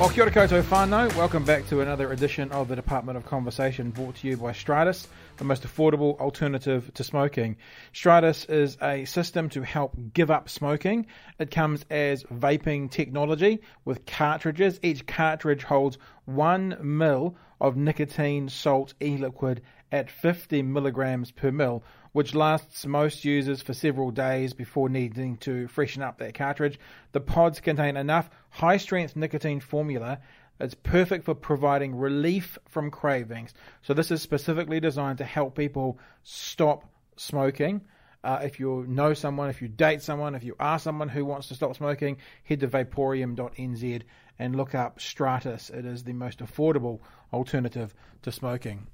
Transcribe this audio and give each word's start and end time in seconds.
Well, 0.00 0.08
kia 0.08 0.24
ora 0.24 0.32
koutou 0.32 0.60
whānau. 0.62 1.14
Welcome 1.16 1.44
back 1.44 1.68
to 1.68 1.80
another 1.80 2.10
edition 2.10 2.50
of 2.50 2.66
the 2.66 2.74
Department 2.74 3.16
of 3.16 3.24
Conversation 3.26 3.90
brought 3.90 4.16
to 4.16 4.26
you 4.26 4.36
by 4.36 4.50
Stratus, 4.50 5.06
the 5.36 5.44
most 5.44 5.62
affordable 5.62 6.18
alternative 6.18 6.90
to 6.94 7.04
smoking. 7.04 7.56
Stratus 7.92 8.44
is 8.46 8.76
a 8.82 9.04
system 9.04 9.48
to 9.50 9.62
help 9.62 9.94
give 10.12 10.32
up 10.32 10.48
smoking. 10.48 11.06
It 11.38 11.52
comes 11.52 11.84
as 11.90 12.24
vaping 12.24 12.90
technology 12.90 13.60
with 13.84 14.04
cartridges. 14.04 14.80
Each 14.82 15.06
cartridge 15.06 15.62
holds 15.62 15.96
one 16.24 16.76
mil 16.82 17.36
of 17.60 17.76
nicotine 17.76 18.48
salt 18.48 18.94
e-liquid 19.00 19.62
at 19.92 20.10
50 20.10 20.62
milligrams 20.62 21.30
per 21.30 21.52
mil, 21.52 21.84
which 22.14 22.32
lasts 22.32 22.86
most 22.86 23.24
users 23.24 23.60
for 23.60 23.74
several 23.74 24.12
days 24.12 24.52
before 24.52 24.88
needing 24.88 25.36
to 25.36 25.66
freshen 25.66 26.00
up 26.00 26.16
that 26.18 26.32
cartridge. 26.32 26.78
The 27.10 27.20
pods 27.20 27.58
contain 27.58 27.96
enough 27.96 28.30
high 28.50 28.76
strength 28.76 29.16
nicotine 29.16 29.58
formula. 29.58 30.20
It's 30.60 30.74
perfect 30.74 31.24
for 31.24 31.34
providing 31.34 31.96
relief 31.96 32.56
from 32.68 32.92
cravings. 32.92 33.52
So, 33.82 33.94
this 33.94 34.12
is 34.12 34.22
specifically 34.22 34.78
designed 34.78 35.18
to 35.18 35.24
help 35.24 35.56
people 35.56 35.98
stop 36.22 36.84
smoking. 37.16 37.80
Uh, 38.22 38.38
if 38.44 38.60
you 38.60 38.84
know 38.86 39.12
someone, 39.12 39.50
if 39.50 39.60
you 39.60 39.66
date 39.66 40.00
someone, 40.00 40.36
if 40.36 40.44
you 40.44 40.54
are 40.60 40.78
someone 40.78 41.08
who 41.08 41.24
wants 41.24 41.48
to 41.48 41.54
stop 41.54 41.74
smoking, 41.74 42.18
head 42.44 42.60
to 42.60 42.68
vapourium.nz 42.68 44.02
and 44.38 44.54
look 44.54 44.76
up 44.76 45.00
Stratus. 45.00 45.68
It 45.68 45.84
is 45.84 46.04
the 46.04 46.12
most 46.12 46.38
affordable 46.38 47.00
alternative 47.32 47.92
to 48.22 48.30
smoking. 48.30 48.86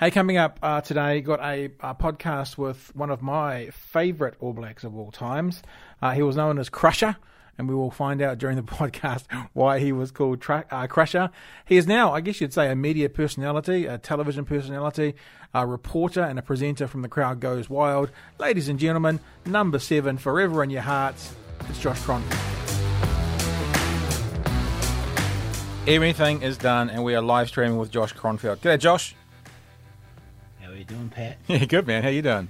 Hey, 0.00 0.10
coming 0.10 0.36
up 0.36 0.58
uh, 0.62 0.80
today, 0.80 1.20
got 1.20 1.40
a, 1.40 1.66
a, 1.80 1.94
podcast 1.94 2.56
with 2.56 2.94
one 2.94 3.10
of 3.10 3.22
my 3.22 3.70
favourite 3.70 4.34
All 4.40 4.52
Blacks 4.52 4.84
of 4.84 4.96
all 4.96 5.10
times. 5.10 5.62
Uh, 6.00 6.12
he 6.12 6.22
was 6.22 6.36
known 6.36 6.58
as 6.58 6.68
Crusher, 6.68 7.16
and 7.56 7.68
we 7.68 7.74
will 7.74 7.90
find 7.90 8.22
out 8.22 8.38
during 8.38 8.56
the 8.56 8.62
podcast 8.78 9.24
why 9.52 9.78
he 9.78 9.92
was 9.92 10.10
called 10.10 10.44
uh, 10.48 10.86
Crusher. 10.86 11.30
He 11.64 11.76
is 11.76 11.86
now, 11.86 12.12
I 12.12 12.20
guess 12.20 12.40
you'd 12.40 12.52
say, 12.52 12.70
a 12.70 12.76
media 12.76 13.08
personality, 13.08 13.86
a 13.86 13.98
television 13.98 14.44
personality, 14.44 15.14
a 15.52 15.66
reporter, 15.66 16.22
and 16.22 16.38
a 16.38 16.42
presenter 16.42 16.86
from 16.86 17.02
The 17.02 17.08
Crowd 17.08 17.40
Goes 17.40 17.68
Wild. 17.68 18.10
Ladies 18.38 18.68
and 18.68 18.78
gentlemen, 18.78 19.20
number 19.44 19.78
seven, 19.78 20.18
forever 20.18 20.62
in 20.62 20.70
your 20.70 20.82
hearts, 20.82 21.34
it's 21.68 21.80
Josh 21.80 22.00
Kronfeld. 22.00 22.58
Everything 25.88 26.42
is 26.42 26.58
done, 26.58 26.90
and 26.90 27.02
we 27.02 27.14
are 27.14 27.22
live 27.22 27.48
streaming 27.48 27.78
with 27.78 27.90
Josh 27.90 28.14
Kronfeld. 28.14 28.58
G'day, 28.58 28.78
Josh. 28.78 29.14
How 30.88 30.94
are 30.94 30.98
you 30.98 30.98
doing, 30.98 31.10
Pat? 31.10 31.38
Yeah, 31.48 31.64
good 31.64 31.86
man. 31.86 32.02
How 32.02 32.08
you 32.08 32.22
doing? 32.22 32.48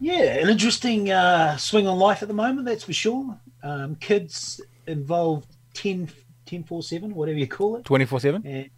Yeah, 0.00 0.38
an 0.38 0.48
interesting 0.48 1.10
uh, 1.10 1.56
swing 1.56 1.86
on 1.86 1.98
life 1.98 2.22
at 2.22 2.28
the 2.28 2.34
moment, 2.34 2.66
that's 2.66 2.84
for 2.84 2.92
sure. 2.92 3.38
Um, 3.62 3.96
kids 3.96 4.60
involved 4.86 5.48
10, 5.74 6.08
10 6.46 6.64
4 6.64 6.82
7, 6.82 7.14
whatever 7.14 7.38
you 7.38 7.48
call 7.48 7.76
it. 7.76 7.84
24 7.84 8.20
7? 8.20 8.70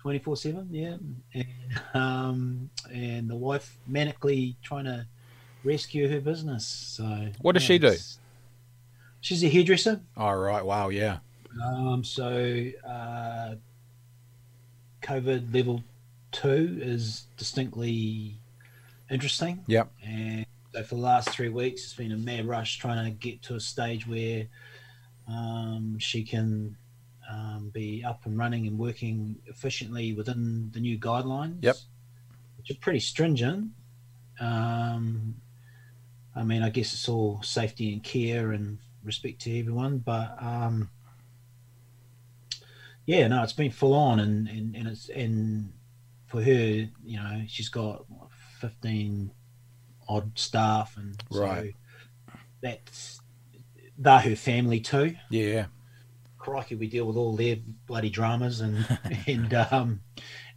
24 0.00 0.36
7, 0.36 0.68
yeah. 0.70 0.96
And, 1.34 1.46
um, 1.94 2.70
and 2.92 3.28
the 3.28 3.36
wife 3.36 3.78
manically 3.90 4.56
trying 4.62 4.84
to 4.84 5.06
rescue 5.64 6.08
her 6.08 6.20
business. 6.20 6.66
So, 6.66 7.28
What 7.40 7.52
does 7.52 7.62
yeah, 7.64 7.66
she 7.66 7.78
do? 7.78 7.96
She's 9.20 9.44
a 9.44 9.48
hairdresser. 9.48 10.00
All 10.16 10.36
right. 10.36 10.64
Wow. 10.64 10.88
Yeah. 10.88 11.18
Um, 11.62 12.02
so, 12.02 12.66
uh, 12.86 13.54
COVID 15.02 15.54
level 15.54 15.84
two 16.32 16.78
is 16.80 17.26
distinctly 17.36 18.38
interesting. 19.10 19.62
Yep. 19.66 19.92
And 20.04 20.46
so 20.72 20.82
for 20.82 20.94
the 20.94 21.00
last 21.00 21.30
three 21.30 21.48
weeks, 21.48 21.84
it's 21.84 21.94
been 21.94 22.12
a 22.12 22.16
mad 22.16 22.46
rush 22.46 22.78
trying 22.78 23.04
to 23.04 23.10
get 23.10 23.42
to 23.42 23.54
a 23.54 23.60
stage 23.60 24.06
where 24.06 24.46
um, 25.28 25.98
she 25.98 26.24
can 26.24 26.76
um, 27.30 27.70
be 27.72 28.02
up 28.04 28.26
and 28.26 28.36
running 28.36 28.66
and 28.66 28.78
working 28.78 29.36
efficiently 29.46 30.12
within 30.12 30.70
the 30.72 30.80
new 30.80 30.98
guidelines. 30.98 31.62
Yep. 31.62 31.76
Which 32.58 32.70
are 32.70 32.80
pretty 32.80 33.00
stringent. 33.00 33.70
Um, 34.40 35.36
I 36.34 36.42
mean, 36.42 36.62
I 36.62 36.70
guess 36.70 36.92
it's 36.92 37.08
all 37.08 37.42
safety 37.42 37.92
and 37.92 38.02
care 38.02 38.52
and 38.52 38.78
respect 39.04 39.40
to 39.42 39.58
everyone, 39.58 39.98
but 39.98 40.36
um, 40.40 40.88
yeah, 43.04 43.26
no, 43.28 43.42
it's 43.42 43.52
been 43.52 43.70
full 43.70 43.94
on, 43.94 44.20
and 44.20 44.48
and, 44.48 44.76
and 44.76 44.88
it's 44.88 45.08
and 45.08 45.72
for 46.32 46.42
her, 46.42 46.50
you 47.04 47.16
know, 47.16 47.42
she's 47.46 47.68
got 47.68 48.06
fifteen 48.58 49.30
odd 50.08 50.32
staff, 50.38 50.96
and 50.96 51.14
right. 51.30 51.74
so 51.74 52.32
that's 52.62 53.20
they're 53.98 54.18
her 54.18 54.34
family 54.34 54.80
too. 54.80 55.14
Yeah, 55.28 55.66
crikey, 56.38 56.74
we 56.76 56.86
deal 56.86 57.04
with 57.04 57.18
all 57.18 57.36
their 57.36 57.56
bloody 57.86 58.08
dramas, 58.08 58.62
and 58.62 58.98
and 59.26 59.52
um, 59.52 60.00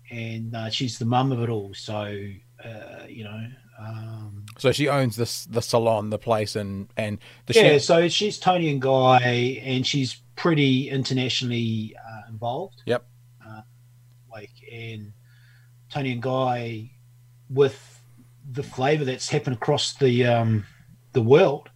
and 0.09 0.56
uh, 0.56 0.69
she's 0.69 0.97
the 0.97 1.06
mum 1.06 1.34
of 1.34 1.44
it 1.44 1.50
all. 1.50 1.74
So 1.74 1.94
uh, 2.63 3.06
you 3.09 3.25
know. 3.25 3.47
Um, 3.78 4.46
so 4.57 4.72
she 4.72 4.88
owns 4.88 5.18
this 5.18 5.44
the 5.44 5.62
salon, 5.62 6.09
the 6.09 6.18
place, 6.18 6.56
and 6.56 6.88
and 6.96 7.19
the 7.47 7.53
yeah. 7.53 7.78
So 7.80 8.07
she's 8.07 8.40
Toni 8.40 8.72
and 8.72 8.81
Guy, 8.81 9.59
and 9.62 9.86
she's 9.86 10.22
pretty 10.38 10.90
internationally 10.90 11.94
uh, 12.00 12.30
involved. 12.30 12.81
Yep. 12.86 13.06
Uh, 13.46 13.62
like 14.31 14.52
and 14.72 15.12
Toni 15.95 16.11
and 16.11 16.22
Guy, 16.22 16.91
with 17.50 18.01
the 18.51 18.63
flavour 18.63 19.06
that's 19.06 19.29
happened 19.29 19.56
across 19.56 19.94
the 19.94 20.25
um, 20.25 20.66
the 21.13 21.22
world, 21.22 21.69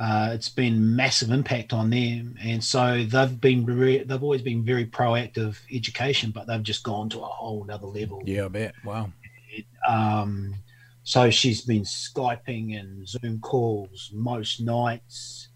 uh, 0.00 0.30
it's 0.32 0.48
been 0.48 0.96
massive 0.96 1.30
impact 1.30 1.72
on 1.72 1.90
them, 1.90 2.36
and 2.42 2.62
so 2.62 3.04
they've 3.04 3.40
been 3.40 3.64
re- 3.64 4.02
they've 4.02 4.22
always 4.22 4.42
been 4.42 4.64
very 4.64 4.84
proactive 4.84 5.58
education, 5.72 6.32
but 6.32 6.48
they've 6.48 6.62
just 6.64 6.82
gone 6.82 7.08
to 7.10 7.20
a 7.20 7.26
whole 7.26 7.64
other 7.70 7.86
level. 7.86 8.20
Yeah, 8.24 8.46
I 8.46 8.48
bet. 8.48 8.74
Wow. 8.84 9.12
It, 9.48 9.64
um, 9.88 10.56
so 11.04 11.30
she's 11.30 11.60
been 11.60 11.82
skyping 11.82 12.76
and 12.80 13.06
Zoom 13.06 13.38
calls 13.38 14.10
most 14.12 14.60
nights, 14.60 15.50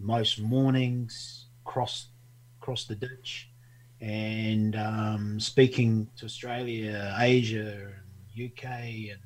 most 0.00 0.40
mornings, 0.40 1.46
across 1.64 2.08
across 2.60 2.86
the 2.86 2.96
ditch, 2.96 3.50
and 4.00 4.76
um, 4.76 5.40
speaking 5.40 6.08
to 6.16 6.26
Australia, 6.26 7.14
Asia, 7.18 7.88
and 7.88 8.52
UK, 8.52 8.64
and 8.64 9.18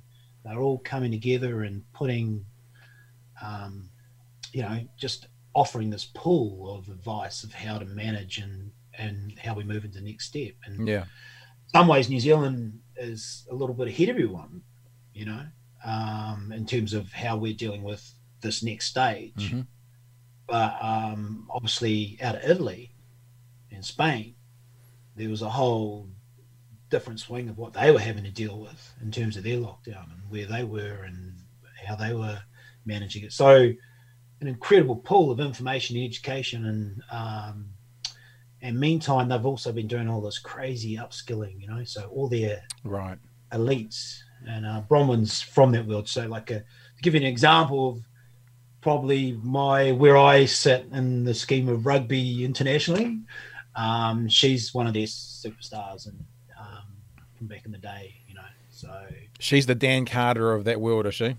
they're 0.45 0.61
all 0.61 0.79
coming 0.79 1.11
together 1.11 1.63
and 1.63 1.83
putting, 1.93 2.45
um, 3.43 3.91
you 4.53 4.63
know, 4.63 4.81
just 4.97 5.29
offering 5.55 5.91
this 5.91 6.05
pool 6.05 6.77
of 6.79 6.89
advice 6.89 7.43
of 7.43 7.53
how 7.53 7.79
to 7.79 7.85
manage 7.85 8.39
and 8.39 8.71
and 8.99 9.39
how 9.39 9.55
we 9.55 9.65
move 9.65 9.85
into 9.85 9.99
the 9.99 10.05
next 10.05 10.27
step. 10.27 10.53
And 10.65 10.87
yeah, 10.87 11.05
some 11.69 11.89
ways 11.89 12.09
New 12.09 12.21
Zealand 12.21 12.79
is 12.97 13.47
a 13.51 13.55
little 13.55 13.75
bit 13.75 13.89
ahead 13.89 14.09
of 14.09 14.17
everyone, 14.17 14.63
you 15.13 15.27
know 15.27 15.45
um, 15.85 16.53
in 16.55 16.67
terms 16.67 16.93
of 16.95 17.13
how 17.13 17.37
we're 17.37 17.55
dealing 17.55 17.83
with 17.83 18.13
this 18.41 18.63
next 18.63 18.87
stage. 18.87 19.35
Mm-hmm. 19.37 19.61
But 20.47 20.77
um, 20.81 21.49
obviously, 21.51 22.19
out 22.23 22.37
of 22.37 22.45
Italy 22.45 22.95
and 23.71 23.85
Spain, 23.85 24.35
there 25.21 25.31
was 25.31 25.43
a 25.43 25.51
whole 25.51 26.09
different 26.89 27.21
swing 27.21 27.49
of 27.49 27.59
what 27.59 27.73
they 27.73 27.91
were 27.91 28.01
having 28.01 28.25
to 28.25 28.31
deal 28.31 28.59
with 28.59 28.95
in 29.01 29.11
terms 29.11 29.37
of 29.37 29.45
their 29.45 29.59
lockdown 29.59 30.11
and 30.13 30.23
where 30.29 30.47
they 30.47 30.65
were 30.65 31.05
and 31.05 31.35
how 31.87 31.95
they 31.95 32.13
were 32.13 32.41
managing 32.85 33.25
it. 33.25 33.33
So, 33.33 33.73
an 34.41 34.49
incredible 34.49 34.97
pool 34.97 35.31
of 35.31 35.39
information 35.39 35.97
and 35.97 36.07
education 36.07 36.67
and 36.67 37.03
um, 37.11 37.67
and 38.63 38.79
meantime 38.79 39.29
they've 39.29 39.45
also 39.45 39.71
been 39.73 39.87
doing 39.87 40.09
all 40.09 40.23
this 40.23 40.39
crazy 40.39 40.97
upskilling 40.97 41.61
you 41.61 41.67
know 41.67 41.83
so 41.85 42.07
all 42.09 42.29
their 42.29 42.63
right 42.85 43.19
elites 43.53 44.21
and 44.47 44.67
uh, 44.67 44.83
Bronwyn's 44.89 45.41
from 45.41 45.73
that 45.73 45.87
world. 45.87 46.09
So, 46.09 46.27
like, 46.27 46.51
a, 46.51 46.61
to 46.61 47.03
give 47.03 47.15
you 47.15 47.21
an 47.21 47.27
example 47.27 47.91
of 47.91 48.03
probably 48.81 49.39
my 49.43 49.93
where 49.93 50.17
I 50.17 50.47
sit 50.47 50.87
in 50.93 51.25
the 51.25 51.35
scheme 51.35 51.69
of 51.69 51.87
rugby 51.87 52.45
internationally, 52.45 53.21
um, 53.75 54.29
she's 54.29 54.75
one 54.75 54.87
of 54.87 54.95
their 54.95 55.07
superstars 55.07 56.07
and 56.07 56.25
um, 56.59 56.85
from 57.37 57.47
back 57.47 57.65
in 57.65 57.73
the 57.73 57.79
day, 57.79 58.15
you 58.29 58.35
know. 58.35 58.41
So 58.71 58.91
she's 59.39 59.67
the 59.67 59.75
Dan 59.75 60.07
Carter 60.07 60.53
of 60.53 60.65
that 60.65 60.81
world, 60.81 61.07
is 61.07 61.15
she? 61.15 61.37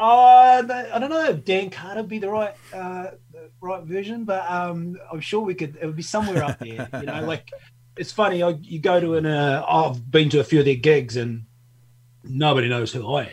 Uh, 0.00 0.62
I 0.92 0.98
don't 0.98 1.10
know 1.10 1.24
if 1.26 1.44
Dan 1.44 1.70
Carter 1.70 2.00
would 2.00 2.08
be 2.08 2.18
the 2.18 2.30
right 2.30 2.54
uh, 2.72 3.10
the 3.30 3.50
right 3.60 3.82
version, 3.84 4.24
but 4.24 4.50
um, 4.50 4.96
I'm 5.12 5.20
sure 5.20 5.40
we 5.40 5.54
could. 5.54 5.76
It 5.80 5.86
would 5.86 5.96
be 5.96 6.02
somewhere 6.02 6.42
up 6.42 6.58
there, 6.58 6.88
you 6.94 7.06
know. 7.06 7.24
Like 7.24 7.50
it's 7.96 8.12
funny. 8.12 8.42
I, 8.42 8.50
you 8.62 8.78
go 8.78 9.00
to 9.00 9.16
an. 9.16 9.26
Uh, 9.26 9.64
I've 9.68 10.10
been 10.10 10.30
to 10.30 10.40
a 10.40 10.44
few 10.44 10.60
of 10.60 10.64
their 10.64 10.76
gigs 10.76 11.16
and 11.16 11.44
nobody 12.24 12.68
knows 12.68 12.92
who 12.92 13.14
I 13.14 13.24
am, 13.24 13.28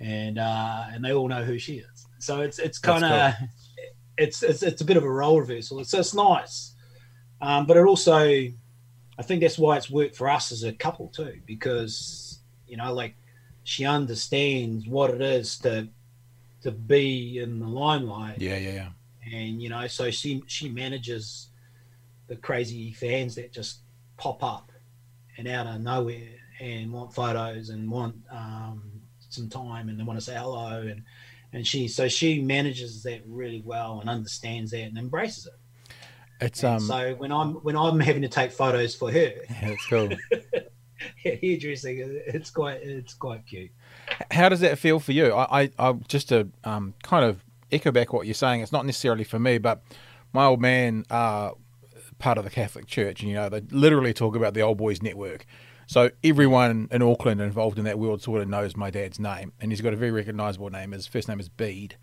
and 0.00 0.38
uh, 0.38 0.86
and 0.92 1.04
they 1.04 1.12
all 1.12 1.28
know 1.28 1.44
who 1.44 1.58
she 1.58 1.76
is. 1.76 2.06
So 2.18 2.40
it's 2.40 2.58
it's 2.58 2.78
kind 2.78 3.04
of 3.04 3.34
cool. 3.38 3.48
it's, 4.18 4.42
it's 4.42 4.62
it's 4.62 4.80
a 4.80 4.84
bit 4.84 4.96
of 4.96 5.04
a 5.04 5.10
role 5.10 5.40
reversal. 5.40 5.80
It's 5.80 5.94
it's 5.94 6.14
nice, 6.14 6.71
um, 7.42 7.66
but 7.66 7.76
it 7.76 7.84
also 7.84 8.18
I 9.18 9.22
think 9.22 9.42
that's 9.42 9.58
why 9.58 9.76
it's 9.76 9.90
worked 9.90 10.16
for 10.16 10.28
us 10.30 10.52
as 10.52 10.62
a 10.62 10.72
couple 10.72 11.08
too, 11.08 11.40
because 11.46 12.40
you 12.66 12.76
know 12.76 12.94
like 12.94 13.14
she 13.64 13.84
understands 13.84 14.86
what 14.86 15.10
it 15.10 15.20
is 15.20 15.58
to 15.58 15.88
to 16.62 16.70
be 16.70 17.38
in 17.38 17.58
the 17.60 17.66
limelight. 17.66 18.40
Yeah, 18.40 18.56
yeah, 18.56 18.72
yeah. 18.72 18.88
And 19.32 19.60
you 19.60 19.68
know, 19.68 19.86
so 19.86 20.10
she 20.10 20.42
she 20.46 20.68
manages 20.68 21.48
the 22.28 22.36
crazy 22.36 22.92
fans 22.92 23.34
that 23.34 23.52
just 23.52 23.80
pop 24.16 24.42
up 24.42 24.72
and 25.36 25.48
out 25.48 25.66
of 25.66 25.80
nowhere 25.80 26.38
and 26.60 26.92
want 26.92 27.12
photos 27.12 27.68
and 27.68 27.90
want 27.90 28.14
um, 28.30 29.02
some 29.28 29.48
time 29.48 29.88
and 29.88 29.98
they 29.98 30.04
want 30.04 30.18
to 30.18 30.24
say 30.24 30.36
hello 30.36 30.82
and 30.82 31.02
and 31.52 31.66
she 31.66 31.88
so 31.88 32.08
she 32.08 32.40
manages 32.40 33.02
that 33.02 33.20
really 33.26 33.62
well 33.64 34.00
and 34.00 34.08
understands 34.08 34.70
that 34.70 34.82
and 34.82 34.96
embraces 34.96 35.46
it. 35.46 35.52
It's 36.42 36.62
And 36.64 36.74
um. 36.74 36.80
so 36.80 37.14
when 37.14 37.32
I'm 37.32 37.54
when 37.56 37.76
I'm 37.76 38.00
having 38.00 38.22
to 38.22 38.28
take 38.28 38.52
photos 38.52 38.94
for 38.94 39.10
her 39.10 39.18
yeah, 39.50 39.68
it's 39.68 39.86
cool. 39.86 40.10
hairdressing, 41.16 42.20
it's 42.26 42.50
quite 42.50 42.82
it's 42.82 43.14
quite 43.14 43.46
cute. 43.46 43.70
How 44.30 44.48
does 44.48 44.60
that 44.60 44.78
feel 44.78 45.00
for 45.00 45.12
you? 45.12 45.32
I, 45.32 45.62
I, 45.62 45.70
I 45.78 45.92
just 46.08 46.28
to 46.28 46.48
um, 46.64 46.94
kind 47.02 47.24
of 47.24 47.44
echo 47.70 47.90
back 47.90 48.12
what 48.12 48.26
you're 48.26 48.34
saying. 48.34 48.60
It's 48.60 48.72
not 48.72 48.86
necessarily 48.86 49.24
for 49.24 49.38
me, 49.38 49.58
but 49.58 49.82
my 50.32 50.44
old 50.44 50.60
man, 50.60 51.04
uh, 51.10 51.52
part 52.18 52.38
of 52.38 52.44
the 52.44 52.50
Catholic 52.50 52.86
Church, 52.86 53.20
and 53.20 53.28
you 53.28 53.36
know 53.36 53.48
they 53.48 53.60
literally 53.70 54.12
talk 54.12 54.36
about 54.36 54.54
the 54.54 54.60
old 54.60 54.78
boys 54.78 55.02
network. 55.02 55.46
So 55.86 56.10
everyone 56.24 56.88
in 56.90 57.02
Auckland 57.02 57.40
involved 57.40 57.78
in 57.78 57.84
that 57.84 57.98
world 57.98 58.22
sort 58.22 58.40
of 58.40 58.48
knows 58.48 58.76
my 58.76 58.90
dad's 58.90 59.18
name, 59.18 59.52
and 59.60 59.70
he's 59.72 59.80
got 59.80 59.92
a 59.92 59.96
very 59.96 60.12
recognisable 60.12 60.70
name. 60.70 60.92
His 60.92 61.06
first 61.06 61.28
name 61.28 61.40
is 61.40 61.48
Bede, 61.48 61.96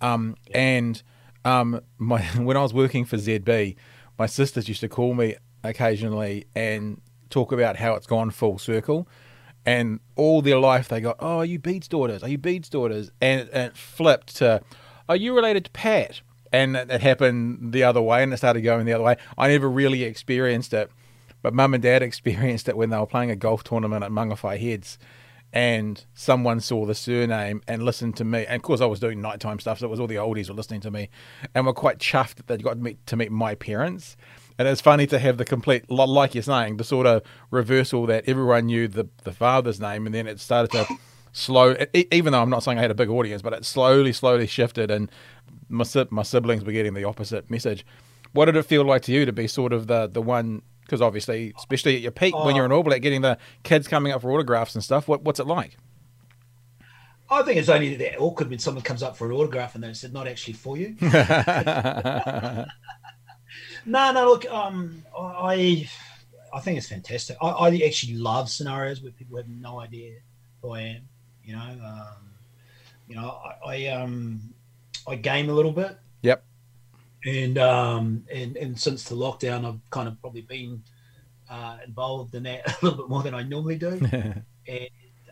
um, 0.00 0.36
and 0.52 1.02
um, 1.44 1.80
my 1.98 2.22
when 2.36 2.56
I 2.56 2.62
was 2.62 2.74
working 2.74 3.04
for 3.04 3.16
ZB, 3.16 3.76
my 4.18 4.26
sisters 4.26 4.68
used 4.68 4.80
to 4.80 4.88
call 4.88 5.14
me 5.14 5.36
occasionally 5.64 6.46
and 6.54 7.00
talk 7.30 7.52
about 7.52 7.76
how 7.76 7.94
it's 7.94 8.06
gone 8.06 8.30
full 8.30 8.58
circle. 8.58 9.08
And 9.64 10.00
all 10.16 10.42
their 10.42 10.58
life 10.58 10.88
they 10.88 11.00
got, 11.00 11.16
oh, 11.20 11.38
are 11.38 11.44
you 11.44 11.58
Bede's 11.58 11.86
daughters? 11.86 12.22
Are 12.22 12.28
you 12.28 12.38
Bede's 12.38 12.68
daughters? 12.68 13.10
And, 13.20 13.48
and 13.52 13.70
it 13.70 13.76
flipped 13.76 14.36
to, 14.36 14.60
are 15.08 15.16
you 15.16 15.34
related 15.34 15.66
to 15.66 15.70
Pat? 15.70 16.20
And 16.52 16.76
it, 16.76 16.90
it 16.90 17.00
happened 17.00 17.72
the 17.72 17.84
other 17.84 18.02
way, 18.02 18.22
and 18.22 18.32
it 18.32 18.38
started 18.38 18.62
going 18.62 18.86
the 18.86 18.92
other 18.92 19.04
way. 19.04 19.16
I 19.38 19.48
never 19.48 19.70
really 19.70 20.02
experienced 20.02 20.74
it, 20.74 20.90
but 21.42 21.54
mum 21.54 21.74
and 21.74 21.82
dad 21.82 22.02
experienced 22.02 22.68
it 22.68 22.76
when 22.76 22.90
they 22.90 22.98
were 22.98 23.06
playing 23.06 23.30
a 23.30 23.36
golf 23.36 23.62
tournament 23.62 24.04
at 24.04 24.10
Mangawhai 24.10 24.58
Heads, 24.58 24.98
and 25.52 26.04
someone 26.14 26.60
saw 26.60 26.86
the 26.86 26.94
surname 26.94 27.62
and 27.68 27.82
listened 27.84 28.16
to 28.16 28.24
me. 28.24 28.46
And 28.46 28.56
of 28.56 28.62
course, 28.62 28.80
I 28.80 28.86
was 28.86 29.00
doing 29.00 29.20
nighttime 29.20 29.58
stuff, 29.60 29.78
so 29.78 29.86
it 29.86 29.90
was 29.90 30.00
all 30.00 30.06
the 30.06 30.16
oldies 30.16 30.48
were 30.48 30.54
listening 30.54 30.80
to 30.82 30.90
me, 30.90 31.10
and 31.54 31.66
were 31.66 31.72
quite 31.72 31.98
chuffed 31.98 32.36
that 32.36 32.46
they 32.46 32.56
got 32.56 32.74
to 32.74 32.80
meet, 32.80 33.06
to 33.06 33.16
meet 33.16 33.30
my 33.30 33.54
parents. 33.54 34.16
And 34.58 34.68
it's 34.68 34.80
funny 34.80 35.06
to 35.08 35.18
have 35.18 35.38
the 35.38 35.44
complete, 35.44 35.90
like 35.90 36.34
you're 36.34 36.42
saying, 36.42 36.76
the 36.76 36.84
sort 36.84 37.06
of 37.06 37.22
reversal 37.50 38.06
that 38.06 38.24
everyone 38.28 38.66
knew 38.66 38.88
the 38.88 39.08
the 39.24 39.32
father's 39.32 39.80
name, 39.80 40.06
and 40.06 40.14
then 40.14 40.26
it 40.26 40.40
started 40.40 40.70
to 40.72 40.86
slow. 41.32 41.76
Even 41.94 42.32
though 42.32 42.42
I'm 42.42 42.50
not 42.50 42.62
saying 42.62 42.78
I 42.78 42.82
had 42.82 42.90
a 42.90 42.94
big 42.94 43.10
audience, 43.10 43.42
but 43.42 43.52
it 43.52 43.64
slowly, 43.64 44.12
slowly 44.12 44.46
shifted, 44.46 44.90
and 44.90 45.10
my 45.68 45.84
my 46.10 46.22
siblings 46.22 46.64
were 46.64 46.72
getting 46.72 46.94
the 46.94 47.04
opposite 47.04 47.50
message. 47.50 47.84
What 48.32 48.46
did 48.46 48.56
it 48.56 48.64
feel 48.64 48.84
like 48.84 49.02
to 49.02 49.12
you 49.12 49.26
to 49.26 49.32
be 49.32 49.46
sort 49.46 49.72
of 49.72 49.86
the 49.86 50.06
the 50.06 50.22
one? 50.22 50.62
Because 50.92 51.00
obviously, 51.00 51.54
especially 51.56 51.96
at 51.96 52.02
your 52.02 52.10
peak 52.12 52.36
when 52.36 52.54
you're 52.54 52.66
in 52.66 52.72
All 52.72 52.82
Black, 52.82 53.00
getting 53.00 53.22
the 53.22 53.38
kids 53.62 53.88
coming 53.88 54.12
up 54.12 54.20
for 54.20 54.30
autographs 54.30 54.74
and 54.74 54.84
stuff. 54.84 55.08
What 55.08 55.22
what's 55.22 55.40
it 55.40 55.46
like? 55.46 55.78
I 57.30 57.42
think 57.44 57.56
it's 57.56 57.70
only 57.70 57.94
that 57.96 58.18
awkward 58.18 58.50
when 58.50 58.58
someone 58.58 58.84
comes 58.84 59.02
up 59.02 59.16
for 59.16 59.26
an 59.26 59.32
autograph 59.32 59.74
and 59.74 59.82
they 59.82 59.94
said 59.94 60.12
not 60.12 60.28
actually 60.28 60.52
for 60.52 60.76
you. 60.76 60.96
No, 63.84 64.12
no. 64.12 64.26
Look, 64.26 64.46
um, 64.50 65.02
I, 65.18 65.88
I 66.52 66.60
think 66.60 66.78
it's 66.78 66.88
fantastic. 66.88 67.36
I, 67.40 67.48
I 67.48 67.82
actually 67.84 68.14
love 68.14 68.48
scenarios 68.48 69.02
where 69.02 69.12
people 69.12 69.36
have 69.36 69.48
no 69.48 69.80
idea 69.80 70.18
who 70.60 70.70
I 70.70 70.80
am. 70.82 71.08
You 71.44 71.54
know, 71.54 71.60
um, 71.62 72.30
you 73.08 73.16
know, 73.16 73.38
I, 73.44 73.54
I, 73.66 73.86
um, 73.88 74.54
I 75.08 75.16
game 75.16 75.50
a 75.50 75.52
little 75.52 75.72
bit. 75.72 75.98
And 77.24 77.58
um, 77.58 78.24
and 78.32 78.56
and 78.56 78.78
since 78.78 79.04
the 79.04 79.14
lockdown, 79.14 79.64
I've 79.64 79.90
kind 79.90 80.08
of 80.08 80.20
probably 80.20 80.42
been 80.42 80.82
uh, 81.48 81.78
involved 81.86 82.34
in 82.34 82.44
that 82.44 82.66
a 82.82 82.84
little 82.84 82.98
bit 82.98 83.08
more 83.08 83.22
than 83.22 83.34
I 83.34 83.42
normally 83.42 83.76
do. 83.76 83.88
and 84.68 84.88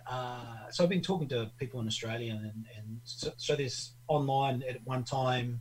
uh, 0.06 0.70
so 0.70 0.84
I've 0.84 0.90
been 0.90 1.02
talking 1.02 1.28
to 1.28 1.50
people 1.58 1.81
in 1.81 1.87
Australia, 1.87 2.32
and, 2.32 2.64
and 2.76 3.00
so, 3.04 3.32
so 3.37 3.56
there's 3.56 3.92
online 4.08 4.62
at 4.69 4.84
one 4.84 5.04
time 5.04 5.60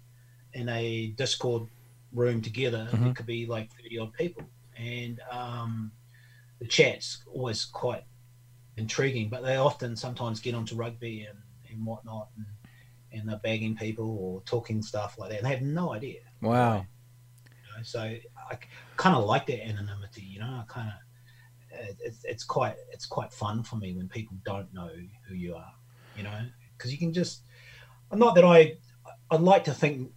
in 0.53 0.69
a 0.69 1.07
Discord 1.17 1.67
room 2.13 2.41
together. 2.41 2.87
Mhm. 2.91 3.03
There 3.03 3.13
could 3.13 3.25
be 3.25 3.45
like 3.45 3.71
thirty 3.73 3.97
odd 3.97 4.13
people, 4.13 4.43
and 4.77 5.19
um, 5.31 5.91
the 6.59 6.67
chat's 6.67 7.23
always 7.33 7.65
quite 7.65 8.03
intriguing. 8.77 9.29
But 9.29 9.43
they 9.43 9.57
often 9.57 9.95
sometimes 9.95 10.39
get 10.39 10.55
onto 10.55 10.75
rugby 10.75 11.27
and, 11.29 11.37
and 11.71 11.85
whatnot, 11.85 12.29
and, 12.37 12.45
and 13.11 13.27
they're 13.27 13.39
bagging 13.43 13.75
people 13.75 14.17
or 14.19 14.41
talking 14.41 14.81
stuff 14.81 15.17
like 15.17 15.29
that. 15.29 15.37
And 15.37 15.45
they 15.45 15.51
have 15.51 15.61
no 15.61 15.93
idea. 15.93 16.21
wow. 16.41 16.77
You 16.77 17.77
know? 17.77 17.83
So 17.83 17.99
I 18.01 18.57
kind 18.97 19.15
of 19.15 19.25
like 19.25 19.47
that 19.47 19.65
anonymity. 19.65 20.21
You 20.21 20.39
know, 20.39 20.61
I 20.61 20.63
kind 20.67 20.89
of 20.89 20.93
it's 22.01 22.23
it's 22.23 22.43
quite 22.43 22.75
it's 22.91 23.05
quite 23.05 23.31
fun 23.31 23.63
for 23.63 23.75
me 23.75 23.93
when 23.93 24.07
people 24.09 24.37
don't 24.45 24.73
know 24.73 24.89
who 25.27 25.35
you 25.35 25.55
are. 25.55 25.73
You 26.17 26.23
know, 26.23 26.39
because 26.77 26.91
you 26.91 26.97
can 26.97 27.13
just 27.13 27.43
not 28.13 28.35
that 28.35 28.43
I 28.43 28.77
I'd 29.31 29.41
like 29.41 29.65
to 29.65 29.73
think 29.73 30.11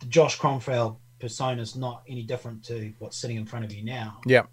the 0.00 0.06
Josh 0.06 0.38
Kronfeld 0.38 0.96
persona 1.20 1.62
is 1.62 1.76
not 1.76 2.02
any 2.08 2.22
different 2.22 2.64
to 2.66 2.92
what's 2.98 3.16
sitting 3.16 3.36
in 3.36 3.46
front 3.46 3.64
of 3.64 3.72
you 3.72 3.84
now. 3.84 4.20
Yeah. 4.26 4.44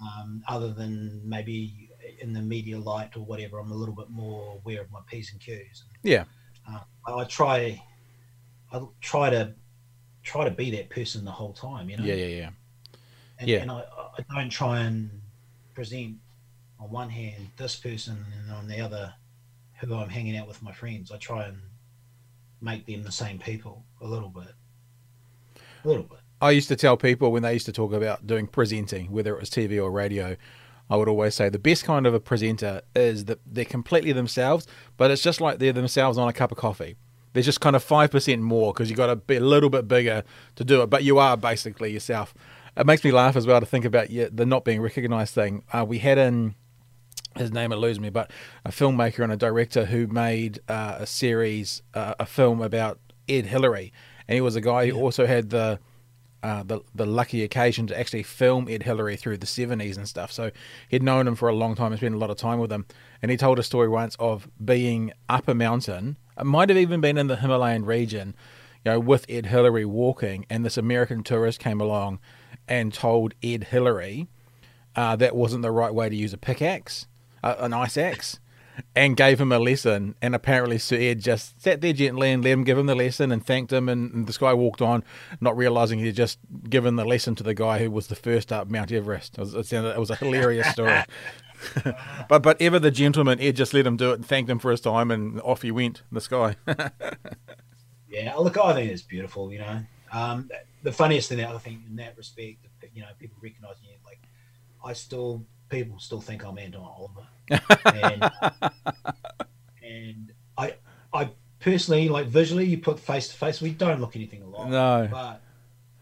Um, 0.00 0.42
other 0.46 0.72
than 0.72 1.20
maybe 1.24 1.90
in 2.20 2.32
the 2.32 2.40
media 2.40 2.78
light 2.78 3.16
or 3.16 3.24
whatever, 3.24 3.58
I'm 3.58 3.70
a 3.70 3.74
little 3.74 3.94
bit 3.94 4.08
more 4.10 4.54
aware 4.54 4.80
of 4.80 4.90
my 4.90 5.00
p's 5.06 5.32
and 5.32 5.40
q's. 5.40 5.84
Yeah. 6.02 6.24
Uh, 6.68 6.80
I, 7.06 7.12
I 7.12 7.24
try, 7.24 7.82
I 8.72 8.82
try 9.00 9.30
to 9.30 9.54
try 10.22 10.44
to 10.44 10.50
be 10.50 10.70
that 10.72 10.90
person 10.90 11.24
the 11.24 11.30
whole 11.30 11.52
time. 11.52 11.88
You 11.88 11.96
know. 11.96 12.04
Yeah, 12.04 12.14
yeah, 12.14 12.26
yeah. 12.26 12.50
And, 13.38 13.48
Yeah. 13.48 13.58
and 13.58 13.70
I, 13.70 13.84
I 14.18 14.34
don't 14.34 14.50
try 14.50 14.80
and 14.80 15.10
present 15.74 16.16
on 16.80 16.90
one 16.90 17.08
hand 17.08 17.48
this 17.56 17.76
person 17.76 18.24
and 18.36 18.52
on 18.52 18.68
the 18.68 18.80
other 18.80 19.14
who 19.80 19.94
I'm 19.94 20.08
hanging 20.08 20.36
out 20.36 20.48
with 20.48 20.62
my 20.62 20.72
friends. 20.72 21.12
I 21.12 21.18
try 21.18 21.46
and 21.46 21.58
make 22.60 22.86
them 22.86 23.02
the 23.02 23.12
same 23.12 23.38
people 23.38 23.84
a 24.00 24.06
little 24.06 24.28
bit. 24.28 24.54
A 25.84 25.88
little 25.88 26.02
bit. 26.02 26.18
I 26.40 26.50
used 26.52 26.68
to 26.68 26.76
tell 26.76 26.96
people 26.96 27.32
when 27.32 27.42
they 27.42 27.52
used 27.52 27.66
to 27.66 27.72
talk 27.72 27.92
about 27.92 28.26
doing 28.26 28.46
presenting, 28.46 29.10
whether 29.10 29.34
it 29.34 29.40
was 29.40 29.50
TV 29.50 29.82
or 29.82 29.90
radio, 29.90 30.36
I 30.90 30.96
would 30.96 31.08
always 31.08 31.34
say 31.34 31.48
the 31.48 31.58
best 31.58 31.84
kind 31.84 32.06
of 32.06 32.14
a 32.14 32.20
presenter 32.20 32.82
is 32.94 33.26
that 33.26 33.40
they're 33.46 33.64
completely 33.64 34.12
themselves, 34.12 34.66
but 34.96 35.10
it's 35.10 35.22
just 35.22 35.40
like 35.40 35.58
they're 35.58 35.72
themselves 35.72 36.16
on 36.18 36.28
a 36.28 36.32
cup 36.32 36.50
of 36.50 36.58
coffee. 36.58 36.96
There's 37.32 37.46
just 37.46 37.60
kind 37.60 37.76
of 37.76 37.84
5% 37.84 38.40
more 38.40 38.72
because 38.72 38.88
you've 38.88 38.96
got 38.96 39.08
to 39.08 39.16
be 39.16 39.36
a 39.36 39.40
little 39.40 39.70
bit 39.70 39.86
bigger 39.86 40.24
to 40.56 40.64
do 40.64 40.82
it, 40.82 40.86
but 40.88 41.04
you 41.04 41.18
are 41.18 41.36
basically 41.36 41.92
yourself. 41.92 42.34
It 42.76 42.86
makes 42.86 43.04
me 43.04 43.12
laugh 43.12 43.36
as 43.36 43.46
well 43.46 43.60
to 43.60 43.66
think 43.66 43.84
about 43.84 44.10
yeah, 44.10 44.28
the 44.32 44.46
not 44.46 44.64
being 44.64 44.80
recognized 44.80 45.34
thing. 45.34 45.62
Uh, 45.72 45.84
we 45.86 45.98
had 45.98 46.16
in, 46.16 46.54
his 47.36 47.52
name 47.52 47.70
eludes 47.70 48.00
me, 48.00 48.08
but 48.08 48.30
a 48.64 48.70
filmmaker 48.70 49.22
and 49.22 49.32
a 49.32 49.36
director 49.36 49.84
who 49.84 50.06
made 50.06 50.60
uh, 50.68 50.96
a 50.98 51.06
series, 51.06 51.82
uh, 51.94 52.14
a 52.18 52.24
film 52.24 52.62
about 52.62 52.98
Ed 53.28 53.46
Hillary. 53.46 53.92
And 54.26 54.34
he 54.34 54.40
was 54.40 54.56
a 54.56 54.60
guy 54.60 54.88
who 54.88 54.96
also 54.96 55.26
had 55.26 55.50
the 55.50 55.80
uh, 56.42 56.62
the 56.62 56.80
the 56.94 57.06
lucky 57.06 57.42
occasion 57.42 57.86
to 57.88 57.98
actually 57.98 58.22
film 58.22 58.68
Ed 58.68 58.84
Hillary 58.84 59.16
through 59.16 59.38
the 59.38 59.46
seventies 59.46 59.96
and 59.96 60.08
stuff. 60.08 60.30
So 60.32 60.50
he'd 60.88 61.02
known 61.02 61.26
him 61.26 61.34
for 61.34 61.48
a 61.48 61.54
long 61.54 61.74
time 61.74 61.92
and 61.92 61.98
spent 61.98 62.14
a 62.14 62.18
lot 62.18 62.30
of 62.30 62.36
time 62.36 62.58
with 62.58 62.72
him. 62.72 62.86
And 63.20 63.30
he 63.30 63.36
told 63.36 63.58
a 63.58 63.62
story 63.62 63.88
once 63.88 64.16
of 64.18 64.48
being 64.64 65.12
up 65.28 65.48
a 65.48 65.54
mountain. 65.54 66.16
It 66.38 66.44
might 66.44 66.68
have 66.68 66.78
even 66.78 67.00
been 67.00 67.18
in 67.18 67.26
the 67.26 67.36
Himalayan 67.36 67.84
region, 67.84 68.34
you 68.84 68.92
know, 68.92 69.00
with 69.00 69.26
Ed 69.28 69.46
Hillary 69.46 69.84
walking, 69.84 70.46
and 70.48 70.64
this 70.64 70.76
American 70.76 71.24
tourist 71.24 71.58
came 71.58 71.80
along 71.80 72.20
and 72.68 72.94
told 72.94 73.34
Ed 73.42 73.64
Hillary 73.64 74.28
uh, 74.94 75.16
that 75.16 75.34
wasn't 75.34 75.62
the 75.62 75.72
right 75.72 75.92
way 75.92 76.08
to 76.08 76.14
use 76.14 76.32
a 76.32 76.38
pickaxe, 76.38 77.06
uh, 77.42 77.56
an 77.58 77.72
ice 77.72 77.96
axe. 77.96 78.38
And 78.94 79.16
gave 79.16 79.40
him 79.40 79.50
a 79.50 79.58
lesson, 79.58 80.14
and 80.22 80.34
apparently 80.34 80.78
Sir 80.78 80.96
Ed 80.96 81.20
just 81.20 81.60
sat 81.60 81.80
there 81.80 81.92
gently 81.92 82.30
and 82.30 82.44
let 82.44 82.50
him 82.50 82.64
give 82.64 82.78
him 82.78 82.86
the 82.86 82.94
lesson 82.94 83.32
and 83.32 83.44
thanked 83.44 83.72
him. 83.72 83.88
And, 83.88 84.12
and 84.12 84.26
this 84.26 84.38
guy 84.38 84.54
walked 84.54 84.80
on, 84.80 85.02
not 85.40 85.56
realizing 85.56 85.98
he'd 85.98 86.14
just 86.14 86.38
given 86.68 86.96
the 86.96 87.04
lesson 87.04 87.34
to 87.36 87.42
the 87.42 87.54
guy 87.54 87.78
who 87.78 87.90
was 87.90 88.06
the 88.06 88.14
first 88.14 88.52
up 88.52 88.70
Mount 88.70 88.92
Everest. 88.92 89.36
It 89.36 89.40
was, 89.40 89.54
it 89.54 89.72
it 89.72 89.98
was 89.98 90.10
a 90.10 90.16
hilarious 90.16 90.68
story. 90.72 91.02
but 92.28 92.42
but 92.42 92.60
ever 92.60 92.78
the 92.78 92.92
gentleman, 92.92 93.40
Ed 93.40 93.56
just 93.56 93.74
let 93.74 93.86
him 93.86 93.96
do 93.96 94.12
it 94.12 94.14
and 94.14 94.26
thanked 94.26 94.48
him 94.50 94.58
for 94.60 94.70
his 94.70 94.80
time, 94.80 95.10
and 95.10 95.40
off 95.40 95.62
he 95.62 95.70
went 95.70 96.02
in 96.10 96.14
the 96.14 96.20
sky. 96.20 96.56
Yeah, 98.08 98.34
look, 98.36 98.56
I 98.56 98.74
think 98.74 98.90
it's 98.90 99.02
beautiful. 99.02 99.52
You 99.52 99.58
know, 99.58 99.80
um, 100.12 100.50
the 100.82 100.92
funniest 100.92 101.28
thing, 101.28 101.44
I 101.44 101.58
think, 101.58 101.80
in 101.88 101.96
that 101.96 102.16
respect, 102.16 102.66
you 102.94 103.02
know, 103.02 103.08
people 103.18 103.36
recognizing 103.42 103.84
you, 103.84 103.96
like, 104.04 104.20
I 104.84 104.92
still, 104.94 105.44
people 105.68 105.98
still 105.98 106.20
think 106.20 106.44
I'm 106.44 106.58
Anton 106.58 106.82
Oliver, 106.82 107.26
and, 107.50 108.30
and 109.82 110.32
I, 110.56 110.74
I 111.12 111.30
personally, 111.60 112.08
like, 112.08 112.26
visually, 112.26 112.66
you 112.66 112.78
put 112.78 112.98
face 112.98 113.28
to 113.28 113.34
face, 113.34 113.60
we 113.60 113.70
don't 113.70 114.00
look 114.00 114.16
anything 114.16 114.42
alike. 114.42 114.68
no, 114.68 115.08
but 115.10 115.40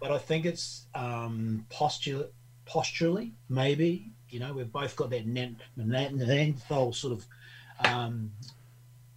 but 0.00 0.10
I 0.10 0.18
think 0.18 0.44
it's 0.44 0.86
um, 0.94 1.66
posture 1.70 2.26
posturally 2.66 3.32
maybe 3.48 4.10
you 4.28 4.40
know 4.40 4.52
we've 4.52 4.72
both 4.72 4.96
got 4.96 5.08
that 5.10 5.24
Nean- 5.24 5.56
Nean- 5.76 6.18
Neanderthal 6.18 6.92
sort 6.92 7.12
of 7.12 7.26
um, 7.88 8.32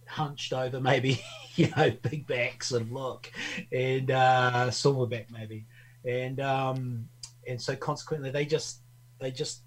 hunched 0.06 0.52
over 0.52 0.80
maybe 0.80 1.20
you 1.56 1.68
know 1.76 1.90
big 2.02 2.26
backs 2.26 2.70
and 2.72 2.90
look 2.92 3.30
and 3.72 4.10
uh, 4.10 4.68
silverback 4.70 5.26
maybe 5.32 5.66
and 6.04 6.40
um, 6.40 7.08
and 7.46 7.60
so 7.60 7.74
consequently 7.76 8.30
they 8.30 8.44
just 8.44 8.80
they 9.20 9.30
just 9.30 9.62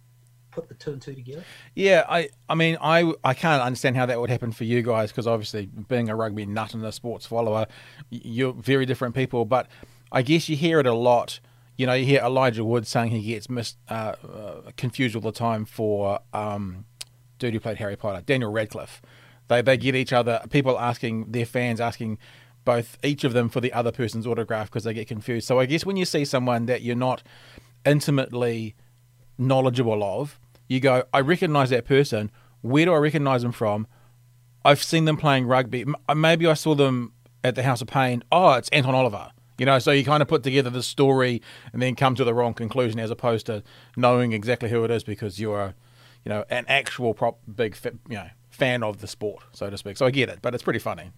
put 0.54 0.70
the 0.70 0.76
two 0.76 0.92
and 0.92 1.02
two 1.02 1.14
together. 1.14 1.44
Yeah, 1.76 2.06
I, 2.08 2.30
I 2.48 2.56
mean, 2.56 2.78
I, 2.82 3.14
I 3.24 3.34
can't 3.34 3.62
understand 3.62 3.96
how 3.96 4.06
that 4.06 4.20
would 4.20 4.30
happen 4.30 4.52
for 4.52 4.64
you 4.64 4.82
guys 4.82 5.12
because 5.12 5.28
obviously 5.28 5.66
being 5.66 6.10
a 6.10 6.16
rugby 6.16 6.46
nut 6.46 6.74
and 6.74 6.84
a 6.86 6.92
sports 6.92 7.26
follower, 7.26 7.68
you're 8.10 8.54
very 8.54 8.86
different 8.86 9.16
people. 9.16 9.46
But 9.46 9.68
I 10.12 10.22
guess 10.22 10.50
you 10.50 10.56
hear 10.56 10.80
it 10.80 10.86
a 10.86 10.94
lot. 10.94 11.40
You 11.76 11.88
know, 11.88 11.94
you 11.94 12.06
hear 12.06 12.22
Elijah 12.22 12.64
Wood 12.64 12.86
saying 12.86 13.12
he 13.12 13.22
gets 13.22 13.50
mis, 13.50 13.76
uh, 13.90 14.14
uh, 14.24 14.72
confused 14.78 15.16
all 15.16 15.22
the 15.22 15.32
time 15.32 15.66
for 15.66 16.20
um, 16.34 16.86
dude 17.40 17.54
who 17.54 17.60
played 17.60 17.78
Harry 17.78 17.96
Potter, 17.96 18.22
Daniel 18.26 18.52
Radcliffe. 18.52 19.02
They 19.48 19.62
they 19.62 19.78
get 19.78 19.96
each 19.96 20.14
other. 20.14 20.42
People 20.50 20.80
asking 20.80 21.32
their 21.32 21.46
fans 21.46 21.82
asking 21.82 22.20
both 22.66 22.98
each 23.04 23.24
of 23.24 23.34
them 23.34 23.50
for 23.50 23.60
the 23.60 23.74
other 23.74 23.92
person's 23.92 24.26
autograph 24.26 24.70
because 24.70 24.84
they 24.84 24.94
get 24.94 25.08
confused. 25.08 25.48
So 25.48 25.60
I 25.60 25.66
guess 25.66 25.86
when 25.86 25.98
you 25.98 26.06
see 26.06 26.26
someone 26.26 26.66
that 26.68 26.82
you're 26.82 26.96
not 26.96 27.24
intimately 27.86 28.76
knowledgeable 29.38 30.04
of, 30.04 30.40
you 30.74 30.80
go, 30.80 31.04
I 31.14 31.20
recognize 31.20 31.70
that 31.70 31.86
person. 31.86 32.32
Where 32.62 32.86
do 32.86 32.94
I 32.94 32.98
recognize 32.98 33.44
them 33.44 33.52
from? 33.52 33.86
I've 34.66 34.82
seen 34.82 35.06
them 35.06 35.18
playing 35.18 35.46
rugby. 35.46 35.86
Uh, 36.10 36.16
maybe 36.16 36.48
I 36.48 36.56
saw 36.56 36.74
them 36.74 37.14
at 37.44 37.54
the 37.54 37.62
House 37.62 37.82
of 37.82 37.88
Pain. 37.88 38.24
Oh, 38.32 38.54
it's 38.54 38.70
Anton 38.70 38.96
Oliver. 38.96 39.32
You 39.60 39.68
know, 39.68 39.78
so 39.78 39.92
you 39.92 40.04
kind 40.04 40.24
of 40.24 40.28
put 40.28 40.42
together 40.42 40.72
the 40.72 40.82
story 40.82 41.44
and 41.74 41.82
then 41.82 41.94
come 41.96 42.16
to 42.16 42.24
the 42.24 42.34
wrong 42.34 42.56
conclusion 42.56 43.00
as 43.00 43.12
opposed 43.12 43.46
to 43.46 43.62
knowing 43.96 44.34
exactly 44.34 44.70
who 44.70 44.84
it 44.84 44.90
is 44.90 45.04
because 45.04 45.40
you're, 45.40 45.76
you 46.26 46.30
know, 46.30 46.44
an 46.50 46.66
actual 46.68 47.14
prop 47.14 47.38
big, 47.56 47.78
you 48.10 48.16
know, 48.16 48.30
fan 48.50 48.82
of 48.82 49.00
the 49.00 49.08
sport, 49.08 49.44
so 49.52 49.70
to 49.70 49.78
speak. 49.78 49.98
So 49.98 50.08
I 50.08 50.12
get 50.12 50.28
it, 50.28 50.40
but 50.42 50.56
it's 50.56 50.64
pretty 50.64 50.80
funny. 50.80 51.12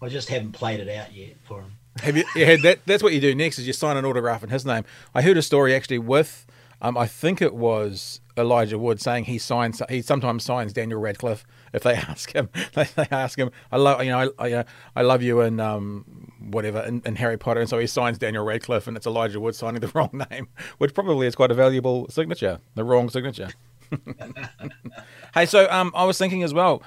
I 0.00 0.08
just 0.08 0.28
haven't 0.28 0.52
played 0.52 0.78
it 0.78 0.88
out 0.88 1.12
yet 1.12 1.34
for 1.42 1.62
him. 1.62 1.72
Have 2.00 2.16
you? 2.16 2.24
Yeah, 2.36 2.54
that, 2.62 2.78
that's 2.86 3.02
what 3.02 3.12
you 3.12 3.20
do 3.20 3.34
next 3.34 3.58
is 3.58 3.66
you 3.66 3.72
sign 3.72 3.96
an 3.96 4.04
autograph 4.04 4.44
in 4.44 4.50
his 4.50 4.64
name. 4.64 4.84
I 5.16 5.22
heard 5.22 5.36
a 5.36 5.42
story 5.42 5.74
actually 5.74 5.98
with 5.98 6.46
um, 6.80 6.96
I 6.96 7.06
think 7.06 7.42
it 7.42 7.54
was 7.54 8.20
Elijah 8.36 8.78
Wood 8.78 9.00
saying 9.00 9.24
he 9.24 9.38
signs. 9.38 9.82
He 9.88 10.00
sometimes 10.00 10.44
signs 10.44 10.72
Daniel 10.72 11.00
Radcliffe 11.00 11.44
if 11.72 11.82
they 11.82 11.94
ask 12.08 12.32
him. 12.32 12.48
They, 12.74 12.86
ask 13.10 13.38
him, 13.38 13.50
"I 13.72 13.76
love 13.76 14.02
you 14.02 14.10
know, 14.10 14.32
I 14.38 14.48
I, 14.48 14.52
uh, 14.52 14.64
I 14.94 15.02
love 15.02 15.22
you 15.22 15.40
in 15.40 15.58
um, 15.58 16.32
whatever 16.38 16.80
in, 16.80 17.02
in, 17.04 17.16
Harry 17.16 17.36
Potter," 17.36 17.60
and 17.60 17.68
so 17.68 17.78
he 17.78 17.86
signs 17.86 18.18
Daniel 18.18 18.44
Radcliffe, 18.44 18.86
and 18.86 18.96
it's 18.96 19.06
Elijah 19.06 19.40
Wood 19.40 19.56
signing 19.56 19.80
the 19.80 19.88
wrong 19.94 20.22
name, 20.30 20.48
which 20.78 20.94
probably 20.94 21.26
is 21.26 21.34
quite 21.34 21.50
a 21.50 21.54
valuable 21.54 22.08
signature, 22.08 22.60
the 22.74 22.84
wrong 22.84 23.10
signature. 23.10 23.48
hey, 25.34 25.46
so 25.46 25.68
um, 25.70 25.90
I 25.94 26.04
was 26.04 26.18
thinking 26.18 26.42
as 26.42 26.54
well. 26.54 26.82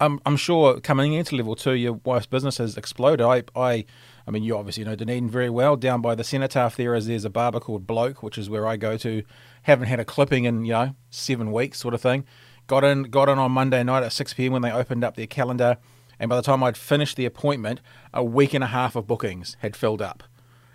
I'm 0.00 0.20
I'm 0.24 0.36
sure 0.36 0.80
coming 0.80 1.14
into 1.14 1.36
level 1.36 1.56
two, 1.56 1.74
your 1.74 1.94
wife's 2.04 2.26
business 2.26 2.58
has 2.58 2.76
exploded. 2.76 3.26
I 3.26 3.42
I 3.56 3.84
I 4.26 4.30
mean, 4.30 4.42
you 4.42 4.56
obviously 4.56 4.84
know 4.84 4.94
Dunedin 4.94 5.28
very 5.28 5.50
well. 5.50 5.76
Down 5.76 6.00
by 6.00 6.14
the 6.14 6.24
cenotaph 6.24 6.76
there 6.76 6.94
is 6.94 7.06
there's 7.06 7.24
a 7.24 7.30
barber 7.30 7.60
called 7.60 7.86
Bloke, 7.86 8.22
which 8.22 8.38
is 8.38 8.48
where 8.48 8.66
I 8.66 8.76
go 8.76 8.96
to. 8.98 9.22
Haven't 9.62 9.88
had 9.88 10.00
a 10.00 10.04
clipping 10.04 10.44
in 10.44 10.64
you 10.64 10.72
know 10.72 10.96
seven 11.10 11.52
weeks, 11.52 11.80
sort 11.80 11.94
of 11.94 12.00
thing. 12.00 12.24
Got 12.66 12.84
in 12.84 13.04
got 13.04 13.28
in 13.28 13.38
on 13.38 13.52
Monday 13.52 13.82
night 13.82 14.02
at 14.02 14.12
six 14.12 14.32
pm 14.34 14.52
when 14.52 14.62
they 14.62 14.72
opened 14.72 15.04
up 15.04 15.16
their 15.16 15.26
calendar, 15.26 15.78
and 16.18 16.28
by 16.28 16.36
the 16.36 16.42
time 16.42 16.62
I'd 16.62 16.76
finished 16.76 17.16
the 17.16 17.26
appointment, 17.26 17.80
a 18.14 18.22
week 18.22 18.54
and 18.54 18.62
a 18.62 18.68
half 18.68 18.96
of 18.96 19.06
bookings 19.06 19.56
had 19.60 19.74
filled 19.74 20.00
up. 20.02 20.22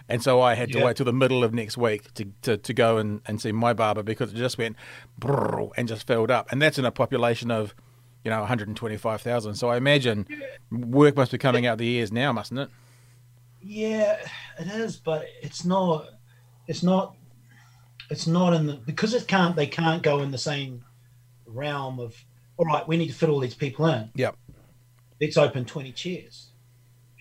And 0.09 0.23
so 0.23 0.41
I 0.41 0.55
had 0.55 0.71
to 0.71 0.83
wait 0.83 0.95
till 0.95 1.05
the 1.05 1.13
middle 1.13 1.43
of 1.43 1.53
next 1.53 1.77
week 1.77 2.13
to, 2.13 2.31
to, 2.43 2.57
to 2.57 2.73
go 2.73 2.97
and, 2.97 3.21
and 3.25 3.41
see 3.41 3.51
my 3.51 3.73
barber 3.73 4.03
because 4.03 4.31
it 4.31 4.37
just 4.37 4.57
went 4.57 4.77
and 5.21 5.87
just 5.87 6.07
filled 6.07 6.31
up. 6.31 6.49
And 6.49 6.61
that's 6.61 6.79
in 6.79 6.85
a 6.85 6.91
population 6.91 7.51
of, 7.51 7.75
you 8.23 8.31
know, 8.31 8.39
125,000. 8.39 9.55
So 9.55 9.67
I 9.67 9.75
imagine 9.75 10.25
work 10.71 11.17
must 11.17 11.33
be 11.33 11.37
coming 11.37 11.65
out 11.65 11.77
the 11.77 11.87
ears 11.87 12.11
now, 12.11 12.31
mustn't 12.31 12.59
it? 12.59 12.69
Yeah, 13.61 14.17
it 14.59 14.67
is, 14.67 14.97
but 14.97 15.25
it's 15.41 15.65
not. 15.65 16.09
It's 16.67 16.83
not. 16.83 17.15
It's 18.09 18.27
not 18.27 18.53
in 18.53 18.67
the 18.67 18.73
because 18.73 19.13
it 19.13 19.27
can't. 19.27 19.55
They 19.55 19.67
can't 19.67 20.03
go 20.03 20.21
in 20.21 20.31
the 20.31 20.37
same 20.37 20.83
realm 21.45 21.99
of. 21.99 22.15
All 22.57 22.65
right, 22.65 22.87
we 22.87 22.97
need 22.97 23.09
to 23.09 23.13
fit 23.13 23.29
all 23.29 23.39
these 23.39 23.53
people 23.53 23.85
in. 23.87 24.09
Yep. 24.15 24.35
Let's 25.19 25.37
open 25.37 25.65
twenty 25.65 25.91
chairs, 25.91 26.49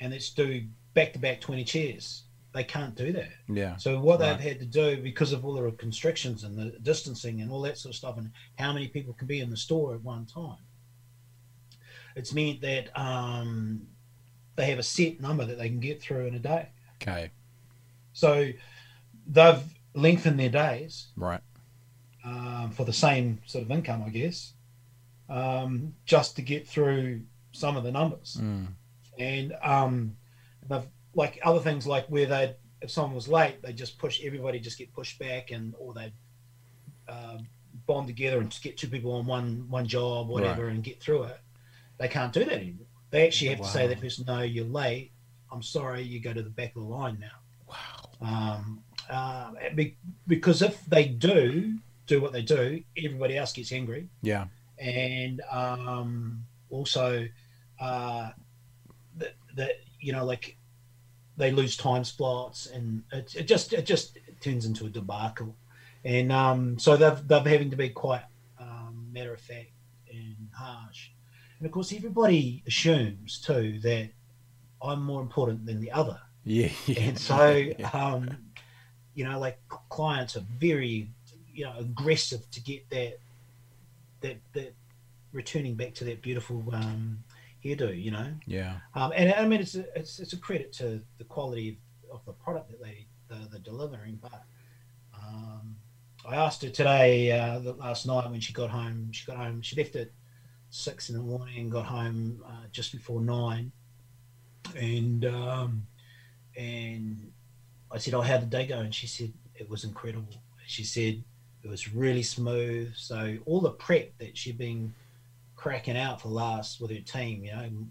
and 0.00 0.12
let's 0.12 0.30
do 0.30 0.62
back 0.94 1.12
to 1.14 1.18
back 1.18 1.40
twenty 1.40 1.64
chairs. 1.64 2.22
They 2.54 2.64
can't 2.64 2.94
do 2.94 3.12
that. 3.12 3.32
Yeah. 3.48 3.76
So 3.76 4.00
what 4.00 4.18
right. 4.18 4.38
they've 4.38 4.48
had 4.48 4.60
to 4.60 4.64
do 4.64 5.02
because 5.02 5.32
of 5.32 5.44
all 5.44 5.52
the 5.54 5.70
constrictions 5.72 6.42
and 6.42 6.56
the 6.56 6.78
distancing 6.80 7.42
and 7.42 7.50
all 7.50 7.60
that 7.62 7.76
sort 7.76 7.92
of 7.92 7.96
stuff, 7.96 8.16
and 8.16 8.30
how 8.58 8.72
many 8.72 8.88
people 8.88 9.12
can 9.12 9.26
be 9.26 9.40
in 9.40 9.50
the 9.50 9.58
store 9.58 9.94
at 9.94 10.02
one 10.02 10.24
time, 10.24 10.56
it's 12.14 12.32
meant 12.32 12.62
that 12.62 12.88
um, 12.98 13.86
they 14.56 14.66
have 14.66 14.78
a 14.78 14.82
set 14.82 15.20
number 15.20 15.44
that 15.44 15.58
they 15.58 15.68
can 15.68 15.80
get 15.80 16.00
through 16.00 16.26
in 16.26 16.34
a 16.34 16.38
day. 16.38 16.68
Okay. 17.02 17.30
So 18.12 18.50
they've 19.26 19.62
lengthened 19.94 20.40
their 20.40 20.48
days. 20.48 21.08
Right. 21.16 21.40
Um, 22.24 22.72
for 22.72 22.84
the 22.84 22.92
same 22.92 23.40
sort 23.46 23.64
of 23.64 23.70
income, 23.70 24.02
I 24.04 24.08
guess, 24.08 24.54
um, 25.28 25.94
just 26.04 26.34
to 26.36 26.42
get 26.42 26.66
through 26.66 27.22
some 27.52 27.76
of 27.76 27.84
the 27.84 27.92
numbers. 27.92 28.38
Mm. 28.40 28.66
And 29.18 29.54
um, 29.62 30.16
they've 30.68 30.86
like 31.14 31.38
other 31.44 31.60
things 31.60 31.86
like 31.86 32.06
where 32.08 32.26
they 32.26 32.56
if 32.82 32.90
someone 32.90 33.14
was 33.14 33.28
late, 33.28 33.62
they 33.62 33.72
just 33.72 33.98
push 33.98 34.20
everybody 34.24 34.60
just 34.60 34.78
get 34.78 34.92
pushed 34.92 35.18
back 35.18 35.50
and 35.50 35.74
or 35.78 35.94
they 35.94 36.12
uh, 37.08 37.38
bond 37.86 38.06
together 38.06 38.38
and 38.38 38.50
just 38.50 38.62
get 38.62 38.76
two 38.76 38.88
people 38.88 39.12
on 39.12 39.26
one 39.26 39.66
one 39.68 39.86
job, 39.86 40.28
whatever, 40.28 40.66
right. 40.66 40.74
and 40.74 40.84
get 40.84 41.00
through 41.00 41.24
it. 41.24 41.40
They 41.98 42.08
can't 42.08 42.32
do 42.32 42.44
that 42.44 42.52
anymore. 42.52 42.85
They 43.10 43.26
actually 43.26 43.50
have 43.50 43.60
wow. 43.60 43.66
to 43.66 43.72
say 43.72 43.86
that 43.86 44.00
person, 44.00 44.24
no, 44.26 44.42
you're 44.42 44.64
late. 44.64 45.12
I'm 45.50 45.62
sorry, 45.62 46.02
you 46.02 46.20
go 46.20 46.32
to 46.32 46.42
the 46.42 46.50
back 46.50 46.74
of 46.76 46.82
the 46.82 46.88
line 46.88 47.18
now. 47.20 47.38
Wow. 47.68 48.10
Um, 48.20 48.82
uh, 49.08 49.52
because 50.26 50.62
if 50.62 50.84
they 50.86 51.06
do 51.06 51.78
do 52.06 52.20
what 52.20 52.32
they 52.32 52.42
do, 52.42 52.82
everybody 52.96 53.36
else 53.36 53.52
gets 53.52 53.72
angry. 53.72 54.08
Yeah. 54.22 54.46
And 54.78 55.40
um, 55.50 56.44
also, 56.70 57.28
uh, 57.80 58.30
that, 59.54 59.72
you 60.00 60.12
know, 60.12 60.24
like 60.24 60.56
they 61.36 61.50
lose 61.50 61.76
time 61.76 62.04
slots, 62.04 62.66
and 62.66 63.02
it, 63.12 63.34
it 63.34 63.48
just 63.48 63.72
it 63.72 63.86
just 63.86 64.18
turns 64.40 64.66
into 64.66 64.86
a 64.86 64.90
debacle. 64.90 65.56
And 66.04 66.30
um, 66.30 66.78
so 66.78 66.96
they've 66.96 67.26
they're 67.26 67.40
having 67.40 67.70
to 67.70 67.76
be 67.76 67.88
quite 67.90 68.24
um, 68.60 69.08
matter 69.12 69.34
of 69.34 69.40
fact 69.40 69.72
and 70.10 70.48
harsh. 70.54 71.10
And 71.58 71.66
of 71.66 71.72
course, 71.72 71.92
everybody 71.92 72.62
assumes 72.66 73.40
too 73.40 73.78
that 73.82 74.10
I'm 74.82 75.02
more 75.02 75.20
important 75.20 75.66
than 75.66 75.80
the 75.80 75.90
other. 75.92 76.20
Yeah. 76.44 76.70
yeah. 76.86 77.00
And 77.00 77.18
so, 77.18 77.72
yeah. 77.78 77.90
um, 77.90 78.36
you 79.14 79.24
know, 79.24 79.38
like 79.38 79.58
clients 79.88 80.36
are 80.36 80.44
very, 80.58 81.10
you 81.52 81.64
know, 81.64 81.74
aggressive 81.78 82.48
to 82.50 82.60
get 82.60 82.88
that, 82.90 83.18
that, 84.20 84.36
that 84.52 84.74
returning 85.32 85.74
back 85.74 85.94
to 85.94 86.04
that 86.04 86.22
beautiful 86.22 86.62
um, 86.72 87.18
hairdo, 87.64 88.00
you 88.00 88.10
know. 88.10 88.28
Yeah. 88.46 88.76
Um, 88.94 89.12
and 89.14 89.32
I 89.32 89.46
mean, 89.46 89.60
it's 89.60 89.74
a, 89.74 89.86
it's, 89.98 90.18
it's 90.18 90.32
a 90.34 90.38
credit 90.38 90.72
to 90.74 91.00
the 91.18 91.24
quality 91.24 91.78
of, 92.10 92.20
of 92.20 92.24
the 92.26 92.32
product 92.32 92.70
that 92.70 92.82
they 92.82 93.06
they're, 93.28 93.46
they're 93.50 93.60
delivering. 93.60 94.18
But 94.20 94.42
um, 95.14 95.76
I 96.28 96.36
asked 96.36 96.62
her 96.62 96.70
today, 96.70 97.32
uh, 97.32 97.60
last 97.60 98.06
night 98.06 98.30
when 98.30 98.40
she 98.40 98.52
got 98.52 98.70
home. 98.70 99.10
She 99.12 99.26
got 99.26 99.36
home. 99.36 99.62
She 99.62 99.76
left 99.76 99.96
it 99.96 100.12
six 100.76 101.08
in 101.08 101.16
the 101.16 101.22
morning 101.22 101.58
and 101.58 101.72
got 101.72 101.86
home 101.86 102.42
uh, 102.46 102.66
just 102.70 102.92
before 102.92 103.20
nine. 103.20 103.72
And 104.76 105.24
um, 105.24 105.86
and 106.56 107.32
I 107.90 107.98
said, 107.98 108.14
"Oh, 108.14 108.20
how 108.20 108.38
did 108.38 108.50
they 108.50 108.66
go?" 108.66 108.78
And 108.78 108.94
she 108.94 109.06
said, 109.06 109.32
"It 109.54 109.68
was 109.68 109.84
incredible." 109.84 110.34
She 110.66 110.84
said 110.84 111.22
it 111.62 111.70
was 111.70 111.92
really 111.92 112.22
smooth. 112.22 112.94
So 112.96 113.38
all 113.46 113.60
the 113.60 113.70
prep 113.70 114.18
that 114.18 114.36
she'd 114.36 114.58
been 114.58 114.94
cracking 115.54 115.96
out 115.96 116.20
for 116.20 116.28
last 116.28 116.80
with 116.80 116.90
her 116.90 117.00
team, 117.00 117.44
you 117.44 117.52
know, 117.52 117.64
um, 117.64 117.90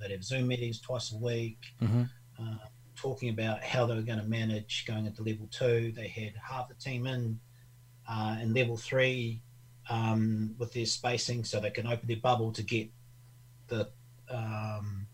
they'd 0.00 0.10
have 0.10 0.24
Zoom 0.24 0.48
meetings 0.48 0.80
twice 0.80 1.12
a 1.12 1.16
week, 1.16 1.58
mm-hmm. 1.80 2.02
uh, 2.40 2.66
talking 2.96 3.28
about 3.28 3.62
how 3.62 3.86
they 3.86 3.94
were 3.94 4.02
going 4.02 4.20
to 4.20 4.24
manage 4.24 4.84
going 4.86 5.06
into 5.06 5.22
level 5.22 5.48
two. 5.50 5.92
They 5.94 6.08
had 6.08 6.34
half 6.42 6.68
the 6.68 6.74
team 6.74 7.06
in 7.06 7.38
uh, 8.08 8.38
in 8.40 8.54
level 8.54 8.76
three 8.76 9.40
um, 9.92 10.54
with 10.58 10.72
their 10.72 10.86
spacing, 10.86 11.44
so 11.44 11.60
they 11.60 11.70
can 11.70 11.86
open 11.86 12.08
their 12.08 12.16
bubble 12.16 12.50
to 12.52 12.62
get 12.62 12.88
the 13.68 13.88
um, 14.30 15.06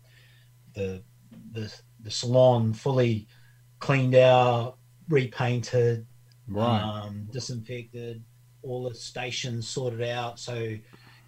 the 0.73 1.03
the 1.51 1.73
the 2.01 2.11
salon 2.11 2.73
fully 2.73 3.27
cleaned 3.79 4.15
out, 4.15 4.77
repainted, 5.09 6.07
right. 6.47 6.81
um, 6.81 7.27
disinfected, 7.31 8.23
all 8.63 8.87
the 8.87 8.95
stations 8.95 9.67
sorted 9.67 10.01
out. 10.01 10.39
So, 10.39 10.55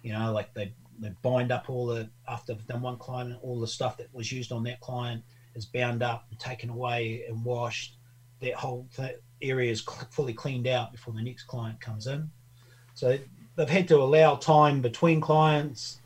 you 0.02 0.12
know, 0.12 0.32
like 0.32 0.54
they 0.54 0.72
they 0.98 1.10
bind 1.20 1.52
up 1.52 1.68
all 1.68 1.86
the 1.86 2.08
after 2.26 2.54
they've 2.54 2.66
done 2.66 2.80
one 2.80 2.96
client, 2.96 3.38
all 3.42 3.60
the 3.60 3.66
stuff 3.66 3.98
that 3.98 4.08
was 4.14 4.32
used 4.32 4.50
on 4.50 4.62
that 4.64 4.80
client 4.80 5.22
is 5.54 5.66
bound 5.66 6.02
up 6.02 6.24
and 6.30 6.38
taken 6.38 6.70
away 6.70 7.24
and 7.28 7.44
washed. 7.44 7.96
That 8.40 8.54
whole 8.54 8.88
th- 8.96 9.20
area 9.40 9.70
is 9.70 9.84
cl- 9.84 10.08
fully 10.10 10.32
cleaned 10.32 10.66
out 10.66 10.90
before 10.90 11.12
the 11.14 11.22
next 11.22 11.44
client 11.44 11.80
comes 11.80 12.06
in. 12.06 12.30
So 12.94 13.18
they've 13.56 13.68
had 13.68 13.88
to 13.88 13.98
allow 13.98 14.36
time 14.36 14.80
between 14.80 15.20
clients 15.20 16.00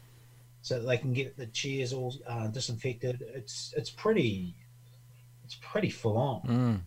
so 0.63 0.81
that 0.81 0.87
they 0.87 0.99
can 0.99 1.13
get 1.13 1.37
the 1.37 1.47
chairs 1.47 1.93
all 1.93 2.15
uh, 2.27 2.49
disinfected. 2.49 3.25
It's 3.35 3.73
it's 3.77 3.91
pretty 3.91 4.55
it's 5.45 5.57
pretty 5.57 5.91
full 5.91 6.19
on. 6.19 6.83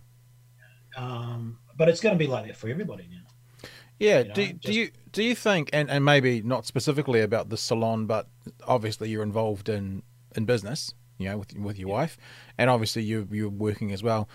Mm. 0.97 1.01
Um, 1.01 1.59
but 1.77 1.87
it's 1.87 2.01
going 2.01 2.13
to 2.13 2.19
be 2.19 2.27
like 2.27 2.47
that 2.47 2.57
for 2.57 2.67
everybody 2.67 3.07
now. 3.09 3.69
Yeah. 3.99 4.19
You 4.19 4.27
know, 4.27 4.33
do, 4.33 4.53
do 4.53 4.73
you 4.73 4.91
do 5.11 5.23
you 5.23 5.35
think, 5.35 5.69
and, 5.73 5.89
and 5.89 6.03
maybe 6.05 6.41
not 6.41 6.65
specifically 6.65 7.21
about 7.21 7.49
the 7.49 7.57
salon, 7.57 8.05
but 8.05 8.27
obviously 8.67 9.09
you're 9.09 9.23
involved 9.23 9.69
in, 9.69 10.03
in 10.35 10.45
business, 10.45 10.93
you 11.17 11.29
know, 11.29 11.37
with 11.37 11.57
with 11.57 11.79
your 11.79 11.89
wife, 11.89 12.17
and 12.57 12.69
obviously 12.69 13.03
you 13.03 13.27
you're 13.31 13.49
working 13.49 13.91
as 13.91 14.03
well. 14.03 14.29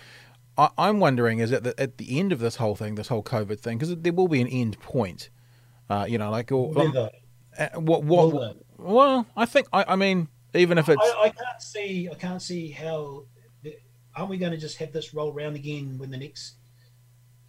I, 0.57 0.71
I'm 0.78 1.00
wondering, 1.00 1.38
is 1.40 1.52
at 1.52 1.64
the 1.64 1.78
at 1.81 1.99
the 1.99 2.19
end 2.19 2.33
of 2.33 2.38
this 2.38 2.57
whole 2.57 2.76
thing, 2.76 2.95
this 2.95 3.09
whole 3.09 3.23
COVID 3.23 3.61
thing, 3.61 3.78
because 3.78 3.95
there 3.95 4.12
will 4.12 4.28
be 4.28 4.40
an 4.40 4.49
end 4.49 4.81
point. 4.81 5.31
Uh, 5.88 6.07
you 6.09 6.19
know, 6.19 6.31
like 6.31 6.50
or, 6.53 6.73
Whether- 6.73 7.11
uh, 7.59 7.69
what 7.75 8.03
what? 8.05 8.33
will 8.33 8.57
well, 8.79 9.26
I 9.37 9.47
think 9.47 9.69
I, 9.73 9.85
I 9.88 9.97
mean, 9.97 10.29
even 10.55 10.79
if 10.79 10.88
it's 10.88 11.00
I, 11.00 11.25
I 11.25 11.29
can't 11.29 11.62
see. 11.62 12.09
I 12.11 12.14
can't 12.14 12.43
see 12.43 12.71
how. 12.71 13.25
Aren't 14.17 14.31
we 14.31 14.37
going 14.37 14.53
to 14.53 14.59
just 14.59 14.79
have 14.79 14.93
this 14.93 15.12
roll 15.12 15.33
round 15.33 15.57
again 15.57 15.99
when 15.99 16.12
the 16.12 16.17
next 16.17 16.55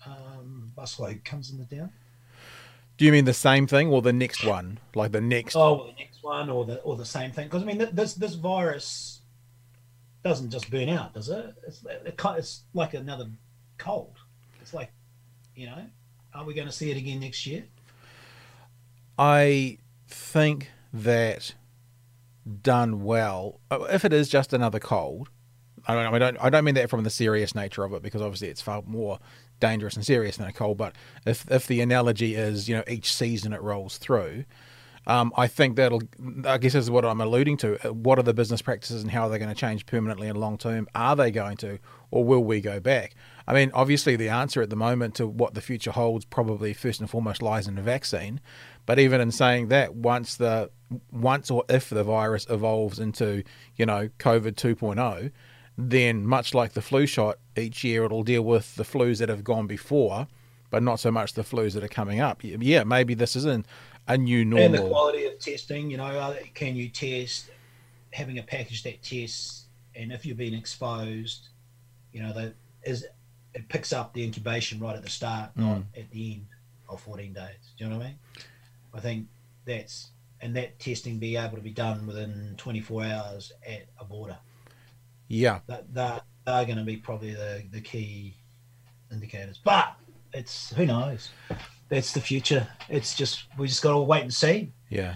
um, 0.04 0.72
busload 0.75 1.24
comes 1.24 1.51
in 1.51 1.60
the 1.60 1.75
town? 1.75 1.92
do 2.98 3.06
you 3.06 3.12
mean 3.12 3.25
the 3.25 3.34
same 3.34 3.68
thing 3.68 3.89
or 3.89 4.01
the 4.01 4.13
next 4.13 4.44
one, 4.46 4.80
like 4.94 5.12
the 5.12 5.22
next? 5.22 5.56
Oh, 5.56 5.74
well, 5.74 5.86
the 5.88 5.94
next 5.94 6.24
one, 6.24 6.50
or 6.50 6.65
the 6.65 6.77
or 6.82 6.96
the 6.96 7.06
same 7.06 7.32
thing? 7.32 7.48
Because 7.48 7.63
I 7.63 7.65
mean, 7.65 7.89
this 7.92 8.13
this 8.13 8.36
virus 8.36 9.22
doesn't 10.24 10.50
just 10.50 10.72
burn 10.72 10.89
out, 10.89 11.13
does 11.13 11.30
it? 11.30 11.54
It's 11.68 11.84
it's 12.15 12.63
like 12.74 12.94
another 12.94 13.27
cold. 13.77 14.18
It's 14.62 14.74
like, 14.74 14.92
you 15.56 15.68
know, 15.68 15.86
are 16.34 16.46
we 16.46 16.54
going 16.54 16.68
to 16.68 16.74
see 16.74 16.89
it 16.89 16.98
again 16.98 17.20
next 17.20 17.46
year? 17.46 17.65
I 19.17 19.77
think 20.07 20.72
that 20.93 21.55
done 22.62 23.03
well, 23.03 23.60
uh, 23.72 23.84
if 23.89 24.05
it 24.05 24.13
is 24.13 24.29
just 24.29 24.53
another 24.53 24.79
cold, 24.79 25.29
I 25.88 25.93
don't, 25.93 26.13
I 26.13 26.19
don't, 26.19 26.38
I 26.41 26.50
don't 26.50 26.63
mean 26.63 26.75
that 26.75 26.89
from 26.89 27.03
the 27.03 27.10
serious 27.10 27.55
nature 27.55 27.84
of 27.84 27.93
it 27.93 28.01
because 28.01 28.22
obviously 28.22 28.50
it's 28.50 28.62
far 28.62 28.84
more 28.86 29.19
dangerous 29.60 29.95
and 29.95 30.05
serious 30.05 30.38
than 30.38 30.48
a 30.48 30.53
cold. 30.53 30.77
But 30.77 30.95
if 31.25 31.50
if 31.51 31.67
the 31.67 31.81
analogy 31.81 32.36
is 32.36 32.67
you 32.67 32.75
know 32.75 32.84
each 32.88 33.13
season 33.13 33.53
it 33.53 33.62
rolls 33.62 33.98
through, 33.98 34.45
um, 35.07 35.31
I 35.38 35.48
think 35.48 35.75
that'll. 35.75 36.01
I 36.45 36.57
guess 36.57 36.75
is 36.75 36.89
what 36.89 37.05
I'm 37.05 37.22
alluding 37.22 37.57
to. 37.57 37.88
Uh, 37.88 37.93
What 37.93 38.19
are 38.19 38.24
the 38.24 38.34
business 38.34 38.62
practices 38.62 39.01
and 39.01 39.12
how 39.12 39.24
are 39.24 39.29
they 39.29 39.38
going 39.38 39.50
to 39.50 39.55
change 39.55 39.86
permanently 39.86 40.27
and 40.27 40.39
long 40.39 40.57
term? 40.57 40.88
Are 40.95 41.15
they 41.15 41.31
going 41.31 41.57
to, 41.57 41.79
or 42.12 42.24
will 42.24 42.43
we 42.43 42.62
go 42.62 42.79
back? 42.79 43.15
I 43.48 43.54
mean, 43.54 43.72
obviously 43.74 44.16
the 44.16 44.30
answer 44.30 44.62
at 44.62 44.70
the 44.70 44.75
moment 44.75 45.16
to 45.16 45.28
what 45.28 45.54
the 45.54 45.62
future 45.62 45.92
holds 45.92 46.25
probably 46.25 46.74
first 46.74 47.00
and 47.00 47.10
foremost 47.10 47.42
lies 47.42 47.68
in 47.68 47.75
the 47.75 47.82
vaccine. 47.82 48.42
But 48.86 49.00
even 49.00 49.22
in 49.22 49.32
saying 49.32 49.68
that, 49.70 49.96
once 49.96 50.36
the 50.36 50.72
once 51.12 51.50
or 51.50 51.64
if 51.70 51.90
the 51.90 52.04
virus 52.04 52.46
evolves 52.50 53.00
into 53.00 53.44
you 53.75 53.86
know 53.86 54.10
COVID 54.20 54.54
2.0, 54.54 55.32
then 55.78 56.25
much 56.25 56.54
like 56.54 56.74
the 56.74 56.82
flu 56.82 57.06
shot, 57.06 57.38
each 57.56 57.84
year 57.84 58.06
it'll 58.06 58.24
deal 58.24 58.44
with 58.44 58.75
the 58.75 58.84
flus 58.84 59.20
that 59.20 59.30
have 59.30 59.44
gone 59.44 59.68
before, 59.68 60.28
but 60.70 60.82
not 60.82 61.00
so 61.00 61.12
much 61.12 61.34
the 61.34 61.42
flus 61.44 61.74
that 61.74 61.84
are 61.84 61.90
coming 61.90 62.20
up. 62.20 62.42
Yeah, 62.44 62.84
maybe 62.84 63.14
this 63.14 63.36
isn't 63.36 63.66
a 64.08 64.18
new 64.18 64.46
normal. 64.46 64.66
And 64.66 64.74
the 64.75 64.90
quality 64.90 65.25
of 65.25 65.40
testing, 65.40 65.90
you 65.90 65.98
know, 65.98 66.06
uh, 66.06 66.36
can 66.54 66.75
you 66.75 66.90
test 66.90 67.50
having 68.12 68.40
a 68.40 68.44
package 68.44 68.84
that 68.84 69.04
tests, 69.04 69.66
and 69.96 70.12
if 70.12 70.25
you've 70.25 70.38
been 70.38 70.54
exposed, 70.54 71.50
you 72.14 72.22
know, 72.22 72.32
that 72.34 72.54
is 72.84 73.06
it 73.55 73.69
picks 73.69 73.93
up 73.93 74.13
the 74.13 74.24
incubation 74.24 74.79
right 74.79 74.95
at 74.95 75.01
the 75.01 75.09
start, 75.09 75.51
not 75.55 75.77
mm. 75.77 75.83
at 75.97 76.12
the 76.12 76.33
end 76.33 76.45
of 76.89 77.01
14 77.01 77.33
days. 77.33 77.45
Do 77.77 77.85
you 77.85 77.89
know 77.89 77.97
what 77.97 78.03
I 78.03 78.07
mean? 78.09 78.19
I 78.93 79.00
think 79.00 79.27
that's 79.65 80.09
and 80.41 80.55
that 80.55 80.77
testing 80.77 81.17
be 81.17 81.38
able 81.38 81.55
to 81.55 81.63
be 81.63 81.71
done 81.71 82.05
within 82.05 82.53
24 82.57 83.03
hours 83.05 83.51
at 83.65 83.88
a 84.00 84.03
border. 84.03 84.38
Yeah, 85.27 85.59
That 85.67 85.91
that 85.93 86.25
are 86.45 86.65
going 86.65 86.77
to 86.77 86.83
be 86.83 86.98
probably 86.98 87.33
the 87.33 87.63
the 87.72 87.81
key 87.81 88.35
indicators. 89.11 89.59
But 89.63 89.96
it's 90.33 90.74
who 90.75 90.85
knows. 90.85 91.29
That's 91.89 92.13
the 92.13 92.22
future. 92.22 92.68
It's 92.89 93.15
just 93.15 93.46
we 93.57 93.68
just 93.68 93.81
got 93.81 93.94
to 93.94 94.00
wait 94.00 94.22
and 94.22 94.33
see. 94.33 94.72
Yeah, 94.89 95.15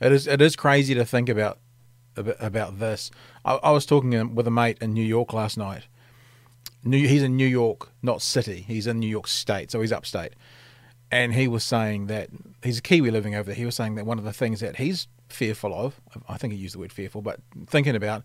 it 0.00 0.10
is. 0.10 0.26
It 0.26 0.40
is 0.40 0.56
crazy 0.56 0.94
to 0.94 1.04
think 1.04 1.28
about 1.28 1.58
about, 2.16 2.36
about 2.40 2.78
this. 2.80 3.10
I, 3.44 3.54
I 3.56 3.70
was 3.70 3.86
talking 3.86 4.16
um, 4.16 4.34
with 4.34 4.48
a 4.48 4.50
mate 4.50 4.78
in 4.80 4.94
New 4.94 5.04
York 5.04 5.32
last 5.32 5.56
night. 5.56 5.86
New, 6.84 7.06
he's 7.06 7.22
in 7.22 7.36
New 7.36 7.46
York, 7.46 7.90
not 8.02 8.22
city. 8.22 8.64
He's 8.66 8.86
in 8.86 8.98
New 8.98 9.08
York 9.08 9.26
State, 9.26 9.70
so 9.70 9.80
he's 9.80 9.92
upstate. 9.92 10.32
And 11.10 11.34
he 11.34 11.48
was 11.48 11.64
saying 11.64 12.06
that 12.06 12.30
he's 12.62 12.78
a 12.78 12.82
Kiwi 12.82 13.10
living 13.10 13.34
over 13.34 13.46
there. 13.46 13.54
He 13.54 13.64
was 13.64 13.74
saying 13.74 13.96
that 13.96 14.06
one 14.06 14.18
of 14.18 14.24
the 14.24 14.32
things 14.32 14.60
that 14.60 14.76
he's 14.76 15.08
fearful 15.28 15.74
of, 15.74 16.00
I 16.28 16.36
think 16.36 16.52
he 16.52 16.58
used 16.58 16.74
the 16.74 16.78
word 16.78 16.92
fearful, 16.92 17.22
but 17.22 17.40
thinking 17.66 17.96
about 17.96 18.22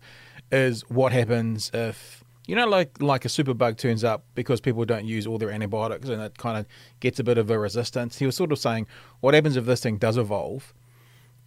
is 0.52 0.82
what 0.88 1.12
happens 1.12 1.70
if 1.74 2.22
you 2.46 2.54
know, 2.54 2.66
like 2.66 3.02
like 3.02 3.24
a 3.24 3.28
superbug 3.28 3.76
turns 3.76 4.04
up 4.04 4.24
because 4.36 4.60
people 4.60 4.84
don't 4.84 5.04
use 5.04 5.26
all 5.26 5.36
their 5.36 5.50
antibiotics 5.50 6.08
and 6.08 6.22
it 6.22 6.38
kind 6.38 6.56
of 6.56 6.66
gets 7.00 7.18
a 7.18 7.24
bit 7.24 7.38
of 7.38 7.50
a 7.50 7.58
resistance. 7.58 8.18
He 8.18 8.26
was 8.26 8.36
sort 8.36 8.52
of 8.52 8.58
saying, 8.58 8.86
what 9.20 9.34
happens 9.34 9.56
if 9.56 9.64
this 9.64 9.82
thing 9.82 9.98
does 9.98 10.16
evolve 10.16 10.72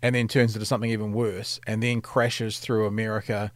and 0.01 0.13
then 0.13 0.27
turns 0.27 0.55
into 0.55 0.65
something 0.65 0.91
even 0.91 1.13
worse 1.13 1.59
and 1.65 1.81
then 1.81 2.01
crashes 2.01 2.59
through 2.59 2.85
America 2.85 3.51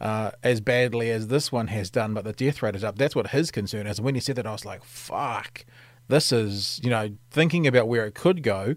uh, 0.00 0.30
as 0.42 0.60
badly 0.60 1.10
as 1.10 1.28
this 1.28 1.50
one 1.50 1.68
has 1.68 1.90
done, 1.90 2.14
but 2.14 2.24
the 2.24 2.32
death 2.32 2.62
rate 2.62 2.76
is 2.76 2.84
up. 2.84 2.98
That's 2.98 3.16
what 3.16 3.28
his 3.28 3.50
concern 3.50 3.86
is. 3.86 3.98
And 3.98 4.04
when 4.04 4.14
he 4.14 4.20
said 4.20 4.36
that, 4.36 4.46
I 4.46 4.52
was 4.52 4.64
like, 4.64 4.84
fuck, 4.84 5.64
this 6.08 6.32
is, 6.32 6.80
you 6.82 6.90
know, 6.90 7.10
thinking 7.30 7.66
about 7.66 7.88
where 7.88 8.06
it 8.06 8.14
could 8.14 8.42
go 8.42 8.74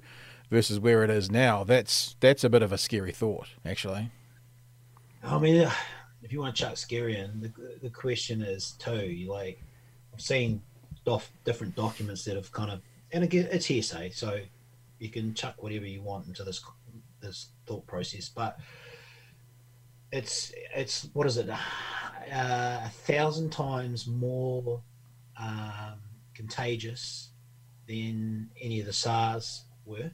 versus 0.49 0.79
where 0.79 1.03
it 1.03 1.09
is 1.09 1.31
now. 1.31 1.63
That's 1.63 2.15
that's 2.19 2.43
a 2.43 2.49
bit 2.49 2.61
of 2.61 2.71
a 2.71 2.77
scary 2.77 3.11
thought, 3.11 3.49
actually. 3.65 4.09
I 5.23 5.37
mean, 5.37 5.61
uh, 5.61 5.71
if 6.23 6.33
you 6.33 6.39
want 6.39 6.55
to 6.55 6.61
chuck 6.63 6.77
scary 6.77 7.17
in, 7.17 7.41
the, 7.41 7.79
the 7.81 7.89
question 7.89 8.41
is 8.41 8.71
too. 8.79 9.25
Like, 9.29 9.63
I've 10.13 10.21
seen 10.21 10.61
dof, 11.05 11.27
different 11.45 11.75
documents 11.75 12.25
that 12.25 12.35
have 12.35 12.51
kind 12.51 12.71
of, 12.71 12.81
and 13.11 13.23
again, 13.23 13.47
it's 13.51 13.65
hearsay, 13.65 14.09
so 14.09 14.39
you 14.99 15.09
can 15.09 15.33
chuck 15.33 15.55
whatever 15.59 15.85
you 15.85 16.01
want 16.01 16.27
into 16.27 16.43
this 16.43 16.61
this 17.21 17.49
thought 17.67 17.85
process, 17.85 18.29
but 18.29 18.57
it's 20.11 20.51
it's 20.75 21.09
what 21.13 21.27
is 21.27 21.37
it, 21.37 21.49
uh, 21.49 21.55
a 22.33 22.89
thousand 22.89 23.51
times 23.51 24.07
more 24.07 24.81
um, 25.39 25.99
contagious 26.33 27.31
than 27.87 28.49
any 28.61 28.79
of 28.79 28.85
the 28.85 28.93
SARS 28.93 29.65
were. 29.85 30.11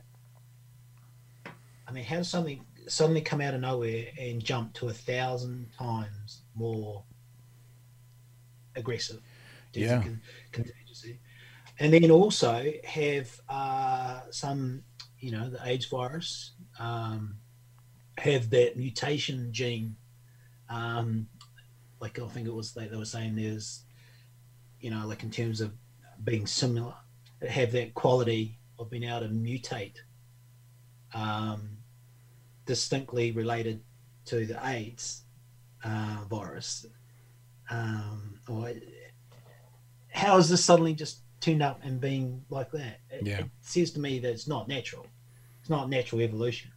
I 1.88 1.92
mean, 1.92 2.04
how 2.04 2.18
does 2.18 2.30
something 2.30 2.66
suddenly 2.88 3.22
come 3.22 3.42
out 3.42 3.54
of 3.54 3.62
nowhere 3.62 4.06
and 4.20 4.44
jump 4.44 4.74
to 4.76 4.90
a 4.90 4.94
thousand 4.94 5.70
times 5.78 6.42
more 6.56 7.04
aggressive? 8.76 9.22
Yeah. 9.74 10.02
con- 10.02 10.22
And 11.80 11.94
then 11.94 12.10
also 12.10 12.74
have 12.84 13.40
uh, 13.48 14.22
some, 14.32 14.84
you 15.20 15.32
know, 15.32 15.50
the 15.50 15.60
AIDS 15.64 15.86
virus 15.86 16.54
um, 16.80 17.38
have 18.18 18.50
that 18.50 18.78
mutation 18.78 19.50
gene. 19.52 19.96
Um, 20.70 21.28
like 22.00 22.20
I 22.20 22.28
think 22.28 22.48
it 22.48 22.54
was 22.54 22.74
they, 22.74 22.88
they 22.88 22.98
were 22.98 23.06
saying 23.06 23.36
there's, 23.36 23.84
you 24.80 24.92
know, 24.92 25.06
like 25.08 25.24
in 25.24 25.32
terms 25.32 25.62
of 25.62 25.74
being 26.24 26.48
similar, 26.48 26.94
have 27.48 27.72
that 27.74 27.94
quality 27.94 28.58
of 28.80 28.90
being 28.90 29.04
able 29.04 29.22
to 29.22 29.28
mutate 29.30 29.96
um, 31.14 31.78
distinctly 32.66 33.32
related 33.32 33.82
to 34.26 34.46
the 34.46 34.60
AIDS 34.68 35.24
uh, 35.84 36.24
virus. 36.30 36.86
Um, 37.70 38.40
or 38.48 38.72
how 40.10 40.38
is 40.38 40.50
this 40.50 40.64
suddenly 40.64 40.94
just 40.94 41.20
turned 41.40 41.62
up 41.62 41.80
and 41.84 42.00
being 42.00 42.44
like 42.50 42.72
that? 42.72 43.00
It, 43.10 43.26
Yeah. 43.26 43.40
it 43.40 43.50
says 43.62 43.92
to 43.92 44.00
me 44.00 44.20
that 44.20 44.30
it's 44.32 44.48
not 44.48 44.68
natural. 44.68 45.08
It's 45.62 45.70
not 45.70 45.90
natural 45.90 46.22
evolution. 46.22 46.72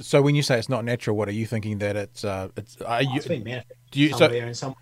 So 0.00 0.22
when 0.22 0.34
you 0.34 0.42
say 0.42 0.58
it's 0.58 0.68
not 0.68 0.84
natural, 0.84 1.16
what 1.16 1.28
are 1.28 1.32
you 1.32 1.46
thinking 1.46 1.78
that 1.78 1.96
it's? 1.96 2.24
Uh, 2.24 2.48
it's 2.56 2.80
are 2.82 2.98
Oh, 2.98 3.00
you, 3.00 3.16
it's 3.16 3.26
been 3.26 3.44
manifested 3.44 3.76
do 3.90 4.00
you 4.00 4.10
so 4.10 4.16
somewhere 4.16 4.46
in 4.46 4.54
some. 4.54 4.74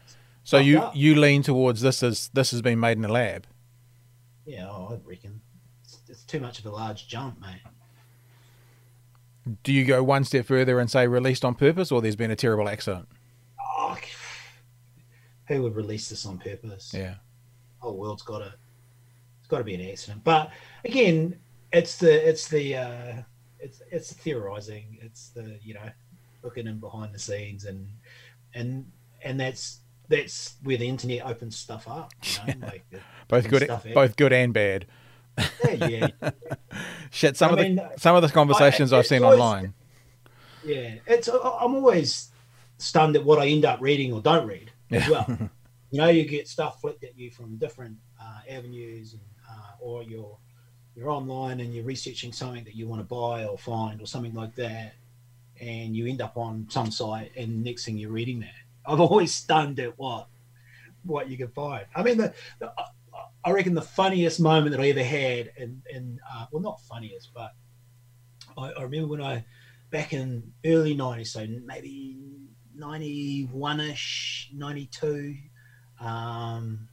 so 0.44 0.58
you 0.58 0.78
up. 0.78 0.94
you 0.94 1.16
lean 1.16 1.42
towards 1.42 1.80
this 1.80 2.02
as 2.02 2.28
this 2.32 2.52
has 2.52 2.62
been 2.62 2.78
made 2.78 2.96
in 2.96 3.04
a 3.04 3.08
lab? 3.12 3.46
Yeah, 4.46 4.68
oh, 4.68 4.88
I 4.92 5.08
reckon 5.08 5.40
it's, 5.84 5.98
it's 6.08 6.24
too 6.24 6.40
much 6.40 6.58
of 6.60 6.66
a 6.66 6.70
large 6.70 7.08
jump, 7.08 7.40
mate. 7.40 7.60
Do 9.64 9.72
you 9.72 9.84
go 9.84 10.02
one 10.02 10.24
step 10.24 10.46
further 10.46 10.78
and 10.78 10.90
say 10.90 11.06
released 11.08 11.44
on 11.44 11.54
purpose, 11.54 11.90
or 11.90 12.00
there's 12.00 12.16
been 12.16 12.30
a 12.30 12.36
terrible 12.36 12.68
accident? 12.68 13.08
Oh, 13.60 13.96
who 15.48 15.62
would 15.62 15.74
release 15.74 16.08
this 16.08 16.24
on 16.26 16.38
purpose? 16.38 16.92
Yeah, 16.94 17.14
whole 17.78 17.96
world's 17.96 18.22
got 18.22 18.38
to 18.38 18.54
it's 19.40 19.48
got 19.48 19.58
to 19.58 19.64
be 19.64 19.74
an 19.74 19.90
accident 19.90 20.22
but 20.22 20.50
again 20.84 21.36
it's 21.72 21.96
the 21.96 22.28
it's 22.28 22.46
the 22.48 22.76
uh 22.76 23.12
it's 23.62 23.82
it's 23.90 24.12
theorizing 24.12 24.98
it's 25.02 25.28
the 25.30 25.58
you 25.62 25.74
know 25.74 25.90
looking 26.42 26.66
in 26.66 26.78
behind 26.78 27.14
the 27.14 27.18
scenes 27.18 27.64
and 27.64 27.88
and 28.54 28.86
and 29.22 29.38
that's 29.38 29.80
that's 30.08 30.54
where 30.62 30.76
the 30.76 30.88
internet 30.88 31.24
opens 31.24 31.56
stuff 31.56 31.86
up 31.88 32.12
you 32.46 32.54
know 32.54 32.66
like 32.66 32.84
both 33.28 33.48
good, 33.48 33.68
both 33.94 34.16
good 34.16 34.32
and 34.32 34.52
bad. 34.52 34.86
yeah, 35.64 35.84
yeah 35.86 36.08
Shit, 37.10 37.36
some 37.36 37.50
I 37.50 37.52
of 37.54 37.58
mean, 37.60 37.76
the 37.76 37.90
some 37.96 38.16
of 38.16 38.22
the 38.22 38.28
conversations 38.28 38.92
I- 38.92 38.98
I've 38.98 39.06
seen 39.06 39.22
always- 39.22 39.38
online. 39.40 39.74
yeah 40.64 40.94
it's 41.06 41.28
i'm 41.28 41.74
always 41.74 42.30
stunned 42.78 43.16
at 43.16 43.24
what 43.24 43.38
i 43.38 43.46
end 43.46 43.64
up 43.64 43.80
reading 43.80 44.12
or 44.12 44.20
don't 44.20 44.46
read 44.46 44.70
as 44.90 45.08
well 45.08 45.26
you 45.90 45.98
know 45.98 46.08
you 46.08 46.24
get 46.26 46.48
stuff 46.48 46.80
flicked 46.80 47.04
at 47.04 47.16
you 47.18 47.30
from 47.30 47.56
different 47.56 47.96
uh, 48.20 48.40
avenues, 48.48 49.14
and, 49.14 49.22
uh, 49.50 49.72
or 49.80 50.02
you're 50.02 50.36
you're 50.94 51.10
online 51.10 51.60
and 51.60 51.74
you're 51.74 51.84
researching 51.84 52.32
something 52.32 52.64
that 52.64 52.74
you 52.74 52.86
want 52.86 53.00
to 53.00 53.04
buy 53.04 53.44
or 53.44 53.56
find 53.56 54.02
or 54.02 54.06
something 54.06 54.34
like 54.34 54.54
that, 54.56 54.94
and 55.60 55.94
you 55.94 56.06
end 56.06 56.20
up 56.20 56.36
on 56.36 56.66
some 56.68 56.90
site, 56.90 57.32
and 57.36 57.62
next 57.64 57.84
thing 57.84 57.96
you're 57.96 58.10
reading 58.10 58.40
that. 58.40 58.48
I'm 58.86 59.00
always 59.00 59.32
stunned 59.34 59.78
at 59.80 59.98
what 59.98 60.28
what 61.04 61.28
you 61.28 61.36
can 61.36 61.48
find. 61.48 61.86
I 61.94 62.02
mean, 62.02 62.18
the, 62.18 62.34
the 62.58 62.72
I 63.44 63.52
reckon 63.52 63.74
the 63.74 63.82
funniest 63.82 64.38
moment 64.38 64.72
that 64.72 64.80
I 64.80 64.88
ever 64.88 65.02
had, 65.02 65.52
and 65.58 65.82
and 65.92 66.20
uh, 66.30 66.46
well, 66.50 66.62
not 66.62 66.80
funniest, 66.82 67.32
but 67.34 67.54
I, 68.56 68.72
I 68.72 68.82
remember 68.82 69.08
when 69.08 69.22
I 69.22 69.44
back 69.90 70.12
in 70.12 70.52
early 70.64 70.94
'90s, 70.94 71.28
so 71.28 71.46
maybe 71.64 72.16
'91ish, 72.78 74.52
'92, 74.52 75.36
um, 76.00 76.88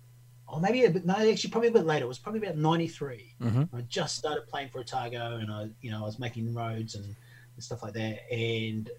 or 0.47 0.62
maybe 0.62 0.86
a 0.86 0.89
bit, 0.91 1.05
no, 1.05 1.13
actually 1.13 1.49
probably 1.49 1.69
a 1.69 1.73
bit 1.73 1.86
later. 1.86 2.05
It 2.05 2.07
was 2.07 2.19
probably 2.19 2.41
about 2.41 2.57
'93. 2.57 3.36
Mm-hmm. 3.41 3.75
I 3.75 3.81
just 3.81 4.15
started 4.15 4.47
playing 4.47 4.69
for 4.69 4.79
Otago, 4.79 5.38
and 5.38 5.51
I, 5.51 5.69
you 5.81 5.91
know, 5.91 5.99
I 5.99 6.05
was 6.05 6.19
making 6.19 6.53
roads 6.53 6.95
and, 6.95 7.05
and 7.05 7.63
stuff 7.63 7.83
like 7.83 7.93
that, 7.93 8.31
and 8.31 8.89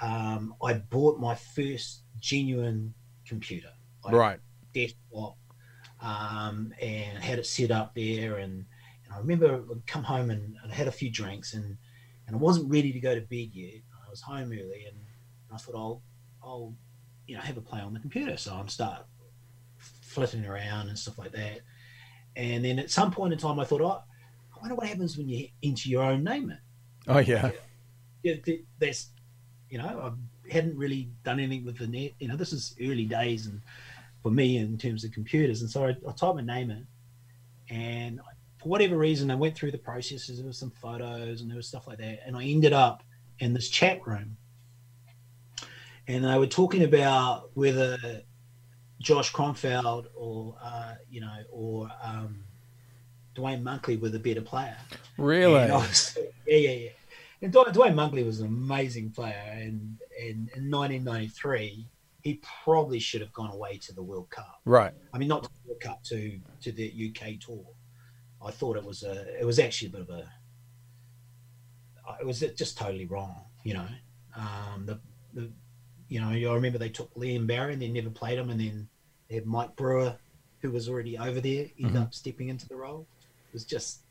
um, 0.00 0.54
I 0.62 0.74
bought 0.74 1.18
my 1.18 1.34
first 1.34 2.02
genuine 2.20 2.94
computer, 3.26 3.70
like 4.04 4.14
Right. 4.14 4.40
desktop, 4.74 5.36
um, 6.00 6.72
and 6.80 7.18
had 7.18 7.38
it 7.38 7.46
set 7.46 7.70
up 7.70 7.94
there. 7.94 8.36
And, 8.36 8.64
and 9.04 9.12
I 9.14 9.18
remember 9.18 9.64
I'd 9.70 9.86
come 9.86 10.04
home 10.04 10.30
and, 10.30 10.56
and 10.62 10.72
I 10.72 10.74
had 10.74 10.88
a 10.88 10.92
few 10.92 11.10
drinks, 11.10 11.54
and 11.54 11.76
and 12.26 12.36
I 12.36 12.38
wasn't 12.38 12.70
ready 12.70 12.92
to 12.92 13.00
go 13.00 13.14
to 13.14 13.20
bed 13.20 13.50
yet. 13.52 13.82
I 14.06 14.10
was 14.10 14.20
home 14.20 14.52
early, 14.52 14.84
and 14.86 14.96
I 15.52 15.56
thought 15.56 15.74
I'll 15.74 16.02
I'll 16.42 16.74
you 17.26 17.34
know 17.34 17.42
have 17.42 17.56
a 17.56 17.60
play 17.60 17.80
on 17.80 17.92
the 17.92 18.00
computer. 18.00 18.36
So 18.36 18.54
I'm 18.54 18.68
start 18.68 19.04
flitting 20.12 20.44
around 20.44 20.88
and 20.88 20.98
stuff 20.98 21.18
like 21.18 21.32
that. 21.32 21.60
And 22.36 22.64
then 22.64 22.78
at 22.78 22.90
some 22.90 23.10
point 23.10 23.32
in 23.32 23.38
time, 23.38 23.58
I 23.58 23.64
thought, 23.64 23.80
oh, 23.80 24.02
I 24.54 24.60
wonder 24.60 24.74
what 24.74 24.86
happens 24.86 25.16
when 25.16 25.28
you 25.28 25.48
enter 25.62 25.88
your 25.88 26.02
own 26.02 26.22
name 26.24 26.50
it. 26.50 26.58
Oh 27.08 27.18
yeah. 27.18 27.50
Yeah, 28.22 28.36
th- 28.36 28.64
there's, 28.78 29.08
you 29.68 29.78
know, 29.78 29.84
I 29.86 30.52
hadn't 30.52 30.76
really 30.76 31.10
done 31.24 31.40
anything 31.40 31.64
with 31.64 31.78
the 31.78 31.86
net. 31.86 32.12
You 32.20 32.28
know, 32.28 32.36
this 32.36 32.52
is 32.52 32.76
early 32.80 33.06
days 33.06 33.46
and 33.46 33.60
for 34.22 34.30
me 34.30 34.58
in 34.58 34.78
terms 34.78 35.04
of 35.04 35.12
computers. 35.12 35.62
And 35.62 35.70
so 35.70 35.86
I, 35.86 35.90
I 36.08 36.12
typed 36.12 36.36
my 36.36 36.42
name 36.42 36.70
in, 36.70 36.86
and 37.68 38.20
for 38.58 38.68
whatever 38.68 38.96
reason, 38.96 39.30
I 39.30 39.34
went 39.34 39.56
through 39.56 39.72
the 39.72 39.78
processes. 39.78 40.38
There 40.38 40.46
was 40.46 40.58
some 40.58 40.70
photos 40.70 41.40
and 41.40 41.50
there 41.50 41.56
was 41.56 41.66
stuff 41.66 41.88
like 41.88 41.98
that, 41.98 42.20
and 42.24 42.36
I 42.36 42.44
ended 42.44 42.72
up 42.72 43.02
in 43.40 43.52
this 43.52 43.68
chat 43.68 44.06
room, 44.06 44.36
and 46.06 46.24
they 46.24 46.38
were 46.38 46.46
talking 46.46 46.84
about 46.84 47.50
whether 47.54 48.22
Josh 49.02 49.32
Kronfeld 49.32 50.06
or 50.14 50.56
uh, 50.62 50.94
you 51.10 51.20
know 51.20 51.36
or 51.50 51.90
um, 52.02 52.44
Duane 53.34 53.62
Monkley 53.62 53.96
were 53.96 54.08
the 54.08 54.18
better 54.18 54.42
player. 54.42 54.76
Really? 55.18 55.70
Was- 55.70 56.16
yeah, 56.46 56.56
yeah, 56.56 56.70
yeah. 56.70 56.90
And 57.40 57.52
Duane, 57.52 57.72
Duane 57.72 57.94
Monkley 57.94 58.22
was 58.22 58.40
an 58.40 58.46
amazing 58.46 59.10
player, 59.10 59.42
and, 59.52 59.98
and 60.20 60.48
in 60.54 60.70
1993, 60.70 61.88
he 62.22 62.40
probably 62.64 63.00
should 63.00 63.20
have 63.20 63.32
gone 63.32 63.50
away 63.50 63.78
to 63.78 63.92
the 63.92 64.02
World 64.02 64.30
Cup. 64.30 64.60
Right. 64.64 64.92
I 65.12 65.18
mean, 65.18 65.28
not 65.28 65.42
to 65.42 65.50
the 65.50 65.68
World 65.68 65.80
Cup, 65.80 66.04
to 66.04 66.38
to 66.60 66.72
the 66.72 67.10
UK 67.10 67.40
tour. 67.40 67.64
I 68.44 68.50
thought 68.50 68.76
it 68.76 68.84
was 68.84 69.02
a, 69.02 69.40
it 69.40 69.44
was 69.44 69.58
actually 69.58 69.88
a 69.88 69.90
bit 69.90 70.00
of 70.02 70.10
a, 70.10 70.28
it 72.20 72.26
was 72.26 72.40
just 72.40 72.78
totally 72.78 73.06
wrong, 73.06 73.44
you 73.64 73.74
know. 73.74 73.86
Um, 74.36 74.86
the 74.86 75.00
the, 75.34 75.50
you 76.08 76.20
know, 76.20 76.28
I 76.28 76.54
remember 76.54 76.78
they 76.78 76.90
took 76.90 77.12
Liam 77.14 77.46
Barry 77.46 77.72
and 77.72 77.82
they 77.82 77.88
never 77.88 78.10
played 78.10 78.38
him, 78.38 78.50
and 78.50 78.60
then 78.60 78.88
they 79.32 79.36
had 79.36 79.46
Mike 79.46 79.74
Brewer, 79.76 80.14
who 80.60 80.70
was 80.70 80.90
already 80.90 81.16
over 81.16 81.40
there, 81.40 81.70
end 81.80 81.94
Mhm. 81.94 82.02
up 82.02 82.12
stepping 82.12 82.50
into 82.50 82.68
the 82.68 82.76
role. 82.76 83.06
It 83.48 83.54
was 83.54 83.64
just 83.64 84.02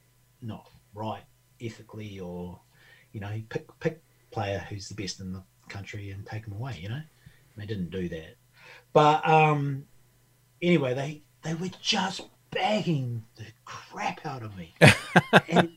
not 0.42 0.68
right 0.96 1.24
ethically, 1.62 2.20
or 2.20 2.60
you 3.14 3.20
know, 3.20 3.40
pick 3.50 3.68
pick 3.80 4.02
player 4.32 4.66
who's 4.68 4.90
the 4.90 4.96
best 4.96 5.20
in 5.20 5.32
the 5.32 5.44
country 5.70 6.10
and 6.10 6.26
take 6.26 6.46
him 6.48 6.54
away. 6.54 6.80
You 6.82 6.90
know, 6.90 6.96
and 6.96 7.06
they 7.56 7.68
didn't 7.68 7.92
do 7.92 8.10
that. 8.10 8.36
But 8.94 9.28
um, 9.30 9.86
anyway, 10.60 10.96
they 10.96 11.22
they 11.44 11.54
were 11.54 11.70
just 11.80 12.22
bagging 12.50 13.24
the 13.36 13.46
crap 13.64 14.26
out 14.26 14.42
of 14.42 14.58
me. 14.58 14.74
and, 15.48 15.70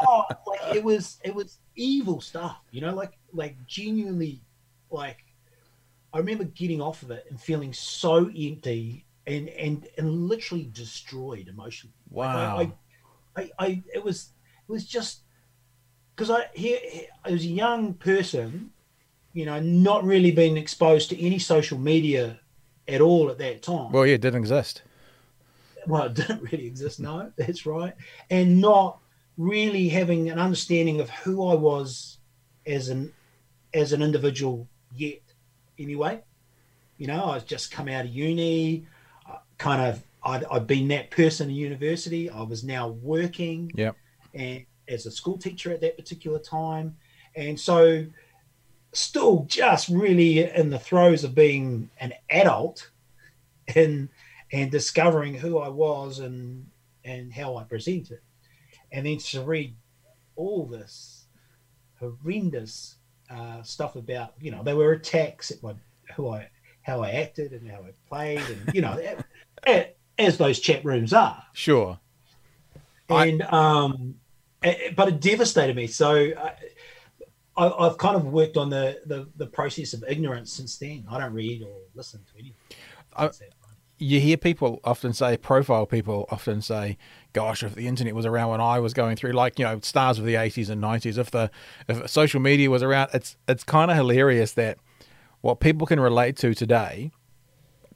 oh, 0.00 0.24
like 0.48 0.74
it 0.74 0.82
was 0.82 1.20
it 1.22 1.32
was 1.32 1.58
evil 1.76 2.20
stuff, 2.20 2.60
you 2.72 2.80
know, 2.80 2.92
like 2.92 3.16
like 3.32 3.56
genuinely, 3.68 4.40
like 4.90 5.24
I 6.12 6.18
remember 6.18 6.44
getting 6.44 6.80
off 6.80 7.02
of 7.02 7.10
it 7.10 7.26
and 7.30 7.40
feeling 7.40 7.72
so 7.72 8.26
empty 8.26 9.06
and 9.26 9.48
and 9.50 9.88
and 9.96 10.28
literally 10.28 10.68
destroyed 10.72 11.48
emotionally. 11.48 11.94
Wow. 12.10 12.58
I, 12.58 12.72
I, 13.40 13.50
I 13.58 13.82
it 13.94 14.04
was 14.04 14.30
it 14.68 14.72
was 14.72 14.84
just 14.84 15.20
because 16.14 16.30
I 16.30 16.46
here 16.54 16.78
I 17.24 17.30
was 17.30 17.44
a 17.44 17.48
young 17.48 17.94
person, 17.94 18.70
you 19.32 19.46
know, 19.46 19.60
not 19.60 20.04
really 20.04 20.30
being 20.32 20.56
exposed 20.56 21.10
to 21.10 21.24
any 21.24 21.38
social 21.38 21.78
media 21.78 22.40
at 22.88 23.00
all 23.00 23.30
at 23.30 23.38
that 23.38 23.62
time. 23.62 23.92
well, 23.92 24.06
yeah, 24.06 24.14
it 24.14 24.20
didn't 24.20 24.40
exist. 24.40 24.82
well, 25.86 26.04
it 26.04 26.14
didn't 26.14 26.42
really 26.50 26.66
exist. 26.66 26.98
No, 27.00 27.32
that's 27.38 27.66
right, 27.66 27.94
and 28.30 28.60
not 28.60 28.98
really 29.36 29.88
having 29.88 30.28
an 30.28 30.38
understanding 30.38 31.00
of 31.00 31.08
who 31.08 31.46
I 31.46 31.54
was 31.54 32.18
as 32.66 32.88
an 32.88 33.12
as 33.72 33.92
an 33.92 34.02
individual 34.02 34.66
yet. 34.94 35.22
Anyway, 35.80 36.20
you 36.98 37.06
know, 37.06 37.24
I 37.24 37.34
was 37.36 37.44
just 37.44 37.72
come 37.72 37.88
out 37.88 38.04
of 38.04 38.10
uni, 38.10 38.86
uh, 39.28 39.38
kind 39.58 39.80
of. 39.82 40.02
I'd, 40.22 40.44
I'd 40.50 40.66
been 40.66 40.88
that 40.88 41.10
person 41.10 41.48
in 41.48 41.56
university. 41.56 42.28
I 42.28 42.42
was 42.42 42.62
now 42.62 42.88
working, 42.88 43.72
Yep. 43.74 43.96
and 44.34 44.66
as 44.86 45.06
a 45.06 45.10
school 45.10 45.38
teacher 45.38 45.72
at 45.72 45.80
that 45.80 45.96
particular 45.96 46.38
time, 46.38 46.96
and 47.34 47.58
so 47.58 48.04
still 48.92 49.46
just 49.48 49.88
really 49.88 50.40
in 50.40 50.68
the 50.68 50.78
throes 50.78 51.24
of 51.24 51.34
being 51.34 51.88
an 52.00 52.12
adult, 52.28 52.90
and 53.74 54.10
and 54.52 54.70
discovering 54.70 55.34
who 55.34 55.58
I 55.58 55.68
was 55.68 56.18
and 56.18 56.66
and 57.02 57.32
how 57.32 57.56
I 57.56 57.64
presented, 57.64 58.20
and 58.92 59.06
then 59.06 59.16
to 59.18 59.42
read 59.42 59.74
all 60.36 60.66
this 60.66 61.24
horrendous 61.98 62.96
uh, 63.30 63.62
stuff 63.62 63.96
about 63.96 64.34
you 64.40 64.50
know 64.50 64.62
they 64.62 64.74
were 64.74 64.92
attacks 64.92 65.50
at 65.50 65.62
my 65.62 65.74
who 66.16 66.28
I 66.28 66.48
how 66.82 67.02
I 67.02 67.10
acted 67.12 67.52
and 67.52 67.70
how 67.70 67.78
I 67.78 67.92
played 68.08 68.40
and 68.40 68.74
you 68.74 68.80
know 68.80 69.00
as 70.18 70.38
those 70.38 70.58
chat 70.60 70.84
rooms 70.84 71.12
are. 71.12 71.42
Sure. 71.52 71.98
I- 73.08 73.26
and 73.26 73.42
um 73.42 74.16
eh, 74.62 74.92
but 74.96 75.08
it 75.08 75.20
devastated 75.20 75.76
me. 75.76 75.86
So 75.86 76.12
I, 76.14 76.54
I, 77.56 77.86
I've 77.86 77.98
kind 77.98 78.16
of 78.16 78.26
worked 78.26 78.56
on 78.56 78.70
the, 78.70 79.00
the 79.06 79.28
the 79.36 79.46
process 79.46 79.92
of 79.94 80.04
ignorance 80.08 80.52
since 80.52 80.76
then. 80.78 81.06
I 81.10 81.18
don't 81.20 81.32
read 81.32 81.62
or 81.62 81.76
listen 81.94 82.20
to 82.32 82.38
anything. 82.38 82.54
I- 83.16 83.30
you 84.02 84.18
hear 84.18 84.38
people 84.38 84.80
often 84.82 85.12
say, 85.12 85.36
profile 85.36 85.84
people 85.84 86.24
often 86.30 86.62
say, 86.62 86.96
"Gosh, 87.32 87.62
if 87.62 87.74
the 87.74 87.86
internet 87.86 88.14
was 88.14 88.26
around 88.26 88.50
when 88.50 88.60
I 88.60 88.78
was 88.80 88.92
going 88.94 89.16
through, 89.16 89.32
like 89.32 89.58
you 89.58 89.64
know, 89.64 89.80
stars 89.82 90.18
of 90.18 90.24
the 90.24 90.34
'80s 90.34 90.70
and 90.70 90.82
'90s, 90.82 91.18
if 91.18 91.30
the 91.30 91.50
if 91.88 92.08
social 92.08 92.40
media 92.40 92.70
was 92.70 92.82
around, 92.82 93.10
it's 93.12 93.36
it's 93.48 93.64
kind 93.64 93.90
of 93.90 93.96
hilarious 93.96 94.52
that 94.52 94.78
what 95.40 95.60
people 95.60 95.86
can 95.86 96.00
relate 96.00 96.36
to 96.38 96.54
today, 96.54 97.10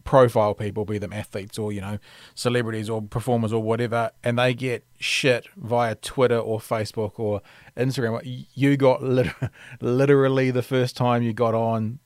profile 0.05 0.55
people, 0.55 0.85
be 0.85 0.99
them 0.99 1.12
athletes 1.12 1.59
or 1.59 1.73
you 1.73 1.81
know, 1.81 1.99
celebrities 2.35 2.88
or 2.88 3.03
performers 3.03 3.53
or 3.53 3.62
whatever, 3.62 4.11
and 4.23 4.38
they 4.38 4.55
get 4.55 4.85
shit 4.99 5.47
via 5.57 5.94
Twitter 5.97 6.38
or 6.38 6.59
Facebook 6.59 7.12
or 7.18 7.42
Instagram. 7.77 8.47
You 8.55 8.77
got 8.77 9.03
lit- 9.03 9.35
literally 9.81 10.51
the 10.51 10.62
first 10.62 10.97
time 10.97 11.23
you 11.23 11.33
got 11.33 11.55
on 11.55 11.99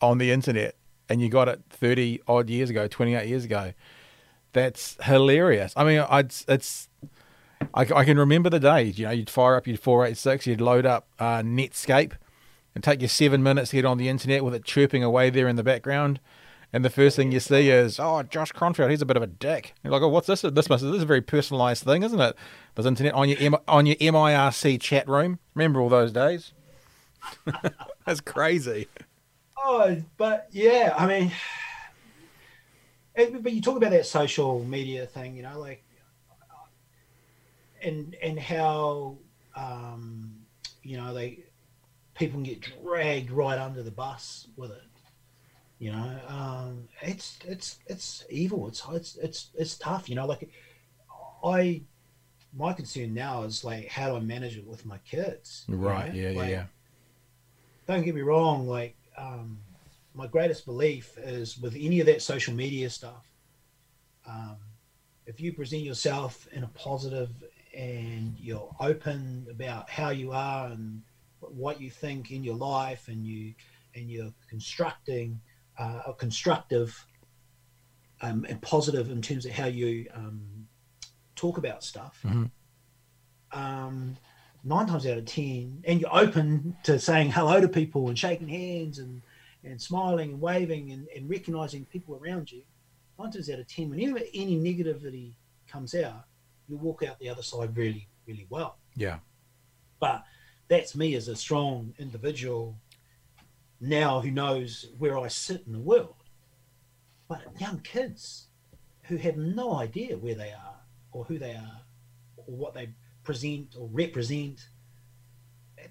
on 0.00 0.18
the 0.18 0.30
internet 0.30 0.76
and 1.10 1.20
you 1.20 1.28
got 1.28 1.48
it 1.48 1.60
30 1.68 2.20
odd 2.26 2.48
years 2.48 2.70
ago 2.70 2.86
28 2.86 3.28
years 3.28 3.44
ago 3.44 3.72
that's 4.52 4.96
hilarious. 5.02 5.72
I 5.76 5.84
mean 5.84 6.00
I, 6.00 6.20
it's, 6.20 6.88
I, 7.74 7.82
I 7.82 8.04
can 8.04 8.18
remember 8.18 8.50
the 8.50 8.60
days 8.60 8.98
you 8.98 9.06
know 9.06 9.12
you'd 9.12 9.30
fire 9.30 9.56
up 9.56 9.66
your 9.66 9.76
486 9.76 10.46
you'd 10.46 10.60
load 10.60 10.86
up 10.86 11.06
uh, 11.18 11.40
netscape 11.40 12.12
and 12.74 12.84
take 12.84 13.02
you 13.02 13.08
seven 13.08 13.42
minutes 13.42 13.70
to 13.70 13.76
get 13.76 13.84
on 13.84 13.98
the 13.98 14.08
internet 14.08 14.44
with 14.44 14.54
it 14.54 14.64
chirping 14.64 15.02
away 15.02 15.30
there 15.30 15.48
in 15.48 15.56
the 15.56 15.64
background. 15.64 16.20
And 16.72 16.84
the 16.84 16.90
first 16.90 17.16
thing 17.16 17.32
you 17.32 17.40
see 17.40 17.68
is 17.68 17.98
oh 17.98 18.22
josh 18.22 18.52
kronfeld 18.52 18.90
he's 18.90 19.02
a 19.02 19.06
bit 19.06 19.16
of 19.16 19.22
a 19.22 19.26
dick. 19.26 19.74
You're 19.82 19.92
like 19.92 20.02
oh 20.02 20.08
what's 20.08 20.26
this? 20.26 20.42
This 20.42 20.68
must 20.68 20.84
this 20.84 20.96
is 20.96 21.02
a 21.02 21.06
very 21.06 21.22
personalized 21.22 21.84
thing 21.84 22.02
isn't 22.02 22.20
it? 22.20 22.36
There's 22.74 22.86
internet 22.86 23.14
on 23.14 23.28
your 23.28 23.38
M- 23.38 23.56
on 23.66 23.86
your 23.86 23.96
mirc 23.96 24.80
chat 24.80 25.08
room. 25.08 25.38
Remember 25.54 25.80
all 25.80 25.88
those 25.88 26.12
days? 26.12 26.52
That's 28.06 28.20
crazy. 28.20 28.88
Oh, 29.62 30.02
but 30.16 30.48
yeah, 30.52 30.94
I 30.96 31.06
mean, 31.06 31.32
but 33.26 33.52
you 33.52 33.60
talk 33.60 33.76
about 33.76 33.90
that 33.90 34.06
social 34.06 34.64
media 34.64 35.06
thing, 35.06 35.36
you 35.36 35.42
know, 35.42 35.58
like, 35.58 35.84
and 37.82 38.14
and 38.22 38.38
how 38.38 39.18
um, 39.56 40.32
you 40.82 40.96
know 40.96 41.14
they 41.14 41.44
people 42.14 42.34
can 42.34 42.42
get 42.42 42.60
dragged 42.82 43.30
right 43.30 43.58
under 43.58 43.82
the 43.82 43.90
bus 43.90 44.48
with 44.56 44.70
it. 44.70 44.82
You 45.78 45.92
know, 45.92 46.18
um, 46.28 46.88
it's 47.00 47.38
it's 47.46 47.78
it's 47.86 48.24
evil. 48.28 48.68
It's 48.68 48.82
it's 48.92 49.16
it's 49.16 49.48
it's 49.54 49.78
tough. 49.78 50.08
You 50.08 50.16
know, 50.16 50.26
like 50.26 50.50
I 51.42 51.82
my 52.56 52.72
concern 52.72 53.14
now 53.14 53.44
is 53.44 53.64
like 53.64 53.88
how 53.88 54.10
do 54.10 54.16
I 54.16 54.20
manage 54.20 54.56
it 54.56 54.66
with 54.66 54.84
my 54.84 54.98
kids? 54.98 55.64
Right. 55.68 56.14
Know? 56.14 56.20
Yeah. 56.20 56.38
Like, 56.38 56.50
yeah. 56.50 56.64
Don't 57.86 58.04
get 58.04 58.14
me 58.14 58.20
wrong. 58.20 58.68
Like, 58.68 58.94
um, 59.16 59.58
my 60.14 60.26
greatest 60.26 60.66
belief 60.66 61.16
is 61.18 61.58
with 61.58 61.76
any 61.76 62.00
of 62.00 62.06
that 62.06 62.22
social 62.22 62.54
media 62.54 62.90
stuff. 62.90 63.26
Um, 64.26 64.56
if 65.26 65.40
you 65.40 65.52
present 65.52 65.82
yourself 65.82 66.48
in 66.52 66.64
a 66.64 66.68
positive 66.68 67.30
and 67.74 68.36
you're 68.38 68.74
open 68.80 69.46
about 69.50 69.88
how 69.88 70.10
you 70.10 70.32
are 70.32 70.66
and 70.66 71.02
what 71.40 71.80
you 71.80 71.90
think 71.90 72.30
in 72.30 72.42
your 72.42 72.56
life 72.56 73.08
and 73.08 73.24
you 73.24 73.54
and 73.94 74.10
you're 74.10 74.32
constructing 74.48 75.40
uh, 75.78 76.00
a 76.06 76.12
constructive 76.12 77.06
um, 78.22 78.44
and 78.48 78.60
positive 78.60 79.10
in 79.10 79.22
terms 79.22 79.46
of 79.46 79.52
how 79.52 79.66
you 79.66 80.06
um, 80.14 80.66
talk 81.36 81.58
about 81.58 81.82
stuff 81.82 82.20
mm-hmm. 82.24 82.44
um, 83.58 84.16
nine 84.64 84.86
times 84.86 85.06
out 85.06 85.16
of 85.16 85.24
ten 85.24 85.82
and 85.84 86.00
you're 86.00 86.14
open 86.14 86.76
to 86.82 86.98
saying 86.98 87.30
hello 87.30 87.60
to 87.60 87.68
people 87.68 88.08
and 88.08 88.18
shaking 88.18 88.48
hands 88.48 88.98
and 88.98 89.22
and 89.64 89.80
smiling 89.80 90.30
and 90.30 90.40
waving 90.40 90.92
and, 90.92 91.06
and 91.14 91.28
recognizing 91.28 91.84
people 91.84 92.18
around 92.22 92.50
you 92.50 92.62
nine 93.18 93.30
times 93.30 93.50
out 93.50 93.58
of 93.58 93.68
ten 93.68 93.90
whenever 93.90 94.20
any 94.32 94.56
negativity 94.56 95.34
comes 95.68 95.94
out 95.94 96.24
you 96.70 96.76
walk 96.76 97.02
out 97.02 97.18
the 97.18 97.28
other 97.28 97.42
side 97.42 97.76
really, 97.76 98.08
really 98.26 98.46
well. 98.48 98.78
Yeah. 98.94 99.18
But 99.98 100.24
that's 100.68 100.94
me 100.94 101.14
as 101.16 101.28
a 101.28 101.36
strong 101.36 101.92
individual 101.98 102.76
now 103.80 104.20
who 104.20 104.30
knows 104.30 104.86
where 104.98 105.18
I 105.18 105.28
sit 105.28 105.64
in 105.66 105.72
the 105.72 105.80
world. 105.80 106.14
But 107.28 107.42
young 107.58 107.80
kids 107.80 108.46
who 109.02 109.16
have 109.16 109.36
no 109.36 109.74
idea 109.74 110.16
where 110.16 110.34
they 110.34 110.52
are 110.52 110.76
or 111.12 111.24
who 111.24 111.38
they 111.38 111.52
are 111.52 111.82
or 112.36 112.54
what 112.54 112.74
they 112.74 112.90
present 113.24 113.74
or 113.78 113.88
represent, 113.92 114.68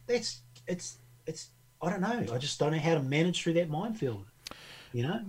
that's 0.08 0.42
it's 0.66 0.98
it's 1.26 1.50
I 1.82 1.90
don't 1.90 2.02
know. 2.02 2.34
I 2.34 2.38
just 2.38 2.60
don't 2.60 2.72
know 2.72 2.80
how 2.80 2.96
to 2.96 3.02
manage 3.02 3.42
through 3.42 3.54
that 3.54 3.70
minefield. 3.70 4.26
You 4.92 5.04
know? 5.04 5.22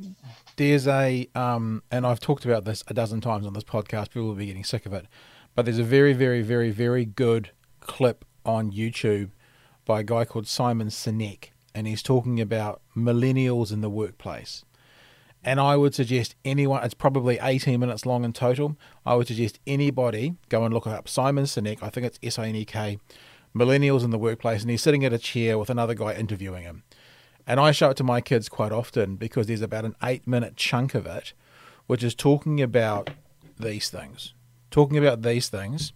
There's 0.57 0.89
a 0.89 1.29
um 1.35 1.83
and 1.91 2.07
I've 2.07 2.21
talked 2.21 2.45
about 2.45 2.65
this 2.65 2.83
a 2.89 2.95
dozen 2.95 3.21
times 3.21 3.47
on 3.47 3.53
this 3.53 3.65
podcast, 3.65 4.11
people 4.11 4.29
will 4.29 4.35
be 4.35 4.47
getting 4.47 4.65
sick 4.65 4.87
of 4.87 4.93
it. 4.93 5.07
But 5.55 5.65
there's 5.65 5.79
a 5.79 5.85
very, 5.85 6.13
very, 6.13 6.43
very, 6.43 6.71
very 6.71 7.05
good 7.05 7.51
clip 7.81 8.25
on 8.45 8.73
YouTube 8.73 9.31
by 9.85 10.01
a 10.01 10.05
guy 10.05 10.25
called 10.25 10.47
Simon 10.47 10.89
Sinek, 10.89 11.51
and 11.75 11.87
he's 11.87 12.03
talking 12.03 12.41
about 12.41 12.81
millennials 12.97 13.73
in 13.73 13.81
the 13.81 13.91
workplace. 13.91 14.65
And 15.43 15.59
I 15.59 15.77
would 15.77 15.95
suggest 15.95 16.35
anyone, 16.45 16.85
it's 16.85 16.95
probably 16.95 17.39
18 17.41 17.81
minutes 17.81 18.05
long 18.05 18.25
in 18.25 18.33
total. 18.33 18.77
I 19.07 19.15
would 19.15 19.27
suggest 19.27 19.59
anybody 19.67 20.35
go 20.51 20.65
and 20.65 20.73
look 20.75 20.87
up 20.87 21.09
Simon 21.09 21.45
Sinek. 21.45 21.79
I 21.83 21.89
think 21.89 22.07
it's 22.07 22.19
S 22.23 22.39
I 22.39 22.49
N 22.49 22.57
E 22.57 22.65
K, 22.65 22.99
Millennials 23.55 24.05
in 24.05 24.11
the 24.11 24.19
Workplace. 24.19 24.63
And 24.63 24.71
he's 24.71 24.83
sitting 24.83 25.05
at 25.05 25.13
a 25.13 25.19
chair 25.19 25.59
with 25.59 25.71
another 25.71 25.95
guy 25.95 26.15
interviewing 26.15 26.63
him. 26.63 26.83
And 27.47 27.59
I 27.59 27.73
show 27.73 27.91
it 27.91 27.97
to 27.97 28.05
my 28.05 28.21
kids 28.21 28.49
quite 28.49 28.73
often 28.73 29.17
because 29.17 29.47
there's 29.47 29.63
about 29.63 29.85
an 29.85 29.97
eight 30.03 30.27
minute 30.27 30.57
chunk 30.57 30.95
of 30.95 31.07
it, 31.07 31.33
which 31.87 32.05
is 32.05 32.15
talking 32.15 32.61
about 32.61 33.11
these 33.59 33.91
things 33.91 34.35
talking 34.71 34.97
about 34.97 35.23
these 35.23 35.49
things 35.49 35.93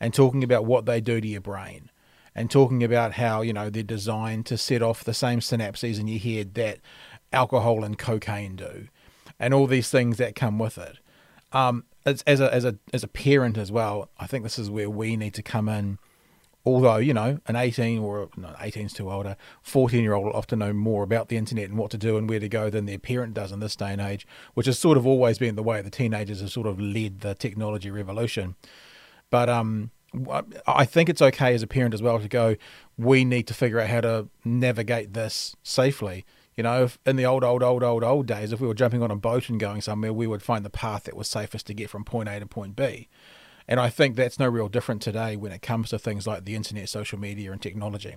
and 0.00 0.12
talking 0.12 0.42
about 0.42 0.64
what 0.64 0.86
they 0.86 1.00
do 1.00 1.20
to 1.20 1.28
your 1.28 1.40
brain 1.40 1.90
and 2.34 2.50
talking 2.50 2.82
about 2.82 3.14
how, 3.14 3.40
you 3.42 3.52
know, 3.52 3.70
they're 3.70 3.82
designed 3.82 4.46
to 4.46 4.58
set 4.58 4.82
off 4.82 5.04
the 5.04 5.14
same 5.14 5.40
synapses 5.40 5.98
in 5.98 6.08
your 6.08 6.18
head 6.18 6.54
that 6.54 6.78
alcohol 7.32 7.84
and 7.84 7.98
cocaine 7.98 8.56
do 8.56 8.88
and 9.38 9.54
all 9.54 9.66
these 9.66 9.90
things 9.90 10.16
that 10.18 10.34
come 10.34 10.58
with 10.58 10.78
it. 10.78 10.98
Um, 11.52 11.84
as, 12.04 12.22
as, 12.22 12.40
a, 12.40 12.52
as, 12.52 12.64
a, 12.64 12.76
as 12.92 13.02
a 13.02 13.08
parent 13.08 13.56
as 13.56 13.72
well, 13.72 14.10
I 14.18 14.26
think 14.26 14.42
this 14.42 14.58
is 14.58 14.70
where 14.70 14.90
we 14.90 15.16
need 15.16 15.34
to 15.34 15.42
come 15.42 15.68
in 15.68 15.98
although 16.66 16.96
you 16.96 17.14
know 17.14 17.38
an 17.46 17.56
18 17.56 18.00
or 18.00 18.28
no 18.36 18.48
18's 18.58 18.92
too 18.92 19.10
older 19.10 19.36
14 19.62 20.02
year 20.02 20.12
old 20.12 20.26
will 20.26 20.32
often 20.32 20.58
know 20.58 20.72
more 20.72 21.04
about 21.04 21.28
the 21.28 21.36
internet 21.36 21.68
and 21.68 21.78
what 21.78 21.90
to 21.92 21.96
do 21.96 22.18
and 22.18 22.28
where 22.28 22.40
to 22.40 22.48
go 22.48 22.68
than 22.68 22.84
their 22.84 22.98
parent 22.98 23.32
does 23.32 23.52
in 23.52 23.60
this 23.60 23.76
day 23.76 23.92
and 23.92 24.00
age 24.00 24.26
which 24.54 24.66
has 24.66 24.78
sort 24.78 24.98
of 24.98 25.06
always 25.06 25.38
been 25.38 25.54
the 25.54 25.62
way 25.62 25.80
the 25.80 25.88
teenagers 25.88 26.40
have 26.40 26.50
sort 26.50 26.66
of 26.66 26.80
led 26.80 27.20
the 27.20 27.34
technology 27.34 27.90
revolution 27.90 28.56
but 29.30 29.48
um 29.48 29.90
I 30.66 30.86
think 30.86 31.08
it's 31.08 31.20
okay 31.20 31.54
as 31.54 31.62
a 31.62 31.66
parent 31.66 31.94
as 31.94 32.02
well 32.02 32.18
to 32.18 32.28
go 32.28 32.56
we 32.98 33.24
need 33.24 33.46
to 33.46 33.54
figure 33.54 33.78
out 33.80 33.88
how 33.88 34.00
to 34.00 34.28
navigate 34.44 35.14
this 35.14 35.54
safely 35.62 36.24
you 36.56 36.62
know, 36.62 36.88
in 37.04 37.16
the 37.16 37.26
old, 37.26 37.44
old, 37.44 37.62
old, 37.62 37.82
old, 37.82 38.02
old 38.02 38.26
days, 38.26 38.50
if 38.50 38.60
we 38.60 38.66
were 38.66 38.72
jumping 38.72 39.02
on 39.02 39.10
a 39.10 39.16
boat 39.16 39.50
and 39.50 39.60
going 39.60 39.82
somewhere, 39.82 40.12
we 40.12 40.26
would 40.26 40.42
find 40.42 40.64
the 40.64 40.70
path 40.70 41.04
that 41.04 41.14
was 41.14 41.28
safest 41.28 41.66
to 41.66 41.74
get 41.74 41.90
from 41.90 42.02
point 42.02 42.30
A 42.30 42.40
to 42.40 42.46
point 42.46 42.74
B. 42.74 43.08
And 43.68 43.80
I 43.80 43.88
think 43.88 44.16
that's 44.16 44.38
no 44.38 44.48
real 44.48 44.68
different 44.68 45.02
today 45.02 45.36
when 45.36 45.52
it 45.52 45.62
comes 45.62 45.90
to 45.90 45.98
things 45.98 46.26
like 46.26 46.44
the 46.44 46.54
internet, 46.54 46.88
social 46.88 47.18
media, 47.18 47.52
and 47.52 47.60
technology. 47.60 48.16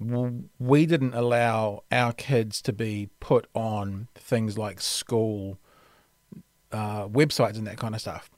We 0.00 0.86
didn't 0.86 1.14
allow 1.14 1.82
our 1.90 2.12
kids 2.12 2.62
to 2.62 2.72
be 2.72 3.10
put 3.20 3.48
on 3.54 4.08
things 4.14 4.56
like 4.56 4.80
school 4.80 5.58
uh, 6.72 7.08
websites 7.08 7.56
and 7.56 7.66
that 7.66 7.78
kind 7.78 7.94
of 7.94 8.00
stuff. 8.00 8.30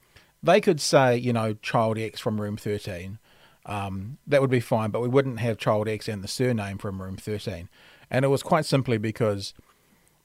They 0.42 0.61
could 0.61 0.80
say, 0.80 1.16
you 1.16 1.33
know, 1.33 1.54
child 1.54 1.98
X 1.98 2.20
from 2.20 2.40
room 2.40 2.56
13. 2.56 3.18
Um, 3.66 4.18
that 4.26 4.40
would 4.40 4.50
be 4.50 4.61
fine, 4.61 4.90
but 4.90 5.00
we 5.00 5.09
wouldn't 5.09 5.38
have 5.40 5.59
child 5.59 5.87
X 5.87 6.09
and 6.09 6.24
the 6.24 6.28
surname 6.28 6.78
from 6.78 7.02
room 7.02 7.16
13. 7.16 7.68
And 8.11 8.24
it 8.24 8.28
was 8.28 8.42
quite 8.42 8.64
simply 8.64 8.96
because 8.96 9.52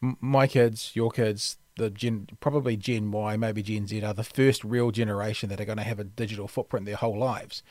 my 0.02 0.48
kids, 0.48 0.92
your 0.94 1.12
kids, 1.12 1.58
the 1.78 1.90
gen, 1.90 2.28
probably 2.40 2.78
Gen 2.78 3.12
Y, 3.12 3.38
maybe 3.38 3.62
Gen 3.62 3.88
Z 3.88 4.02
are 4.04 4.14
the 4.14 4.24
first 4.24 4.64
real 4.64 4.92
generation 4.92 5.50
that 5.50 5.60
are 5.60 5.66
going 5.66 5.78
to 5.78 5.84
have 5.84 6.00
a 6.00 6.04
digital 6.04 6.48
footprint 6.48 6.86
their 6.86 6.96
whole 6.96 7.18
lives. 7.18 7.64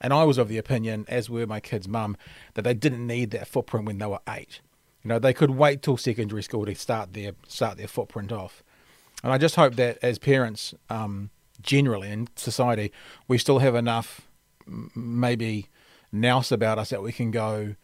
And 0.00 0.12
I 0.12 0.24
was 0.24 0.38
of 0.38 0.48
the 0.48 0.58
opinion, 0.58 1.04
as 1.08 1.30
were 1.30 1.46
my 1.46 1.60
kid's 1.60 1.86
mum, 1.86 2.16
that 2.54 2.62
they 2.62 2.74
didn't 2.74 3.06
need 3.06 3.30
that 3.30 3.46
footprint 3.46 3.86
when 3.86 3.98
they 3.98 4.06
were 4.06 4.20
eight. 4.28 4.60
You 5.04 5.08
know, 5.08 5.18
they 5.18 5.32
could 5.32 5.50
wait 5.50 5.82
till 5.82 5.96
secondary 5.96 6.42
school 6.42 6.66
to 6.66 6.74
start 6.74 7.12
their 7.12 7.32
start 7.46 7.78
their 7.78 7.88
footprint 7.88 8.32
off. 8.32 8.62
And 9.22 9.32
I 9.32 9.38
just 9.38 9.56
hope 9.56 9.76
that 9.76 9.98
as 10.02 10.18
parents, 10.18 10.74
um, 10.90 11.30
generally 11.60 12.10
in 12.10 12.28
society, 12.34 12.92
we 13.28 13.38
still 13.38 13.60
have 13.60 13.74
enough, 13.76 14.22
maybe, 14.66 15.68
nous 16.10 16.50
about 16.50 16.78
us 16.78 16.90
that 16.90 17.02
we 17.02 17.12
can 17.12 17.30
go 17.30 17.76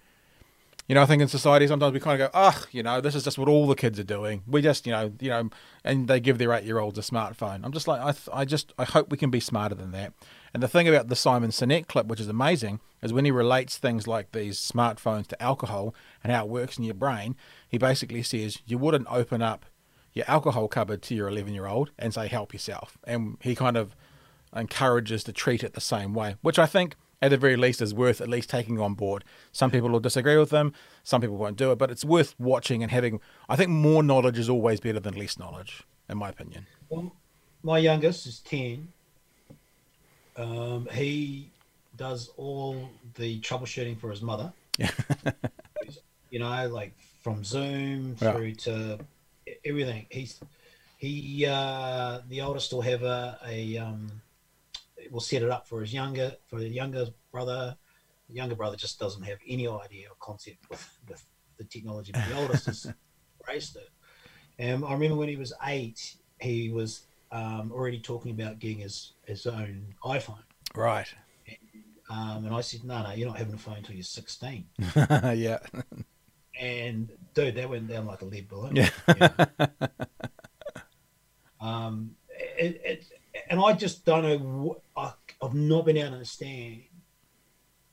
you 0.88 0.94
know, 0.94 1.02
I 1.02 1.06
think 1.06 1.20
in 1.20 1.28
society 1.28 1.66
sometimes 1.66 1.92
we 1.92 2.00
kind 2.00 2.20
of 2.20 2.32
go, 2.32 2.38
oh, 2.38 2.64
you 2.72 2.82
know, 2.82 3.00
this 3.02 3.14
is 3.14 3.22
just 3.22 3.36
what 3.36 3.48
all 3.48 3.66
the 3.66 3.74
kids 3.74 4.00
are 4.00 4.04
doing. 4.04 4.42
We 4.46 4.62
just, 4.62 4.86
you 4.86 4.92
know, 4.92 5.12
you 5.20 5.28
know, 5.28 5.50
and 5.84 6.08
they 6.08 6.18
give 6.18 6.38
their 6.38 6.52
eight-year-olds 6.52 6.98
a 6.98 7.02
smartphone. 7.02 7.60
I'm 7.62 7.72
just 7.72 7.86
like, 7.86 8.00
I, 8.00 8.12
th- 8.12 8.28
I 8.32 8.46
just, 8.46 8.72
I 8.78 8.84
hope 8.84 9.10
we 9.10 9.18
can 9.18 9.30
be 9.30 9.38
smarter 9.38 9.74
than 9.74 9.92
that. 9.92 10.14
And 10.54 10.62
the 10.62 10.68
thing 10.68 10.88
about 10.88 11.08
the 11.08 11.14
Simon 11.14 11.50
Sinek 11.50 11.88
clip, 11.88 12.06
which 12.06 12.20
is 12.20 12.28
amazing, 12.28 12.80
is 13.02 13.12
when 13.12 13.26
he 13.26 13.30
relates 13.30 13.76
things 13.76 14.06
like 14.06 14.32
these 14.32 14.58
smartphones 14.58 15.26
to 15.26 15.42
alcohol 15.42 15.94
and 16.24 16.32
how 16.32 16.44
it 16.44 16.50
works 16.50 16.78
in 16.78 16.84
your 16.84 16.94
brain. 16.94 17.36
He 17.68 17.76
basically 17.76 18.22
says 18.22 18.58
you 18.66 18.78
wouldn't 18.78 19.06
open 19.10 19.42
up 19.42 19.66
your 20.14 20.24
alcohol 20.26 20.68
cupboard 20.68 21.02
to 21.02 21.14
your 21.14 21.30
11-year-old 21.30 21.90
and 21.98 22.14
say 22.14 22.28
help 22.28 22.54
yourself, 22.54 22.96
and 23.04 23.36
he 23.42 23.54
kind 23.54 23.76
of 23.76 23.94
encourages 24.56 25.22
to 25.24 25.34
treat 25.34 25.62
it 25.62 25.74
the 25.74 25.82
same 25.82 26.14
way, 26.14 26.36
which 26.40 26.58
I 26.58 26.64
think 26.64 26.96
at 27.20 27.30
the 27.30 27.36
very 27.36 27.56
least 27.56 27.82
is 27.82 27.94
worth 27.94 28.20
at 28.20 28.28
least 28.28 28.50
taking 28.50 28.78
on 28.78 28.94
board. 28.94 29.24
Some 29.52 29.70
people 29.70 29.88
will 29.88 30.00
disagree 30.00 30.36
with 30.36 30.50
them, 30.50 30.72
some 31.02 31.20
people 31.20 31.36
won't 31.36 31.56
do 31.56 31.72
it, 31.72 31.76
but 31.76 31.90
it's 31.90 32.04
worth 32.04 32.34
watching 32.38 32.82
and 32.82 32.92
having. 32.92 33.20
I 33.48 33.56
think 33.56 33.70
more 33.70 34.02
knowledge 34.02 34.38
is 34.38 34.48
always 34.48 34.80
better 34.80 35.00
than 35.00 35.14
less 35.14 35.38
knowledge, 35.38 35.82
in 36.08 36.18
my 36.18 36.28
opinion. 36.28 36.66
Well, 36.88 37.12
my 37.62 37.78
youngest 37.78 38.26
is 38.26 38.38
10. 38.40 38.88
Um, 40.36 40.88
he 40.92 41.50
does 41.96 42.30
all 42.36 42.88
the 43.16 43.40
troubleshooting 43.40 43.98
for 43.98 44.10
his 44.10 44.22
mother. 44.22 44.52
Yeah. 44.78 44.90
you 46.30 46.38
know, 46.38 46.68
like 46.68 46.92
from 47.22 47.42
Zoom 47.42 48.14
through 48.14 48.46
yeah. 48.46 48.54
to 48.54 48.98
everything. 49.64 50.06
He's 50.08 50.38
he 50.98 51.46
uh, 51.46 52.20
the 52.28 52.40
oldest 52.40 52.72
will 52.72 52.82
have 52.82 53.02
a, 53.02 53.38
a 53.46 53.78
um, 53.78 54.10
will 55.12 55.20
set 55.20 55.42
it 55.42 55.50
up 55.50 55.66
for 55.66 55.80
his 55.80 55.92
younger 55.92 56.32
for 56.46 56.58
the 56.58 56.68
younger 56.68 57.06
brother. 57.32 57.76
The 58.28 58.34
younger 58.34 58.54
brother 58.54 58.76
just 58.76 58.98
doesn't 58.98 59.22
have 59.22 59.38
any 59.46 59.66
idea 59.66 60.08
or 60.08 60.16
concept 60.20 60.68
with, 60.68 60.86
with 61.08 61.24
the 61.56 61.64
technology, 61.64 62.12
but 62.12 62.28
the 62.28 62.36
oldest 62.36 62.66
has 62.66 62.86
embraced 63.40 63.76
it. 63.76 63.88
And 64.58 64.84
I 64.84 64.92
remember 64.92 65.16
when 65.16 65.28
he 65.28 65.36
was 65.36 65.52
eight, 65.66 66.16
he 66.40 66.70
was 66.70 67.06
um, 67.30 67.72
already 67.72 68.00
talking 68.00 68.32
about 68.32 68.58
getting 68.58 68.78
his 68.78 69.12
his 69.26 69.46
own 69.46 69.94
iPhone. 70.04 70.42
Right. 70.74 71.06
And, 71.46 71.56
um, 72.10 72.44
and 72.46 72.54
I 72.54 72.60
said, 72.60 72.84
no, 72.84 73.02
no, 73.02 73.12
you're 73.12 73.28
not 73.28 73.38
having 73.38 73.54
a 73.54 73.58
phone 73.58 73.76
until 73.76 73.94
you're 73.94 74.02
16. 74.02 74.64
yeah. 75.34 75.58
And 76.58 77.10
dude, 77.34 77.54
that 77.54 77.68
went 77.68 77.88
down 77.88 78.06
like 78.06 78.22
a 78.22 78.24
lead 78.24 78.48
balloon. 78.48 78.76
Yeah. 78.76 78.90
You 79.08 79.14
know? 79.20 79.88
um, 81.60 82.16
it, 82.30 82.80
it, 82.84 83.04
and 83.50 83.60
I 83.60 83.72
just 83.72 84.04
don't 84.04 84.22
know. 84.22 84.80
I, 84.96 85.12
have 85.42 85.54
not 85.54 85.86
been 85.86 85.96
able 85.96 86.08
to 86.08 86.14
understand 86.14 86.82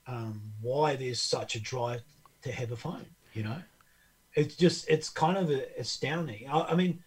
um, 0.08 0.42
why 0.62 0.96
there's 0.96 1.22
such 1.22 1.56
a 1.56 1.60
drive 1.60 2.02
to 2.44 2.52
have 2.52 2.72
a 2.72 2.76
phone. 2.76 3.06
You 3.34 3.44
know, 3.44 3.62
it's 4.34 4.56
just 4.56 4.90
it's 4.90 5.10
kind 5.10 5.38
of 5.38 5.50
astounding. 5.78 6.48
I, 6.50 6.62
I 6.62 6.76
mean, 6.76 7.04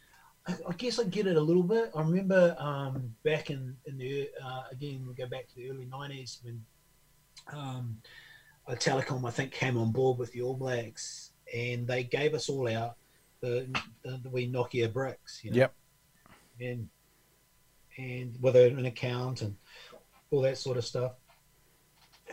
I 0.46 0.72
guess 0.76 0.98
I 0.98 1.04
get 1.04 1.26
it 1.26 1.36
a 1.36 1.40
little 1.40 1.62
bit. 1.62 1.90
I 1.94 2.00
remember 2.00 2.56
um, 2.58 3.14
back 3.24 3.50
in 3.50 3.76
in 3.86 3.98
the 3.98 4.28
uh, 4.42 4.64
again 4.70 5.04
we 5.06 5.14
go 5.14 5.26
back 5.26 5.48
to 5.48 5.56
the 5.56 5.70
early 5.70 5.86
'90s 5.86 6.44
when 6.44 6.64
um, 7.52 7.98
a 8.66 8.74
telecom 8.74 9.26
I 9.26 9.30
think 9.30 9.52
came 9.52 9.76
on 9.78 9.92
board 9.92 10.18
with 10.18 10.32
the 10.32 10.42
All 10.42 10.54
Blacks 10.54 11.32
and 11.52 11.86
they 11.86 12.04
gave 12.04 12.34
us 12.34 12.48
all 12.48 12.68
out 12.68 12.96
the 13.40 13.68
the, 14.02 14.20
the 14.22 14.30
wee 14.30 14.50
Nokia 14.50 14.92
bricks. 14.92 15.40
You 15.42 15.50
know? 15.50 15.56
Yep. 15.58 15.74
And 16.60 16.88
and 17.98 18.36
with 18.40 18.56
an 18.56 18.86
account 18.86 19.42
and 19.42 19.56
all 20.30 20.42
that 20.42 20.56
sort 20.56 20.76
of 20.78 20.84
stuff. 20.84 21.12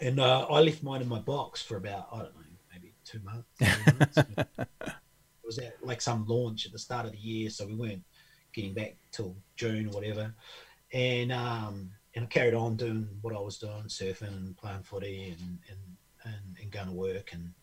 And 0.01 0.19
uh, 0.19 0.45
I 0.49 0.61
left 0.61 0.83
mine 0.83 1.01
in 1.01 1.09
my 1.09 1.19
box 1.19 1.61
for 1.61 1.77
about 1.77 2.07
I 2.11 2.17
don't 2.19 2.35
know 2.35 2.41
maybe 2.71 2.93
two 3.03 3.19
months. 3.19 3.49
months. 3.59 4.17
it 4.37 5.45
was 5.45 5.57
at 5.57 5.85
like 5.85 6.01
some 6.01 6.25
launch 6.27 6.65
at 6.65 6.71
the 6.71 6.79
start 6.79 7.05
of 7.05 7.11
the 7.13 7.17
year, 7.17 7.49
so 7.49 7.65
we 7.65 7.75
weren't 7.75 8.03
getting 8.53 8.73
back 8.73 8.97
till 9.11 9.35
June 9.55 9.87
or 9.87 9.91
whatever. 9.91 10.33
And 10.93 11.31
um, 11.31 11.91
and 12.13 12.25
I 12.25 12.27
carried 12.27 12.53
on 12.53 12.75
doing 12.75 13.07
what 13.21 13.35
I 13.35 13.39
was 13.39 13.57
doing, 13.57 13.83
surfing 13.87 14.27
and 14.27 14.57
playing 14.57 14.83
footy 14.83 15.35
and 15.39 15.59
and, 15.69 15.79
and, 16.25 16.57
and 16.61 16.71
going 16.71 16.87
to 16.87 16.93
work 16.93 17.31
and 17.33 17.53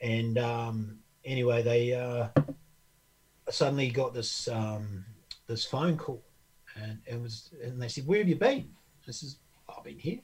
and 0.00 0.38
um, 0.38 0.98
anyway, 1.24 1.62
they 1.62 1.94
uh, 1.94 2.28
suddenly 3.50 3.90
got 3.90 4.14
this 4.14 4.48
um, 4.48 5.04
this 5.46 5.64
phone 5.64 5.96
call, 5.96 6.22
and 6.76 6.98
it 7.06 7.20
was 7.20 7.50
and 7.62 7.80
they 7.80 7.88
said, 7.88 8.06
"Where 8.06 8.18
have 8.18 8.28
you 8.28 8.36
been?" 8.36 8.70
I 9.08 9.12
says, 9.12 9.36
"I've 9.68 9.84
been 9.84 9.98
here," 9.98 10.20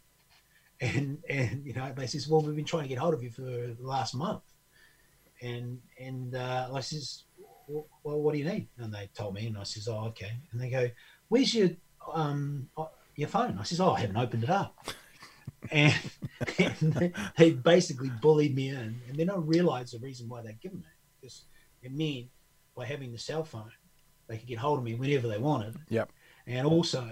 and 0.81 1.23
and 1.29 1.65
you 1.65 1.73
know 1.73 1.93
they 1.97 2.07
says, 2.07 2.29
"Well, 2.29 2.43
we've 2.43 2.57
been 2.57 2.65
trying 2.65 2.85
to 2.85 2.89
get 2.89 2.99
hold 2.99 3.15
of 3.15 3.23
you 3.23 3.31
for 3.31 3.43
the 3.43 3.77
last 3.81 4.15
month," 4.15 4.43
and 5.41 5.81
and 5.99 6.35
uh, 6.35 6.69
I 6.73 6.81
says, 6.81 7.25
well, 7.69 7.87
what 8.21 8.33
do 8.33 8.39
you 8.39 8.45
need? 8.45 8.69
And 8.79 8.93
they 8.93 9.11
told 9.15 9.35
me, 9.35 9.47
and 9.47 9.59
I 9.59 9.65
says, 9.65 9.89
oh, 9.89 10.07
okay. 10.09 10.33
And 10.53 10.61
they 10.61 10.71
go, 10.71 10.91
where's 11.29 11.55
your 11.55 11.71
um 12.13 12.69
your 13.17 13.29
phone? 13.29 13.59
I 13.59 13.65
says, 13.65 13.81
oh, 13.81 13.93
I 13.93 14.01
haven't 14.01 14.17
opened 14.17 14.45
it 14.45 14.51
up. 14.51 14.77
and, 15.73 15.95
and 16.59 17.15
they 17.37 17.51
basically 17.51 18.11
bullied 18.23 18.55
me 18.55 18.69
in, 18.69 19.01
and 19.09 19.17
then 19.17 19.31
I 19.31 19.37
realised 19.37 19.95
the 19.95 19.99
reason 19.99 20.29
why 20.29 20.43
they'd 20.43 20.61
given 20.61 20.79
me 20.79 20.85
because 21.21 21.43
it 21.83 21.93
meant 21.93 22.27
by 22.77 22.85
having 22.85 23.11
the 23.11 23.19
cell 23.19 23.43
phone, 23.43 23.73
they 24.29 24.37
could 24.37 24.47
get 24.47 24.59
hold 24.59 24.79
of 24.79 24.85
me 24.85 24.95
whenever 24.95 25.27
they 25.27 25.39
wanted. 25.39 25.75
Yep. 25.89 26.11
And 26.47 26.67
also, 26.67 27.11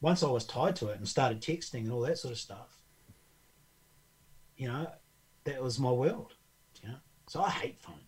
once 0.00 0.22
I 0.22 0.28
was 0.28 0.44
tied 0.44 0.76
to 0.76 0.88
it 0.88 0.98
and 0.98 1.08
started 1.08 1.40
texting 1.40 1.80
and 1.80 1.92
all 1.92 2.00
that 2.02 2.18
sort 2.18 2.32
of 2.32 2.38
stuff, 2.38 2.82
you 4.56 4.68
know, 4.68 4.90
that 5.44 5.62
was 5.62 5.78
my 5.78 5.90
world. 5.90 6.34
You 6.82 6.90
know, 6.90 6.96
so 7.26 7.42
I 7.42 7.50
hate 7.50 7.80
phones. 7.80 7.98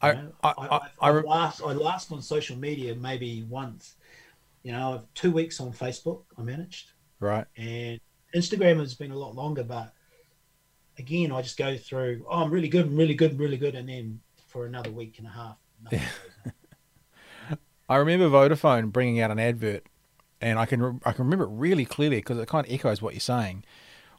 I, 0.00 0.10
I, 0.10 0.18
I, 0.42 0.52
I, 0.76 0.80
I, 1.00 1.10
last 1.10 1.62
I 1.62 1.72
last 1.72 2.10
on 2.10 2.22
social 2.22 2.56
media 2.56 2.94
maybe 2.94 3.44
once. 3.48 3.96
You 4.62 4.72
know, 4.72 5.02
two 5.14 5.30
weeks 5.30 5.60
on 5.60 5.72
Facebook 5.72 6.22
I 6.38 6.42
managed. 6.42 6.92
Right. 7.20 7.46
And 7.56 8.00
Instagram 8.34 8.78
has 8.78 8.94
been 8.94 9.10
a 9.10 9.16
lot 9.16 9.34
longer, 9.34 9.62
but 9.62 9.92
again, 10.98 11.32
I 11.32 11.42
just 11.42 11.56
go 11.56 11.76
through. 11.76 12.24
Oh, 12.28 12.42
I'm 12.42 12.50
really 12.50 12.68
good, 12.68 12.86
I'm 12.86 12.96
really 12.96 13.14
good, 13.14 13.38
really 13.38 13.56
good, 13.56 13.74
and 13.74 13.88
then 13.88 14.20
for 14.48 14.66
another 14.66 14.90
week 14.90 15.18
and 15.18 15.26
a 15.26 15.30
half. 15.30 15.56
I 17.92 17.96
remember 17.96 18.28
Vodafone 18.30 18.90
bringing 18.90 19.20
out 19.20 19.30
an 19.30 19.38
advert, 19.38 19.86
and 20.40 20.58
I 20.58 20.64
can 20.64 21.00
I 21.04 21.12
can 21.12 21.26
remember 21.26 21.44
it 21.44 21.50
really 21.50 21.84
clearly 21.84 22.16
because 22.16 22.38
it 22.38 22.48
kind 22.48 22.66
of 22.66 22.72
echoes 22.72 23.02
what 23.02 23.12
you're 23.12 23.20
saying 23.20 23.64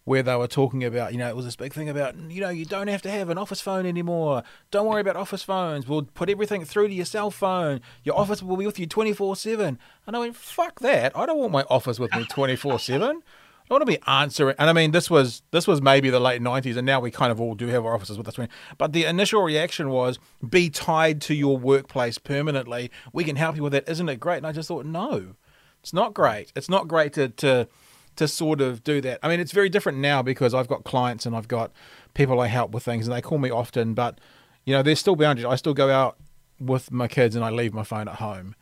where 0.05 0.21
they 0.21 0.35
were 0.35 0.47
talking 0.47 0.83
about, 0.83 1.13
you 1.13 1.17
know, 1.17 1.29
it 1.29 1.35
was 1.35 1.45
this 1.45 1.55
big 1.55 1.73
thing 1.73 1.87
about, 1.87 2.15
you 2.29 2.41
know, 2.41 2.49
you 2.49 2.65
don't 2.65 2.87
have 2.87 3.01
to 3.01 3.09
have 3.09 3.29
an 3.29 3.37
office 3.37 3.61
phone 3.61 3.85
anymore. 3.85 4.43
Don't 4.69 4.85
worry 4.85 4.99
about 4.99 5.15
office 5.15 5.43
phones. 5.43 5.87
We'll 5.87 6.03
put 6.03 6.29
everything 6.29 6.65
through 6.65 6.89
to 6.89 6.93
your 6.93 7.05
cell 7.05 7.31
phone. 7.31 7.79
Your 8.03 8.17
office 8.17 8.43
will 8.43 8.57
be 8.57 8.65
with 8.65 8.77
you 8.77 8.85
24 8.85 9.37
7. 9.37 9.79
And 10.05 10.15
I 10.15 10.19
went, 10.19 10.35
fuck 10.35 10.81
that. 10.81 11.17
I 11.17 11.25
don't 11.25 11.39
want 11.39 11.53
my 11.53 11.63
office 11.69 11.99
with 11.99 12.13
me 12.13 12.25
24 12.25 12.79
7. 12.79 13.23
I 13.69 13.73
want 13.73 13.81
to 13.81 13.85
be 13.85 13.99
answering, 14.07 14.55
and 14.59 14.69
I 14.69 14.73
mean, 14.73 14.91
this 14.91 15.09
was 15.09 15.41
this 15.51 15.67
was 15.67 15.81
maybe 15.81 16.09
the 16.09 16.19
late 16.19 16.41
'90s, 16.41 16.77
and 16.77 16.85
now 16.85 16.99
we 16.99 17.11
kind 17.11 17.31
of 17.31 17.39
all 17.39 17.55
do 17.55 17.67
have 17.67 17.85
our 17.85 17.93
offices 17.95 18.17
with 18.17 18.27
us. 18.27 18.47
But 18.77 18.93
the 18.93 19.05
initial 19.05 19.41
reaction 19.41 19.89
was, 19.89 20.19
"Be 20.47 20.69
tied 20.69 21.21
to 21.23 21.33
your 21.33 21.57
workplace 21.57 22.17
permanently. 22.17 22.91
We 23.13 23.23
can 23.23 23.35
help 23.35 23.55
you 23.55 23.63
with 23.63 23.73
that. 23.73 23.87
Isn't 23.87 24.09
it 24.09 24.19
great?" 24.19 24.37
And 24.37 24.47
I 24.47 24.51
just 24.51 24.67
thought, 24.67 24.85
no, 24.85 25.35
it's 25.81 25.93
not 25.93 26.13
great. 26.13 26.51
It's 26.55 26.69
not 26.69 26.87
great 26.87 27.13
to 27.13 27.29
to 27.29 27.67
to 28.15 28.27
sort 28.27 28.61
of 28.61 28.83
do 28.83 29.01
that. 29.01 29.19
I 29.23 29.29
mean, 29.29 29.39
it's 29.39 29.51
very 29.51 29.69
different 29.69 29.97
now 29.97 30.21
because 30.21 30.53
I've 30.53 30.67
got 30.67 30.83
clients 30.83 31.25
and 31.25 31.35
I've 31.35 31.47
got 31.47 31.71
people 32.13 32.39
I 32.39 32.47
help 32.47 32.71
with 32.71 32.83
things 32.83 33.07
and 33.07 33.15
they 33.15 33.21
call 33.21 33.37
me 33.37 33.49
often, 33.49 33.93
but 33.93 34.19
you 34.65 34.73
know, 34.73 34.83
there's 34.83 34.99
still 34.99 35.15
boundaries. 35.15 35.45
I 35.45 35.55
still 35.55 35.73
go 35.73 35.89
out 35.89 36.17
with 36.59 36.91
my 36.91 37.07
kids 37.07 37.35
and 37.35 37.43
I 37.43 37.49
leave 37.49 37.73
my 37.73 37.83
phone 37.83 38.07
at 38.07 38.15
home. 38.15 38.55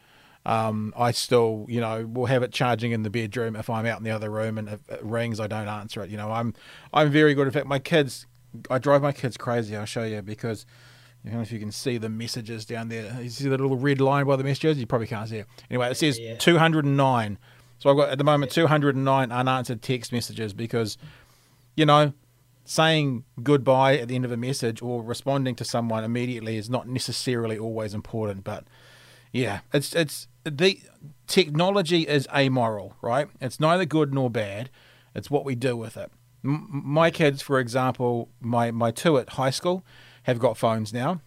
Um, 0.46 0.94
I 0.98 1.12
still, 1.12 1.66
you 1.70 1.80
know, 1.80 2.08
will 2.08 2.26
have 2.26 2.42
it 2.42 2.52
charging 2.52 2.92
in 2.92 3.04
the 3.04 3.10
bedroom 3.10 3.56
if 3.56 3.70
I'm 3.70 3.86
out 3.86 4.00
in 4.00 4.04
the 4.04 4.12
other 4.12 4.30
room 4.30 4.58
and 4.58 4.70
if 4.70 4.90
it 4.90 5.04
rings, 5.04 5.40
I 5.40 5.48
don't 5.48 5.68
answer 5.68 6.02
it. 6.02 6.10
You 6.10 6.18
know, 6.18 6.32
I'm 6.32 6.54
I'm 6.94 7.12
very 7.12 7.34
good. 7.34 7.48
In 7.48 7.54
fact, 7.54 7.68
my 7.68 7.80
kids, 7.80 8.26
I 8.70 8.80
drive 8.80 9.02
my 9.04 9.12
kids 9.12 9.38
crazy. 9.38 9.76
I'll 9.76 9.86
show 9.86 10.04
you 10.04 10.22
because 10.24 10.66
I 11.24 11.30
don't 11.30 11.38
know 11.38 11.44
if 11.44 11.52
you 11.52 11.60
can 11.60 11.72
see 11.72 12.00
the 12.00 12.10
messages 12.10 12.66
down 12.66 12.90
there. 12.90 13.22
You 13.22 13.30
see 13.30 13.44
the 13.44 13.52
little 13.52 13.78
red 13.78 14.02
line 14.02 14.26
by 14.26 14.36
the 14.36 14.44
messages? 14.44 14.80
You 14.80 14.88
probably 14.88 15.08
can't 15.08 15.30
see 15.30 15.38
it. 15.38 15.48
Anyway, 15.70 15.92
it 15.92 15.98
says 15.98 16.18
yeah. 16.18 16.38
209 16.38 17.38
so 17.82 17.90
I've 17.90 17.98
got 17.98 18.10
at 18.10 18.20
the 18.20 18.24
moment 18.24 18.52
209 18.52 19.32
unanswered 19.32 19.82
text 19.82 20.12
messages 20.12 20.54
because, 20.54 21.00
you 21.76 21.84
know, 21.84 22.14
saying 22.64 23.24
goodbye 23.42 23.98
at 23.98 24.08
the 24.08 24.14
end 24.14 24.24
of 24.24 24.32
a 24.32 24.38
message 24.38 24.84
or 24.84 25.02
responding 25.02 25.56
to 25.56 25.66
someone 25.66 26.04
immediately 26.04 26.58
is 26.58 26.70
not 26.70 26.88
necessarily 26.88 27.58
always 27.58 27.96
important. 27.96 28.44
But 28.44 28.66
yeah, 29.34 29.62
it's 29.74 29.96
it's 29.96 30.28
the 30.44 30.80
technology 31.28 32.08
is 32.08 32.28
amoral, 32.36 32.96
right? 33.02 33.28
It's 33.40 33.60
neither 33.60 33.86
good 33.86 34.14
nor 34.14 34.30
bad. 34.30 34.70
It's 35.14 35.30
what 35.30 35.46
we 35.46 35.56
do 35.56 35.76
with 35.76 35.98
it. 35.98 36.12
M- 36.44 36.68
my 36.72 37.12
kids, 37.12 37.42
for 37.42 37.60
example, 37.60 38.30
my 38.40 38.72
my 38.72 38.92
two 38.92 39.18
at 39.18 39.32
high 39.32 39.50
school 39.50 39.86
have 40.24 40.40
got 40.40 40.58
phones 40.58 40.94
now. 40.94 41.22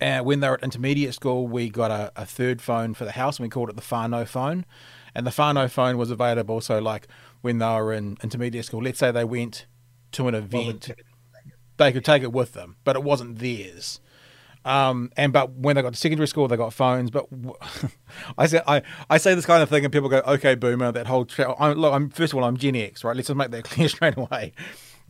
And 0.00 0.26
when 0.26 0.40
they 0.40 0.48
were 0.48 0.54
at 0.54 0.62
intermediate 0.64 1.14
school, 1.14 1.46
we 1.46 1.70
got 1.70 1.90
a, 1.90 2.12
a 2.16 2.26
third 2.26 2.60
phone 2.60 2.94
for 2.94 3.04
the 3.04 3.12
house, 3.12 3.38
and 3.38 3.44
we 3.44 3.48
called 3.48 3.70
it 3.70 3.76
the 3.76 3.82
whānau 3.82 4.26
phone 4.26 4.66
and 5.14 5.26
the 5.26 5.30
whānau 5.30 5.70
phone 5.70 5.96
was 5.96 6.10
available. 6.10 6.60
So 6.60 6.78
like 6.78 7.06
when 7.40 7.58
they 7.58 7.66
were 7.66 7.92
in 7.92 8.16
intermediate 8.22 8.64
school, 8.64 8.82
let's 8.82 8.98
say 8.98 9.10
they 9.10 9.24
went 9.24 9.66
to 10.12 10.28
an 10.28 10.34
event, 10.34 10.90
they 11.76 11.92
could 11.92 12.04
take 12.04 12.22
it 12.22 12.32
with 12.32 12.52
them, 12.52 12.76
but 12.84 12.96
it 12.96 13.02
wasn't 13.02 13.38
theirs. 13.38 14.00
Um, 14.64 15.10
and 15.16 15.32
but 15.32 15.52
when 15.52 15.76
they 15.76 15.82
got 15.82 15.92
to 15.92 15.98
secondary 15.98 16.28
school, 16.28 16.48
they 16.48 16.56
got 16.56 16.72
phones. 16.72 17.10
But 17.10 17.26
I 18.38 18.46
say 18.46 18.60
I, 18.66 18.82
I 19.10 19.18
say 19.18 19.34
this 19.34 19.46
kind 19.46 19.62
of 19.62 19.68
thing, 19.68 19.84
and 19.84 19.92
people 19.92 20.08
go, 20.08 20.22
"Okay, 20.26 20.54
boomer." 20.54 20.92
That 20.92 21.06
whole 21.06 21.24
tra- 21.24 21.54
I'm, 21.58 21.76
look, 21.76 21.92
I'm 21.92 22.10
first 22.10 22.32
of 22.32 22.38
all, 22.38 22.44
I'm 22.44 22.56
Gen 22.56 22.76
X, 22.76 23.04
right? 23.04 23.14
Let's 23.14 23.28
just 23.28 23.36
make 23.36 23.50
that 23.50 23.64
clear 23.70 23.88
straight 23.88 24.16
away. 24.16 24.52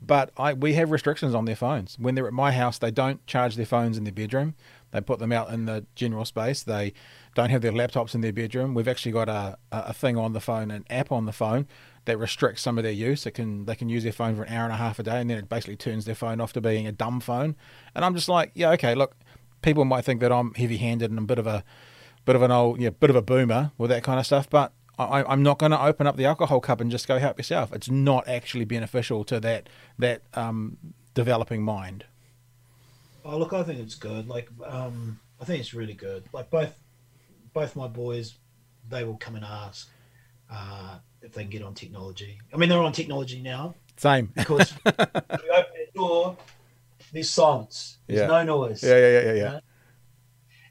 But 0.02 0.30
I 0.36 0.52
we 0.52 0.74
have 0.74 0.90
restrictions 0.90 1.34
on 1.34 1.44
their 1.44 1.56
phones. 1.56 1.96
When 1.98 2.14
they're 2.14 2.26
at 2.26 2.32
my 2.32 2.52
house, 2.52 2.78
they 2.78 2.90
don't 2.90 3.24
charge 3.26 3.56
their 3.56 3.66
phones 3.66 3.96
in 3.96 4.04
their 4.04 4.12
bedroom. 4.12 4.54
They 4.90 5.00
put 5.00 5.18
them 5.18 5.32
out 5.32 5.50
in 5.50 5.64
the 5.66 5.86
general 5.96 6.24
space. 6.24 6.62
They 6.62 6.92
don't 7.34 7.50
have 7.50 7.62
their 7.62 7.72
laptops 7.72 8.14
in 8.14 8.20
their 8.20 8.32
bedroom. 8.32 8.74
We've 8.74 8.86
actually 8.86 9.10
got 9.10 9.28
a, 9.28 9.58
a 9.72 9.92
thing 9.92 10.16
on 10.16 10.34
the 10.34 10.40
phone, 10.40 10.70
an 10.70 10.84
app 10.88 11.10
on 11.10 11.26
the 11.26 11.32
phone 11.32 11.66
that 12.04 12.18
restricts 12.18 12.62
some 12.62 12.78
of 12.78 12.84
their 12.84 12.92
use. 12.92 13.26
It 13.26 13.32
can 13.32 13.64
they 13.64 13.74
can 13.74 13.88
use 13.88 14.02
their 14.02 14.12
phone 14.12 14.36
for 14.36 14.42
an 14.42 14.52
hour 14.52 14.64
and 14.64 14.72
a 14.72 14.76
half 14.76 14.98
a 14.98 15.02
day, 15.02 15.20
and 15.20 15.30
then 15.30 15.38
it 15.38 15.48
basically 15.48 15.76
turns 15.76 16.04
their 16.04 16.14
phone 16.14 16.40
off 16.40 16.52
to 16.52 16.60
being 16.60 16.86
a 16.86 16.92
dumb 16.92 17.20
phone. 17.20 17.56
And 17.94 18.04
I'm 18.04 18.14
just 18.14 18.28
like, 18.28 18.52
yeah, 18.54 18.70
okay, 18.72 18.94
look, 18.94 19.16
people 19.64 19.84
might 19.84 20.04
think 20.04 20.20
that 20.20 20.30
I'm 20.30 20.54
heavy-handed 20.54 21.10
and 21.10 21.18
a 21.18 21.22
bit 21.22 21.38
of 21.38 21.46
a 21.46 21.64
bit 22.24 22.36
of 22.36 22.42
an 22.42 22.50
old, 22.50 22.80
yeah, 22.80 22.90
bit 22.90 23.10
of 23.10 23.16
a 23.16 23.22
boomer 23.22 23.72
with 23.76 23.90
that 23.90 24.02
kind 24.02 24.20
of 24.20 24.26
stuff, 24.26 24.48
but 24.48 24.72
I, 24.98 25.32
am 25.32 25.42
not 25.42 25.58
going 25.58 25.72
to 25.72 25.82
open 25.82 26.06
up 26.06 26.16
the 26.16 26.24
alcohol 26.24 26.60
cup 26.60 26.80
and 26.80 26.90
just 26.90 27.08
go 27.08 27.18
help 27.18 27.38
yourself. 27.38 27.72
It's 27.72 27.90
not 27.90 28.28
actually 28.28 28.64
beneficial 28.64 29.24
to 29.24 29.40
that 29.40 29.68
that 29.98 30.22
um, 30.34 30.76
developing 31.14 31.62
mind. 31.62 32.04
Oh, 33.24 33.38
look, 33.38 33.52
I 33.52 33.62
think 33.62 33.80
it's 33.80 33.94
good. 33.94 34.28
Like, 34.28 34.48
um, 34.64 35.18
I 35.40 35.44
think 35.44 35.60
it's 35.60 35.74
really 35.74 35.94
good. 35.94 36.24
Like 36.32 36.50
both, 36.50 36.78
both 37.52 37.74
my 37.74 37.88
boys, 37.88 38.34
they 38.88 39.02
will 39.02 39.16
come 39.16 39.34
and 39.34 39.44
ask 39.44 39.88
uh, 40.50 40.98
if 41.22 41.32
they 41.32 41.42
can 41.42 41.50
get 41.50 41.62
on 41.62 41.74
technology. 41.74 42.38
I 42.52 42.58
mean, 42.58 42.68
they're 42.68 42.78
on 42.78 42.92
technology 42.92 43.40
now. 43.40 43.74
Same. 43.96 44.26
Because 44.34 44.72
you 44.86 44.92
open 44.92 45.12
the 45.34 45.88
door, 45.94 46.36
there's 47.14 47.30
silence. 47.30 47.98
There's 48.06 48.20
yeah. 48.20 48.26
no 48.26 48.42
noise. 48.42 48.82
Yeah, 48.82 48.96
yeah, 48.98 49.08
yeah, 49.08 49.20
yeah. 49.20 49.34
yeah. 49.34 49.60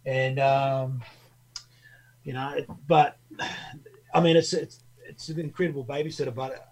And 0.05 0.39
um, 0.39 1.01
you 2.23 2.33
know, 2.33 2.57
but 2.85 3.17
I 4.13 4.19
mean, 4.19 4.35
it's 4.35 4.53
it's 4.53 4.83
it's 5.05 5.29
an 5.29 5.39
incredible 5.39 5.85
babysitter, 5.85 6.35
but 6.35 6.67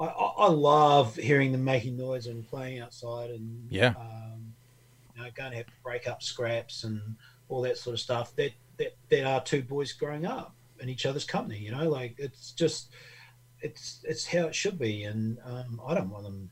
I, 0.00 0.06
I, 0.06 0.48
love 0.48 1.14
hearing 1.14 1.52
them 1.52 1.62
making 1.62 1.96
noise 1.96 2.26
and 2.26 2.46
playing 2.46 2.80
outside 2.80 3.30
and 3.30 3.68
yeah. 3.70 3.94
Uh, 3.96 4.36
you 5.14 5.22
know, 5.22 5.30
going 5.36 5.52
to 5.52 5.58
have 5.58 5.66
to 5.66 5.72
break 5.84 6.08
up 6.08 6.20
scraps 6.20 6.82
and 6.82 7.00
all 7.48 7.62
that 7.62 7.78
sort 7.78 7.94
of 7.94 8.00
stuff. 8.00 8.34
That 8.34 8.50
that 8.78 8.96
there 9.08 9.28
are 9.28 9.40
two 9.40 9.62
boys 9.62 9.92
growing 9.92 10.26
up 10.26 10.56
in 10.80 10.88
each 10.88 11.06
other's 11.06 11.24
company. 11.24 11.58
You 11.58 11.70
know, 11.70 11.88
like 11.88 12.16
it's 12.18 12.50
just 12.50 12.90
it's 13.60 14.00
it's 14.02 14.26
how 14.26 14.46
it 14.46 14.56
should 14.56 14.76
be, 14.76 15.04
and 15.04 15.38
um, 15.44 15.80
I 15.86 15.94
don't 15.94 16.10
want 16.10 16.24
them 16.24 16.50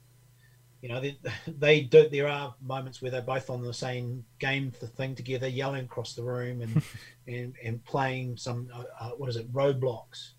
you 0.83 0.89
know, 0.89 1.01
they, 1.01 1.17
they 1.47 1.81
do. 1.81 2.09
There 2.09 2.29
are 2.29 2.55
moments 2.61 3.01
where 3.01 3.11
they're 3.11 3.23
both 3.23 3.49
on 3.49 3.63
the 3.63 3.73
same 3.73 4.25
game 4.39 4.73
the 4.81 4.87
thing 4.87 5.15
together, 5.15 5.49
yelling 5.49 5.85
across 5.85 6.15
the 6.15 6.23
room 6.23 6.61
and 6.61 6.83
and, 7.27 7.55
and 7.65 7.83
playing 7.85 8.37
some 8.37 8.69
uh, 8.75 8.85
uh, 9.01 9.11
what 9.11 9.31
is 9.31 9.37
it, 9.37 9.51
Roblox, 9.53 10.33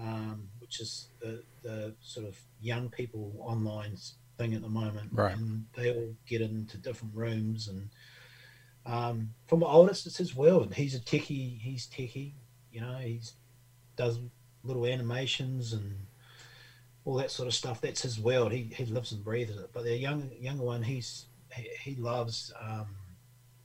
um, 0.00 0.48
which 0.58 0.80
is 0.80 1.08
the 1.20 1.42
the 1.62 1.94
sort 2.00 2.26
of 2.26 2.36
young 2.60 2.88
people 2.88 3.32
online 3.38 3.96
thing 4.38 4.54
at 4.54 4.62
the 4.62 4.68
moment. 4.68 5.10
Right. 5.12 5.36
And 5.36 5.66
they 5.76 5.94
all 5.94 6.14
get 6.26 6.40
into 6.40 6.76
different 6.78 7.14
rooms 7.14 7.68
and. 7.68 7.90
Um, 8.86 9.30
from 9.46 9.60
my 9.60 9.66
oldest, 9.66 10.06
it's 10.06 10.18
his 10.18 10.36
world. 10.36 10.74
He's 10.74 10.94
a 10.94 11.00
techie. 11.00 11.58
He's 11.58 11.86
techie. 11.86 12.32
You 12.70 12.82
know, 12.82 12.98
he's 12.98 13.32
does 13.96 14.18
little 14.62 14.84
animations 14.84 15.72
and 15.72 15.96
all 17.04 17.14
that 17.16 17.30
sort 17.30 17.46
of 17.46 17.54
stuff. 17.54 17.80
That's 17.80 18.02
his 18.02 18.18
world. 18.18 18.52
He 18.52 18.70
he 18.74 18.84
lives 18.86 19.12
and 19.12 19.22
breathes 19.24 19.56
it. 19.56 19.70
But 19.72 19.84
the 19.84 19.96
young 19.96 20.30
younger 20.40 20.64
one, 20.64 20.82
he's 20.82 21.26
he, 21.54 21.68
he 21.82 21.96
loves 21.96 22.52
um, 22.60 22.86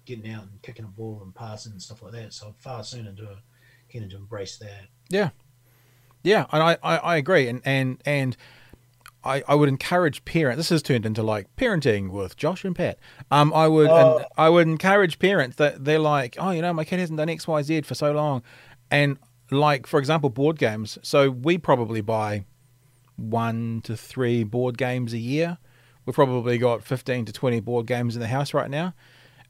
getting 0.06 0.32
out 0.32 0.44
and 0.44 0.62
kicking 0.62 0.86
a 0.86 0.90
ball 0.90 1.22
and 1.24 1.34
passing 1.34 1.72
and 1.72 1.82
stuff 1.82 2.02
like 2.02 2.14
that. 2.14 2.34
So 2.34 2.54
far 2.60 2.84
sooner 2.84 3.14
to 3.14 3.38
getting 3.90 4.10
to 4.10 4.18
embrace 4.18 4.58
that. 4.58 4.88
Yeah, 5.10 5.30
yeah, 6.24 6.46
and 6.52 6.62
I, 6.62 6.78
I, 6.84 6.98
I 6.98 7.18
agree, 7.18 7.48
and 7.48 7.62
and 7.66 8.02
and. 8.06 8.36
I, 9.22 9.44
I 9.50 9.56
would 9.56 9.68
encourage 9.68 10.24
parents. 10.24 10.56
This 10.56 10.70
has 10.70 10.82
turned 10.82 11.06
into 11.06 11.22
like 11.22 11.54
parenting 11.58 12.10
with 12.10 12.38
Josh 12.38 12.64
and 12.64 12.74
Pat. 12.74 12.98
Um, 13.30 13.54
I 13.54 13.68
would 13.68 13.90
Oh. 13.90 14.24
I 14.38 14.48
would 14.48 14.66
encourage 14.66 15.20
parents 15.20 15.58
that 15.58 15.84
they're 15.84 16.00
like, 16.00 16.38
oh, 16.40 16.52
you 16.52 16.62
know, 16.62 16.72
my 16.72 16.86
kid 16.86 17.02
hasn't 17.02 17.18
done 17.18 17.28
X, 17.28 17.46
Y, 17.46 17.62
Z 17.64 17.82
for 17.82 17.96
so 17.96 18.14
long, 18.14 18.44
and 18.90 19.18
like 19.52 19.88
for 19.88 20.00
example, 20.00 20.30
board 20.30 20.58
games. 20.58 20.98
So 21.02 21.30
we 21.32 21.58
probably 21.58 22.00
buy 22.00 22.46
one 23.20 23.82
to 23.84 23.96
three 23.96 24.44
board 24.44 24.78
games 24.78 25.14
a 25.14 25.18
year. 25.18 25.58
We've 26.06 26.16
probably 26.16 26.58
got 26.58 26.84
15 26.84 27.26
to 27.26 27.34
20 27.34 27.60
board 27.60 27.86
games 27.86 28.16
in 28.16 28.22
the 28.22 28.28
house 28.28 28.54
right 28.54 28.70
now. 28.70 28.94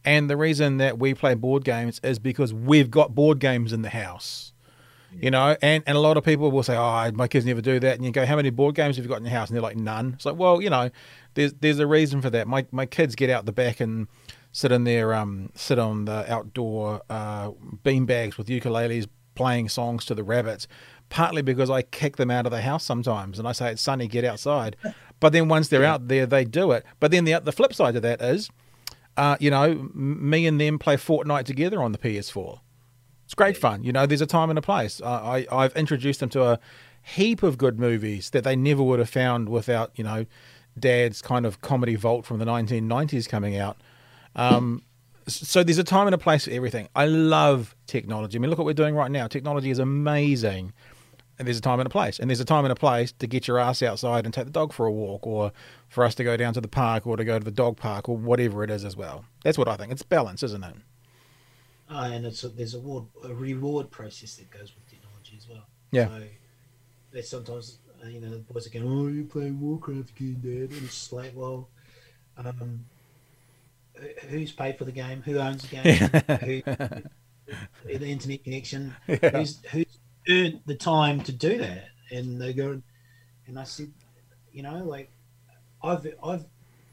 And 0.06 0.30
the 0.30 0.38
reason 0.38 0.78
that 0.78 0.98
we 0.98 1.14
play 1.14 1.34
board 1.34 1.64
games 1.64 2.00
is 2.04 2.20
because 2.20 2.54
we've 2.54 2.90
got 2.90 3.14
board 3.16 3.40
games 3.40 3.74
in 3.74 3.82
the 3.82 3.90
house. 3.90 4.54
You 5.12 5.32
know, 5.32 5.58
and, 5.62 5.84
and 5.88 5.98
a 5.98 6.00
lot 6.00 6.18
of 6.18 6.24
people 6.24 6.52
will 6.52 6.62
say, 6.62 6.78
Oh, 6.78 7.12
my 7.14 7.28
kids 7.28 7.46
never 7.46 7.62
do 7.62 7.80
that. 7.80 7.96
And 7.96 8.06
you 8.06 8.12
go, 8.12 8.26
How 8.26 8.36
many 8.36 8.52
board 8.52 8.76
games 8.76 8.96
have 8.96 9.06
you 9.06 9.10
got 9.10 9.18
in 9.18 9.26
your 9.26 9.34
house? 9.34 9.50
And 9.50 9.56
they're 9.56 9.64
like, 9.64 9.76
None. 9.76 10.14
It's 10.14 10.26
like, 10.26 10.38
well, 10.38 10.62
you 10.62 10.70
know, 10.70 10.92
there's 11.34 11.54
there's 11.54 11.80
a 11.80 11.88
reason 11.88 12.22
for 12.22 12.30
that. 12.30 12.48
My 12.48 12.66
my 12.72 12.86
kids 12.86 13.16
get 13.16 13.30
out 13.30 13.46
the 13.46 13.52
back 13.52 13.80
and 13.80 14.08
sit 14.52 14.72
in 14.72 14.84
there, 14.84 15.14
um, 15.14 15.52
sit 15.56 15.80
on 15.80 16.06
the 16.06 16.32
outdoor 16.32 17.02
uh, 17.10 17.52
bean 17.84 18.06
bags 18.06 18.38
with 18.38 18.48
ukuleles 18.48 19.08
playing 19.36 19.70
songs 19.70 20.04
to 20.06 20.14
the 20.14 20.24
rabbits, 20.24 20.68
partly 21.10 21.42
because 21.42 21.70
I 21.70 21.82
kick 21.82 22.18
them 22.18 22.32
out 22.32 22.46
of 22.46 22.52
the 22.52 22.62
house 22.62 22.84
sometimes 22.84 23.40
and 23.40 23.48
I 23.48 23.52
say 23.52 23.72
it's 23.72 23.82
sunny, 23.82 24.08
get 24.08 24.24
outside. 24.24 24.76
But 25.20 25.34
then 25.34 25.48
once 25.50 25.68
they're 25.68 25.84
out 25.84 26.08
there, 26.08 26.26
they 26.26 26.46
do 26.46 26.72
it. 26.72 26.86
But 27.00 27.12
then 27.12 27.26
the 27.26 27.40
the 27.40 27.52
flip 27.52 27.74
side 27.74 27.96
of 27.96 28.02
that 28.04 28.22
is, 28.22 28.50
uh, 29.18 29.38
you 29.40 29.52
know, 29.52 29.90
me 29.94 30.46
and 30.46 30.60
them 30.60 30.80
play 30.80 30.96
Fortnite 30.96 31.46
together 31.46 31.82
on 31.82 31.92
the 31.92 31.98
PS4. 31.98 32.60
It's 33.26 33.34
great 33.34 33.58
fun. 33.58 33.84
You 33.84 33.92
know, 33.92 34.06
there's 34.06 34.22
a 34.22 34.26
time 34.26 34.50
and 34.50 34.58
a 34.58 34.62
place. 34.62 35.02
I, 35.02 35.46
I 35.52 35.64
I've 35.64 35.76
introduced 35.76 36.20
them 36.20 36.30
to 36.30 36.44
a 36.44 36.60
heap 37.02 37.44
of 37.44 37.58
good 37.58 37.80
movies 37.80 38.30
that 38.32 38.44
they 38.44 38.56
never 38.56 38.84
would 38.84 39.00
have 39.00 39.10
found 39.10 39.50
without 39.50 39.92
you 39.96 40.04
know, 40.04 40.26
Dad's 40.78 41.22
kind 41.22 41.46
of 41.46 41.62
comedy 41.62 41.96
vault 41.96 42.26
from 42.26 42.40
the 42.40 42.46
1990s 42.46 43.28
coming 43.28 43.58
out. 43.58 43.78
Um, 44.36 44.84
so 45.28 45.64
there's 45.64 45.78
a 45.78 45.84
time 45.84 46.08
and 46.08 46.16
a 46.16 46.18
place 46.18 46.46
for 46.46 46.52
everything. 46.52 46.88
I 46.96 47.06
love 47.06 47.76
technology. 47.88 48.38
I 48.38 48.40
mean, 48.40 48.50
look 48.50 48.58
what 48.58 48.66
we're 48.66 48.74
doing 48.74 48.96
right 48.96 49.12
now. 49.12 49.28
Technology 49.28 49.70
is 49.70 49.80
amazing. 49.80 50.74
And 51.40 51.48
there's 51.48 51.58
a 51.58 51.62
time 51.62 51.80
and 51.80 51.88
a 51.88 51.90
place. 51.90 52.20
And 52.20 52.30
there's 52.30 52.42
a 52.42 52.46
time 52.46 52.66
and 52.66 52.72
a 52.72 52.76
place 52.76 53.14
to 53.14 53.26
get 53.26 53.48
your 53.48 53.60
ass 53.60 53.82
outside 53.82 54.26
and 54.26 54.34
take 54.34 54.46
the 54.46 54.52
dog 54.52 54.74
for 54.74 54.86
a 54.86 54.92
walk 54.92 55.26
or 55.26 55.54
for 55.88 56.04
us 56.04 56.14
to 56.16 56.24
go 56.24 56.36
down 56.36 56.54
to 56.54 56.62
the 56.62 56.68
park 56.68 57.08
or 57.08 57.16
to 57.16 57.24
go 57.24 57.40
to 57.40 57.46
the 57.46 57.52
dog 57.52 57.78
park 57.78 58.10
or 58.10 58.18
whatever 58.18 58.64
it 58.64 58.70
is 58.70 58.84
as 58.84 58.98
well. 58.98 59.24
That's 59.44 59.58
what 59.58 59.70
I 59.70 59.78
think. 59.78 59.92
It's 59.92 60.04
balance, 60.04 60.44
isn't 60.44 60.64
it? 60.64 60.76
Uh, 61.90 62.10
and 62.14 62.26
it's 62.26 62.44
a, 62.44 62.50
there's 62.50 62.76
a 62.76 62.80
reward, 62.80 63.06
a 63.24 63.34
reward 63.34 63.90
process 63.90 64.36
that 64.36 64.52
goes 64.52 64.74
with 64.76 64.88
technology 64.90 65.36
as 65.38 65.48
well. 65.50 65.66
Yeah. 65.92 66.08
So 66.08 66.24
they 67.12 67.22
sometimes, 67.22 67.78
you 68.06 68.22
know, 68.22 68.30
the 68.30 68.38
boys 68.40 68.68
are 68.68 68.70
going, 68.70 68.86
"Oh, 68.86 69.08
you're 69.08 69.24
playing 69.24 69.60
Warcraft 69.60 70.12
again, 70.12 70.40
Dad," 70.42 70.78
and 70.78 70.84
it's 70.84 71.12
like, 71.12 71.32
well, 71.36 71.68
um, 72.38 72.86
who's 74.30 74.52
paid 74.52 74.78
for 74.78 74.86
the 74.86 74.92
game? 74.92 75.24
Who 75.24 75.40
owns 75.40 75.64
the 75.64 75.76
game? 75.76 76.64
who, 77.86 77.98
the 77.98 78.08
internet 78.08 78.44
connection? 78.44 78.96
Yeah. 79.08 79.30
Who's 79.32 79.60
who's 79.72 79.99
earned 80.30 80.62
the 80.66 80.76
time 80.76 81.22
to 81.22 81.32
do 81.32 81.58
that? 81.58 81.90
And 82.12 82.42
they 82.42 82.54
go, 82.54 82.82
and 83.48 83.60
I 83.60 83.64
said, 83.64 83.92
you 84.52 84.64
know, 84.64 84.84
like 84.84 85.12
I've 85.84 86.08
I've 86.24 86.46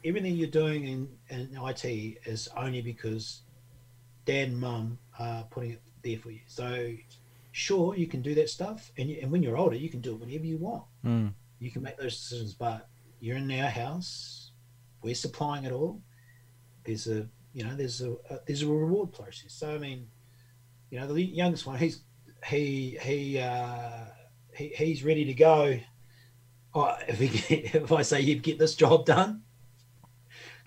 everything 0.05 0.37
you're 0.37 0.49
doing 0.49 0.87
in, 0.87 1.09
in 1.31 1.59
IT 1.61 1.85
is 2.27 2.49
only 2.57 2.81
because 2.81 3.43
dad 4.25 4.49
and 4.49 4.59
mum 4.59 4.99
are 5.19 5.45
putting 5.51 5.73
it 5.73 5.83
there 6.03 6.19
for 6.19 6.31
you. 6.31 6.41
So 6.47 6.93
sure, 7.53 7.97
you 7.97 8.07
can 8.07 8.23
do 8.23 8.35
that 8.35 8.49
stuff, 8.49 8.93
and 8.97 9.11
you, 9.11 9.19
and 9.23 9.31
when 9.31 9.43
you're 9.43 9.57
older, 9.57 9.77
you 9.77 9.89
can 9.89 10.01
do 10.01 10.13
it 10.13 10.21
whenever 10.21 10.45
you 10.45 10.59
want. 10.59 10.85
Mm. 11.05 11.33
You 11.59 11.71
can 11.71 11.83
make 11.83 11.97
those 11.97 12.17
decisions, 12.17 12.55
but 12.55 12.89
you're 13.21 13.37
in 13.37 13.51
our 13.51 13.71
house. 13.71 14.53
We're 15.03 15.15
supplying 15.15 15.65
it 15.65 15.73
all. 15.73 16.01
There's 16.85 17.07
a 17.09 17.27
you 17.53 17.65
know 17.65 17.75
there's 17.75 18.03
a, 18.03 18.13
a 18.31 18.39
there's 18.47 18.63
a 18.63 18.69
reward 18.69 19.13
process. 19.13 19.53
So 19.53 19.75
I 19.75 19.79
mean, 19.79 20.07
you 20.91 21.01
know 21.01 21.13
the 21.13 21.23
youngest 21.23 21.67
one, 21.67 21.79
he's 21.79 22.03
he 22.47 22.99
he 23.01 23.39
uh, 23.39 24.05
he 24.55 24.69
he's 24.69 25.05
ready 25.05 25.25
to 25.25 25.35
go. 25.35 25.79
Oh, 26.75 26.95
if 27.09 27.19
get, 27.19 27.75
if 27.75 27.93
I 27.93 28.03
say 28.03 28.21
you 28.21 28.37
get 28.37 28.59
this 28.59 28.75
job 28.75 29.07
done, 29.07 29.43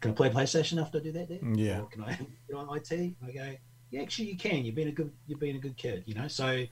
can 0.02 0.12
I 0.12 0.14
play 0.14 0.30
PlayStation 0.30 0.82
after 0.82 0.98
I 1.00 1.02
do 1.02 1.12
that? 1.12 1.30
Dad? 1.30 1.40
Yeah. 1.58 1.82
Or 1.82 1.86
can 1.86 2.04
I 2.04 2.18
get 2.48 2.56
on 2.56 2.76
IT? 2.76 2.92
I 2.92 3.32
go, 3.32 3.56
yeah, 3.92 4.02
actually 4.02 4.26
you 4.26 4.38
can. 4.38 4.66
You've 4.66 4.76
been 4.76 4.88
a 4.88 4.92
good 4.94 5.12
you've 5.28 5.40
been 5.40 5.56
a 5.56 5.60
good 5.60 5.78
kid, 5.78 6.04
you 6.06 6.16
know. 6.16 6.28
So 6.28 6.66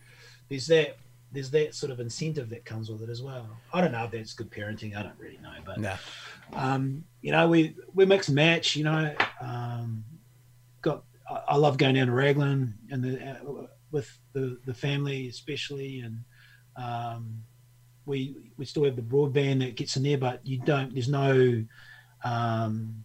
there's 0.50 0.68
that 0.68 0.98
there's 1.32 1.52
that 1.52 1.76
sort 1.76 1.92
of 1.92 2.00
incentive 2.00 2.50
that 2.50 2.64
comes 2.66 2.90
with 2.90 3.02
it 3.02 3.10
as 3.10 3.22
well. 3.22 3.48
I 3.74 3.82
don't 3.82 3.92
know 3.92 4.04
if 4.06 4.12
that's 4.12 4.34
good 4.34 4.50
parenting. 4.50 4.96
I 4.96 5.04
don't 5.04 5.20
really 5.20 5.38
know, 5.38 5.54
but 5.66 5.80
Nah. 5.80 5.98
um, 6.54 7.04
you 7.22 7.32
know, 7.32 7.48
we 7.48 7.76
we 7.94 8.06
mix 8.06 8.28
and 8.28 8.36
match. 8.36 8.76
You 8.76 8.86
know, 8.86 9.16
um, 9.42 10.04
got 10.82 11.04
I, 11.30 11.42
I 11.50 11.56
love 11.58 11.78
going 11.78 11.96
down 11.96 12.08
to 12.08 12.14
Raglan 12.14 12.74
and 12.90 13.04
the 13.04 13.30
uh, 13.30 13.68
with 13.92 14.20
the 14.34 14.58
the 14.66 14.74
family 14.74 15.28
especially, 15.28 16.00
and 16.00 16.24
um, 16.76 17.44
we 18.06 18.36
we 18.58 18.66
still 18.66 18.84
have 18.86 18.96
the 18.96 19.02
broadband 19.02 19.60
that 19.60 19.76
gets 19.76 19.96
in 19.98 20.04
there, 20.04 20.18
but 20.18 20.46
you 20.46 20.60
don't. 20.60 20.94
There's 20.94 21.10
no 21.10 21.64
um, 22.24 23.04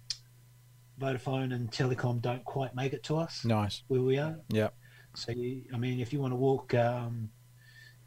Vodafone 1.01 1.55
and 1.55 1.71
Telecom 1.71 2.21
don't 2.21 2.45
quite 2.45 2.75
make 2.75 2.93
it 2.93 3.03
to 3.05 3.17
us 3.17 3.45
Nice. 3.45 3.83
where 3.89 4.03
we 4.03 4.19
are. 4.19 4.37
Yeah. 4.49 4.69
So 5.15 5.33
you, 5.33 5.65
I 5.75 5.77
mean, 5.77 6.01
if 6.01 6.13
you 6.13 6.21
want 6.21 6.33
to 6.33 6.37
walk, 6.37 6.75
um, 6.75 7.31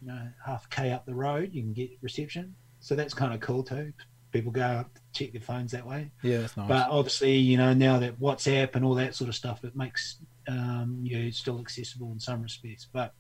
you 0.01 0.07
know, 0.07 0.28
half 0.45 0.69
k 0.69 0.91
up 0.91 1.05
the 1.05 1.13
road, 1.15 1.51
you 1.53 1.61
can 1.61 1.73
get 1.73 1.91
reception. 2.01 2.55
So 2.80 2.95
that's 2.95 3.13
kind 3.13 3.34
of 3.34 3.39
cool 3.39 3.63
too. 3.63 3.93
People 4.32 4.51
go 4.51 4.61
up 4.61 4.91
check 5.13 5.32
their 5.32 5.41
phones 5.41 5.71
that 5.71 5.86
way. 5.86 6.11
Yeah, 6.21 6.39
that's 6.39 6.57
nice. 6.57 6.67
But 6.67 6.89
obviously, 6.89 7.36
you 7.38 7.57
know, 7.57 7.73
now 7.73 7.99
that 7.99 8.19
WhatsApp 8.19 8.76
and 8.76 8.84
all 8.84 8.95
that 8.95 9.15
sort 9.15 9.30
of 9.30 9.36
stuff, 9.36 9.63
it 9.63 9.76
makes 9.76 10.17
um, 10.47 10.99
you 11.03 11.31
still 11.31 11.59
accessible 11.59 12.11
in 12.11 12.19
some 12.19 12.41
respects. 12.41 12.87
But 12.91 13.13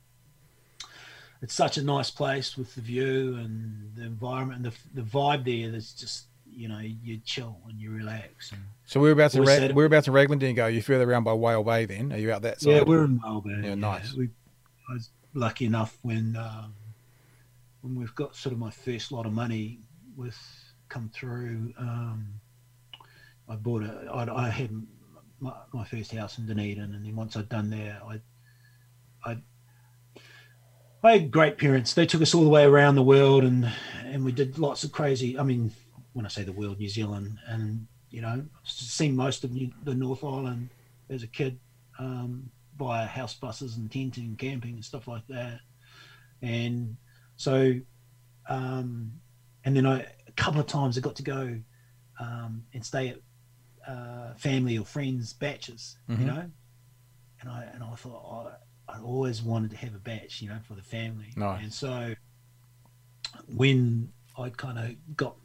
it's 1.41 1.53
such 1.53 1.77
a 1.77 1.83
nice 1.83 2.09
place 2.09 2.57
with 2.57 2.73
the 2.75 2.81
view 2.81 3.35
and 3.35 3.91
the 3.95 4.03
environment 4.03 4.65
and 4.65 4.73
the, 4.73 5.01
the 5.01 5.07
vibe 5.07 5.45
there. 5.45 5.71
That's 5.71 5.93
just 5.93 6.25
you 6.55 6.69
know 6.69 6.79
you 6.79 7.19
chill 7.25 7.57
and 7.67 7.79
you 7.79 7.91
relax. 7.91 8.51
And, 8.51 8.61
so 8.85 8.99
we're 8.99 9.11
about 9.11 9.31
to 9.31 9.41
Ra- 9.41 9.73
we're 9.73 9.85
about 9.85 10.05
to 10.05 10.11
Raglan. 10.11 10.39
Didn't 10.39 10.51
you 10.51 10.55
go? 10.55 10.67
You're 10.67 10.83
further 10.83 11.09
around 11.09 11.23
by 11.23 11.33
Whale 11.33 11.63
Bay. 11.63 11.85
Then 11.85 12.13
are 12.13 12.17
you 12.17 12.31
out 12.31 12.41
that 12.43 12.61
side? 12.61 12.69
yeah, 12.71 12.83
we're 12.83 13.03
in 13.03 13.19
Melbourne. 13.21 13.63
Yeah, 13.63 13.75
nice. 13.75 14.13
We, 14.13 14.29
I 14.89 14.93
was 14.93 15.09
lucky 15.33 15.65
enough 15.65 15.97
when 16.01 16.37
um, 16.37 16.73
when 17.81 17.95
we've 17.95 18.15
got 18.15 18.35
sort 18.35 18.53
of 18.53 18.59
my 18.59 18.71
first 18.71 19.11
lot 19.11 19.25
of 19.25 19.33
money 19.33 19.79
with 20.15 20.37
come 20.89 21.09
through. 21.13 21.73
Um, 21.77 22.27
I 23.47 23.55
bought 23.55 23.83
a. 23.83 24.09
I, 24.11 24.45
I 24.45 24.49
had 24.49 24.71
my, 25.45 25.53
my 25.71 25.85
first 25.85 26.11
house 26.13 26.37
in 26.37 26.47
Dunedin, 26.47 26.93
and 26.95 27.05
then 27.05 27.15
once 27.15 27.37
I'd 27.37 27.49
done 27.49 27.69
there, 27.69 28.01
I, 28.03 28.19
I, 29.29 29.37
I 31.03 31.11
had 31.11 31.31
great 31.31 31.57
parents. 31.57 31.93
They 31.93 32.05
took 32.05 32.21
us 32.21 32.33
all 32.33 32.43
the 32.43 32.49
way 32.49 32.63
around 32.63 32.95
the 32.95 33.03
world, 33.03 33.43
and 33.43 33.71
and 34.03 34.25
we 34.25 34.31
did 34.31 34.57
lots 34.57 34.83
of 34.83 34.91
crazy. 34.91 35.37
I 35.37 35.43
mean, 35.43 35.71
when 36.13 36.25
I 36.25 36.29
say 36.29 36.43
the 36.43 36.51
world, 36.51 36.79
New 36.79 36.89
Zealand, 36.89 37.37
and 37.47 37.87
you 38.09 38.21
know, 38.21 38.45
seen 38.63 39.15
most 39.15 39.43
of 39.43 39.51
New, 39.51 39.71
the 39.83 39.93
North 39.93 40.23
Island 40.23 40.69
as 41.09 41.21
a 41.21 41.27
kid 41.27 41.59
um, 41.99 42.49
via 42.77 43.05
house 43.05 43.35
buses 43.35 43.77
and 43.77 43.91
tenting 43.91 44.25
and 44.25 44.37
camping 44.37 44.73
and 44.75 44.85
stuff 44.85 45.07
like 45.07 45.27
that. 45.27 45.59
And 46.41 46.97
so, 47.35 47.79
um, 48.49 49.11
and 49.63 49.75
then 49.75 49.85
I, 49.85 50.07
a 50.27 50.31
couple 50.35 50.59
of 50.59 50.67
times 50.67 50.97
I 50.97 51.01
got 51.01 51.15
to 51.17 51.23
go 51.23 51.59
um, 52.19 52.63
and 52.73 52.85
stay 52.85 53.09
at 53.09 53.19
uh, 53.87 54.33
family 54.35 54.77
or 54.77 54.85
friends' 54.85 55.33
baches, 55.33 55.97
Mhm. 56.09 56.19
you 56.19 56.25
know. 56.25 56.51
And 57.41 57.49
I 57.49 57.63
and 57.73 57.83
I 57.83 57.95
thought 57.95 58.57
I, 58.87 58.93
I 58.97 59.01
always 59.01 59.41
wanted 59.41 59.71
to 59.71 59.77
have 59.77 59.93
a 59.95 59.99
bach, 59.99 60.41
you 60.41 60.49
know, 60.49 60.59
for 60.67 60.73
the 60.75 60.81
family. 60.81 61.31
Nice. 61.35 61.63
And 61.63 61.73
so, 61.73 62.15
when 63.47 64.11
I 64.37 64.49
kind 64.49 64.79
of 64.79 65.15
got 65.15 65.35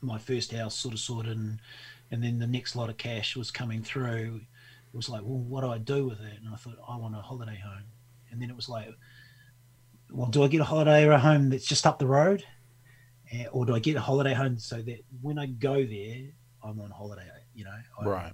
my 0.00 0.18
first 0.18 0.52
house 0.52 0.76
sort 0.76 0.94
of 0.94 1.00
sorted 1.00 1.36
and 1.36 1.60
and 2.10 2.22
then 2.22 2.38
the 2.38 2.46
next 2.46 2.76
lot 2.76 2.88
of 2.88 2.96
cash 2.96 3.34
was 3.34 3.50
coming 3.50 3.82
through. 3.82 4.40
It 4.92 4.96
was 4.96 5.08
like, 5.08 5.22
well, 5.22 5.38
what 5.40 5.62
do 5.62 5.70
I 5.70 5.78
do 5.78 6.06
with 6.06 6.20
it? 6.20 6.38
And 6.38 6.48
I 6.54 6.56
thought, 6.56 6.78
I 6.88 6.96
want 6.96 7.16
a 7.16 7.18
holiday 7.20 7.56
home. 7.62 7.82
And 8.30 8.40
then 8.40 8.48
it 8.48 8.54
was 8.54 8.68
like, 8.68 8.88
well, 10.12 10.28
do 10.28 10.44
I 10.44 10.48
get 10.48 10.60
a 10.60 10.64
holiday 10.64 11.04
or 11.04 11.10
a 11.12 11.18
home 11.18 11.50
that's 11.50 11.66
just 11.66 11.84
up 11.84 11.98
the 11.98 12.06
road? 12.06 12.44
Eh, 13.32 13.46
Or 13.50 13.66
do 13.66 13.74
I 13.74 13.80
get 13.80 13.96
a 13.96 14.00
holiday 14.00 14.34
home 14.34 14.56
so 14.58 14.80
that 14.82 15.04
when 15.20 15.36
I 15.36 15.46
go 15.46 15.84
there, 15.84 16.28
I'm 16.62 16.80
on 16.80 16.90
holiday, 16.90 17.26
you 17.56 17.64
know? 17.64 17.78
I, 18.00 18.04
Right. 18.04 18.32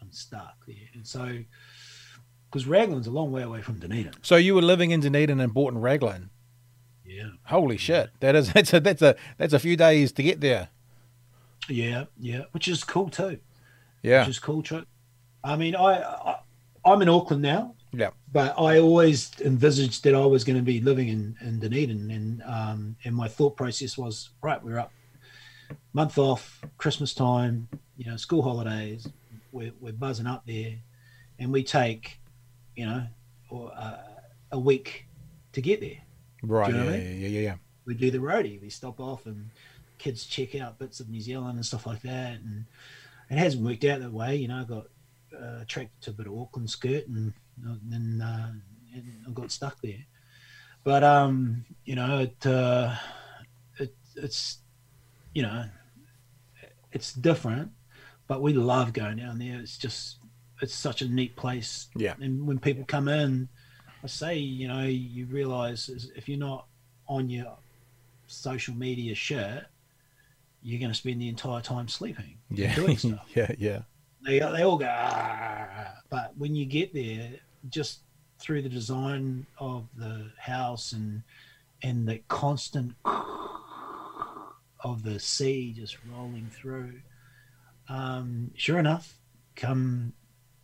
I'm 0.00 0.10
stuck 0.12 0.54
there. 0.66 0.76
And 0.94 1.06
so, 1.06 1.38
because 2.50 2.66
Raglan's 2.66 3.06
a 3.06 3.10
long 3.10 3.30
way 3.32 3.42
away 3.42 3.60
from 3.60 3.78
Dunedin. 3.78 4.12
So 4.22 4.36
you 4.36 4.54
were 4.54 4.62
living 4.62 4.90
in 4.92 5.00
Dunedin 5.00 5.40
and 5.40 5.52
bought 5.52 5.72
in 5.72 5.80
Raglan. 5.80 6.30
Yeah. 7.04 7.30
Holy 7.44 7.76
shit! 7.76 8.10
That 8.20 8.36
is 8.36 8.52
that's 8.52 8.72
a 8.72 8.80
that's 8.80 9.02
a 9.02 9.16
that's 9.36 9.52
a 9.52 9.58
few 9.58 9.76
days 9.76 10.12
to 10.12 10.22
get 10.22 10.40
there. 10.40 10.68
Yeah. 11.68 12.04
Yeah. 12.18 12.44
Which 12.52 12.68
is 12.68 12.84
cool 12.84 13.10
too. 13.10 13.38
Yeah. 14.02 14.20
Which 14.20 14.30
is 14.30 14.38
cool 14.38 14.62
too. 14.62 14.86
I 15.42 15.56
mean, 15.56 15.74
I, 15.74 16.02
I 16.02 16.40
I'm 16.84 17.02
in 17.02 17.08
Auckland 17.08 17.42
now. 17.42 17.74
Yeah. 17.92 18.10
But 18.32 18.54
I 18.58 18.78
always 18.78 19.32
envisaged 19.40 20.04
that 20.04 20.14
I 20.14 20.24
was 20.24 20.44
going 20.44 20.56
to 20.56 20.62
be 20.62 20.80
living 20.80 21.08
in, 21.08 21.36
in 21.40 21.58
Dunedin, 21.58 22.10
and 22.10 22.42
um, 22.46 22.96
and 23.04 23.14
my 23.14 23.26
thought 23.26 23.56
process 23.56 23.98
was 23.98 24.30
right. 24.42 24.62
We're 24.62 24.78
up, 24.78 24.92
month 25.92 26.16
off, 26.16 26.60
Christmas 26.78 27.12
time, 27.12 27.68
you 28.00 28.10
know, 28.10 28.16
school 28.16 28.42
holidays. 28.42 29.06
We're 29.52 29.74
we're 29.80 29.92
buzzing 29.92 30.26
up 30.26 30.46
there, 30.46 30.78
and 31.38 31.52
we 31.52 31.64
take, 31.64 32.20
you 32.76 32.86
know, 32.86 33.06
or 33.50 33.72
uh, 33.76 33.98
a 34.52 34.58
week 34.58 35.06
to 35.52 35.62
get 35.62 35.80
there. 35.80 36.02
Right. 36.42 36.68
You 36.68 36.74
Yeah, 36.74 36.80
know 36.80 36.84
yeah, 36.84 36.90
what 36.90 37.00
I 37.00 37.02
yeah, 37.02 37.28
yeah, 37.28 37.40
yeah. 37.40 37.56
we 37.86 37.94
do 37.94 38.10
the 38.10 38.18
roadie. 38.18 38.60
We 38.60 38.70
stop 38.70 39.00
off 39.00 39.26
and 39.26 39.50
kids 39.98 40.24
check 40.26 40.54
out 40.54 40.78
bits 40.78 41.00
of 41.00 41.10
New 41.10 41.20
Zealand 41.20 41.56
and 41.56 41.66
stuff 41.66 41.86
like 41.86 42.02
that. 42.02 42.40
And 42.40 42.66
it 43.30 43.38
hasn't 43.38 43.64
worked 43.64 43.84
out 43.84 44.00
that 44.00 44.12
way. 44.12 44.36
You 44.36 44.48
know, 44.48 44.60
I 44.60 44.64
got 44.64 44.86
uh, 45.34 45.60
attracted 45.62 46.00
to 46.02 46.10
a 46.10 46.14
bit 46.14 46.26
of 46.26 46.38
Auckland 46.38 46.70
skirt 46.70 47.06
and 47.08 47.34
then 47.58 48.22
uh, 48.24 48.52
and 48.94 49.24
I 49.28 49.30
got 49.32 49.52
stuck 49.52 49.80
there. 49.82 50.04
But 50.84 51.04
um, 51.04 51.66
you 51.84 51.96
know, 51.96 52.20
it, 52.20 52.46
uh, 52.46 52.96
it 53.78 53.94
it's 54.16 54.58
you 55.34 55.42
know, 55.42 55.66
it's 56.92 57.12
different. 57.14 57.72
But 58.30 58.42
we 58.42 58.52
love 58.52 58.92
going 58.92 59.16
down 59.16 59.40
there. 59.40 59.58
It's 59.58 59.76
just 59.76 60.18
it's 60.62 60.72
such 60.72 61.02
a 61.02 61.08
neat 61.08 61.34
place. 61.34 61.88
Yeah. 61.96 62.14
And 62.20 62.46
when 62.46 62.60
people 62.60 62.84
come 62.84 63.08
in, 63.08 63.48
I 64.04 64.06
say, 64.06 64.36
you 64.38 64.68
know, 64.68 64.84
you 64.84 65.26
realize 65.26 65.90
if 66.14 66.28
you're 66.28 66.38
not 66.38 66.66
on 67.08 67.28
your 67.28 67.56
social 68.28 68.72
media 68.76 69.16
shit, 69.16 69.64
you're 70.62 70.78
going 70.78 70.92
to 70.92 70.96
spend 70.96 71.20
the 71.20 71.28
entire 71.28 71.60
time 71.60 71.88
sleeping, 71.88 72.36
Yeah. 72.50 72.72
doing 72.76 72.96
stuff. 73.04 73.26
yeah. 73.34 73.50
Yeah. 73.58 73.80
They 74.24 74.38
they 74.38 74.62
all 74.62 74.78
go, 74.78 74.86
"Ah," 74.88 75.94
but 76.08 76.32
when 76.36 76.54
you 76.54 76.66
get 76.66 76.94
there, 76.94 77.30
just 77.68 77.98
through 78.38 78.62
the 78.62 78.68
design 78.68 79.44
of 79.58 79.88
the 79.96 80.30
house 80.38 80.92
and 80.92 81.24
and 81.82 82.06
the 82.06 82.18
constant 82.28 82.94
of 83.04 85.02
the 85.02 85.18
sea 85.18 85.72
just 85.76 85.96
rolling 86.12 86.48
through, 86.50 87.00
um, 87.90 88.50
sure 88.54 88.78
enough, 88.78 89.18
come 89.56 90.12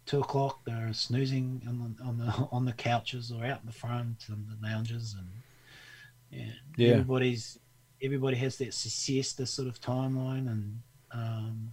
two 0.06 0.20
o'clock, 0.20 0.60
they're 0.64 0.92
snoozing 0.92 1.62
on 1.66 1.78
the 1.98 2.04
on 2.04 2.18
the 2.18 2.48
on 2.52 2.64
the 2.64 2.72
couches 2.72 3.32
or 3.32 3.44
out 3.44 3.60
in 3.60 3.66
the 3.66 3.72
front 3.72 4.24
and 4.28 4.46
the 4.48 4.66
lounges, 4.66 5.14
and 5.18 5.28
yeah, 6.30 6.52
Yeah. 6.76 6.92
everybody's 6.92 7.58
everybody 8.02 8.36
has 8.36 8.56
that 8.58 8.74
siesta 8.74 9.46
sort 9.46 9.68
of 9.68 9.80
timeline, 9.80 10.48
and 10.50 10.80
um, 11.12 11.72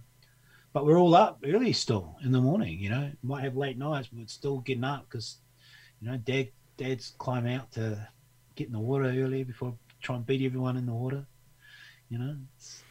but 0.72 0.84
we're 0.84 0.98
all 0.98 1.14
up 1.14 1.38
early 1.46 1.72
still 1.72 2.16
in 2.24 2.32
the 2.32 2.40
morning. 2.40 2.78
You 2.80 2.90
know, 2.90 3.10
might 3.22 3.44
have 3.44 3.56
late 3.56 3.78
nights, 3.78 4.08
but 4.12 4.28
still 4.30 4.58
getting 4.58 4.84
up 4.84 5.06
because 5.08 5.38
you 6.00 6.10
know, 6.10 6.16
dad 6.16 6.48
dad's 6.76 7.12
climb 7.18 7.46
out 7.46 7.70
to 7.72 8.08
get 8.56 8.66
in 8.66 8.72
the 8.72 8.80
water 8.80 9.04
early 9.04 9.44
before 9.44 9.74
try 10.02 10.16
and 10.16 10.26
beat 10.26 10.44
everyone 10.44 10.76
in 10.76 10.86
the 10.86 10.92
water. 10.92 11.24
You 12.08 12.18
know, 12.18 12.36
it's 12.56 12.82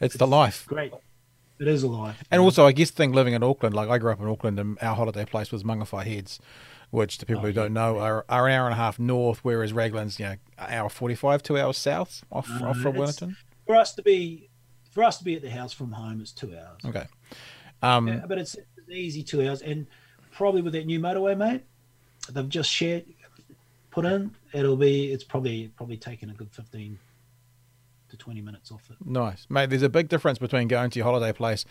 It's 0.00 0.16
the 0.16 0.26
life. 0.26 0.64
great. 0.66 0.92
It 1.58 1.68
is 1.68 1.82
a 1.82 1.88
lie. 1.88 2.14
And 2.30 2.40
also, 2.42 2.66
I 2.66 2.72
guess 2.72 2.90
thing 2.90 3.12
living 3.12 3.34
in 3.34 3.42
Auckland, 3.42 3.74
like 3.74 3.88
I 3.88 3.98
grew 3.98 4.10
up 4.12 4.20
in 4.20 4.26
Auckland, 4.28 4.58
and 4.58 4.76
our 4.82 4.96
holiday 4.96 5.24
place 5.24 5.52
was 5.52 5.62
Mangawhai 5.62 6.04
Heads, 6.04 6.40
which 6.90 7.18
to 7.18 7.26
people 7.26 7.42
Oh, 7.42 7.46
who 7.46 7.52
don't 7.52 7.72
know 7.72 7.98
are, 7.98 8.24
are 8.28 8.48
an 8.48 8.54
hour 8.54 8.66
and 8.66 8.72
a 8.74 8.76
half 8.76 8.98
north, 8.98 9.40
whereas 9.42 9.72
Raglan's 9.72 10.18
you 10.18 10.26
know 10.26 10.36
an 10.58 10.72
hour 10.74 10.88
forty 10.88 11.14
five, 11.14 11.42
two 11.42 11.58
hours 11.58 11.78
south 11.78 12.24
off, 12.32 12.48
Uh, 12.50 12.66
off 12.66 12.78
from 12.78 12.96
Wellington. 12.96 13.36
for 13.66 13.76
us 13.76 13.92
to 13.94 14.02
be 14.02 14.48
for 14.90 15.02
us 15.04 15.18
to 15.18 15.24
be 15.24 15.34
at 15.36 15.42
the 15.42 15.50
house 15.50 15.72
from 15.72 15.92
home 15.92 16.20
is 16.20 16.32
two 16.32 16.54
hours. 16.56 16.80
Okay. 16.84 17.06
Um, 17.82 18.08
Yeah, 18.08 18.24
but 18.26 18.38
it's, 18.38 18.54
it's 18.54 18.88
easy 18.90 19.22
two 19.22 19.46
hours, 19.46 19.60
and 19.62 19.86
probably 20.32 20.62
with 20.62 20.72
that 20.74 20.86
new 20.86 21.00
motorway, 21.00 21.36
mate, 21.36 21.62
they've 22.30 22.48
just 22.48 22.70
shared 22.70 23.04
put 23.90 24.04
in. 24.04 24.32
It'll 24.52 24.76
be 24.76 25.12
it's 25.12 25.24
probably 25.24 25.68
probably 25.76 25.96
taken 25.98 26.30
a 26.30 26.34
good 26.34 26.50
fifteen 26.50 26.98
to 28.14 28.18
twenty 28.18 28.40
minutes 28.40 28.70
off 28.70 28.88
it. 28.90 28.96
Nice, 29.04 29.46
mate. 29.50 29.70
There's 29.70 29.82
a 29.82 29.88
big 29.88 30.08
difference 30.08 30.38
between 30.38 30.68
going 30.68 30.90
to 30.90 30.98
your 30.98 31.04
holiday 31.04 31.32
place 31.32 31.64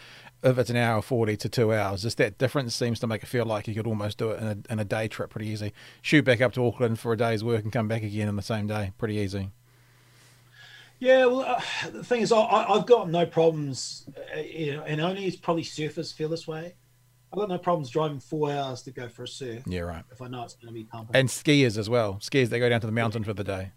if 0.44 0.58
it's 0.58 0.70
an 0.70 0.76
hour 0.76 1.02
forty 1.02 1.36
to 1.38 1.50
two 1.50 1.74
hours. 1.74 2.04
Just 2.04 2.18
that 2.18 2.38
difference 2.38 2.76
seems 2.76 3.00
to 3.00 3.08
make 3.08 3.24
it 3.24 3.28
feel 3.28 3.46
like 3.46 3.68
you 3.68 3.74
could 3.74 3.88
almost 3.88 4.18
do 4.18 4.32
it 4.32 4.39
in 4.41 4.48
a, 4.48 4.74
in 4.74 4.80
a 4.80 4.86
day 4.86 5.08
trip 5.08 5.30
pretty 5.30 5.48
easy. 5.48 5.74
Shoot 6.02 6.26
back 6.26 6.41
up 6.41 6.54
to 6.54 6.66
Auckland 6.66 7.00
for 7.00 7.14
a 7.14 7.18
day's 7.18 7.44
work 7.44 7.64
and 7.64 7.72
come 7.72 7.88
back 7.88 8.04
again 8.04 8.28
in 8.28 8.36
the 8.36 8.41
same 8.41 8.68
day, 8.68 8.91
pretty 8.98 9.16
easy. 9.16 9.52
Yeah, 11.00 11.26
well, 11.26 11.41
uh, 11.41 11.62
the 11.91 12.04
thing 12.04 12.22
is, 12.22 12.32
I, 12.32 12.39
I've 12.39 12.86
got 12.86 13.10
no 13.10 13.26
problems, 13.26 14.08
uh, 14.34 14.39
you 14.39 14.74
know, 14.78 14.84
and 14.84 15.02
only 15.02 15.26
it's 15.26 15.36
probably 15.36 15.64
surfers 15.64 16.14
feel 16.14 16.30
this 16.30 16.48
way. 16.48 16.76
I've 17.34 17.39
got 17.39 17.50
no 17.50 17.58
problems 17.58 17.89
driving 17.89 18.20
four 18.20 18.52
hours 18.52 18.84
to 18.84 18.91
go 18.91 19.10
for 19.10 19.24
a 19.24 19.28
surf 19.28 19.64
Yeah, 19.66 19.82
right. 19.82 20.04
if 20.12 20.22
I 20.22 20.28
know 20.28 20.44
it's 20.44 20.54
going 20.54 20.68
to 20.68 20.74
be 20.74 20.84
pumping. 20.84 21.16
And 21.16 21.28
skiers 21.28 21.78
as 21.78 21.89
well. 21.89 22.20
Skiers 22.22 22.50
they 22.50 22.60
go 22.60 22.70
down 22.70 22.80
to 22.82 22.88
the 22.88 22.94
mountain 22.94 23.24
for 23.24 23.34
the 23.34 23.44
day. 23.44 23.72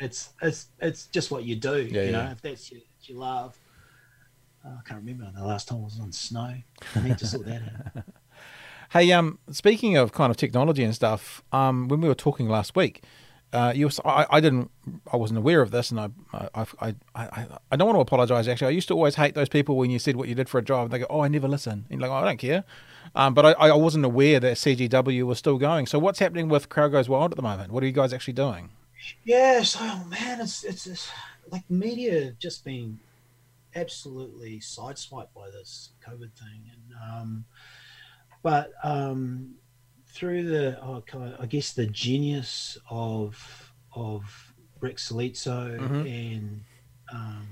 It's 0.00 0.30
it's 0.42 0.66
it's 0.80 1.06
just 1.06 1.30
what 1.30 1.44
you 1.44 1.56
do, 1.56 1.88
Yeah, 1.90 2.02
you 2.04 2.12
know. 2.12 2.18
yeah. 2.22 2.32
If 2.32 2.42
that's 2.42 2.70
your, 2.70 2.80
your 3.02 3.18
love. 3.18 3.58
Uh, 4.64 4.70
I 4.70 4.88
can't 4.88 5.00
remember 5.04 5.30
the 5.36 5.44
last 5.46 5.68
time 5.68 5.78
I 5.78 5.84
was 5.84 6.00
on 6.00 6.10
snow. 6.12 6.54
I 6.96 7.00
need 7.02 7.18
to 7.18 7.26
sort 7.26 7.46
that 7.46 7.62
out. 7.96 8.04
Hey, 8.90 9.10
um, 9.10 9.40
speaking 9.50 9.96
of 9.96 10.12
kind 10.12 10.30
of 10.30 10.36
technology 10.36 10.84
and 10.84 10.94
stuff, 10.94 11.42
um, 11.50 11.88
when 11.88 12.00
we 12.00 12.06
were 12.08 12.14
talking 12.14 12.48
last 12.48 12.76
week, 12.76 13.02
uh, 13.52 13.72
you, 13.74 13.86
were- 13.86 13.92
I, 14.08 14.26
I 14.30 14.40
didn't, 14.40 14.70
I 15.12 15.16
wasn't 15.16 15.38
aware 15.38 15.60
of 15.60 15.72
this, 15.72 15.90
and 15.90 15.98
I, 15.98 16.08
I, 16.32 16.66
I, 16.80 16.94
I, 17.16 17.46
I 17.72 17.76
don't 17.76 17.88
want 17.88 17.96
to 17.96 18.00
apologize. 18.00 18.46
Actually, 18.46 18.68
I 18.68 18.70
used 18.70 18.86
to 18.88 18.94
always 18.94 19.16
hate 19.16 19.34
those 19.34 19.48
people 19.48 19.76
when 19.76 19.90
you 19.90 19.98
said 19.98 20.14
what 20.14 20.28
you 20.28 20.36
did 20.36 20.48
for 20.48 20.58
a 20.58 20.62
job. 20.62 20.84
And 20.84 20.90
they 20.92 20.98
go, 21.00 21.06
"Oh, 21.10 21.20
I 21.20 21.26
never 21.28 21.48
listen," 21.48 21.84
and 21.90 22.00
like, 22.00 22.10
oh, 22.12 22.14
"I 22.14 22.24
don't 22.24 22.36
care," 22.38 22.62
um, 23.16 23.34
but 23.34 23.44
I, 23.44 23.52
I 23.70 23.72
wasn't 23.74 24.04
aware 24.04 24.38
that 24.38 24.56
CGW 24.56 25.24
was 25.24 25.38
still 25.38 25.58
going. 25.58 25.86
So, 25.86 25.98
what's 25.98 26.20
happening 26.20 26.48
with 26.48 26.68
Crowd 26.68 26.92
Goes 26.92 27.08
Wild 27.08 27.32
at 27.32 27.36
the 27.36 27.42
moment? 27.42 27.72
What 27.72 27.82
are 27.82 27.86
you 27.86 27.92
guys 27.92 28.12
actually 28.12 28.34
doing? 28.34 28.70
Yeah, 29.24 29.62
so 29.62 29.80
man, 30.08 30.40
it's 30.40 30.64
it's, 30.64 30.86
it's 30.86 31.10
like 31.50 31.68
media 31.70 32.26
have 32.26 32.38
just 32.38 32.64
been 32.64 32.98
absolutely 33.74 34.58
sideswiped 34.60 35.34
by 35.34 35.50
this 35.50 35.90
COVID 36.06 36.32
thing, 36.32 36.70
and 36.72 36.94
um, 37.12 37.44
but 38.42 38.72
um, 38.82 39.54
through 40.06 40.44
the 40.44 40.78
oh, 40.82 41.02
I 41.38 41.46
guess 41.46 41.72
the 41.72 41.86
genius 41.86 42.78
of 42.90 43.72
of 43.94 44.52
Rick 44.80 44.96
Solizzo 44.98 45.78
Mhm. 45.78 46.06
and 46.06 46.64
um, 47.12 47.46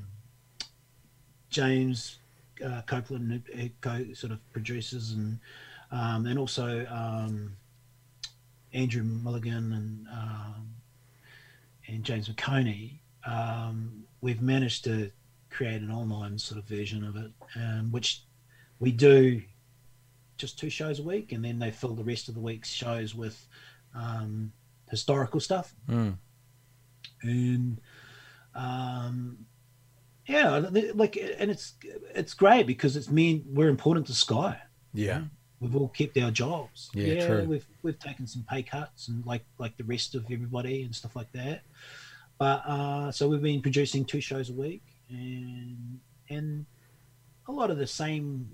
James 1.50 2.18
uh, 2.64 2.82
Copeland, 2.82 3.30
who- 3.46 3.56
who 3.56 3.70
co 3.80 4.12
sort 4.14 4.32
of 4.32 4.52
produces, 4.52 5.12
and 5.12 5.38
um, 5.90 6.26
and 6.26 6.38
also 6.38 6.86
um, 6.86 7.56
Andrew 8.72 9.02
Mulligan 9.04 9.72
and 9.72 10.08
um, 10.08 10.73
and 11.88 12.04
James 12.04 12.28
McOnie, 12.28 12.98
um, 13.26 14.04
we've 14.20 14.42
managed 14.42 14.84
to 14.84 15.10
create 15.50 15.80
an 15.82 15.90
online 15.90 16.38
sort 16.38 16.58
of 16.58 16.64
version 16.66 17.04
of 17.04 17.16
it, 17.16 17.30
um, 17.56 17.90
which 17.92 18.22
we 18.80 18.90
do 18.92 19.42
just 20.36 20.58
two 20.58 20.70
shows 20.70 20.98
a 20.98 21.02
week, 21.02 21.32
and 21.32 21.44
then 21.44 21.58
they 21.58 21.70
fill 21.70 21.94
the 21.94 22.04
rest 22.04 22.28
of 22.28 22.34
the 22.34 22.40
week's 22.40 22.70
shows 22.70 23.14
with 23.14 23.46
um, 23.94 24.52
historical 24.90 25.40
stuff. 25.40 25.74
Mm. 25.88 26.16
and 27.22 27.80
um 28.54 29.46
yeah 30.28 30.58
like 30.94 31.16
and 31.16 31.50
it's 31.50 31.74
it's 32.14 32.34
great 32.34 32.66
because 32.66 32.96
it's 32.96 33.10
mean 33.10 33.44
we're 33.46 33.68
important 33.68 34.06
to 34.06 34.14
sky. 34.14 34.60
Yeah, 34.92 35.22
we've 35.64 35.76
all 35.76 35.88
kept 35.88 36.16
our 36.18 36.30
jobs 36.30 36.90
Yeah, 36.94 37.26
true. 37.26 37.44
we've 37.44 37.66
we've 37.82 37.98
taken 37.98 38.26
some 38.26 38.44
pay 38.48 38.62
cuts 38.62 39.08
and 39.08 39.24
like 39.26 39.44
like 39.58 39.76
the 39.76 39.84
rest 39.84 40.14
of 40.14 40.24
everybody 40.30 40.82
and 40.82 40.94
stuff 40.94 41.16
like 41.16 41.32
that 41.32 41.62
but 42.38 42.62
uh 42.66 43.10
so 43.10 43.28
we've 43.28 43.42
been 43.42 43.62
producing 43.62 44.04
two 44.04 44.20
shows 44.20 44.50
a 44.50 44.52
week 44.52 44.82
and 45.08 46.00
and 46.30 46.66
a 47.48 47.52
lot 47.52 47.70
of 47.70 47.78
the 47.78 47.86
same 47.86 48.48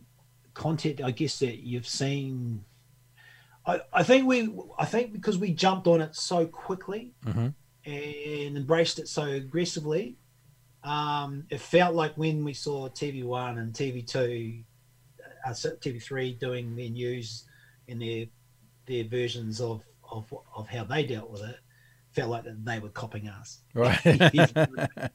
content 0.55 1.01
i 1.03 1.11
guess 1.11 1.39
that 1.39 1.59
you've 1.65 1.87
seen 1.87 2.65
i 3.67 3.81
i 3.93 4.03
think 4.03 4.27
we 4.27 4.53
i 4.79 4.85
think 4.85 5.13
because 5.13 5.39
we 5.39 5.53
jumped 5.53 5.87
on 5.87 6.01
it 6.01 6.15
so 6.15 6.47
quickly 6.47 7.13
hmm 7.25 7.49
and 7.87 8.59
embraced 8.59 8.99
it 8.99 9.09
so 9.09 9.23
aggressively. 9.23 10.15
Um, 10.85 11.47
it 11.49 11.61
felt 11.63 11.95
like 11.95 12.15
when 12.15 12.45
we 12.45 12.53
saw 12.53 12.91
TV 12.91 13.25
One 13.25 13.57
and 13.57 13.73
TV 13.73 14.07
Two 14.07 14.65
uh, 15.47 15.51
TV3 15.51 16.39
doing 16.39 16.77
their 16.77 16.91
news 16.91 17.45
and 17.89 18.01
their 18.01 18.27
their 18.87 19.05
versions 19.05 19.61
of 19.61 19.85
of 20.11 20.33
of 20.55 20.69
how 20.69 20.85
they 20.85 21.05
dealt 21.05 21.31
with 21.31 21.43
it 21.43 21.57
felt 22.13 22.31
like 22.31 22.45
that 22.45 22.65
they 22.65 22.79
were 22.79 22.89
copying 22.89 23.29
us. 23.29 23.61
Right. 23.75 24.01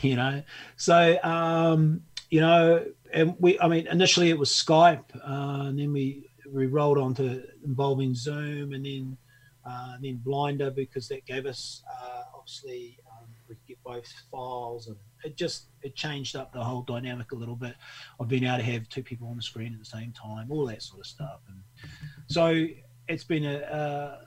you 0.00 0.16
know, 0.16 0.42
so 0.76 1.18
um, 1.22 2.02
you 2.30 2.40
know, 2.40 2.84
and 3.12 3.34
we, 3.38 3.58
I 3.60 3.68
mean, 3.68 3.86
initially 3.86 4.30
it 4.30 4.38
was 4.38 4.50
Skype, 4.50 5.14
uh, 5.16 5.66
and 5.66 5.78
then 5.78 5.92
we 5.92 6.28
we 6.50 6.66
rolled 6.66 6.98
on 6.98 7.14
to 7.14 7.44
involving 7.64 8.14
Zoom, 8.14 8.72
and 8.72 8.84
then 8.84 9.16
uh, 9.64 9.92
and 9.94 10.04
then 10.04 10.20
Blinder 10.24 10.70
because 10.70 11.08
that 11.08 11.26
gave 11.26 11.46
us 11.46 11.82
uh, 11.90 12.22
obviously 12.34 12.98
um, 13.10 13.28
we 13.48 13.54
could 13.54 13.66
get 13.66 13.82
both 13.84 14.12
files, 14.30 14.86
and 14.88 14.96
it 15.26 15.36
just 15.36 15.66
it 15.82 15.94
changed 15.94 16.36
up 16.36 16.52
the 16.52 16.62
whole 16.62 16.82
dynamic 16.82 17.32
a 17.32 17.34
little 17.34 17.56
bit 17.56 17.74
of 18.18 18.28
being 18.28 18.44
able 18.44 18.58
to 18.58 18.62
have 18.62 18.88
two 18.88 19.02
people 19.02 19.28
on 19.28 19.36
the 19.36 19.42
screen 19.42 19.72
at 19.72 19.78
the 19.78 19.84
same 19.84 20.12
time, 20.12 20.50
all 20.50 20.66
that 20.66 20.82
sort 20.82 21.00
of 21.00 21.06
stuff, 21.06 21.40
and 21.48 21.60
so 22.28 22.66
it's 23.08 23.24
been 23.24 23.44
a, 23.44 24.18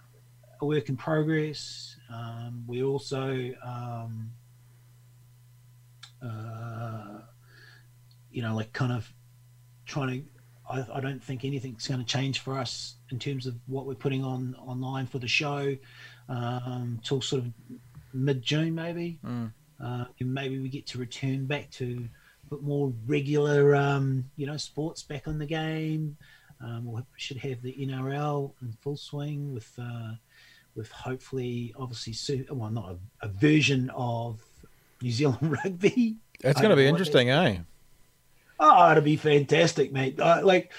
a, 0.62 0.66
work 0.66 0.90
in 0.90 0.98
progress. 0.98 1.96
Um, 2.14 2.64
we 2.68 2.84
also 2.84 3.52
um, 3.64 4.32
uh, 6.24 7.20
you 8.32 8.42
know, 8.42 8.56
like 8.56 8.74
kind 8.74 8.92
of 8.92 9.12
trying 9.86 10.22
to. 10.22 10.30
I, 10.70 10.98
I 10.98 11.00
don't 11.00 11.24
think 11.24 11.46
anything's 11.46 11.88
going 11.88 12.00
to 12.00 12.06
change 12.06 12.40
for 12.40 12.58
us 12.58 12.96
in 13.12 13.18
terms 13.18 13.48
of 13.48 13.56
what 13.66 13.88
we're 13.88 13.96
putting 13.96 14.24
on 14.24 14.56
online 14.60 15.08
for 15.08 15.18
the 15.18 15.28
show 15.28 15.76
um, 16.28 17.00
till 17.04 17.22
sort 17.22 17.44
of 17.44 17.52
mid 18.14 18.42
June, 18.44 18.76
maybe. 18.76 19.20
Mm. 19.26 19.52
Uh, 19.84 20.06
and 20.20 20.34
maybe 20.34 20.60
we 20.60 20.70
get 20.70 20.86
to 20.88 20.98
return 20.98 21.46
back 21.46 21.70
to 21.72 22.08
a 22.46 22.56
bit 22.56 22.64
more 22.64 22.94
regular, 23.06 23.76
um, 23.76 24.26
you 24.36 24.46
know, 24.46 24.58
sports 24.58 25.04
back 25.04 25.28
on 25.28 25.38
the 25.38 25.46
game. 25.46 26.18
Um, 26.62 26.92
we 26.92 27.02
should 27.16 27.38
have 27.38 27.62
the 27.62 27.74
NRL 27.74 28.52
in 28.62 28.74
full 28.82 28.98
swing 28.98 29.54
with, 29.54 29.72
uh, 29.82 30.14
with 30.76 30.92
hopefully, 30.92 31.74
obviously, 31.80 32.46
well, 32.52 32.70
not 32.70 32.98
a, 33.22 33.26
a 33.26 33.30
version 33.30 33.90
of 33.96 34.42
New 35.02 35.12
Zealand 35.12 35.58
rugby. 35.64 36.18
That's 36.42 36.60
going 36.60 36.72
to 36.72 36.76
be 36.76 36.88
interesting, 36.88 37.30
eh? 37.30 37.60
Oh, 38.60 38.92
it'll 38.92 39.04
be 39.04 39.16
fantastic, 39.16 39.94
mate. 39.94 40.20
Uh, 40.20 40.42
like, 40.44 40.74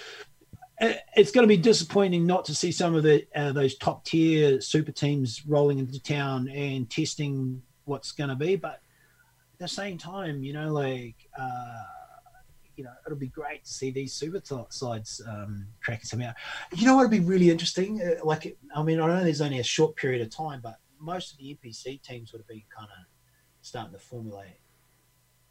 it's 0.81 1.31
going 1.31 1.45
to 1.45 1.49
be 1.49 1.57
disappointing 1.57 2.27
not 2.27 2.45
to 2.47 2.55
see 2.55 2.73
some 2.73 2.95
of 2.95 3.03
the 3.03 3.27
uh, 3.35 3.53
those 3.53 3.77
top 3.77 4.05
tier 4.05 4.61
super 4.61 4.93
teams 4.93 5.47
rolling 5.47 5.79
into 5.79 6.03
town 6.03 6.49
and 6.49 6.89
testing 6.89 7.63
what's 7.85 8.13
going 8.13 8.31
to 8.31 8.37
be. 8.37 8.57
But 8.57 8.81
the 9.61 9.69
same 9.69 9.99
time, 9.99 10.43
you 10.43 10.53
know, 10.53 10.73
like, 10.73 11.17
uh, 11.39 11.83
you 12.77 12.83
know, 12.83 12.93
it'll 13.07 13.19
be 13.19 13.29
great 13.29 13.63
to 13.65 13.71
see 13.71 13.91
these 13.91 14.15
super 14.15 14.41
sides 14.71 15.21
um, 15.29 15.67
cracking 15.83 16.07
some 16.07 16.23
out. 16.23 16.35
You 16.75 16.87
know 16.87 16.97
what 16.97 17.03
would 17.03 17.11
be 17.11 17.21
really 17.21 17.51
interesting? 17.51 18.01
Uh, 18.01 18.25
like, 18.25 18.57
I 18.75 18.83
mean, 18.83 18.99
I 18.99 19.07
know 19.07 19.23
there's 19.23 19.43
only 19.43 19.61
a 19.61 19.65
short 19.65 19.97
period 19.97 20.23
of 20.23 20.31
time, 20.31 20.61
but 20.63 20.77
most 20.99 21.33
of 21.33 21.39
the 21.39 21.57
NPC 21.63 22.03
teams 22.03 22.33
would 22.33 22.41
have 22.41 22.49
been 22.49 22.63
kind 22.75 22.89
of 22.91 23.07
starting 23.61 23.93
to 23.93 23.99
formulate. 23.99 24.59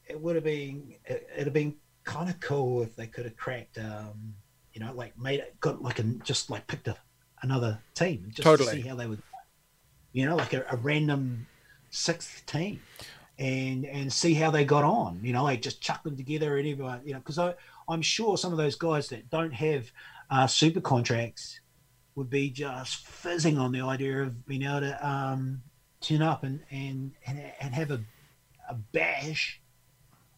It 0.07 0.19
would 0.19 0.33
have 0.35 0.43
been, 0.43 0.95
it, 1.05 1.27
it'd 1.33 1.45
have 1.45 1.53
been 1.53 1.75
kind 2.03 2.31
of 2.31 2.39
cool 2.39 2.81
if 2.81 2.95
they 2.95 3.05
could 3.05 3.25
have 3.25 3.37
cracked, 3.37 3.77
um, 3.77 4.33
you 4.73 4.81
know, 4.81 4.91
like 4.93 5.17
made 5.19 5.39
it, 5.39 5.59
got 5.59 5.83
like 5.83 5.99
a, 5.99 6.03
just 6.03 6.49
like 6.49 6.65
picked 6.65 6.87
a, 6.87 6.97
another 7.43 7.79
team 7.93 8.25
just 8.29 8.41
totally. 8.41 8.71
to 8.71 8.81
see 8.81 8.87
how 8.87 8.95
they 8.95 9.05
would, 9.05 9.21
you 10.13 10.25
know, 10.25 10.35
like 10.35 10.53
a, 10.53 10.65
a 10.71 10.77
random 10.77 11.45
sixth 11.91 12.43
team 12.47 12.79
and 13.39 13.85
and 13.85 14.11
see 14.11 14.33
how 14.33 14.51
they 14.51 14.65
got 14.65 14.83
on. 14.83 15.19
You 15.23 15.33
know, 15.33 15.43
like 15.43 15.61
just 15.61 15.81
chuck 15.81 16.03
them 16.03 16.17
together 16.17 16.57
and 16.57 16.67
everyone, 16.67 17.01
you 17.05 17.13
know, 17.13 17.19
because 17.19 17.39
I 17.39 17.55
I'm 17.87 18.01
sure 18.01 18.37
some 18.37 18.51
of 18.51 18.57
those 18.57 18.75
guys 18.75 19.07
that 19.09 19.29
don't 19.29 19.53
have 19.53 19.91
uh, 20.29 20.45
super 20.45 20.81
contracts 20.81 21.61
would 22.15 22.29
be 22.29 22.49
just 22.49 23.07
fizzing 23.07 23.57
on 23.57 23.71
the 23.71 23.81
idea 23.81 24.21
of 24.21 24.45
being 24.45 24.63
able 24.63 24.81
to 24.81 25.07
um, 25.09 25.61
turn 26.01 26.21
up 26.21 26.43
and 26.43 26.59
and 26.69 27.13
and, 27.25 27.41
and 27.61 27.73
have 27.73 27.91
a 27.91 28.01
a 28.69 28.75
bash 28.75 29.59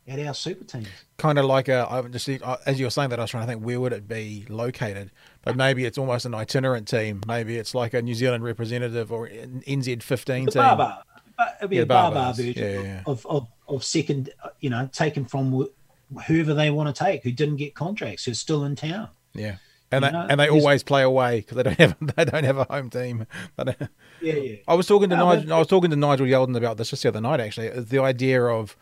at 0.08 0.20
our 0.20 0.34
super 0.34 0.64
teams. 0.64 0.88
Kind 1.18 1.40
of 1.40 1.46
like 1.46 1.68
a, 1.68 1.88
I 1.90 2.02
just 2.04 2.30
as 2.30 2.80
you 2.80 2.86
were 2.86 2.92
saying 2.92 3.10
that, 3.10 3.20
I 3.20 3.24
was 3.24 3.32
trying 3.32 3.44
to 3.44 3.52
think 3.52 3.66
where 3.66 3.80
would 3.80 3.94
it 3.94 4.08
be 4.08 4.46
located, 4.48 5.12
but 5.42 5.56
maybe 5.56 5.86
it's 5.86 5.98
almost 5.98 6.26
an 6.26 6.36
itinerant 6.36 6.88
team. 6.88 7.22
Maybe 7.28 7.58
it's 7.58 7.74
like 7.74 7.94
a 7.96 8.02
New 8.02 8.14
Zealand 8.14 8.44
representative 8.44 9.12
or 9.12 9.26
an 9.26 9.64
NZ 9.68 10.04
fifteen 10.04 10.46
team. 10.46 10.62
Bar 10.62 10.78
bar. 10.78 11.04
It'd 11.60 11.70
be 11.70 11.78
Yeah, 11.78 11.82
a 11.84 11.86
bar 11.86 12.12
bar 12.12 12.34
version 12.34 12.54
Yeah, 12.58 12.82
yeah. 12.82 13.04
Of, 13.06 13.26
of 13.26 13.48
of 13.68 13.84
second, 13.84 14.30
uh, 14.44 14.50
you 14.60 14.70
know, 14.70 14.90
taken 14.92 15.26
from 15.26 15.52
wh- 15.62 16.22
whoever 16.28 16.54
they 16.54 16.70
want 16.72 16.94
to 16.94 17.04
take, 17.04 17.24
who 17.24 17.32
didn't 17.32 17.56
get 17.58 17.74
contracts, 17.74 18.26
who's 18.26 18.40
still 18.40 18.66
in 18.66 18.76
town. 18.76 19.08
Yeah, 19.34 19.56
and 19.92 20.04
You 20.04 20.10
they 20.12 20.18
know, 20.18 20.28
and 20.30 20.40
they 20.40 20.50
always 20.50 20.84
play 20.84 21.04
away 21.04 21.40
because 21.42 21.56
they 21.58 21.64
don't 21.64 21.80
have 21.80 21.96
they 22.16 22.26
don't 22.26 22.44
have 22.44 22.58
a 22.58 22.66
home 22.66 22.90
team. 22.90 23.26
But 23.56 23.78
Yeah, 24.22 24.34
yeah. 24.34 24.56
I 24.68 24.74
was 24.74 24.88
talking 24.88 25.10
to 25.10 25.16
No, 25.16 25.34
Nigel. 25.34 25.54
I 25.54 25.60
was 25.60 25.68
talking 25.68 25.90
to 25.90 25.96
Nigel 25.96 26.26
Yalden 26.28 26.58
about 26.58 26.78
this 26.78 26.90
just 26.90 27.04
the 27.04 27.10
other 27.10 27.22
night. 27.22 27.40
Actually, 27.40 27.70
the 27.70 28.00
idea 28.00 28.44
of 28.44 28.76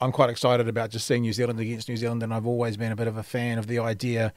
I'm 0.00 0.12
quite 0.12 0.30
excited 0.30 0.66
about 0.68 0.90
just 0.90 1.06
seeing 1.06 1.22
New 1.22 1.32
Zealand 1.34 1.60
against 1.60 1.88
New 1.88 1.96
Zealand, 1.98 2.22
and 2.22 2.32
I've 2.32 2.46
always 2.46 2.76
been 2.78 2.92
a 2.92 2.96
bit 2.96 3.06
of 3.08 3.16
a 3.18 3.22
fan 3.22 3.58
of 3.58 3.66
the 3.66 3.78
idea. 3.78 4.32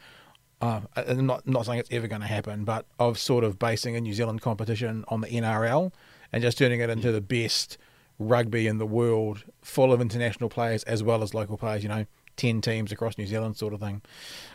Uh, 0.61 0.82
I'm 0.97 1.26
not 1.26 1.47
not 1.47 1.65
saying 1.65 1.80
it's 1.80 1.89
ever 1.91 2.07
going 2.07 2.21
to 2.21 2.28
happen, 2.28 2.65
but 2.65 2.86
of 2.99 3.17
sort 3.17 3.43
of 3.45 3.57
basing 3.57 3.95
a 3.95 4.01
New 4.01 4.13
Zealand 4.13 4.41
competition 4.41 5.05
on 5.07 5.21
the 5.21 5.28
NRL 5.28 5.91
and 6.34 6.42
just 6.42 6.58
turning 6.58 6.82
it 6.82 6.90
into 6.90 7.12
the 7.12 7.22
best 7.22 7.78
rugby 8.20 8.68
in 8.68 8.80
the 8.80 8.86
world, 8.86 9.44
full 9.62 9.94
of 9.94 10.02
international 10.02 10.50
players 10.50 10.84
as 10.84 11.02
well 11.04 11.24
as 11.24 11.34
local 11.34 11.58
players. 11.58 11.84
You 11.84 11.90
know, 11.90 12.06
ten 12.36 12.60
teams 12.60 12.92
across 12.92 13.18
New 13.18 13.28
Zealand, 13.28 13.56
sort 13.56 13.74
of 13.74 13.80
thing. 13.80 14.02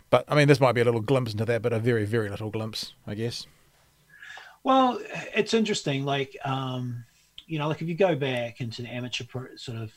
But 0.09 0.25
I 0.27 0.35
mean, 0.35 0.47
this 0.47 0.59
might 0.59 0.73
be 0.73 0.81
a 0.81 0.85
little 0.85 1.01
glimpse 1.01 1.31
into 1.31 1.45
that, 1.45 1.61
but 1.61 1.73
a 1.73 1.79
very 1.79 2.05
very 2.05 2.29
little 2.29 2.51
glimpse, 2.51 2.93
I 3.07 3.15
guess. 3.15 3.47
Well, 4.63 4.99
it's 5.33 5.53
interesting. 5.53 6.03
Like, 6.03 6.35
um, 6.43 7.05
you 7.47 7.57
know, 7.57 7.67
like 7.69 7.81
if 7.81 7.87
you 7.87 7.95
go 7.95 8.15
back 8.15 8.59
into 8.59 8.81
the 8.81 8.89
amateur 8.89 9.23
pro, 9.23 9.55
sort 9.55 9.77
of 9.77 9.91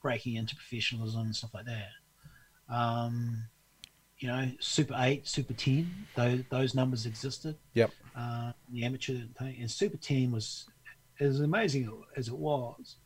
breaking 0.00 0.36
into 0.36 0.54
professionalism 0.54 1.22
and 1.22 1.36
stuff 1.36 1.52
like 1.52 1.66
that, 1.66 2.74
um, 2.74 3.44
you 4.18 4.28
know, 4.28 4.50
Super 4.60 4.94
Eight, 4.98 5.26
Super 5.26 5.54
Ten, 5.54 6.06
those 6.14 6.42
those 6.50 6.74
numbers 6.74 7.06
existed. 7.06 7.56
Yep. 7.74 7.90
Uh, 8.16 8.52
the 8.70 8.84
amateur 8.84 9.18
thing, 9.38 9.56
and 9.60 9.70
Super 9.70 9.96
Ten 9.96 10.30
was 10.30 10.66
as 11.20 11.40
amazing 11.40 11.90
as 12.16 12.28
it 12.28 12.36
was, 12.36 12.96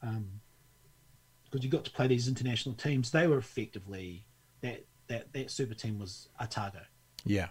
because 0.00 1.64
you 1.64 1.70
got 1.70 1.84
to 1.84 1.90
play 1.90 2.06
these 2.06 2.28
international 2.28 2.74
teams. 2.74 3.10
They 3.10 3.26
were 3.26 3.38
effectively 3.38 4.26
that 4.60 4.84
that 5.08 5.32
that 5.32 5.50
Super 5.50 5.74
Team 5.74 5.98
was 5.98 6.28
Otago 6.40 6.80
Yeah. 7.24 7.48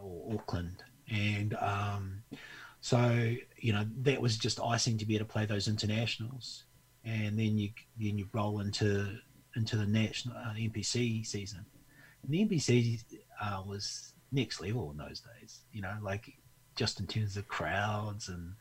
or 0.00 0.34
Auckland, 0.34 0.82
and 1.10 1.54
um, 1.54 2.22
so 2.80 3.34
you 3.58 3.72
know 3.72 3.86
that 4.02 4.20
was 4.20 4.36
just 4.36 4.60
icing 4.60 4.98
to 4.98 5.06
be 5.06 5.16
able 5.16 5.26
to 5.26 5.32
play 5.32 5.46
those 5.46 5.68
internationals, 5.68 6.64
and 7.04 7.38
then 7.38 7.58
you 7.58 7.70
then 7.98 8.18
you 8.18 8.28
roll 8.32 8.60
into 8.60 9.18
into 9.56 9.76
the 9.76 9.86
national 9.86 10.36
uh, 10.36 10.52
NPC 10.54 11.24
season. 11.26 11.64
And 12.22 12.32
the 12.32 12.44
NPC 12.44 13.02
uh, 13.40 13.62
was 13.66 14.12
next 14.32 14.60
level 14.60 14.90
in 14.90 14.98
those 14.98 15.20
days, 15.20 15.60
you 15.72 15.80
know, 15.80 15.94
like 16.02 16.34
just 16.74 17.00
in 17.00 17.06
terms 17.06 17.38
of 17.38 17.48
crowds 17.48 18.28
and 18.28 18.52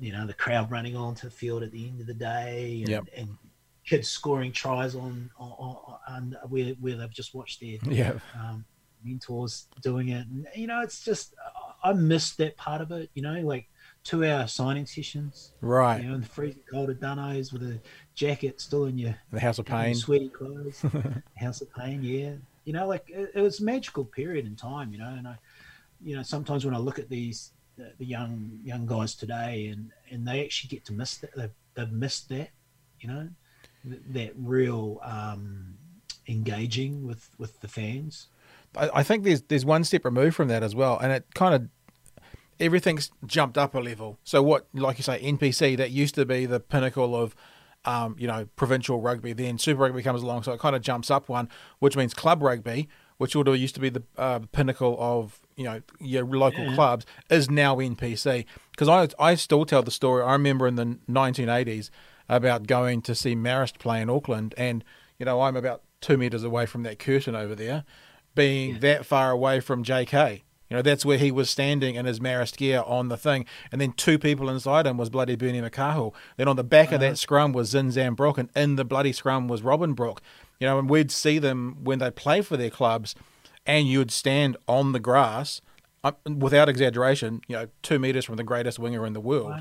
you 0.00 0.12
know 0.12 0.26
the 0.26 0.34
crowd 0.34 0.70
running 0.70 0.96
onto 0.96 1.28
the 1.28 1.34
field 1.34 1.62
at 1.62 1.72
the 1.72 1.86
end 1.88 2.00
of 2.00 2.06
the 2.06 2.14
day, 2.14 2.78
and, 2.80 2.88
Yep. 2.88 3.04
and 3.16 3.36
kids 3.84 4.08
scoring 4.08 4.52
tries 4.52 4.94
on 4.94 5.30
on, 5.38 5.50
on, 5.58 5.98
on 6.08 6.36
where 6.48 6.74
where 6.80 6.96
they've 6.96 7.10
just 7.12 7.34
watched 7.34 7.60
their 7.60 7.78
Yeah. 7.90 8.18
um, 8.34 8.64
mentors 9.04 9.66
doing 9.82 10.08
it. 10.08 10.26
And, 10.26 10.46
you 10.54 10.66
know, 10.66 10.80
it's 10.82 11.04
just 11.04 11.34
I 11.82 11.92
missed 11.92 12.38
that 12.38 12.56
part 12.56 12.80
of 12.80 12.90
it. 12.92 13.10
You 13.14 13.22
know, 13.22 13.40
like 13.40 13.68
two 14.04 14.24
hour 14.24 14.46
signing 14.46 14.86
sessions. 14.86 15.52
Right. 15.60 16.02
You 16.02 16.08
know, 16.08 16.14
in 16.16 16.20
the 16.22 16.26
freezing 16.26 16.62
cold 16.70 16.90
of 16.90 17.00
Dunnos 17.00 17.52
with 17.52 17.62
a 17.62 17.78
jacket 18.14 18.60
still 18.60 18.86
in 18.86 18.98
your, 18.98 19.14
The 19.32 19.40
House 19.40 19.58
of 19.58 19.66
Pain. 19.66 19.94
sweaty 19.94 20.28
clothes. 20.28 20.84
House 21.36 21.60
of 21.60 21.72
Pain, 21.74 22.02
yeah. 22.02 22.32
You 22.64 22.72
know, 22.74 22.86
like 22.86 23.04
it, 23.08 23.30
it 23.34 23.40
was 23.40 23.60
a 23.60 23.64
magical 23.64 24.04
period 24.04 24.46
in 24.46 24.56
time. 24.56 24.92
You 24.92 24.98
know, 24.98 25.08
and 25.08 25.26
I, 25.28 25.36
you 26.02 26.16
know, 26.16 26.22
sometimes 26.22 26.64
when 26.64 26.74
I 26.74 26.78
look 26.78 26.98
at 26.98 27.08
these 27.08 27.52
the, 27.78 27.92
the 27.98 28.04
young 28.04 28.58
young 28.62 28.84
guys 28.84 29.14
today, 29.14 29.68
and 29.68 29.92
and 30.10 30.26
they 30.26 30.44
actually 30.44 30.68
get 30.68 30.84
to 30.86 30.92
miss 30.92 31.16
that. 31.18 31.34
They've, 31.34 31.54
they've 31.74 31.92
missed 31.92 32.28
that. 32.28 32.50
You 33.00 33.08
know, 33.08 33.28
th- 33.88 34.02
that 34.10 34.32
real 34.36 35.00
um, 35.02 35.78
engaging 36.28 37.06
with 37.06 37.30
with 37.38 37.60
the 37.60 37.68
fans. 37.68 38.26
I, 38.76 39.02
think 39.02 39.24
there's 39.24 39.42
there's 39.42 39.64
one 39.64 39.82
step 39.82 40.04
removed 40.04 40.36
from 40.36 40.48
that 40.48 40.62
as 40.62 40.74
well, 40.74 40.98
and 40.98 41.10
it 41.10 41.34
kind 41.34 41.54
of 41.54 41.68
everything's 42.60 43.10
jumped 43.26 43.56
up 43.56 43.74
a 43.74 43.78
level. 43.78 44.18
So 44.24 44.42
what, 44.42 44.66
like 44.72 44.98
you 44.98 45.04
say, 45.04 45.20
NPC 45.22 45.76
that 45.76 45.90
used 45.90 46.14
to 46.16 46.26
be 46.26 46.46
the 46.46 46.60
pinnacle 46.60 47.16
of, 47.16 47.34
um, 47.84 48.16
you 48.18 48.26
know, 48.26 48.46
provincial 48.56 49.00
rugby. 49.00 49.32
Then 49.32 49.58
Super 49.58 49.82
Rugby 49.82 50.02
comes 50.02 50.22
along, 50.22 50.42
so 50.42 50.52
it 50.52 50.60
kind 50.60 50.76
of 50.76 50.82
jumps 50.82 51.10
up 51.10 51.28
one, 51.28 51.48
which 51.78 51.96
means 51.96 52.14
club 52.14 52.42
rugby, 52.42 52.88
which 53.16 53.34
used 53.34 53.74
to 53.74 53.80
be 53.80 53.88
the 53.88 54.02
uh, 54.16 54.40
pinnacle 54.52 54.96
of 55.00 55.40
you 55.58 55.64
know 55.64 55.82
your 56.00 56.24
local 56.24 56.64
Yeah. 56.64 56.74
clubs, 56.74 57.04
is 57.28 57.50
now 57.50 57.76
NPC. 57.76 58.46
Because 58.70 58.88
I 58.88 59.08
I 59.18 59.34
still 59.34 59.66
tell 59.66 59.82
the 59.82 59.90
story. 59.90 60.22
I 60.22 60.32
remember 60.32 60.66
in 60.66 60.76
the 60.76 60.98
1980s 61.10 61.90
about 62.28 62.66
going 62.66 63.02
to 63.02 63.14
see 63.14 63.34
Marist 63.34 63.78
play 63.78 64.00
in 64.00 64.08
Auckland, 64.08 64.54
and 64.56 64.84
you 65.18 65.26
know 65.26 65.42
I'm 65.42 65.56
about 65.56 65.82
two 66.00 66.16
meters 66.16 66.44
away 66.44 66.64
from 66.64 66.84
that 66.84 66.98
curtain 66.98 67.34
over 67.34 67.54
there, 67.54 67.84
being 68.34 68.74
yeah. 68.74 68.78
that 68.80 69.06
far 69.06 69.30
away 69.30 69.60
from 69.60 69.84
JK. 69.84 70.42
You 70.70 70.76
know, 70.76 70.82
that's 70.82 71.04
where 71.04 71.16
he 71.16 71.30
was 71.32 71.48
standing 71.48 71.94
in 71.94 72.04
his 72.04 72.20
Marist 72.20 72.58
gear 72.58 72.82
on 72.84 73.08
the 73.08 73.16
thing. 73.16 73.46
And 73.72 73.80
then 73.80 73.92
two 73.92 74.18
people 74.18 74.50
inside 74.50 74.86
him 74.86 74.98
was 74.98 75.08
bloody 75.08 75.34
Bernie 75.34 75.62
McCahill. 75.62 76.12
Then 76.36 76.46
on 76.46 76.56
the 76.56 76.64
back 76.64 76.88
uh-huh. 76.88 76.96
of 76.96 77.00
that 77.00 77.06
uh-huh. 77.06 77.16
scrum 77.16 77.52
was 77.52 77.72
Zinzan 77.72 78.14
Brooke, 78.14 78.36
and 78.36 78.50
in 78.54 78.76
the 78.76 78.84
bloody 78.84 79.12
scrum 79.12 79.48
was 79.48 79.62
Robin 79.62 79.94
Brooke. 79.94 80.20
You 80.60 80.66
know, 80.66 80.78
and 80.78 80.90
we'd 80.90 81.10
see 81.10 81.38
them 81.38 81.78
when 81.82 82.00
they 82.00 82.10
play 82.10 82.42
for 82.42 82.56
their 82.56 82.70
clubs, 82.70 83.14
and 83.68 83.86
you'd 83.86 84.10
stand 84.10 84.56
on 84.66 84.90
the 84.90 84.98
grass, 84.98 85.60
without 86.26 86.68
exaggeration, 86.68 87.42
you 87.48 87.54
know, 87.54 87.68
two 87.82 87.98
meters 87.98 88.24
from 88.24 88.36
the 88.36 88.44
greatest 88.44 88.78
winger 88.78 89.06
in 89.06 89.12
the 89.12 89.20
world. 89.20 89.54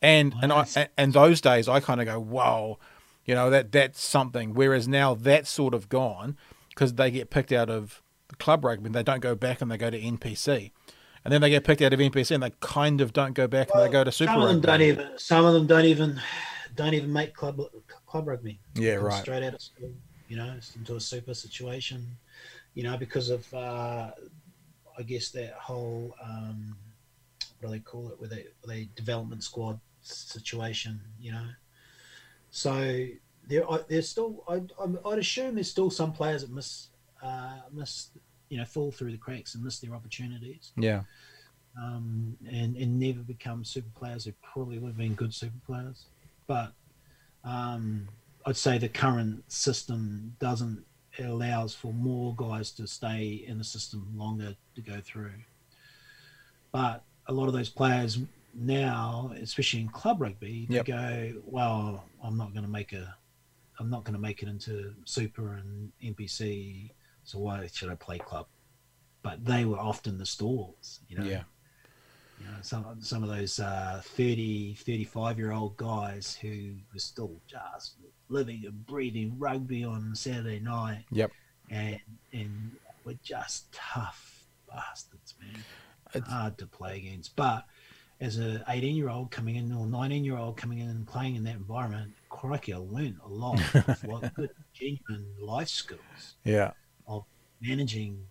And 0.00 0.34
and 0.40 0.52
I 0.52 0.88
and 0.96 1.12
those 1.12 1.42
days 1.42 1.68
I 1.68 1.80
kind 1.80 2.00
of 2.00 2.06
go, 2.06 2.18
whoa, 2.18 2.78
you 3.26 3.34
know 3.34 3.50
that 3.50 3.72
that's 3.72 4.00
something. 4.00 4.54
Whereas 4.54 4.88
now 4.88 5.14
that's 5.14 5.50
sort 5.50 5.74
of 5.74 5.90
gone 5.90 6.38
because 6.70 6.94
they 6.94 7.10
get 7.10 7.28
picked 7.28 7.52
out 7.52 7.68
of 7.68 8.02
club 8.38 8.64
rugby 8.64 8.86
and 8.86 8.94
they 8.94 9.02
don't 9.02 9.20
go 9.20 9.34
back 9.34 9.60
and 9.60 9.70
they 9.70 9.76
go 9.76 9.90
to 9.90 10.00
NPC. 10.00 10.70
And 11.22 11.34
then 11.34 11.42
they 11.42 11.50
get 11.50 11.64
picked 11.64 11.82
out 11.82 11.92
of 11.92 12.00
NPC 12.00 12.30
and 12.30 12.42
they 12.42 12.52
kind 12.60 13.02
of 13.02 13.12
don't 13.12 13.34
go 13.34 13.46
back 13.46 13.74
well, 13.74 13.82
and 13.82 13.90
they 13.90 13.92
go 13.92 14.04
to 14.04 14.12
Super 14.12 14.32
Some 14.32 14.42
of 14.42 14.48
them 14.48 14.60
don't 14.60 14.80
even. 14.80 15.18
Some 15.18 15.44
of 15.44 15.52
them 15.52 15.66
don't 15.66 15.84
even 15.84 16.18
don't 16.76 16.94
even 16.94 17.12
make 17.12 17.34
club 17.34 17.60
club 18.06 18.28
rugby. 18.28 18.60
Yeah, 18.74 18.94
right. 18.94 19.20
Straight 19.20 19.42
out 19.42 19.54
of 19.54 19.60
school, 19.60 19.92
you 20.28 20.36
know, 20.36 20.54
into 20.76 20.96
a 20.96 21.00
super 21.00 21.34
situation, 21.34 22.06
you 22.74 22.82
know, 22.82 22.96
because 22.96 23.30
of 23.30 23.52
uh, 23.54 24.10
I 24.98 25.02
guess 25.02 25.30
that 25.30 25.54
whole 25.54 26.14
um, 26.22 26.76
what 27.60 27.70
do 27.70 27.74
they 27.74 27.80
call 27.80 28.08
it, 28.08 28.20
where 28.20 28.28
the, 28.28 28.88
development 28.94 29.42
squad 29.42 29.78
situation, 30.02 31.00
you 31.20 31.32
know. 31.32 31.46
So 32.50 33.06
there, 33.46 33.64
there's 33.88 34.08
still. 34.08 34.44
I, 34.48 34.62
I'd 35.08 35.18
assume 35.18 35.54
there's 35.54 35.70
still 35.70 35.90
some 35.90 36.12
players 36.12 36.42
that 36.42 36.50
miss, 36.50 36.88
uh, 37.22 37.60
miss, 37.72 38.10
you 38.48 38.58
know, 38.58 38.64
fall 38.64 38.90
through 38.90 39.12
the 39.12 39.18
cracks 39.18 39.54
and 39.54 39.62
miss 39.62 39.78
their 39.78 39.94
opportunities. 39.94 40.72
Yeah. 40.76 41.02
Um, 41.80 42.36
and 42.50 42.76
and 42.76 42.98
never 42.98 43.20
become 43.20 43.64
super 43.64 43.90
players 43.94 44.24
who 44.24 44.32
probably 44.42 44.78
would 44.78 44.88
have 44.88 44.96
been 44.96 45.14
good 45.14 45.32
super 45.32 45.58
players, 45.66 46.06
but 46.46 46.72
um, 47.44 48.08
I'd 48.44 48.56
say 48.56 48.78
the 48.78 48.88
current 48.88 49.50
system 49.50 50.34
doesn't 50.40 50.84
it 51.18 51.24
allows 51.24 51.74
for 51.74 51.92
more 51.92 52.34
guys 52.36 52.70
to 52.72 52.86
stay 52.86 53.44
in 53.46 53.58
the 53.58 53.64
system 53.64 54.06
longer 54.16 54.54
to 54.74 54.80
go 54.80 55.00
through. 55.00 55.32
But 56.72 57.04
a 57.26 57.32
lot 57.32 57.46
of 57.46 57.52
those 57.52 57.68
players 57.68 58.18
now, 58.54 59.32
especially 59.40 59.80
in 59.80 59.88
club 59.88 60.20
rugby, 60.20 60.66
yep. 60.68 60.86
they 60.86 60.92
go, 60.92 61.42
"Well, 61.44 62.04
I'm 62.22 62.36
not 62.36 62.52
going 62.52 62.64
to 62.64 62.70
make 62.70 62.92
a, 62.92 63.14
I'm 63.78 63.90
not 63.90 64.04
going 64.04 64.14
to 64.14 64.20
make 64.20 64.42
it 64.42 64.48
into 64.48 64.94
Super 65.04 65.54
and 65.54 65.92
NPC, 66.02 66.90
so 67.24 67.38
why 67.38 67.66
should 67.72 67.90
I 67.90 67.94
play 67.96 68.18
club?" 68.18 68.46
But 69.22 69.44
they 69.44 69.64
were 69.64 69.78
often 69.78 70.18
the 70.18 70.26
stalls, 70.26 71.00
you 71.08 71.18
know. 71.18 71.24
Yeah. 71.24 71.42
You 72.40 72.46
know, 72.46 72.58
some 72.62 72.96
some 73.00 73.22
of 73.22 73.28
those 73.28 73.60
uh, 73.60 74.00
30, 74.04 74.74
35 74.74 75.38
year 75.38 75.52
old 75.52 75.76
guys 75.76 76.34
who 76.40 76.72
were 76.92 76.98
still 76.98 77.36
just 77.46 77.96
living 78.30 78.62
and 78.64 78.86
breathing 78.86 79.34
rugby 79.38 79.84
on 79.84 80.14
Saturday 80.14 80.60
night. 80.60 81.04
Yep. 81.10 81.32
And 81.70 82.00
and 82.32 82.72
we're 83.04 83.18
just 83.22 83.72
tough 83.72 84.44
bastards, 84.68 85.34
man. 85.40 85.64
It's... 86.14 86.28
Hard 86.28 86.58
to 86.58 86.66
play 86.66 86.96
against, 86.96 87.36
but 87.36 87.66
as 88.20 88.38
a 88.38 88.62
18 88.68 88.96
year 88.96 89.08
old 89.08 89.30
coming 89.30 89.56
in 89.56 89.72
or 89.72 89.86
19 89.86 90.24
year 90.24 90.36
old 90.36 90.56
coming 90.56 90.78
in 90.78 90.88
and 90.88 91.06
playing 91.06 91.36
in 91.36 91.44
that 91.44 91.54
environment, 91.54 92.12
crikey, 92.28 92.74
I 92.74 92.78
learned 92.78 93.18
a 93.24 93.28
lot 93.28 93.58
of 93.74 94.04
what 94.04 94.34
good, 94.34 94.50
genuine 94.72 95.26
life 95.40 95.68
skills. 95.68 96.36
Yeah. 96.44 96.72
Of 97.06 97.24
managing 97.60 98.26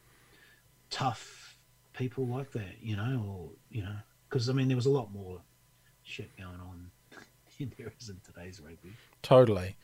tough 0.90 1.58
people 1.94 2.26
like 2.28 2.52
that, 2.52 2.82
you 2.82 2.96
know, 2.96 3.26
or, 3.28 3.50
you 3.70 3.84
know, 3.84 3.96
because 4.30 4.50
I 4.50 4.54
mean, 4.54 4.68
there 4.68 4.78
was 4.78 4.86
a 4.86 4.92
lot 4.92 5.12
more 5.12 5.42
shit 6.04 6.30
going 6.38 6.60
on 6.60 6.92
in 7.60 7.72
there 7.78 7.92
is 8.00 8.10
in 8.10 8.20
today's 8.26 8.60
rugby. 8.60 8.92
Totally. 9.22 9.76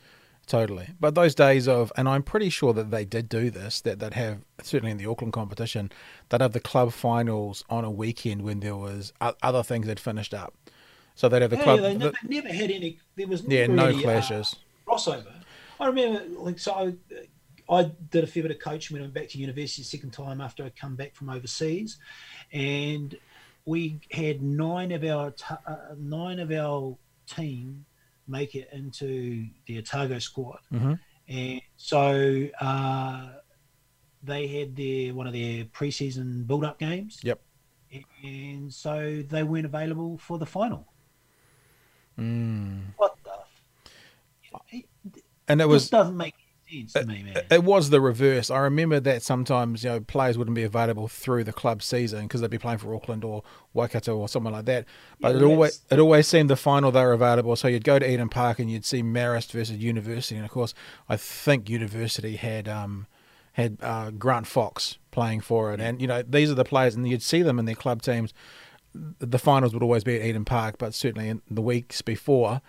Totally. 0.47 0.89
But 0.99 1.15
those 1.15 1.33
days 1.33 1.67
of, 1.67 1.91
and 1.97 2.07
I'm 2.07 2.21
pretty 2.21 2.49
sure 2.49 2.71
that 2.73 2.91
they 2.91 3.03
did 3.03 3.27
do 3.27 3.49
this, 3.49 3.81
that 3.81 3.99
they'd 3.99 4.13
have, 4.13 4.41
certainly 4.61 4.91
in 4.91 4.97
the 4.97 5.07
Auckland 5.07 5.33
competition, 5.33 5.91
they'd 6.29 6.41
have 6.41 6.53
the 6.53 6.59
club 6.59 6.93
finals 6.93 7.63
on 7.69 7.83
a 7.83 7.89
weekend 7.89 8.43
when 8.43 8.59
there 8.59 8.75
was 8.75 9.11
other 9.19 9.63
things 9.63 9.87
that 9.87 9.99
finished 9.99 10.33
up. 10.33 10.53
So 11.15 11.29
they'd 11.29 11.41
have 11.41 11.49
the 11.49 11.57
yeah, 11.57 11.63
club. 11.63 11.79
Yeah, 11.79 11.87
they 11.87 11.93
the, 11.93 11.99
never, 11.99 12.17
never, 12.23 12.47
had 12.49 12.69
any, 12.69 12.99
there 13.15 13.27
was 13.27 13.41
yeah, 13.43 13.67
no 13.67 13.87
any, 13.87 13.97
uh, 13.97 14.01
clashes. 14.01 14.55
Uh, 14.87 14.91
crossover. 14.91 15.33
I 15.79 15.87
remember, 15.87 16.23
like, 16.39 16.59
so 16.59 16.73
I, 16.73 17.73
I 17.73 17.91
did 18.11 18.23
a 18.23 18.27
fair 18.27 18.43
bit 18.43 18.51
of 18.51 18.59
coaching 18.59 18.93
when 18.93 19.01
I 19.01 19.05
went 19.05 19.15
back 19.15 19.29
to 19.29 19.39
university 19.39 19.81
the 19.81 19.87
second 19.87 20.11
time 20.11 20.41
after 20.41 20.63
I'd 20.63 20.75
come 20.75 20.95
back 20.95 21.15
from 21.15 21.29
overseas. 21.29 21.97
And 22.53 23.17
we 23.65 23.99
had 24.11 24.43
nine 24.43 24.91
of 24.91 25.03
our, 25.03 25.33
uh, 25.65 25.75
nine 25.97 26.39
of 26.39 26.51
our 26.51 26.95
team 27.25 27.85
make 28.27 28.55
it 28.55 28.69
into 28.71 29.47
the 29.65 29.77
Otago 29.79 30.19
squad. 30.19 30.59
Mm-hmm. 30.73 30.93
And 31.27 31.61
so 31.77 32.47
uh, 32.61 33.29
they 34.23 34.47
had 34.47 34.75
their 34.75 35.13
one 35.13 35.27
of 35.27 35.33
their 35.33 35.65
preseason 35.65 36.45
build-up 36.45 36.79
games. 36.79 37.19
Yep. 37.23 37.41
And 38.23 38.73
so 38.73 39.23
they 39.27 39.43
weren't 39.43 39.65
available 39.65 40.17
for 40.17 40.37
the 40.37 40.45
final. 40.45 40.85
Mm. 42.19 42.81
What 42.97 43.15
the? 43.23 44.83
And 45.47 45.61
it 45.61 45.67
was 45.67 45.89
doesn't 45.89 46.17
make 46.17 46.35
it, 46.95 47.07
me, 47.07 47.33
it, 47.51 47.63
was 47.63 47.89
the 47.89 48.01
reverse. 48.01 48.49
I 48.49 48.59
remember 48.59 48.99
that 48.99 49.21
sometimes 49.21 49.83
you 49.83 49.89
know 49.89 49.99
players 49.99 50.37
wouldn't 50.37 50.55
be 50.55 50.63
available 50.63 51.07
through 51.07 51.43
the 51.43 51.53
club 51.53 51.81
season 51.81 52.23
because 52.23 52.41
they'd 52.41 52.49
be 52.49 52.57
playing 52.57 52.79
for 52.79 52.93
Auckland 52.93 53.23
or 53.23 53.43
Waikato 53.73 54.17
or 54.17 54.27
someone 54.27 54.53
like 54.53 54.65
that. 54.65 54.85
But 55.19 55.35
yeah, 55.35 55.41
it 55.41 55.43
always 55.43 55.81
it 55.89 55.99
always 55.99 56.27
seemed 56.27 56.49
the 56.49 56.55
final 56.55 56.91
they 56.91 57.03
were 57.03 57.13
available. 57.13 57.55
So 57.55 57.67
you'd 57.67 57.83
go 57.83 57.99
to 57.99 58.09
Eden 58.09 58.29
Park 58.29 58.59
and 58.59 58.69
you'd 58.69 58.85
see 58.85 59.03
Marist 59.03 59.51
versus 59.51 59.77
University, 59.77 60.35
and 60.35 60.45
of 60.45 60.51
course 60.51 60.73
I 61.07 61.17
think 61.17 61.69
University 61.69 62.35
had 62.35 62.67
um, 62.67 63.07
had 63.53 63.77
uh, 63.81 64.11
Grant 64.11 64.47
Fox 64.47 64.97
playing 65.11 65.41
for 65.41 65.73
it, 65.73 65.79
and 65.79 66.01
you 66.01 66.07
know 66.07 66.21
these 66.21 66.51
are 66.51 66.55
the 66.55 66.65
players, 66.65 66.95
and 66.95 67.07
you'd 67.07 67.23
see 67.23 67.41
them 67.41 67.59
in 67.59 67.65
their 67.65 67.75
club 67.75 68.01
teams. 68.01 68.33
The 68.93 69.39
finals 69.39 69.73
would 69.73 69.83
always 69.83 70.05
be 70.05 70.15
at 70.17 70.25
Eden 70.25 70.45
Park, 70.45 70.77
but 70.77 70.93
certainly 70.93 71.27
in 71.27 71.41
the 71.49 71.61
weeks 71.61 72.01
before 72.01 72.61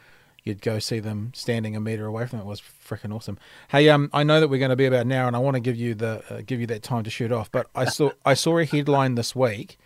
you'd 0.46 0.62
go 0.62 0.78
see 0.78 1.00
them 1.00 1.32
standing 1.34 1.74
a 1.74 1.80
meter 1.80 2.06
away 2.06 2.24
from 2.26 2.38
it. 2.38 2.42
it 2.42 2.46
was 2.46 2.62
freaking 2.62 3.12
awesome. 3.12 3.36
Hey, 3.68 3.88
um, 3.88 4.08
I 4.12 4.22
know 4.22 4.40
that 4.40 4.48
we're 4.48 4.60
going 4.60 4.70
to 4.70 4.76
be 4.76 4.86
about 4.86 5.06
now, 5.06 5.26
and 5.26 5.34
I 5.34 5.40
want 5.40 5.56
to 5.56 5.60
give 5.60 5.76
you 5.76 5.94
the 5.94 6.22
uh, 6.30 6.42
give 6.46 6.60
you 6.60 6.66
that 6.68 6.82
time 6.82 7.02
to 7.02 7.10
shoot 7.10 7.32
off. 7.32 7.50
But 7.50 7.66
I 7.74 7.86
saw 7.86 8.12
I 8.24 8.34
saw 8.34 8.58
a 8.58 8.64
headline 8.64 9.16
this 9.16 9.34
week 9.34 9.76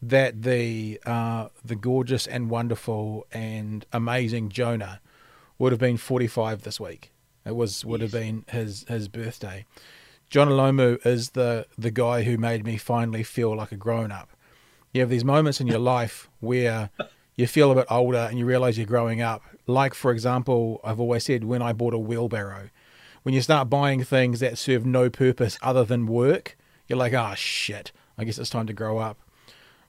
that 0.00 0.42
the 0.42 1.00
uh, 1.04 1.48
the 1.64 1.74
gorgeous 1.74 2.26
and 2.26 2.48
wonderful 2.48 3.26
and 3.32 3.84
amazing 3.92 4.48
Jonah 4.48 5.00
would 5.58 5.72
have 5.72 5.80
been 5.80 5.98
45 5.98 6.62
this 6.62 6.80
week. 6.80 7.12
It 7.44 7.56
was 7.56 7.84
would 7.84 8.00
yes. 8.00 8.12
have 8.12 8.22
been 8.22 8.44
his 8.48 8.84
his 8.88 9.08
birthday. 9.08 9.66
Jonah 10.30 10.52
Lomu 10.52 11.04
is 11.04 11.30
the 11.30 11.66
the 11.76 11.90
guy 11.90 12.22
who 12.22 12.38
made 12.38 12.64
me 12.64 12.76
finally 12.76 13.24
feel 13.24 13.56
like 13.56 13.72
a 13.72 13.76
grown 13.76 14.12
up. 14.12 14.30
You 14.92 15.00
have 15.00 15.10
these 15.10 15.24
moments 15.24 15.60
in 15.60 15.66
your 15.66 15.78
life 15.78 16.28
where 16.38 16.90
you 17.36 17.46
feel 17.46 17.70
a 17.72 17.74
bit 17.74 17.86
older 17.90 18.26
and 18.28 18.38
you 18.38 18.44
realize 18.44 18.76
you're 18.76 18.86
growing 18.86 19.20
up. 19.20 19.42
Like, 19.66 19.94
for 19.94 20.10
example, 20.10 20.80
I've 20.84 21.00
always 21.00 21.24
said 21.24 21.44
when 21.44 21.62
I 21.62 21.72
bought 21.72 21.94
a 21.94 21.98
wheelbarrow, 21.98 22.70
when 23.22 23.34
you 23.34 23.42
start 23.42 23.70
buying 23.70 24.02
things 24.02 24.40
that 24.40 24.58
serve 24.58 24.86
no 24.86 25.10
purpose 25.10 25.58
other 25.62 25.84
than 25.84 26.06
work, 26.06 26.56
you're 26.88 26.98
like, 26.98 27.12
oh 27.12 27.34
shit, 27.36 27.92
I 28.18 28.24
guess 28.24 28.38
it's 28.38 28.50
time 28.50 28.66
to 28.66 28.72
grow 28.72 28.98
up. 28.98 29.18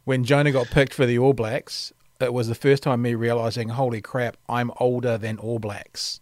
When 0.04 0.24
Jonah 0.24 0.52
got 0.52 0.68
picked 0.68 0.94
for 0.94 1.06
the 1.06 1.18
All 1.20 1.34
Blacks, 1.34 1.94
it 2.20 2.34
was 2.34 2.48
the 2.48 2.56
first 2.56 2.84
time 2.84 3.02
me 3.02 3.16
realizing, 3.16 3.70
holy 3.70 4.02
crap, 4.02 4.38
I'm 4.48 4.72
older 4.80 5.18
than 5.18 5.38
All 5.38 5.60
Blacks. 5.60 6.22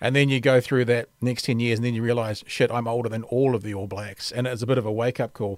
And 0.00 0.14
then 0.14 0.28
you 0.28 0.40
go 0.40 0.60
through 0.60 0.86
that 0.86 1.08
next 1.20 1.42
10 1.42 1.60
years 1.60 1.78
and 1.78 1.86
then 1.86 1.94
you 1.94 2.02
realize, 2.02 2.44
shit, 2.46 2.70
I'm 2.70 2.88
older 2.88 3.08
than 3.08 3.22
all 3.24 3.54
of 3.54 3.62
the 3.62 3.74
All 3.74 3.86
Blacks. 3.86 4.32
And 4.32 4.46
it's 4.46 4.62
a 4.62 4.66
bit 4.66 4.78
of 4.78 4.86
a 4.86 4.92
wake 4.92 5.20
up 5.20 5.32
call. 5.32 5.56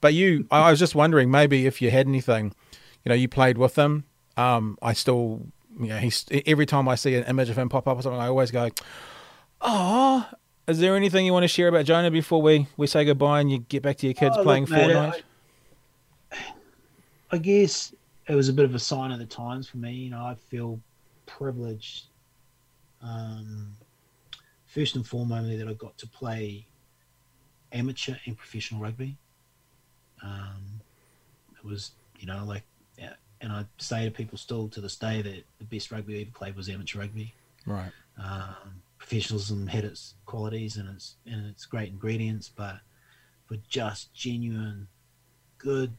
But 0.00 0.12
you, 0.12 0.46
I 0.50 0.70
was 0.70 0.78
just 0.78 0.94
wondering 0.94 1.30
maybe 1.30 1.66
if 1.66 1.80
you 1.80 1.90
had 1.90 2.06
anything, 2.06 2.54
you 3.04 3.08
know, 3.08 3.14
you 3.14 3.28
played 3.28 3.56
with 3.56 3.74
them, 3.74 4.04
um, 4.36 4.78
I 4.82 4.92
still, 4.92 5.46
you 5.80 5.88
know, 5.88 5.98
he's 5.98 6.26
every 6.46 6.66
time 6.66 6.88
I 6.88 6.94
see 6.94 7.14
an 7.14 7.24
image 7.24 7.48
of 7.48 7.56
him 7.56 7.68
pop 7.68 7.88
up 7.88 7.98
or 7.98 8.02
something, 8.02 8.20
I 8.20 8.28
always 8.28 8.50
go, 8.50 8.68
"Oh, 9.60 10.28
is 10.66 10.78
there 10.78 10.96
anything 10.96 11.24
you 11.26 11.32
want 11.32 11.44
to 11.44 11.48
share 11.48 11.68
about 11.68 11.84
Jonah 11.84 12.10
before 12.10 12.42
we, 12.42 12.66
we 12.76 12.86
say 12.86 13.04
goodbye 13.04 13.40
and 13.40 13.50
you 13.50 13.58
get 13.58 13.82
back 13.82 13.96
to 13.98 14.06
your 14.06 14.14
kids 14.14 14.36
oh, 14.38 14.42
playing 14.42 14.66
look, 14.66 14.78
Fortnite?" 14.78 15.22
I, 16.32 16.36
I 17.32 17.38
guess 17.38 17.94
it 18.28 18.34
was 18.34 18.48
a 18.48 18.52
bit 18.52 18.64
of 18.64 18.74
a 18.74 18.78
sign 18.78 19.10
of 19.10 19.18
the 19.18 19.26
times 19.26 19.68
for 19.68 19.78
me. 19.78 19.92
You 19.92 20.10
know, 20.10 20.24
I 20.24 20.34
feel 20.34 20.80
privileged. 21.26 22.06
Um, 23.02 23.74
first 24.66 24.96
and 24.96 25.06
foremost, 25.06 25.58
that 25.58 25.68
I 25.68 25.72
got 25.74 25.96
to 25.98 26.06
play 26.06 26.66
amateur 27.72 28.14
and 28.26 28.36
professional 28.36 28.80
rugby. 28.80 29.16
Um, 30.22 30.80
it 31.56 31.64
was, 31.64 31.92
you 32.18 32.26
know, 32.26 32.44
like 32.44 32.62
and 33.46 33.54
I 33.54 33.64
say 33.78 34.04
to 34.04 34.10
people 34.10 34.36
still 34.36 34.68
to 34.70 34.80
this 34.80 34.96
day 34.96 35.22
that 35.22 35.44
the 35.58 35.64
best 35.64 35.92
rugby 35.92 36.18
I 36.18 36.22
ever 36.22 36.30
played 36.34 36.56
was 36.56 36.68
amateur 36.68 36.98
rugby. 36.98 37.32
Right. 37.64 37.92
Um, 38.18 38.82
professionalism 38.98 39.68
had 39.68 39.84
its 39.84 40.14
qualities 40.24 40.76
and 40.76 40.88
its 40.88 41.14
and 41.26 41.46
its 41.46 41.64
great 41.64 41.90
ingredients, 41.90 42.50
but 42.54 42.80
for 43.46 43.56
just 43.68 44.12
genuine, 44.12 44.88
good, 45.58 45.92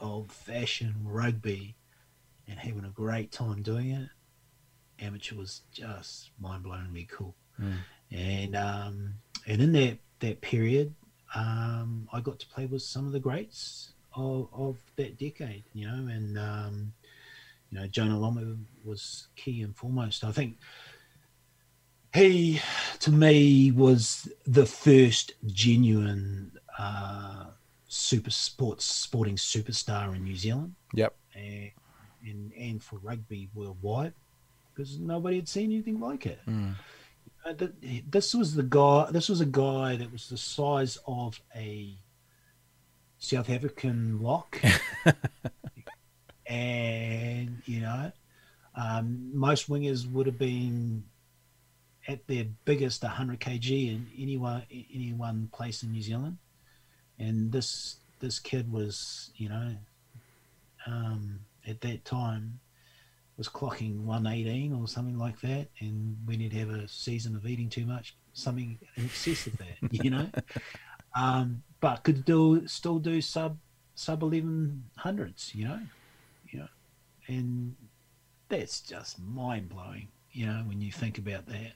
old-fashioned 0.00 0.94
rugby 1.02 1.74
and 2.46 2.56
having 2.56 2.84
a 2.84 2.90
great 2.90 3.32
time 3.32 3.62
doing 3.62 3.90
it, 3.90 4.08
amateur 5.00 5.34
was 5.34 5.62
just 5.72 6.30
mind-blowingly 6.40 7.08
cool. 7.08 7.34
Mm. 7.60 7.78
And 8.12 8.54
um, 8.54 9.14
and 9.44 9.60
in 9.60 9.72
that 9.72 9.98
that 10.20 10.40
period, 10.40 10.94
um, 11.34 12.08
I 12.12 12.20
got 12.20 12.38
to 12.38 12.46
play 12.46 12.66
with 12.66 12.82
some 12.82 13.06
of 13.06 13.12
the 13.12 13.18
greats 13.18 13.90
of, 14.16 14.48
of 14.52 14.76
that 14.96 15.18
decade, 15.18 15.64
you 15.74 15.86
know, 15.86 16.12
and 16.12 16.38
um, 16.38 16.92
you 17.70 17.78
know, 17.78 17.86
Jonah 17.86 18.14
Lomu 18.14 18.58
was 18.84 19.28
key 19.36 19.62
and 19.62 19.76
foremost. 19.76 20.24
I 20.24 20.32
think 20.32 20.56
he, 22.14 22.60
to 23.00 23.10
me, 23.10 23.70
was 23.72 24.28
the 24.46 24.66
first 24.66 25.32
genuine 25.46 26.52
uh, 26.78 27.46
super 27.88 28.30
sports 28.30 28.84
sporting 28.84 29.36
superstar 29.36 30.14
in 30.14 30.24
New 30.24 30.36
Zealand. 30.36 30.74
Yep. 30.94 31.14
And 31.34 31.70
and, 32.24 32.52
and 32.58 32.82
for 32.82 32.98
rugby 32.98 33.50
worldwide, 33.54 34.14
because 34.74 34.98
nobody 34.98 35.36
had 35.36 35.48
seen 35.48 35.70
anything 35.70 36.00
like 36.00 36.26
it. 36.26 36.40
Mm. 36.48 36.74
Uh, 37.44 37.52
th- 37.52 38.02
this 38.10 38.34
was 38.34 38.54
the 38.54 38.64
guy. 38.64 39.08
This 39.10 39.28
was 39.28 39.40
a 39.40 39.46
guy 39.46 39.96
that 39.96 40.10
was 40.10 40.28
the 40.28 40.36
size 40.36 40.98
of 41.06 41.40
a 41.54 41.96
South 43.18 43.50
African 43.50 44.20
lock, 44.20 44.60
and 46.46 47.62
you 47.64 47.80
know, 47.80 48.12
um, 48.74 49.30
most 49.32 49.68
wingers 49.68 50.10
would 50.10 50.26
have 50.26 50.38
been 50.38 51.04
at 52.08 52.26
their 52.26 52.44
biggest 52.64 53.02
100 53.02 53.40
kg 53.40 53.88
in 53.88 54.06
any 54.18 54.36
one 54.36 54.62
any 54.70 55.12
one 55.12 55.48
place 55.52 55.82
in 55.82 55.92
New 55.92 56.02
Zealand, 56.02 56.38
and 57.18 57.52
this 57.52 57.96
this 58.20 58.38
kid 58.38 58.72
was 58.72 59.30
you 59.36 59.48
know 59.48 59.76
um, 60.86 61.40
at 61.66 61.80
that 61.80 62.04
time 62.04 62.60
was 63.36 63.48
clocking 63.48 64.04
118 64.04 64.72
or 64.72 64.88
something 64.88 65.18
like 65.18 65.40
that, 65.42 65.68
and 65.80 66.16
when 66.24 66.40
he'd 66.40 66.52
have 66.54 66.70
a 66.70 66.88
season 66.88 67.36
of 67.36 67.46
eating 67.46 67.68
too 67.68 67.84
much, 67.84 68.16
something 68.32 68.78
in 68.96 69.04
excess 69.04 69.46
of 69.46 69.58
that, 69.58 69.76
you 69.90 70.10
know. 70.10 70.26
um, 71.14 71.62
but 71.80 72.02
could 72.04 72.24
do 72.24 72.66
still 72.66 72.98
do 72.98 73.20
sub 73.20 73.58
sub 73.94 74.20
1100s, 74.20 75.54
you 75.54 75.66
know, 75.66 75.80
you 76.48 76.58
know, 76.60 76.68
and 77.28 77.74
that's 78.48 78.80
just 78.80 79.18
mind 79.20 79.68
blowing, 79.68 80.08
you 80.32 80.46
know, 80.46 80.62
when 80.66 80.80
you 80.80 80.92
think 80.92 81.18
about 81.18 81.46
that. 81.46 81.72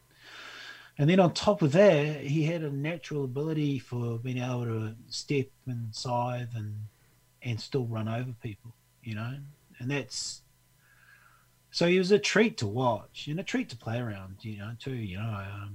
And 0.98 1.08
then 1.08 1.18
on 1.18 1.32
top 1.32 1.62
of 1.62 1.72
that, 1.72 2.20
he 2.20 2.44
had 2.44 2.62
a 2.62 2.70
natural 2.70 3.24
ability 3.24 3.78
for 3.78 4.18
being 4.18 4.36
able 4.38 4.64
to 4.66 4.94
step 5.08 5.46
and 5.66 5.94
scythe 5.94 6.54
and 6.54 6.74
and 7.42 7.58
still 7.58 7.86
run 7.86 8.06
over 8.06 8.34
people, 8.42 8.74
you 9.02 9.14
know, 9.14 9.36
and 9.78 9.90
that's 9.90 10.42
so 11.70 11.86
he 11.86 11.98
was 11.98 12.10
a 12.10 12.18
treat 12.18 12.56
to 12.58 12.66
watch 12.66 13.28
and 13.28 13.38
a 13.38 13.42
treat 13.42 13.68
to 13.70 13.76
play 13.76 13.98
around, 13.98 14.36
you 14.42 14.58
know, 14.58 14.72
too. 14.78 14.94
You 14.94 15.18
know, 15.18 15.44
um, 15.52 15.74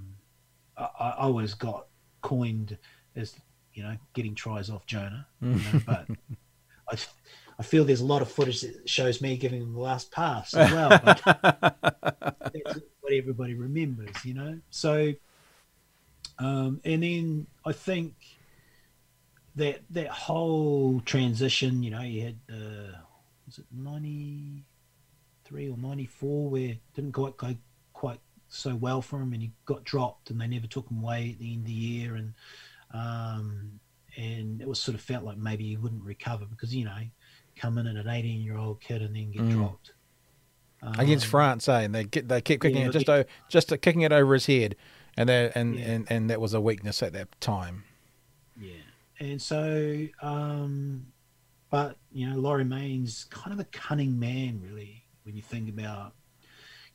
I, 0.77 0.89
I 0.99 1.11
always 1.19 1.53
got 1.53 1.87
coined 2.21 2.77
as, 3.15 3.35
you 3.75 3.83
know, 3.83 3.95
getting 4.13 4.33
tries 4.33 4.69
off 4.69 4.85
Jonah, 4.85 5.27
you 5.41 5.49
know, 5.49 5.81
but 5.85 6.07
I, 6.89 6.97
I 7.59 7.63
feel 7.63 7.85
there's 7.85 8.01
a 8.01 8.05
lot 8.05 8.21
of 8.21 8.31
footage 8.31 8.61
that 8.61 8.89
shows 8.89 9.21
me 9.21 9.37
giving 9.37 9.61
him 9.61 9.73
the 9.73 9.79
last 9.79 10.11
pass 10.11 10.53
as 10.53 10.71
well. 10.71 10.89
But 11.03 11.21
that's 12.53 12.79
what 13.01 13.13
everybody 13.13 13.53
remembers, 13.53 14.23
you 14.23 14.33
know. 14.33 14.59
So, 14.69 15.13
um, 16.39 16.81
and 16.83 17.03
then 17.03 17.47
I 17.65 17.71
think 17.71 18.13
that 19.55 19.81
that 19.91 20.07
whole 20.07 21.01
transition, 21.05 21.83
you 21.83 21.91
know, 21.91 22.01
you 22.01 22.23
had 22.23 22.37
uh, 22.49 22.97
was 23.45 23.59
it 23.59 23.65
ninety 23.71 24.65
three 25.45 25.69
or 25.69 25.77
ninety 25.77 26.07
four 26.07 26.49
where 26.49 26.71
it 26.71 26.79
didn't 26.93 27.13
quite 27.13 27.37
go 27.37 27.55
quite 27.93 28.19
so 28.47 28.75
well 28.75 29.01
for 29.01 29.21
him, 29.21 29.33
and 29.33 29.41
he 29.41 29.51
got 29.65 29.83
dropped, 29.83 30.29
and 30.29 30.39
they 30.39 30.47
never 30.47 30.67
took 30.67 30.89
him 30.89 31.01
away 31.03 31.31
at 31.33 31.39
the 31.39 31.53
end 31.53 31.61
of 31.61 31.67
the 31.67 31.73
year, 31.73 32.15
and 32.15 32.33
um, 32.91 33.79
and 34.17 34.61
it 34.61 34.67
was 34.67 34.79
sort 34.81 34.95
of 34.95 35.01
felt 35.01 35.23
like 35.23 35.37
maybe 35.37 35.65
he 35.67 35.77
wouldn't 35.77 36.03
recover 36.03 36.45
because 36.45 36.73
you 36.73 36.85
know 36.85 36.97
come 37.55 37.77
in 37.77 37.87
at 37.87 37.95
an 37.95 38.07
18 38.07 38.41
year 38.41 38.57
old 38.57 38.81
kid 38.81 39.01
and 39.01 39.15
then 39.15 39.31
get 39.31 39.41
Mm. 39.43 39.51
dropped 39.51 39.91
Against 40.99 41.25
Um, 41.25 41.31
France, 41.31 41.67
eh? 41.67 41.81
And 41.81 41.95
they 41.95 42.03
get 42.03 42.27
they 42.27 42.41
keep 42.41 42.61
kicking 42.61 42.81
yeah, 42.81 42.89
it 42.89 42.91
just 42.91 43.07
yeah. 43.07 43.15
o- 43.15 43.25
just 43.49 43.69
kicking 43.81 44.01
it 44.01 44.11
over 44.11 44.33
his 44.35 44.45
head, 44.45 44.75
and 45.17 45.27
that 45.29 45.55
and, 45.55 45.75
Yeah. 45.75 45.85
and 45.85 46.11
and 46.11 46.29
that 46.29 46.39
was 46.39 46.53
a 46.53 46.61
weakness 46.61 47.01
at 47.01 47.11
that 47.13 47.29
time. 47.41 47.85
Yeah, 48.59 48.73
and 49.19 49.41
so, 49.41 50.07
um, 50.21 51.07
but 51.71 51.97
you 52.11 52.29
know, 52.29 52.37
Laurie 52.37 52.65
Mains 52.65 53.23
kind 53.31 53.51
of 53.51 53.59
a 53.59 53.63
cunning 53.71 54.19
man, 54.19 54.61
really, 54.61 55.03
when 55.23 55.35
you 55.35 55.41
think 55.41 55.69
about, 55.69 56.13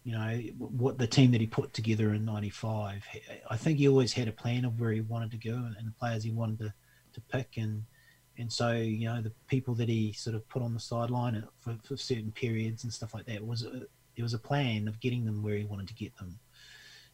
you 0.04 0.12
know, 0.12 0.40
what 0.58 0.98
the 0.98 1.06
team 1.06 1.30
that 1.32 1.40
he 1.40 1.46
put 1.46 1.72
together 1.74 2.14
in 2.14 2.24
'95. 2.24 3.04
I 3.50 3.56
think 3.56 3.78
he 3.78 3.88
always 3.88 4.12
had 4.12 4.28
a 4.28 4.32
plan 4.32 4.64
of 4.64 4.80
where 4.80 4.92
he 4.92 5.00
wanted 5.00 5.30
to 5.32 5.36
go 5.36 5.54
and, 5.54 5.76
the 5.86 5.92
players 5.98 6.24
he 6.24 6.30
wanted 6.30 6.58
to, 6.60 6.74
to 7.14 7.20
pick, 7.22 7.56
and 7.56 7.84
and 8.38 8.50
so 8.52 8.72
you 8.72 9.06
know 9.06 9.20
the 9.20 9.32
people 9.46 9.74
that 9.74 9.88
he 9.88 10.12
sort 10.12 10.34
of 10.36 10.48
put 10.48 10.62
on 10.62 10.72
the 10.72 10.80
sideline 10.80 11.44
for, 11.60 11.76
for 11.84 11.96
certain 11.96 12.32
periods 12.32 12.84
and 12.84 12.92
stuff 12.92 13.12
like 13.12 13.26
that 13.26 13.46
was 13.46 13.62
a, 13.64 13.70
there 14.16 14.22
was 14.22 14.34
a 14.34 14.38
plan 14.38 14.88
of 14.88 15.00
getting 15.00 15.24
them 15.24 15.42
where 15.42 15.56
he 15.56 15.64
wanted 15.64 15.88
to 15.88 15.94
get 15.94 16.16
them, 16.16 16.38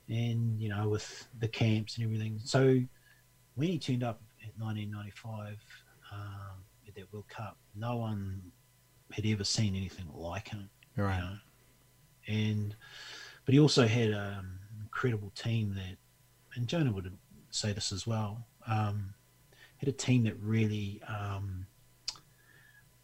and 0.09 0.61
you 0.61 0.69
know 0.69 0.89
with 0.89 1.27
the 1.39 1.49
camps 1.49 1.97
and 1.97 2.05
everything. 2.05 2.39
So 2.45 2.81
when 3.57 3.69
he 3.69 3.79
turned 3.79 4.05
up 4.05 4.21
at 4.43 4.51
1995 4.63 5.57
um, 6.13 6.65
at 6.87 6.95
that 6.95 7.13
World 7.13 7.29
Cup, 7.29 7.57
no 7.75 7.97
one 7.97 8.53
had 9.13 9.27
ever 9.27 9.45
seen 9.45 9.75
anything 9.75 10.07
like 10.15 10.49
him. 10.49 10.69
you 10.97 11.03
Right. 11.03 11.19
know. 11.19 11.37
And 12.27 12.75
but 13.45 13.55
he 13.55 13.61
also 13.61 13.87
had 13.87 14.13
um, 14.13 14.59
an 14.75 14.81
incredible 14.83 15.31
team 15.35 15.75
that, 15.75 15.97
and 16.55 16.67
Jonah 16.67 16.93
would 16.93 17.17
say 17.51 17.73
this 17.73 17.93
as 17.93 18.07
well. 18.07 18.47
Um, 18.67 19.15
had 19.79 19.89
a 19.89 19.93
team 19.93 20.25
that 20.25 20.35
really 20.41 21.01
um, 21.07 21.67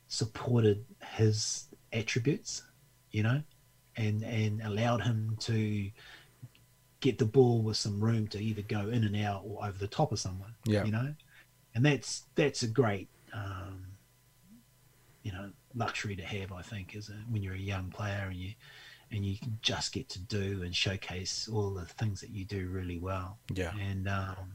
supported 0.08 0.84
his 1.14 1.66
attributes, 1.92 2.62
you 3.10 3.22
know, 3.22 3.42
and 3.96 4.22
and 4.22 4.62
allowed 4.62 5.02
him 5.02 5.36
to 5.40 5.90
get 7.00 7.18
the 7.18 7.24
ball 7.24 7.62
with 7.62 7.76
some 7.76 8.02
room 8.02 8.28
to 8.28 8.38
either 8.38 8.62
go 8.62 8.88
in 8.88 9.04
and 9.04 9.16
out 9.16 9.42
or 9.44 9.64
over 9.64 9.76
the 9.76 9.88
top 9.88 10.12
of 10.12 10.20
someone 10.20 10.54
Yeah. 10.64 10.84
you 10.84 10.92
know 10.92 11.12
and 11.74 11.84
that's 11.84 12.22
that's 12.36 12.62
a 12.62 12.68
great 12.68 13.08
um 13.32 13.86
you 15.24 15.32
know 15.32 15.50
luxury 15.74 16.14
to 16.14 16.22
have 16.22 16.52
i 16.52 16.62
think 16.62 16.94
is 16.94 17.08
a, 17.08 17.14
when 17.28 17.42
you're 17.42 17.54
a 17.54 17.58
young 17.58 17.90
player 17.90 18.28
and 18.28 18.36
you 18.36 18.52
and 19.12 19.24
you 19.26 19.36
can 19.38 19.58
just 19.62 19.92
get 19.92 20.08
to 20.08 20.18
do 20.18 20.62
and 20.62 20.74
showcase 20.74 21.48
all 21.52 21.70
the 21.70 21.84
things 21.84 22.20
that 22.22 22.30
you 22.30 22.44
do 22.44 22.68
really 22.68 22.98
well 22.98 23.38
Yeah. 23.54 23.72
and 23.78 24.08
um 24.08 24.54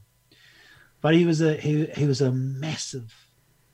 but 1.01 1.14
he 1.14 1.26
was 1.26 1.41
a 1.41 1.55
he, 1.55 1.86
he 1.95 2.05
was 2.05 2.22
a 2.22 2.32
massive 2.32 3.14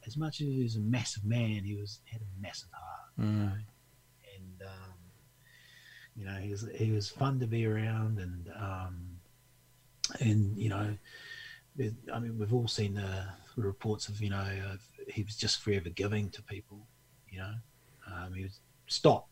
as 0.05 0.17
much 0.17 0.41
as 0.41 0.47
he 0.47 0.61
was 0.61 0.75
a 0.75 0.81
massive 0.81 1.23
man 1.23 1.63
he 1.63 1.75
was 1.75 1.99
had 2.05 2.21
a 2.21 2.41
massive 2.41 2.69
heart 2.71 2.89
Mm. 3.19 3.53
and 4.35 4.61
um, 4.65 4.93
you 6.15 6.25
know 6.25 6.35
he 6.39 6.49
was 6.49 6.67
he 6.75 6.91
was 6.91 7.09
fun 7.09 7.39
to 7.39 7.47
be 7.47 7.65
around 7.65 8.19
and 8.19 8.49
um, 8.59 9.19
and 10.19 10.57
you 10.57 10.69
know 10.69 10.95
I 12.13 12.19
mean 12.19 12.37
we've 12.37 12.53
all 12.53 12.67
seen 12.67 12.95
the 12.95 13.25
reports 13.55 14.09
of 14.09 14.19
you 14.21 14.29
know 14.31 14.45
of, 14.71 14.81
he 15.07 15.23
was 15.23 15.35
just 15.35 15.61
forever 15.61 15.89
giving 15.89 16.29
to 16.31 16.41
people 16.43 16.87
you 17.29 17.39
know 17.39 17.53
um, 18.07 18.33
he 18.33 18.41
would 18.43 18.51
stop 18.87 19.29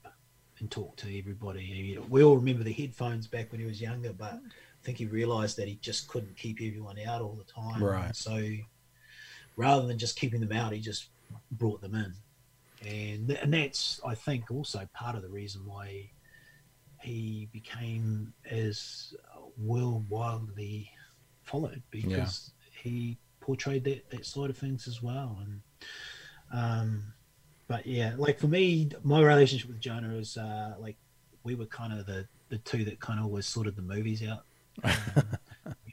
and 0.61 0.71
talk 0.71 0.95
to 0.97 1.17
everybody. 1.19 1.59
He- 1.61 1.97
we 1.97 2.23
all 2.23 2.37
remember 2.37 2.63
the 2.63 2.71
headphones 2.71 3.27
back 3.27 3.51
when 3.51 3.59
he 3.59 3.67
was 3.67 3.81
younger 3.81 4.13
but 4.13 4.33
I 4.35 4.83
think 4.83 4.97
he 4.97 5.05
realized 5.05 5.57
that 5.57 5.67
he 5.67 5.75
just 5.75 6.07
couldn't 6.07 6.37
keep 6.37 6.57
everyone 6.61 6.97
out 6.99 7.21
all 7.21 7.33
the 7.35 7.43
time. 7.51 7.83
Right. 7.83 8.15
so 8.15 8.41
rather 9.57 9.85
than 9.85 9.97
just 9.99 10.15
keeping 10.17 10.39
them 10.39 10.51
out 10.53 10.71
he 10.73 10.79
just 10.79 11.09
brought 11.51 11.81
them 11.81 11.95
in. 11.95 12.13
And 12.87 13.27
th- 13.27 13.39
and 13.43 13.53
that's 13.53 13.99
I 14.05 14.15
think 14.15 14.49
also 14.49 14.87
part 14.93 15.15
of 15.15 15.21
the 15.21 15.29
reason 15.29 15.65
why 15.65 16.09
he 17.01 17.47
became 17.51 18.33
as 18.49 19.13
worldwidely 19.61 20.89
followed 21.43 21.81
because 21.91 22.51
he 22.83 23.17
portrayed 23.39 23.83
that 23.83 24.09
that 24.11 24.25
side 24.25 24.49
of 24.49 24.57
things 24.57 24.87
as 24.87 25.01
well. 25.01 25.39
And 25.41 25.61
um 26.53 27.13
but 27.71 27.87
yeah 27.87 28.13
like 28.17 28.37
for 28.37 28.47
me 28.47 28.89
my 29.03 29.21
relationship 29.21 29.69
with 29.69 29.79
Jonah 29.79 30.15
is 30.15 30.35
uh 30.35 30.75
like 30.77 30.97
we 31.43 31.55
were 31.55 31.65
kind 31.67 31.97
of 31.97 32.05
the 32.05 32.27
the 32.49 32.57
two 32.59 32.83
that 32.83 32.99
kind 32.99 33.17
of 33.17 33.25
always 33.25 33.45
sorted 33.45 33.77
the 33.77 33.81
movies 33.81 34.21
out 34.23 34.43
um, 34.83 34.93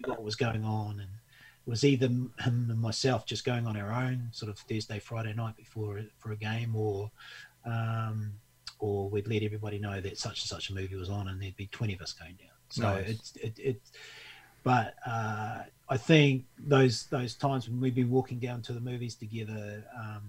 what 0.05 0.22
was 0.22 0.35
going 0.35 0.64
on 0.64 0.99
and 0.99 1.11
it 1.66 1.70
was 1.70 1.85
either 1.85 2.07
him 2.07 2.33
and 2.45 2.81
myself 2.81 3.26
just 3.26 3.45
going 3.45 3.64
on 3.64 3.76
our 3.76 3.93
own 3.93 4.29
sort 4.33 4.51
of 4.51 4.59
Thursday 4.59 4.99
Friday 4.99 5.33
night 5.35 5.57
before 5.57 6.01
for 6.18 6.33
a 6.33 6.37
game 6.37 6.74
or 6.74 7.11
um 7.64 8.33
or 8.81 9.09
we'd 9.09 9.29
let 9.29 9.43
everybody 9.43 9.79
know 9.79 10.01
that 10.01 10.18
such 10.18 10.43
and 10.43 10.49
such 10.49 10.70
a 10.70 10.74
movie 10.74 10.97
was 10.97 11.11
on, 11.11 11.29
and 11.29 11.43
there'd 11.43 11.57
be 11.57 11.66
twenty 11.66 11.95
of 11.95 12.01
us 12.01 12.12
going 12.12 12.35
down. 12.35 12.49
So 12.68 12.83
Nice. 12.83 13.09
it's 13.09 13.33
it, 13.37 13.59
it 13.59 13.81
but 14.65 14.95
uh, 15.07 15.63
I 15.89 15.97
think 15.97 16.45
those 16.59 17.05
those 17.07 17.35
times 17.35 17.69
when 17.69 17.81
we've 17.81 17.95
been 17.95 18.11
walking 18.11 18.39
down 18.39 18.63
to 18.63 18.73
the 18.73 18.81
movies 18.81 19.15
together, 19.15 19.85
um, 19.99 20.23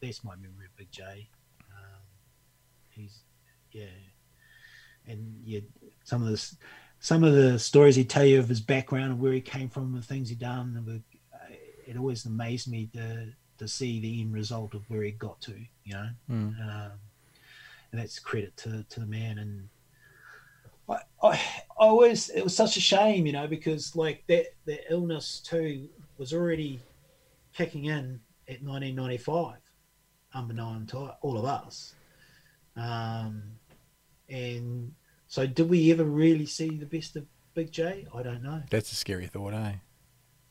that's 0.00 0.24
my 0.24 0.36
memory 0.36 0.66
of 0.66 0.76
Big 0.76 0.90
J. 0.90 1.28
Um, 1.70 2.00
he's 2.90 3.20
yeah, 3.72 3.84
and 5.06 5.40
yeah, 5.44 5.60
some 6.04 6.22
of 6.22 6.28
this, 6.28 6.56
some 7.00 7.24
of 7.24 7.34
the 7.34 7.58
stories 7.58 7.96
he'd 7.96 8.10
tell 8.10 8.24
you 8.24 8.38
of 8.38 8.48
his 8.48 8.60
background 8.60 9.12
and 9.12 9.20
where 9.20 9.32
he 9.32 9.40
came 9.40 9.68
from, 9.68 9.94
and 9.94 10.02
the 10.02 10.06
things 10.06 10.28
he'd 10.28 10.38
done, 10.38 10.74
and 10.76 10.86
the, 10.86 11.02
it 11.86 11.96
always 11.96 12.24
amazed 12.26 12.70
me 12.70 12.88
to 12.94 13.32
to 13.58 13.68
see 13.68 14.00
the 14.00 14.20
end 14.20 14.32
result 14.32 14.74
of 14.74 14.88
where 14.88 15.02
he 15.02 15.10
got 15.10 15.40
to, 15.42 15.52
you 15.84 15.92
know. 15.92 16.08
Mm. 16.30 16.60
Um, 16.60 16.92
and 17.92 18.00
that's 18.00 18.18
credit 18.18 18.56
to, 18.58 18.84
to 18.88 19.00
the 19.00 19.06
man. 19.06 19.38
And 19.38 19.68
I, 20.90 20.98
I, 21.22 21.32
I 21.32 21.40
always, 21.78 22.28
it 22.30 22.42
was 22.42 22.54
such 22.54 22.76
a 22.76 22.80
shame, 22.80 23.26
you 23.26 23.32
know, 23.32 23.46
because 23.46 23.94
like 23.96 24.24
that, 24.28 24.46
that 24.66 24.80
illness 24.90 25.40
too 25.40 25.88
was 26.18 26.32
already 26.32 26.80
kicking 27.54 27.86
in 27.86 28.20
at 28.48 28.62
1995, 28.62 29.56
unbeknown 30.34 30.86
to 30.86 31.14
all 31.22 31.38
of 31.38 31.44
us. 31.44 31.94
Um, 32.76 33.42
and 34.28 34.92
so 35.26 35.46
did 35.46 35.68
we 35.68 35.90
ever 35.92 36.04
really 36.04 36.46
see 36.46 36.76
the 36.76 36.86
best 36.86 37.16
of 37.16 37.24
Big 37.54 37.72
J? 37.72 38.06
I 38.14 38.22
don't 38.22 38.42
know. 38.42 38.62
That's 38.70 38.92
a 38.92 38.94
scary 38.94 39.26
thought, 39.26 39.54
eh? 39.54 39.74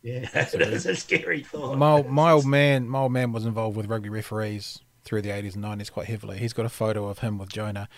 Yeah, 0.02 0.30
that's 0.34 0.54
a 0.54 0.96
scary 0.96 1.44
thought. 1.44 1.78
My, 1.78 2.02
my 2.04 2.32
old 2.32 2.46
man, 2.48 2.88
my 2.88 3.00
old 3.00 3.12
man 3.12 3.32
was 3.32 3.46
involved 3.46 3.76
with 3.76 3.88
rugby 3.88 4.10
referees 4.10 4.80
through 5.04 5.22
the 5.22 5.32
eighties 5.32 5.56
and 5.56 5.62
nineties 5.62 5.90
quite 5.90 6.08
heavily. 6.08 6.38
He's 6.38 6.54
got 6.54 6.66
a 6.66 6.70
photo 6.70 7.08
of 7.08 7.20
him 7.20 7.38
with 7.38 7.50
Jonah. 7.50 7.90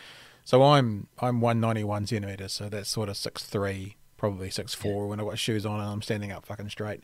So 0.44 0.64
I'm 0.64 1.08
I'm 1.20 1.42
one 1.42 1.60
ninety 1.60 1.84
one 1.84 2.06
centimeters, 2.06 2.54
so 2.54 2.70
that's 2.70 2.90
sort 2.90 3.10
of 3.10 3.18
six 3.18 3.44
three, 3.44 3.96
probably 4.18 4.50
six 4.50 4.74
four 4.74 5.08
when 5.08 5.20
I've 5.20 5.28
got 5.28 5.40
shoes 5.40 5.66
on 5.66 5.80
and 5.80 5.90
I'm 5.90 6.02
standing 6.02 6.32
up 6.32 6.46
fucking 6.46 6.70
straight. 6.70 7.04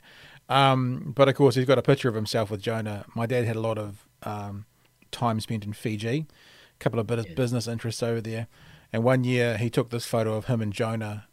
Um, 0.50 1.14
but 1.16 1.28
of 1.28 1.36
course 1.36 1.56
he's 1.56 1.66
got 1.66 1.78
a 1.78 1.82
picture 1.82 2.10
of 2.10 2.16
himself 2.16 2.50
with 2.50 2.62
Jonah. 2.62 3.06
My 3.16 3.26
dad 3.26 3.46
had 3.46 3.56
a 3.56 3.62
lot 3.62 3.78
of 3.78 4.08
um, 4.24 4.66
time 5.12 5.40
spent 5.40 5.66
in 5.66 5.74
Fiji, 5.74 6.26
a 6.28 6.80
couple 6.80 7.00
of 7.00 7.08
bit 7.08 7.20
of 7.20 7.36
business 7.36 7.68
interests 7.68 8.02
over 8.02 8.22
there, 8.22 8.48
and 8.92 9.04
one 9.04 9.24
year 9.24 9.58
he 9.58 9.70
took 9.70 9.90
this 9.90 10.06
photo 10.06 10.36
of 10.36 10.46
him 10.46 10.62
and 10.62 10.74
Jonah 10.74 11.28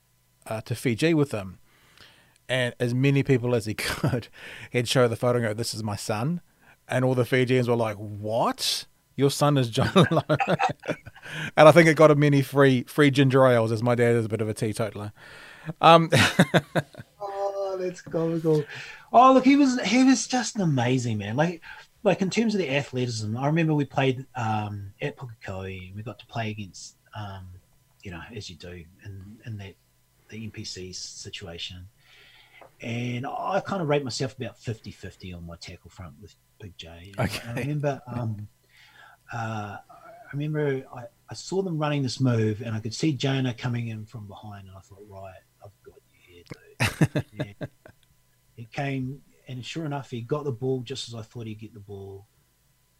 uh, 0.46 0.60
to 0.62 0.74
Fiji 0.74 1.14
with 1.14 1.32
him 1.32 1.58
and 2.48 2.74
as 2.78 2.94
many 2.94 3.22
people 3.22 3.54
as 3.54 3.66
he 3.66 3.74
could, 3.74 4.28
he'd 4.70 4.88
show 4.88 5.08
the 5.08 5.16
photo 5.16 5.38
and 5.38 5.46
go, 5.48 5.54
"This 5.54 5.74
is 5.74 5.82
my 5.82 5.96
son," 5.96 6.40
and 6.88 7.04
all 7.04 7.14
the 7.14 7.24
Fijians 7.24 7.68
were 7.68 7.76
like, 7.76 7.96
"What? 7.96 8.86
Your 9.16 9.30
son 9.30 9.56
is 9.56 9.68
John?" 9.70 9.88
Lomu?" 9.88 10.56
and 11.56 11.68
I 11.68 11.72
think 11.72 11.88
it 11.88 11.96
got 11.96 12.10
him 12.10 12.20
many 12.20 12.42
free 12.42 12.84
free 12.84 13.10
ginger 13.10 13.46
ales, 13.46 13.72
as 13.72 13.82
my 13.82 13.94
dad 13.94 14.16
is 14.16 14.26
a 14.26 14.28
bit 14.28 14.40
of 14.40 14.48
a 14.48 14.54
teetotaler. 14.54 15.12
Um, 15.80 16.10
Oh, 17.74 17.76
that's 17.78 18.02
comical. 18.02 18.64
Oh, 19.12 19.32
look, 19.32 19.44
he 19.44 19.56
was 19.56 19.80
he 19.80 20.04
was 20.04 20.28
just 20.28 20.54
an 20.54 20.62
amazing, 20.62 21.18
man. 21.18 21.34
Like, 21.34 21.60
like 22.04 22.22
in 22.22 22.30
terms 22.30 22.54
of 22.54 22.58
the 22.58 22.70
athleticism, 22.70 23.36
I 23.36 23.46
remember 23.46 23.74
we 23.74 23.84
played 23.84 24.26
um, 24.36 24.92
at 25.02 25.16
Pukekohe 25.16 25.88
and 25.88 25.96
we 25.96 26.02
got 26.02 26.20
to 26.20 26.26
play 26.26 26.50
against, 26.50 26.94
um, 27.16 27.48
you 28.04 28.12
know, 28.12 28.20
as 28.34 28.48
you 28.48 28.54
do 28.54 28.84
in 29.04 29.38
in 29.44 29.56
that 29.58 29.74
the 30.28 30.48
NPC 30.48 30.94
situation. 30.94 31.88
And 32.80 33.26
I 33.26 33.60
kind 33.64 33.82
of 33.82 33.88
rate 33.88 34.04
myself 34.04 34.36
about 34.36 34.58
50-50 34.60 35.34
on 35.34 35.46
my 35.46 35.56
tackle 35.56 35.90
front 35.90 36.14
with 36.20 36.34
Big 36.60 36.76
J. 36.76 37.12
Okay. 37.18 37.48
I 37.48 37.60
remember, 37.60 38.02
um, 38.06 38.48
uh, 39.34 39.78
I 39.78 40.32
remember 40.32 40.84
I, 40.94 41.04
I 41.28 41.34
saw 41.34 41.62
them 41.62 41.78
running 41.78 42.02
this 42.02 42.20
move, 42.20 42.60
and 42.60 42.74
I 42.74 42.80
could 42.80 42.94
see 42.94 43.12
Jonah 43.12 43.52
coming 43.52 43.88
in 43.88 44.06
from 44.06 44.26
behind, 44.26 44.68
and 44.68 44.76
I 44.76 44.80
thought, 44.80 45.04
right, 45.08 45.34
I've 45.64 45.70
got 45.82 46.00
you 46.12 46.42
here, 47.08 47.24
dude. 47.32 47.68
He 48.54 48.64
came, 48.72 49.22
and 49.48 49.64
sure 49.64 49.84
enough, 49.84 50.10
he 50.10 50.20
got 50.20 50.44
the 50.44 50.52
ball 50.52 50.80
just 50.80 51.08
as 51.08 51.14
I 51.14 51.22
thought 51.22 51.46
he'd 51.46 51.58
get 51.58 51.74
the 51.74 51.80
ball, 51.80 52.26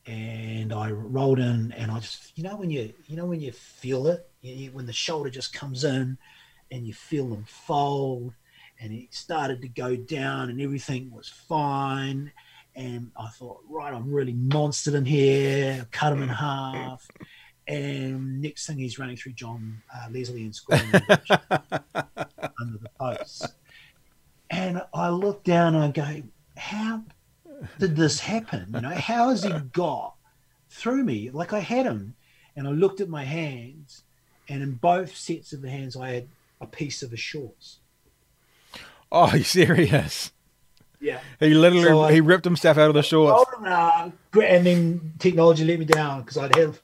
and 0.07 0.73
I 0.73 0.91
rolled 0.91 1.39
in, 1.39 1.73
and 1.73 1.91
I 1.91 2.01
just, 2.01 2.37
you 2.37 2.43
know, 2.43 2.57
when 2.57 2.71
you, 2.71 2.93
you 3.07 3.17
know, 3.17 3.27
when 3.27 3.41
you 3.41 3.53
feel 3.53 4.09
it, 4.09 4.29
you, 4.41 4.73
when 4.73 4.87
the 4.87 4.93
shoulder 4.93 5.31
just 5.31 5.53
comes 5.53 5.85
in, 5.85 6.19
and 6.71 6.87
you 6.87 6.95
feel 6.95 7.29
them 7.29 7.45
fold, 7.47 8.35
and 8.81 8.93
it 8.93 9.15
started 9.15 9.63
to 9.63 9.69
go 9.69 9.95
down, 9.95 10.51
and 10.51 10.61
everything 10.61 11.13
was 11.13 11.29
fine. 11.29 12.33
And 12.77 13.13
I 13.17 13.29
thought, 13.29 13.61
right, 13.69 13.95
I'm 13.95 14.13
really 14.13 14.35
monstered 14.35 14.95
in 14.95 15.05
here. 15.05 15.87
Cut 15.93 16.13
him 16.13 16.23
in 16.23 16.29
half. 16.29 17.09
And 17.67 18.43
next 18.43 18.67
thing, 18.67 18.79
he's 18.79 18.99
running 18.99 19.17
through 19.17 19.33
John 19.33 19.83
uh, 19.95 20.09
Leslie 20.11 20.43
and 20.43 20.55
scoring 20.55 20.83
under 20.93 22.79
the 22.79 22.91
posts. 22.99 23.47
And 24.51 24.83
I 24.93 25.09
look 25.09 25.45
down 25.45 25.75
and 25.75 25.85
I 25.85 25.91
go, 25.91 26.23
how 26.57 27.03
did 27.79 27.97
this 27.97 28.21
happen? 28.21 28.71
You 28.75 28.81
know, 28.83 28.91
how 28.91 29.31
has 29.31 29.45
he 29.45 29.53
got 29.73 30.15
through 30.69 31.05
me? 31.05 31.31
Like 31.31 31.53
I 31.53 31.61
had 31.61 31.87
him, 31.87 32.15
and 32.57 32.69
I 32.69 32.71
looked 32.71 33.01
at 33.01 33.09
my 33.09 33.25
hands, 33.25 34.03
and 34.49 34.63
in 34.63 34.73
both 34.73 35.17
sets 35.17 35.53
of 35.53 35.63
the 35.63 35.71
hands, 35.71 35.97
I 35.97 36.11
had 36.11 36.29
a 36.61 36.67
piece 36.67 37.03
of 37.03 37.11
his 37.11 37.21
shorts. 37.21 37.79
oh, 39.11 39.35
you 39.35 39.45
serious? 39.45 40.33
Yeah. 41.05 41.21
He 41.39 41.53
literally 41.53 41.85
So 41.85 42.07
he 42.07 42.21
ripped 42.23 42.47
himself 42.47 42.79
out 42.79 42.89
of 42.89 42.95
the 42.95 43.03
shorts. 43.03 43.45
Oh. 43.61 44.13
And 44.41 44.67
then 44.67 45.13
technology 45.19 45.65
let 45.65 45.79
me 45.79 45.85
down 45.85 46.23
because 46.23 46.39
I'd 46.39 46.57
have 46.57 46.81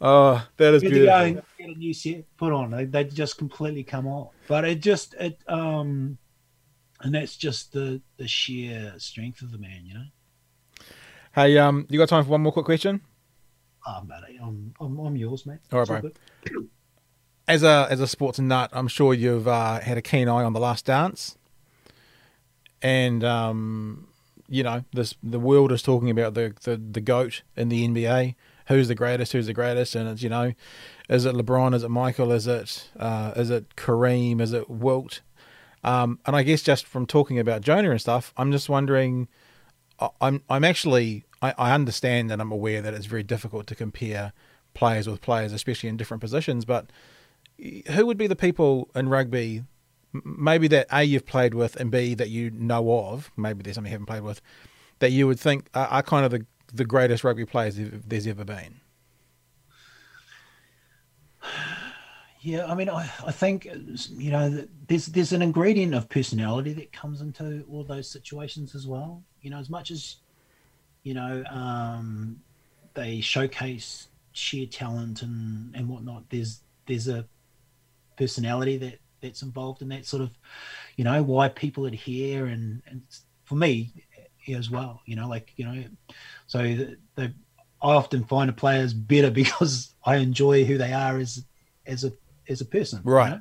Oh, 0.00 0.46
that 0.58 0.74
is 0.74 0.82
go 0.82 0.90
beautiful. 0.90 1.14
and 1.14 1.42
get 1.56 1.68
a 1.70 1.78
new 1.78 1.94
set 1.94 2.24
put 2.36 2.52
on. 2.52 2.70
They 2.70 2.84
they 2.84 3.04
just 3.04 3.38
completely 3.38 3.84
come 3.84 4.06
off. 4.06 4.32
But 4.46 4.66
it 4.66 4.82
just 4.82 5.14
it 5.14 5.38
um, 5.48 6.18
and 7.00 7.14
that's 7.14 7.36
just 7.36 7.72
the 7.72 8.02
the 8.18 8.28
sheer 8.28 8.92
strength 8.98 9.40
of 9.40 9.50
the 9.50 9.58
man, 9.58 9.86
you 9.86 9.94
know. 9.94 10.04
Hey, 11.34 11.56
um, 11.56 11.86
you 11.88 11.98
got 11.98 12.10
time 12.10 12.22
for 12.24 12.30
one 12.30 12.42
more 12.42 12.52
quick 12.52 12.66
question? 12.66 13.00
Oh, 13.86 14.02
buddy, 14.04 14.38
I'm 14.42 14.74
I'm, 14.78 14.98
I'm 14.98 15.16
yours, 15.16 15.46
mate. 15.46 15.60
All 15.72 15.78
right, 15.78 15.90
all 15.90 16.00
bro. 16.00 16.10
good. 16.10 16.68
As 17.48 17.62
a 17.62 17.86
as 17.88 18.00
a 18.00 18.06
sports 18.06 18.38
nut, 18.38 18.68
I'm 18.74 18.88
sure 18.88 19.14
you've 19.14 19.48
uh, 19.48 19.80
had 19.80 19.96
a 19.96 20.02
keen 20.02 20.28
eye 20.28 20.44
on 20.44 20.52
the 20.52 20.60
Last 20.60 20.84
Dance, 20.84 21.38
and 22.84 23.24
um, 23.24 24.06
you 24.48 24.62
know 24.62 24.84
this 24.92 25.16
the 25.22 25.40
world 25.40 25.72
is 25.72 25.82
talking 25.82 26.10
about 26.10 26.34
the, 26.34 26.54
the 26.62 26.76
the 26.76 27.00
goat 27.00 27.42
in 27.56 27.70
the 27.70 27.88
NBA. 27.88 28.36
Who's 28.68 28.88
the 28.88 28.94
greatest? 28.94 29.32
Who's 29.32 29.46
the 29.46 29.52
greatest? 29.52 29.94
And 29.94 30.08
it's 30.08 30.22
you 30.22 30.28
know, 30.28 30.52
is 31.08 31.24
it 31.24 31.34
LeBron? 31.34 31.74
Is 31.74 31.82
it 31.82 31.88
Michael? 31.88 32.30
Is 32.30 32.46
it 32.46 32.90
uh, 33.00 33.32
is 33.34 33.50
it 33.50 33.74
Kareem? 33.74 34.40
Is 34.40 34.52
it 34.52 34.70
Wilt? 34.70 35.22
Um, 35.82 36.18
and 36.24 36.36
I 36.36 36.42
guess 36.42 36.62
just 36.62 36.86
from 36.86 37.06
talking 37.06 37.38
about 37.38 37.62
Jonah 37.62 37.90
and 37.90 38.00
stuff, 38.00 38.32
I'm 38.36 38.52
just 38.52 38.68
wondering. 38.68 39.26
I'm 40.20 40.42
I'm 40.50 40.64
actually 40.64 41.24
I, 41.40 41.54
I 41.56 41.72
understand 41.72 42.32
and 42.32 42.42
I'm 42.42 42.50
aware 42.50 42.82
that 42.82 42.94
it's 42.94 43.06
very 43.06 43.22
difficult 43.22 43.66
to 43.68 43.74
compare 43.74 44.32
players 44.74 45.08
with 45.08 45.20
players, 45.20 45.52
especially 45.52 45.88
in 45.88 45.96
different 45.96 46.20
positions. 46.20 46.64
But 46.64 46.90
who 47.92 48.04
would 48.06 48.18
be 48.18 48.26
the 48.26 48.34
people 48.34 48.88
in 48.94 49.08
rugby, 49.08 49.62
maybe 50.22 50.68
that 50.68 50.86
A 50.92 51.02
you've 51.02 51.26
played 51.26 51.54
with 51.54 51.76
and 51.76 51.90
B 51.90 52.14
that 52.14 52.30
you 52.30 52.50
know 52.50 53.08
of, 53.08 53.30
maybe 53.36 53.62
there's 53.62 53.74
something 53.74 53.90
you 53.90 53.94
haven't 53.94 54.06
played 54.06 54.22
with, 54.22 54.40
that 55.00 55.10
you 55.10 55.26
would 55.26 55.40
think 55.40 55.68
are, 55.74 55.86
are 55.88 56.02
kind 56.02 56.24
of 56.24 56.30
the 56.30 56.46
the 56.72 56.84
greatest 56.84 57.22
rugby 57.24 57.44
players 57.44 57.76
there's 57.78 58.26
ever 58.26 58.44
been? 58.44 58.80
Yeah, 62.40 62.66
I 62.66 62.74
mean, 62.74 62.90
I, 62.90 63.10
I 63.26 63.32
think 63.32 63.64
you 63.64 64.30
know 64.30 64.66
there's 64.86 65.06
there's 65.06 65.32
an 65.32 65.40
ingredient 65.40 65.94
of 65.94 66.10
personality 66.10 66.74
that 66.74 66.92
comes 66.92 67.22
into 67.22 67.64
all 67.70 67.84
those 67.84 68.08
situations 68.08 68.74
as 68.74 68.86
well. 68.86 69.22
You 69.40 69.50
know, 69.50 69.58
as 69.58 69.70
much 69.70 69.90
as 69.90 70.16
you 71.04 71.14
know 71.14 71.42
um, 71.48 72.40
they 72.92 73.22
showcase 73.22 74.08
sheer 74.32 74.66
talent 74.66 75.22
and 75.22 75.74
and 75.74 75.88
whatnot, 75.88 76.28
there's 76.28 76.60
there's 76.86 77.08
a 77.08 77.24
personality 78.18 78.76
that 78.76 78.98
that's 79.24 79.42
involved 79.42 79.82
in 79.82 79.88
that 79.90 80.06
sort 80.06 80.22
of, 80.22 80.32
you 80.96 81.04
know, 81.04 81.22
why 81.24 81.48
people 81.48 81.86
adhere 81.86 82.46
and 82.46 82.82
and 82.86 83.02
for 83.44 83.56
me 83.56 83.92
eh, 84.48 84.56
as 84.56 84.70
well. 84.70 85.02
You 85.06 85.16
know, 85.16 85.28
like 85.28 85.52
you 85.56 85.66
know, 85.66 85.84
so 86.46 86.58
the, 86.62 86.98
the 87.16 87.34
I 87.82 87.94
often 87.94 88.24
find 88.24 88.50
a 88.50 88.54
players 88.54 88.94
better 88.94 89.30
because 89.42 89.94
I 90.06 90.16
enjoy 90.16 90.64
who 90.64 90.78
they 90.78 90.92
are 90.92 91.18
as 91.18 91.44
as 91.86 92.04
a 92.04 92.12
as 92.48 92.62
a 92.62 92.66
person, 92.66 93.08
you 93.12 93.12
Right. 93.12 93.30
know, 93.30 93.40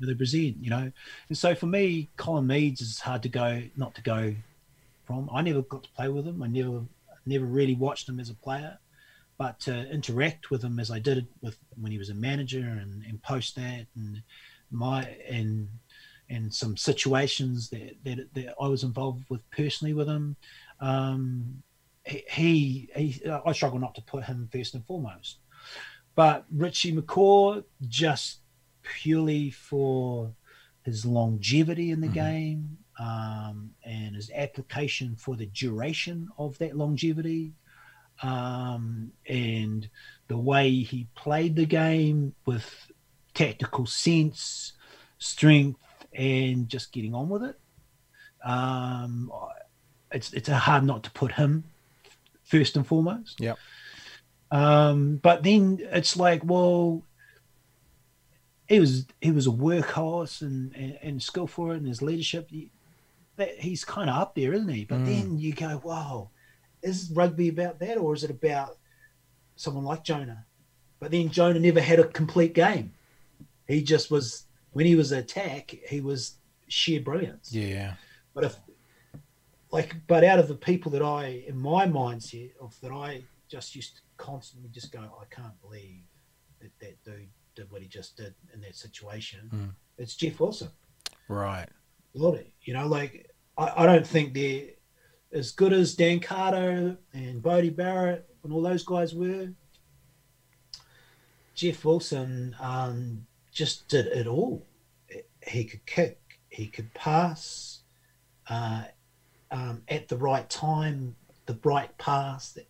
who 0.00 0.06
they 0.06 0.14
present, 0.14 0.58
you 0.62 0.70
know. 0.70 0.92
And 1.28 1.38
so 1.38 1.54
for 1.54 1.66
me, 1.66 2.10
Colin 2.18 2.46
Meads 2.48 2.82
is 2.82 3.00
hard 3.00 3.22
to 3.24 3.30
go 3.30 3.62
not 3.76 3.94
to 3.96 4.02
go 4.02 4.36
from. 5.06 5.28
I 5.32 5.42
never 5.42 5.62
got 5.62 5.84
to 5.84 5.90
play 5.96 6.08
with 6.08 6.26
him. 6.26 6.42
I 6.42 6.48
never 6.48 6.84
never 7.26 7.46
really 7.46 7.74
watched 7.74 8.08
him 8.08 8.20
as 8.20 8.30
a 8.30 8.36
player, 8.36 8.78
but 9.38 9.60
to 9.60 9.90
interact 9.90 10.50
with 10.50 10.64
him 10.64 10.80
as 10.80 10.90
I 10.90 11.00
did 11.00 11.28
with 11.42 11.58
when 11.76 11.92
he 11.92 11.98
was 11.98 12.10
a 12.10 12.14
manager 12.14 12.60
and, 12.60 13.04
and 13.04 13.22
post 13.22 13.56
that 13.56 13.86
and 13.96 14.22
my 14.70 15.04
and 15.28 15.68
and 16.28 16.52
some 16.52 16.76
situations 16.76 17.68
that, 17.70 17.96
that 18.04 18.34
that 18.34 18.54
I 18.60 18.68
was 18.68 18.84
involved 18.84 19.24
with 19.28 19.48
personally 19.50 19.94
with 19.94 20.08
him. 20.08 20.36
Um, 20.80 21.62
he, 22.04 22.88
he 22.96 23.22
I 23.28 23.52
struggle 23.52 23.78
not 23.78 23.94
to 23.96 24.02
put 24.02 24.24
him 24.24 24.48
first 24.52 24.74
and 24.74 24.84
foremost. 24.86 25.38
But 26.14 26.44
Richie 26.50 26.94
McCaw 26.94 27.62
just 27.88 28.40
purely 28.82 29.50
for 29.50 30.32
his 30.82 31.04
longevity 31.04 31.90
in 31.90 32.00
the 32.00 32.06
mm-hmm. 32.06 32.14
game 32.14 32.78
um, 32.98 33.70
and 33.84 34.16
his 34.16 34.30
application 34.34 35.16
for 35.16 35.36
the 35.36 35.46
duration 35.46 36.28
of 36.38 36.58
that 36.58 36.76
longevity 36.76 37.52
um, 38.22 39.10
and 39.28 39.88
the 40.28 40.36
way 40.36 40.70
he 40.70 41.06
played 41.14 41.56
the 41.56 41.66
game 41.66 42.34
with 42.44 42.90
tactical 43.34 43.86
sense, 43.86 44.72
strength, 45.18 45.80
and 46.12 46.68
just 46.68 46.92
getting 46.92 47.14
on 47.14 47.28
with 47.28 47.44
it. 47.44 47.58
Um, 48.44 49.30
it's 50.12 50.32
it's 50.32 50.48
hard 50.48 50.84
not 50.84 51.02
to 51.04 51.10
put 51.10 51.32
him 51.32 51.64
first 52.44 52.76
and 52.76 52.86
foremost. 52.86 53.40
Yeah. 53.40 53.54
Um, 54.50 55.16
but 55.16 55.42
then 55.42 55.78
it's 55.92 56.16
like, 56.16 56.42
well, 56.44 57.02
he 58.68 58.80
was 58.80 59.06
he 59.20 59.30
was 59.30 59.46
a 59.46 59.50
workhorse 59.50 60.42
and, 60.42 60.74
and, 60.74 60.98
and 61.02 61.22
skillful 61.22 61.70
in 61.70 61.84
his 61.84 62.02
leadership. 62.02 62.48
He, 62.50 62.70
that 63.36 63.58
he's 63.58 63.84
kind 63.84 64.10
of 64.10 64.16
up 64.16 64.34
there, 64.34 64.52
isn't 64.52 64.68
he? 64.68 64.84
But 64.84 65.00
mm. 65.00 65.06
then 65.06 65.38
you 65.38 65.52
go, 65.52 65.80
wow, 65.82 66.30
is 66.82 67.10
rugby 67.12 67.48
about 67.48 67.78
that, 67.78 67.96
or 67.96 68.14
is 68.14 68.24
it 68.24 68.30
about 68.30 68.76
someone 69.56 69.84
like 69.84 70.04
Jonah? 70.04 70.44
But 70.98 71.10
then 71.10 71.30
Jonah 71.30 71.60
never 71.60 71.80
had 71.80 71.98
a 71.98 72.04
complete 72.04 72.52
game. 72.52 72.92
He 73.70 73.82
just 73.82 74.10
was 74.10 74.46
when 74.72 74.84
he 74.84 74.96
was 74.96 75.12
attack, 75.12 75.74
he 75.88 76.00
was 76.00 76.36
sheer 76.66 77.00
brilliance. 77.00 77.52
Yeah. 77.52 77.94
But 78.34 78.44
if 78.44 78.56
like, 79.70 79.94
but 80.08 80.24
out 80.24 80.40
of 80.40 80.48
the 80.48 80.56
people 80.56 80.90
that 80.92 81.02
I, 81.02 81.44
in 81.46 81.56
my 81.56 81.86
mindset, 81.86 82.50
of 82.60 82.78
that 82.80 82.90
I 82.90 83.22
just 83.48 83.76
used 83.76 83.96
to 83.96 84.02
constantly 84.16 84.70
just 84.70 84.90
go, 84.90 85.00
I 85.00 85.32
can't 85.32 85.60
believe 85.60 86.02
that 86.60 86.72
that 86.80 87.04
dude 87.04 87.28
did 87.54 87.70
what 87.70 87.80
he 87.80 87.86
just 87.86 88.16
did 88.16 88.34
in 88.52 88.60
that 88.62 88.74
situation. 88.74 89.48
Mm. 89.54 89.70
It's 89.98 90.16
Jeff 90.16 90.40
Wilson. 90.40 90.70
Right. 91.28 91.68
Lordy, 92.14 92.52
you 92.62 92.74
know, 92.74 92.88
like 92.88 93.30
I, 93.56 93.84
I 93.84 93.86
don't 93.86 94.06
think 94.06 94.34
they're 94.34 94.70
as 95.32 95.52
good 95.52 95.72
as 95.72 95.94
Dan 95.94 96.18
Carter 96.18 96.96
and 97.12 97.40
Bodie 97.40 97.70
Barrett 97.70 98.28
and 98.42 98.52
all 98.52 98.62
those 98.62 98.82
guys 98.82 99.14
were. 99.14 99.50
Jeff 101.54 101.84
Wilson 101.84 102.56
um, 102.58 103.26
just 103.52 103.88
did 103.88 104.06
it 104.06 104.26
all. 104.26 104.66
He 105.46 105.64
could 105.64 105.84
kick, 105.86 106.40
he 106.48 106.66
could 106.66 106.92
pass, 106.94 107.80
uh, 108.48 108.84
um, 109.50 109.82
at 109.88 110.08
the 110.08 110.16
right 110.16 110.48
time, 110.48 111.16
the 111.46 111.58
right 111.64 111.96
pass 111.98 112.52
that 112.52 112.68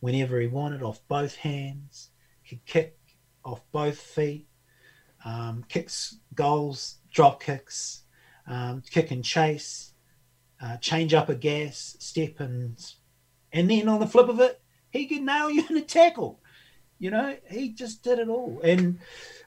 whenever 0.00 0.40
he 0.40 0.46
wanted 0.46 0.82
off 0.82 1.00
both 1.08 1.36
hands. 1.36 2.10
He 2.42 2.56
could 2.56 2.66
kick 2.66 2.98
off 3.44 3.62
both 3.72 3.98
feet, 3.98 4.48
um, 5.24 5.64
kicks, 5.68 6.16
goals, 6.34 6.98
drop 7.12 7.42
kicks, 7.42 8.02
um, 8.46 8.82
kick 8.90 9.10
and 9.10 9.24
chase, 9.24 9.92
uh, 10.60 10.76
change 10.78 11.14
up 11.14 11.28
a 11.28 11.34
gas, 11.34 11.96
step 11.98 12.40
and 12.40 12.78
and 13.52 13.70
then 13.70 13.88
on 13.88 14.00
the 14.00 14.06
flip 14.06 14.28
of 14.28 14.40
it, 14.40 14.60
he 14.90 15.06
could 15.06 15.22
nail 15.22 15.50
you 15.50 15.64
in 15.68 15.76
a 15.76 15.82
tackle. 15.82 16.40
You 17.00 17.10
know, 17.10 17.34
he 17.50 17.70
just 17.70 18.04
did 18.04 18.18
it 18.20 18.28
all. 18.28 18.60
And 18.62 19.00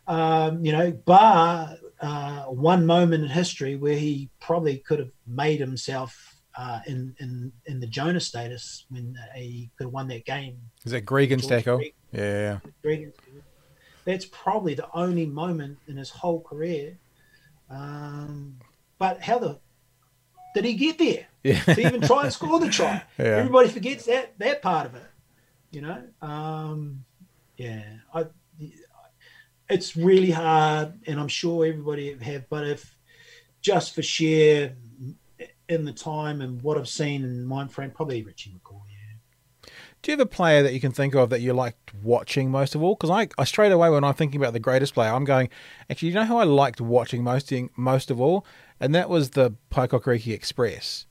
um, 0.07 0.65
you 0.65 0.73
know, 0.73 0.91
bar 0.91 1.77
uh, 2.01 2.43
one 2.45 2.85
moment 2.85 3.23
in 3.23 3.29
history 3.29 3.75
where 3.77 3.95
he 3.95 4.29
probably 4.41 4.79
could 4.79 4.99
have 4.99 5.11
made 5.25 5.59
himself 5.59 6.41
uh, 6.57 6.79
in 6.87 7.15
in 7.19 7.51
in 7.65 7.79
the 7.79 7.87
Jonah 7.87 8.19
status 8.19 8.85
when 8.89 9.15
he 9.35 9.69
could 9.77 9.85
have 9.85 9.93
won 9.93 10.07
that 10.09 10.25
game. 10.25 10.57
Is 10.83 10.91
that 10.91 11.05
Gregan's 11.05 11.47
tackle? 11.47 11.81
Yeah. 12.11 12.59
Gregan. 12.83 13.13
That's 14.03 14.25
probably 14.25 14.73
the 14.73 14.89
only 14.93 15.25
moment 15.25 15.77
in 15.87 15.95
his 15.95 16.09
whole 16.09 16.41
career. 16.41 16.97
Um, 17.69 18.59
but 18.99 19.21
how 19.21 19.39
the 19.39 19.59
did 20.55 20.65
he 20.65 20.73
get 20.73 20.97
there? 20.97 21.27
Yeah. 21.43 21.61
to 21.61 21.79
even 21.79 22.01
try 22.01 22.23
and 22.23 22.33
score 22.33 22.59
the 22.59 22.69
try. 22.69 23.03
Yeah. 23.17 23.37
Everybody 23.37 23.69
forgets 23.69 24.05
that 24.05 24.37
that 24.39 24.61
part 24.61 24.87
of 24.87 24.95
it. 24.95 25.05
You 25.71 25.81
know. 25.81 26.03
Um, 26.21 27.05
yeah. 27.57 27.83
I. 28.13 28.25
It's 29.69 29.95
really 29.95 30.31
hard, 30.31 30.99
and 31.07 31.19
I'm 31.19 31.27
sure 31.29 31.65
everybody 31.65 32.15
have. 32.21 32.49
But 32.49 32.67
if 32.67 32.97
just 33.61 33.95
for 33.95 34.01
sheer 34.01 34.75
in 35.69 35.85
the 35.85 35.93
time 35.93 36.41
and 36.41 36.61
what 36.61 36.77
I've 36.77 36.89
seen 36.89 37.23
in 37.23 37.45
mind 37.45 37.71
frame, 37.71 37.91
probably 37.91 38.23
Richie 38.23 38.51
McCaw. 38.51 38.81
Yeah. 38.89 39.69
Do 40.01 40.11
you 40.11 40.17
have 40.17 40.27
a 40.27 40.29
player 40.29 40.61
that 40.63 40.73
you 40.73 40.81
can 40.81 40.91
think 40.91 41.15
of 41.15 41.29
that 41.29 41.39
you 41.39 41.53
liked 41.53 41.93
watching 42.03 42.51
most 42.51 42.75
of 42.75 42.83
all? 42.83 42.95
Because 42.95 43.09
I, 43.09 43.29
I 43.37 43.45
straight 43.45 43.71
away 43.71 43.89
when 43.89 44.03
I'm 44.03 44.13
thinking 44.13 44.39
about 44.39 44.51
the 44.51 44.59
greatest 44.59 44.93
player, 44.93 45.11
I'm 45.11 45.23
going, 45.23 45.49
actually, 45.89 46.09
you 46.09 46.15
know 46.15 46.25
who 46.25 46.37
I 46.37 46.43
liked 46.43 46.81
watching 46.81 47.23
most 47.23 47.51
most 47.77 48.11
of 48.11 48.19
all, 48.19 48.45
and 48.79 48.93
that 48.93 49.09
was 49.09 49.31
the 49.31 49.55
Paekākāriki 49.71 50.33
Express. 50.33 51.05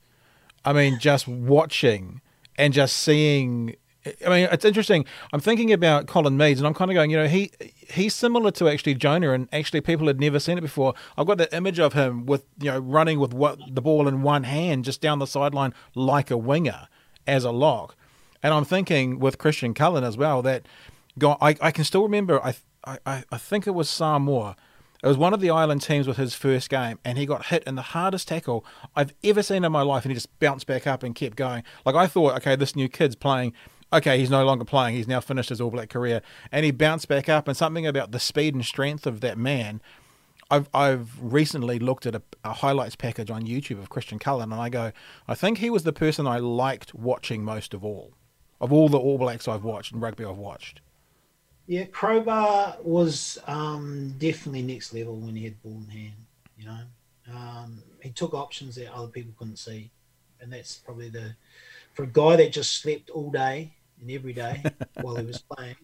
I 0.63 0.73
mean, 0.73 0.99
just 0.99 1.27
watching 1.27 2.21
and 2.55 2.71
just 2.71 2.95
seeing 2.95 3.75
I 4.05 4.29
mean, 4.29 4.47
it's 4.51 4.65
interesting. 4.65 5.05
I'm 5.31 5.39
thinking 5.39 5.71
about 5.71 6.07
Colin 6.07 6.35
Meads, 6.35 6.59
and 6.59 6.67
I'm 6.67 6.73
kind 6.73 6.91
of 6.91 6.95
going, 6.95 7.09
you 7.09 7.17
know, 7.17 7.27
he 7.27 7.51
he's 7.89 8.13
similar 8.13 8.51
to 8.51 8.67
actually 8.67 8.95
Jonah, 8.95 9.31
and 9.31 9.47
actually 9.53 9.81
people 9.81 10.07
had 10.07 10.19
never 10.19 10.39
seen 10.39 10.57
it 10.57 10.61
before. 10.61 10.93
I've 11.17 11.27
got 11.27 11.37
that 11.37 11.53
image 11.53 11.79
of 11.79 11.93
him 11.93 12.25
with 12.25 12.43
you 12.59 12.71
know 12.71 12.79
running 12.79 13.19
with 13.19 13.33
what 13.33 13.59
the 13.73 13.81
ball 13.81 14.07
in 14.07 14.21
one 14.21 14.43
hand, 14.43 14.85
just 14.85 15.01
down 15.01 15.19
the 15.19 15.27
sideline 15.27 15.73
like 15.95 16.29
a 16.31 16.37
winger 16.37 16.87
as 17.25 17.43
a 17.43 17.51
lock. 17.51 17.95
And 18.41 18.53
I'm 18.53 18.65
thinking 18.65 19.19
with 19.19 19.37
Christian 19.37 19.73
Cullen 19.73 20.03
as 20.03 20.17
well 20.17 20.41
that, 20.41 20.67
I 21.21 21.55
I 21.61 21.71
can 21.71 21.85
still 21.85 22.03
remember. 22.03 22.43
I 22.43 22.55
I 22.85 23.23
I 23.31 23.37
think 23.37 23.67
it 23.67 23.71
was 23.71 23.89
Samoa. 23.89 24.57
It 25.01 25.07
was 25.07 25.17
one 25.17 25.33
of 25.33 25.41
the 25.41 25.49
island 25.49 25.81
teams 25.81 26.07
with 26.07 26.15
his 26.15 26.33
first 26.33 26.69
game, 26.69 26.97
and 27.03 27.17
he 27.17 27.25
got 27.25 27.47
hit 27.47 27.63
in 27.65 27.75
the 27.75 27.81
hardest 27.81 28.29
tackle 28.29 28.65
I've 28.95 29.13
ever 29.21 29.43
seen 29.43 29.65
in 29.65 29.71
my 29.71 29.81
life, 29.81 30.05
and 30.05 30.11
he 30.11 30.15
just 30.15 30.39
bounced 30.39 30.65
back 30.65 30.87
up 30.87 31.03
and 31.03 31.13
kept 31.13 31.35
going. 31.35 31.63
Like 31.85 31.95
I 31.95 32.07
thought, 32.07 32.35
okay, 32.37 32.55
this 32.55 32.73
new 32.73 32.87
kid's 32.87 33.15
playing 33.15 33.53
okay, 33.93 34.17
he's 34.17 34.29
no 34.29 34.43
longer 34.45 34.65
playing. 34.65 34.95
He's 34.95 35.07
now 35.07 35.21
finished 35.21 35.49
his 35.49 35.61
All 35.61 35.69
Black 35.69 35.89
career, 35.89 36.21
and 36.51 36.65
he 36.65 36.71
bounced 36.71 37.07
back 37.07 37.29
up. 37.29 37.47
And 37.47 37.55
something 37.55 37.85
about 37.87 38.11
the 38.11 38.19
speed 38.19 38.55
and 38.55 38.65
strength 38.65 39.07
of 39.07 39.21
that 39.21 39.37
man. 39.37 39.81
I've 40.51 40.69
I've 40.73 41.11
recently 41.21 41.79
looked 41.79 42.05
at 42.05 42.15
a, 42.15 42.21
a, 42.43 42.53
highlights 42.53 42.95
package 42.95 43.31
on 43.31 43.43
YouTube 43.43 43.79
of 43.79 43.89
Christian 43.89 44.19
Cullen, 44.19 44.51
and 44.51 44.61
I 44.61 44.69
go, 44.69 44.91
I 45.27 45.35
think 45.35 45.59
he 45.59 45.69
was 45.69 45.83
the 45.83 45.93
person 45.93 46.27
I 46.27 46.37
liked 46.37 46.93
watching 46.93 47.43
most 47.43 47.73
of 47.73 47.83
all, 47.83 48.13
of 48.59 48.71
all 48.71 48.89
the 48.89 48.99
All 48.99 49.17
Blacks 49.17 49.47
I've 49.47 49.63
watched 49.63 49.93
and 49.93 50.01
rugby 50.01 50.25
I've 50.25 50.37
watched. 50.37 50.81
Yeah, 51.65 51.85
Crowbar 51.85 52.77
was 52.83 53.39
um, 53.47 54.15
definitely 54.19 54.63
next 54.63 54.93
level 54.93 55.15
when 55.15 55.35
he 55.35 55.45
had 55.45 55.63
ball 55.63 55.81
in 55.85 55.89
hand. 55.89 56.25
You 56.57 56.65
know, 56.65 56.79
um, 57.33 57.81
he 58.01 58.09
took 58.09 58.33
options 58.33 58.75
that 58.75 58.93
other 58.93 59.07
people 59.07 59.33
couldn't 59.37 59.57
see, 59.57 59.91
and 60.41 60.51
that's 60.51 60.75
probably 60.77 61.09
the 61.09 61.35
for 61.93 62.03
a 62.03 62.07
guy 62.07 62.35
that 62.35 62.51
just 62.51 62.81
slept 62.81 63.09
all 63.11 63.31
day 63.31 63.71
and 64.03 64.11
every 64.11 64.33
day 64.33 64.63
while 65.01 65.15
he 65.15 65.25
was 65.25 65.39
playing. 65.51 65.75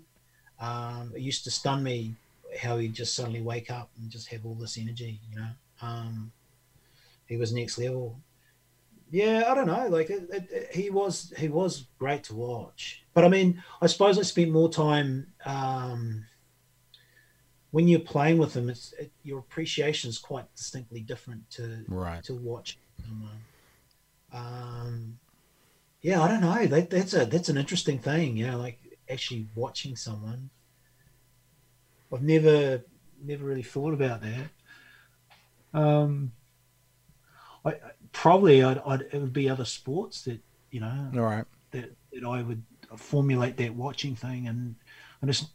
Um, 0.59 1.11
it 1.15 1.21
used 1.21 1.43
to 1.45 1.51
stun 1.51 1.83
me 1.83 2.15
how 2.59 2.77
he'd 2.77 2.93
just 2.93 3.15
suddenly 3.15 3.41
wake 3.41 3.71
up 3.71 3.89
and 3.99 4.09
just 4.09 4.27
have 4.27 4.45
all 4.45 4.55
this 4.55 4.77
energy, 4.77 5.19
you 5.31 5.39
know. 5.39 5.49
Um, 5.81 6.31
he 7.27 7.37
was 7.37 7.53
next 7.53 7.77
level. 7.77 8.19
Yeah, 9.11 9.45
I 9.47 9.55
don't 9.55 9.67
know. 9.67 9.87
Like 9.87 10.09
it, 10.09 10.29
it, 10.31 10.47
it, 10.51 10.75
he 10.75 10.89
was, 10.89 11.33
he 11.37 11.47
was 11.47 11.85
great 11.97 12.23
to 12.25 12.35
watch. 12.35 13.03
But 13.13 13.23
I 13.23 13.29
mean, 13.29 13.63
I 13.81 13.87
suppose 13.87 14.19
I 14.19 14.23
spent 14.23 14.51
more 14.51 14.69
time 14.69 15.27
um, 15.45 16.25
when 17.71 17.87
you're 17.87 17.99
playing 17.99 18.37
with 18.37 18.55
him. 18.55 18.69
It's 18.69 18.93
your 19.23 19.39
appreciation 19.39 20.09
is 20.09 20.17
quite 20.17 20.53
distinctly 20.55 21.01
different 21.01 21.49
to 21.51 21.83
right. 21.87 22.23
to 22.25 22.35
watch. 22.35 22.77
Um, 24.31 25.17
yeah, 26.01 26.21
I 26.21 26.27
don't 26.27 26.41
know. 26.41 26.65
That, 26.65 26.89
that's 26.89 27.13
a 27.13 27.25
that's 27.25 27.49
an 27.49 27.57
interesting 27.57 27.99
thing. 27.99 28.37
You 28.37 28.47
know, 28.47 28.57
like 28.57 28.79
actually 29.09 29.47
watching 29.55 29.95
someone. 29.95 30.49
I've 32.11 32.23
never 32.23 32.83
never 33.21 33.45
really 33.45 33.63
thought 33.63 33.93
about 33.93 34.21
that. 34.21 35.79
Um, 35.79 36.31
I 37.65 37.75
probably 38.11 38.63
I'd, 38.63 38.81
I'd 38.85 39.01
it 39.01 39.15
would 39.15 39.33
be 39.33 39.49
other 39.49 39.65
sports 39.65 40.23
that 40.23 40.39
you 40.71 40.79
know. 40.79 41.11
All 41.15 41.21
right. 41.21 41.45
That 41.71 41.91
that 42.13 42.23
I 42.23 42.41
would 42.41 42.63
formulate 42.95 43.57
that 43.57 43.75
watching 43.75 44.15
thing, 44.15 44.47
and 44.47 44.75
and 45.21 45.29
it's 45.29 45.45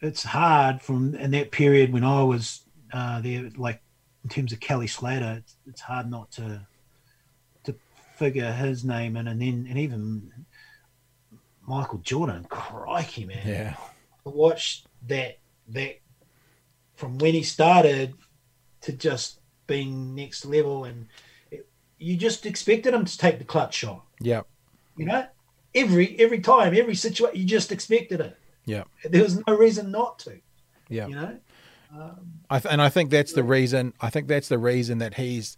it's 0.00 0.22
hard 0.22 0.82
from 0.82 1.14
in 1.14 1.30
that 1.32 1.50
period 1.50 1.92
when 1.92 2.04
I 2.04 2.22
was 2.22 2.62
uh, 2.92 3.20
there, 3.20 3.50
like 3.56 3.80
in 4.22 4.30
terms 4.30 4.52
of 4.52 4.60
Kelly 4.60 4.86
Slater, 4.86 5.36
it's, 5.38 5.56
it's 5.66 5.80
hard 5.80 6.10
not 6.10 6.30
to 6.32 6.66
figure 8.16 8.52
his 8.52 8.84
name 8.84 9.16
in, 9.16 9.28
and 9.28 9.40
then 9.40 9.66
and 9.68 9.78
even 9.78 10.32
Michael 11.66 11.98
Jordan. 11.98 12.46
Crikey, 12.48 13.26
man! 13.26 13.46
Yeah, 13.46 13.76
I 14.24 14.28
watched 14.28 14.86
that 15.08 15.38
that 15.68 16.00
from 16.94 17.18
when 17.18 17.34
he 17.34 17.42
started 17.42 18.14
to 18.82 18.92
just 18.92 19.40
being 19.66 20.14
next 20.14 20.44
level, 20.44 20.84
and 20.84 21.08
it, 21.50 21.68
you 21.98 22.16
just 22.16 22.46
expected 22.46 22.94
him 22.94 23.04
to 23.04 23.18
take 23.18 23.38
the 23.38 23.44
clutch 23.44 23.74
shot. 23.74 24.04
Yeah, 24.20 24.42
you 24.96 25.06
know, 25.06 25.26
every 25.74 26.18
every 26.18 26.40
time, 26.40 26.74
every 26.74 26.94
situation, 26.94 27.38
you 27.38 27.46
just 27.46 27.70
expected 27.70 28.20
it. 28.20 28.38
Yeah. 28.64 28.84
There 29.04 29.22
was 29.22 29.40
no 29.46 29.56
reason 29.56 29.90
not 29.90 30.18
to. 30.20 30.40
Yeah. 30.88 31.06
You 31.06 31.14
know. 31.14 31.38
Um, 31.94 32.32
I 32.50 32.58
th- 32.58 32.72
and 32.72 32.82
I 32.82 32.88
think 32.88 33.10
that's 33.10 33.32
the 33.32 33.44
reason. 33.44 33.94
I 34.00 34.10
think 34.10 34.26
that's 34.26 34.48
the 34.48 34.58
reason 34.58 34.98
that 34.98 35.14
he's 35.14 35.56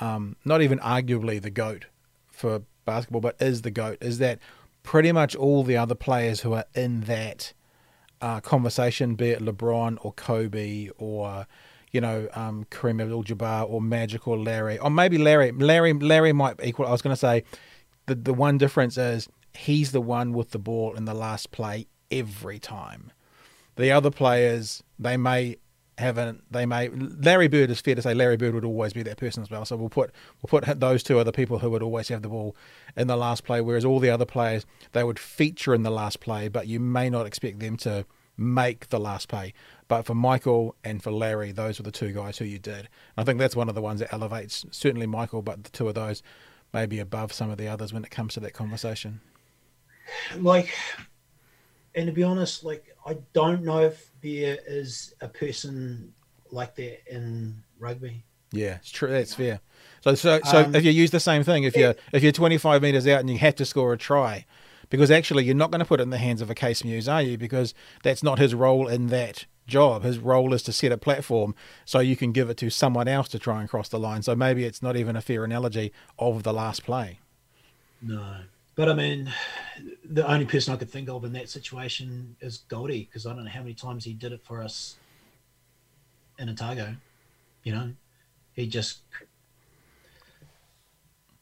um, 0.00 0.36
not 0.44 0.62
even 0.62 0.78
arguably 0.78 1.40
the 1.40 1.50
goat 1.50 1.86
for 2.28 2.62
basketball, 2.84 3.20
but 3.20 3.36
is 3.40 3.62
the 3.62 3.70
goat. 3.70 3.98
Is 4.00 4.18
that 4.18 4.38
pretty 4.82 5.12
much 5.12 5.34
all 5.34 5.62
the 5.62 5.76
other 5.76 5.94
players 5.94 6.40
who 6.40 6.52
are 6.54 6.64
in 6.74 7.02
that 7.02 7.52
uh, 8.20 8.40
conversation, 8.40 9.14
be 9.14 9.30
it 9.30 9.40
LeBron 9.40 9.98
or 10.00 10.12
Kobe 10.12 10.88
or 10.96 11.46
you 11.92 12.00
know 12.00 12.28
um, 12.34 12.66
Kareem 12.70 13.02
Abdul-Jabbar 13.02 13.68
or 13.68 13.80
Magic 13.80 14.26
or 14.26 14.38
Larry, 14.38 14.78
or 14.78 14.90
maybe 14.90 15.18
Larry. 15.18 15.52
Larry 15.52 15.92
Larry 15.92 16.32
might 16.32 16.56
equal. 16.62 16.86
I 16.86 16.92
was 16.92 17.02
going 17.02 17.14
to 17.14 17.20
say 17.20 17.44
the 18.06 18.14
the 18.14 18.34
one 18.34 18.58
difference 18.58 18.96
is 18.96 19.28
he's 19.54 19.92
the 19.92 20.00
one 20.00 20.32
with 20.32 20.50
the 20.50 20.58
ball 20.58 20.94
in 20.94 21.04
the 21.04 21.14
last 21.14 21.50
play 21.50 21.86
every 22.10 22.58
time. 22.58 23.12
The 23.76 23.90
other 23.92 24.10
players, 24.10 24.82
they 24.98 25.16
may 25.16 25.56
haven't 25.98 26.44
they 26.50 26.66
may 26.66 26.88
Larry 26.90 27.48
Bird 27.48 27.70
is 27.70 27.80
fair 27.80 27.94
to 27.94 28.02
say 28.02 28.12
Larry 28.12 28.36
Bird 28.36 28.54
would 28.54 28.64
always 28.64 28.92
be 28.92 29.02
that 29.02 29.16
person 29.16 29.42
as 29.42 29.50
well. 29.50 29.64
So 29.64 29.76
we'll 29.76 29.88
put 29.88 30.12
we'll 30.42 30.60
put 30.60 30.80
those 30.80 31.02
two 31.02 31.18
other 31.18 31.32
people 31.32 31.58
who 31.58 31.70
would 31.70 31.82
always 31.82 32.08
have 32.08 32.22
the 32.22 32.28
ball 32.28 32.54
in 32.96 33.06
the 33.06 33.16
last 33.16 33.44
play, 33.44 33.60
whereas 33.60 33.84
all 33.84 33.98
the 33.98 34.10
other 34.10 34.26
players 34.26 34.66
they 34.92 35.04
would 35.04 35.18
feature 35.18 35.74
in 35.74 35.82
the 35.82 35.90
last 35.90 36.20
play, 36.20 36.48
but 36.48 36.66
you 36.66 36.80
may 36.80 37.08
not 37.08 37.26
expect 37.26 37.60
them 37.60 37.76
to 37.78 38.04
make 38.36 38.88
the 38.90 39.00
last 39.00 39.28
play. 39.28 39.54
But 39.88 40.02
for 40.02 40.14
Michael 40.14 40.74
and 40.84 41.02
for 41.02 41.10
Larry, 41.10 41.52
those 41.52 41.78
were 41.78 41.84
the 41.84 41.92
two 41.92 42.12
guys 42.12 42.38
who 42.38 42.44
you 42.44 42.58
did. 42.58 42.88
I 43.16 43.24
think 43.24 43.38
that's 43.38 43.56
one 43.56 43.68
of 43.68 43.74
the 43.74 43.82
ones 43.82 44.00
that 44.00 44.12
elevates 44.12 44.66
certainly 44.70 45.06
Michael, 45.06 45.42
but 45.42 45.64
the 45.64 45.70
two 45.70 45.88
of 45.88 45.94
those 45.94 46.22
maybe 46.72 46.98
above 46.98 47.32
some 47.32 47.50
of 47.50 47.56
the 47.56 47.68
others 47.68 47.92
when 47.92 48.04
it 48.04 48.10
comes 48.10 48.34
to 48.34 48.40
that 48.40 48.52
conversation. 48.52 49.20
Like, 50.36 50.74
and 51.94 52.06
to 52.06 52.12
be 52.12 52.22
honest, 52.22 52.64
like 52.64 52.94
I 53.06 53.16
don't 53.32 53.64
know 53.64 53.80
if 53.80 54.10
there 54.26 54.58
is 54.66 55.14
a 55.20 55.28
person 55.28 56.12
like 56.50 56.74
that 56.76 57.02
in 57.12 57.62
rugby. 57.78 58.24
Yeah, 58.52 58.76
it's 58.76 58.90
true. 58.90 59.10
That's 59.10 59.34
fair. 59.34 59.60
So, 60.02 60.14
so, 60.14 60.40
so 60.44 60.64
Um, 60.64 60.74
if 60.74 60.84
you 60.84 60.92
use 60.92 61.10
the 61.10 61.20
same 61.20 61.42
thing, 61.42 61.64
if 61.64 61.76
you're 61.76 61.94
if 62.12 62.22
you're 62.22 62.32
25 62.32 62.82
meters 62.82 63.06
out 63.06 63.20
and 63.20 63.28
you 63.28 63.38
have 63.38 63.56
to 63.56 63.64
score 63.64 63.92
a 63.92 63.98
try, 63.98 64.46
because 64.88 65.10
actually 65.10 65.44
you're 65.44 65.54
not 65.54 65.70
going 65.70 65.80
to 65.80 65.84
put 65.84 66.00
it 66.00 66.04
in 66.04 66.10
the 66.10 66.18
hands 66.18 66.40
of 66.40 66.50
a 66.50 66.54
Kees 66.54 66.82
Meeuws, 66.82 67.12
are 67.12 67.22
you? 67.22 67.36
Because 67.36 67.74
that's 68.02 68.22
not 68.22 68.38
his 68.38 68.54
role 68.54 68.88
in 68.88 69.08
that 69.08 69.46
job. 69.66 70.04
His 70.04 70.18
role 70.18 70.54
is 70.54 70.62
to 70.64 70.72
set 70.72 70.92
a 70.92 70.96
platform 70.96 71.54
so 71.84 71.98
you 71.98 72.16
can 72.16 72.32
give 72.32 72.48
it 72.50 72.56
to 72.58 72.70
someone 72.70 73.08
else 73.08 73.28
to 73.28 73.38
try 73.38 73.60
and 73.60 73.68
cross 73.68 73.88
the 73.88 73.98
line. 73.98 74.22
So 74.22 74.36
maybe 74.36 74.64
it's 74.64 74.82
not 74.82 74.96
even 74.96 75.16
a 75.16 75.20
fair 75.20 75.44
analogy 75.44 75.92
of 76.18 76.44
the 76.44 76.52
last 76.52 76.84
play. 76.84 77.18
No, 78.00 78.36
but 78.76 78.88
I 78.88 78.94
mean, 78.94 79.32
the 80.08 80.30
only 80.30 80.46
person 80.46 80.72
I 80.72 80.76
could 80.76 80.90
think 80.90 81.08
of 81.08 81.24
in 81.24 81.32
that 81.32 81.48
situation 81.48 82.36
is 82.40 82.58
Goldie 82.68 83.04
because 83.04 83.26
I 83.26 83.34
don't 83.34 83.44
know 83.44 83.50
how 83.50 83.60
many 83.60 83.74
times 83.74 84.04
he 84.04 84.12
did 84.12 84.32
it 84.32 84.42
for 84.44 84.62
us 84.62 84.96
in 86.38 86.48
Otago. 86.48 86.96
You 87.62 87.74
know, 87.74 87.92
he 88.54 88.66
just 88.66 89.00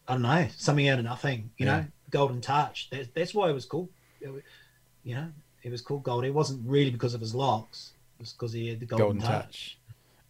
I 0.09 0.15
don't 0.15 0.23
know 0.23 0.49
something 0.57 0.89
out 0.89 0.99
of 0.99 1.05
nothing. 1.05 1.51
You 1.57 1.67
Yeah. 1.67 1.77
know, 1.81 1.87
golden 2.11 2.41
touch. 2.41 2.89
That's 2.91 3.09
that's 3.15 3.35
why 3.35 3.51
it 3.51 3.53
was 3.53 3.65
cool. 3.67 3.89
You 4.21 5.15
know, 5.15 5.33
it 5.63 5.71
was 5.71 5.83
called 5.83 6.03
Goldie. 6.03 6.29
It 6.29 6.35
wasn't 6.35 6.67
really 6.67 6.91
because 6.91 7.15
of 7.15 7.21
his 7.21 7.35
locks. 7.35 7.93
It 8.19 8.23
was 8.23 8.33
because 8.33 8.53
he 8.53 8.69
had 8.69 8.81
the 8.81 8.87
golden, 8.87 9.19
Golden 9.19 9.21
touch. 9.21 9.45
touch. 9.45 9.79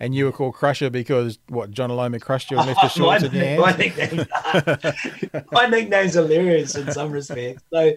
And 0.04 0.14
you 0.14 0.26
were 0.26 0.32
called 0.32 0.52
Crusher 0.52 0.90
because 0.90 1.38
what? 1.48 1.70
Jonah 1.70 1.94
Lomu 1.94 2.20
crushed 2.20 2.50
you 2.50 2.58
and 2.58 2.66
left 2.66 2.94
the 2.94 3.00
my, 3.00 3.16
in 3.16 3.32
your 3.32 3.58
my 3.58 3.72
hands. 3.72 3.78
nickname, 3.96 5.44
my 5.50 5.66
nickname's 5.66 6.12
hilarious 6.12 6.74
in 6.74 6.92
some 6.92 7.10
respects. 7.10 7.62
So, 7.72 7.92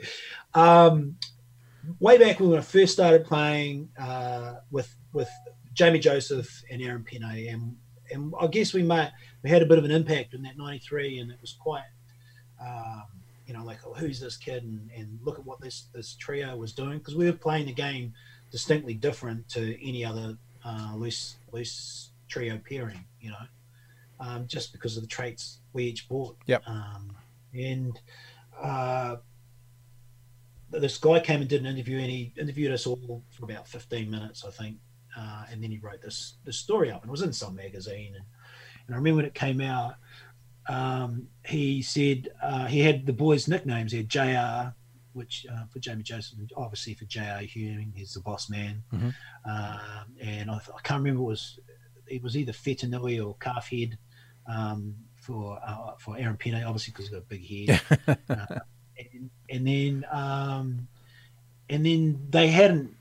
um, 0.53 1.17
way 1.99 2.17
back 2.17 2.39
when 2.39 2.57
I 2.57 2.61
first 2.61 2.93
started 2.93 3.25
playing 3.25 3.89
uh, 3.99 4.53
with 4.71 4.95
with 5.11 5.27
Jamie 5.73 5.99
Joseph 5.99 6.63
and 6.71 6.81
Arran 6.81 7.03
Pene, 7.03 7.49
and 7.49 7.75
and 8.09 8.33
I 8.39 8.47
guess 8.47 8.73
we 8.73 8.83
might 8.83 9.11
we 9.43 9.49
had 9.49 9.61
a 9.61 9.65
bit 9.65 9.77
of 9.77 9.83
an 9.83 9.91
impact 9.91 10.33
in 10.33 10.43
that 10.43 10.57
'93, 10.57 11.19
and 11.19 11.29
it 11.29 11.41
was 11.41 11.57
quite. 11.59 11.83
Um, 12.65 13.03
you 13.45 13.53
know, 13.53 13.65
like 13.65 13.79
oh, 13.85 13.93
who's 13.93 14.21
this 14.21 14.37
kid, 14.37 14.63
and, 14.63 14.89
and 14.95 15.19
look 15.23 15.39
at 15.39 15.45
what 15.45 15.59
this 15.59 15.87
this 15.93 16.15
trio 16.15 16.55
was 16.55 16.71
doing 16.71 16.99
because 16.99 17.15
we 17.15 17.25
were 17.25 17.37
playing 17.37 17.65
the 17.65 17.73
game 17.73 18.13
distinctly 18.49 18.93
different 18.93 19.49
to 19.49 19.77
any 19.85 20.05
other 20.05 20.37
uh, 20.67 20.95
loose 20.95 21.37
loose 21.51 22.11
trio 22.27 22.59
pairing. 22.67 23.05
You 23.21 23.31
know, 23.31 23.45
um, 24.19 24.47
just 24.47 24.71
because 24.73 24.97
of 24.97 25.03
the 25.03 25.07
traits 25.07 25.59
we 25.73 25.85
each 25.85 26.07
brought. 26.07 26.37
Yep. 26.45 26.63
Um, 26.67 27.15
and 27.53 27.99
uh, 28.61 29.17
this 30.71 30.97
guy 30.97 31.19
came 31.19 31.41
and 31.41 31.49
did 31.49 31.61
an 31.61 31.67
interview, 31.67 31.97
and 31.99 32.09
he 32.09 32.33
interviewed 32.37 32.71
us 32.71 32.85
all 32.85 33.23
for 33.29 33.45
about 33.45 33.67
15 33.67 34.09
minutes, 34.09 34.43
I 34.45 34.51
think. 34.51 34.77
Uh, 35.17 35.45
and 35.51 35.63
then 35.63 35.71
he 35.71 35.77
wrote 35.77 36.01
this 36.01 36.35
this 36.43 36.57
story 36.57 36.91
up, 36.91 37.01
and 37.01 37.09
it 37.09 37.11
was 37.11 37.21
in 37.21 37.33
some 37.33 37.55
magazine. 37.55 38.13
And, 38.15 38.25
and 38.85 38.95
I 38.95 38.97
remember 38.97 39.17
when 39.17 39.25
it 39.25 39.33
came 39.33 39.61
out, 39.61 39.95
um, 40.69 41.27
he 41.45 41.81
said 41.81 42.29
uh, 42.43 42.65
he 42.65 42.81
had 42.81 43.05
the 43.05 43.13
boys' 43.13 43.47
nicknames. 43.47 43.91
He 43.91 43.99
had 43.99 44.09
JR, 44.09 44.75
which 45.17 45.45
uh, 45.51 45.65
for 45.71 45.79
Jamie 45.79 46.03
Joseph, 46.03 46.39
obviously 46.55 46.93
for 46.93 47.05
JR 47.05 47.41
Ewing, 47.53 47.91
he's 47.95 48.13
the 48.13 48.21
boss 48.21 48.49
man. 48.49 48.83
Mhm. 48.93 49.13
Um, 49.45 50.15
and 50.21 50.51
I, 50.51 50.55
I 50.55 50.81
can't 50.83 51.01
remember 51.03 51.21
it 51.21 51.25
was 51.25 51.59
it 52.07 52.23
was 52.23 52.37
either 52.37 52.53
Fetanui 52.53 53.25
or 53.25 53.35
Calfhead 53.35 53.97
um, 54.45 54.95
for 55.15 55.59
uh, 55.65 55.95
for 55.99 56.17
Arran 56.17 56.37
Pene, 56.37 56.63
obviously 56.63 56.91
because 56.91 57.05
he's 57.09 57.13
got 57.13 57.23
a 57.23 57.35
big 57.35 57.45
head. 57.45 58.17
uh, 58.29 58.59
and, 58.97 59.29
and 59.49 59.67
then 59.67 60.05
um, 60.11 60.87
and 61.69 61.85
then 61.85 62.27
they 62.29 62.47
hadn't 62.47 62.95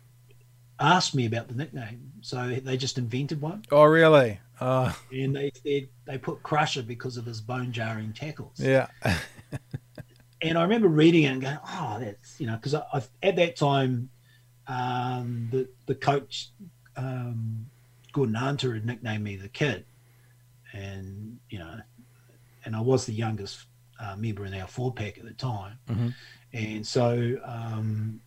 asked 0.80 1.14
me 1.14 1.24
about 1.26 1.48
the 1.48 1.55
nickname, 1.55 2.12
so 2.20 2.48
they 2.62 2.76
just 2.76 2.98
invented 2.98 3.40
one, 3.40 3.62
Oh, 3.70 3.84
really? 3.84 4.40
Uh, 4.60 4.93
and 5.12 5.36
they 5.36 5.51
said 5.64 5.88
they 6.06 6.18
put 6.18 6.43
Crusher 6.43 6.82
because 6.82 7.16
of 7.16 7.24
his 7.26 7.40
bone 7.40 7.72
jarring 7.72 8.12
tackles. 8.12 8.59
yeah. 8.59 8.88
And 10.48 10.59
I 10.59 10.62
remember 10.62 10.89
reading 10.89 11.24
it 11.24 11.27
and 11.32 11.40
going, 11.40 11.59
"Oh, 11.66 11.97
that's 12.01 12.40
you 12.40 12.47
know," 12.47 12.56
because 12.56 12.74
at 13.23 13.36
that 13.36 13.56
time, 13.56 14.10
um, 14.66 15.48
the 15.51 15.68
the 15.86 15.94
coach 15.94 16.51
um, 16.97 17.66
Gordon 18.12 18.35
Hunter 18.35 18.74
had 18.74 18.85
nicknamed 18.85 19.24
me 19.24 19.36
the 19.36 19.48
kid, 19.48 19.85
and 20.73 21.39
you 21.51 21.59
know, 21.59 21.81
and 22.64 22.77
I 22.77 22.81
was 22.81 23.06
the 23.06 23.12
youngest 23.12 23.66
uh, 24.01 24.16
member 24.16 24.44
in 24.47 24.55
our 24.55 24.66
four 24.66 24.93
pack 24.93 25.18
at 25.18 25.24
the 25.24 25.32
time, 25.32 25.78
Mhm. 25.89 26.14
and 26.52 26.86
so 26.86 27.36
um, 27.44 28.20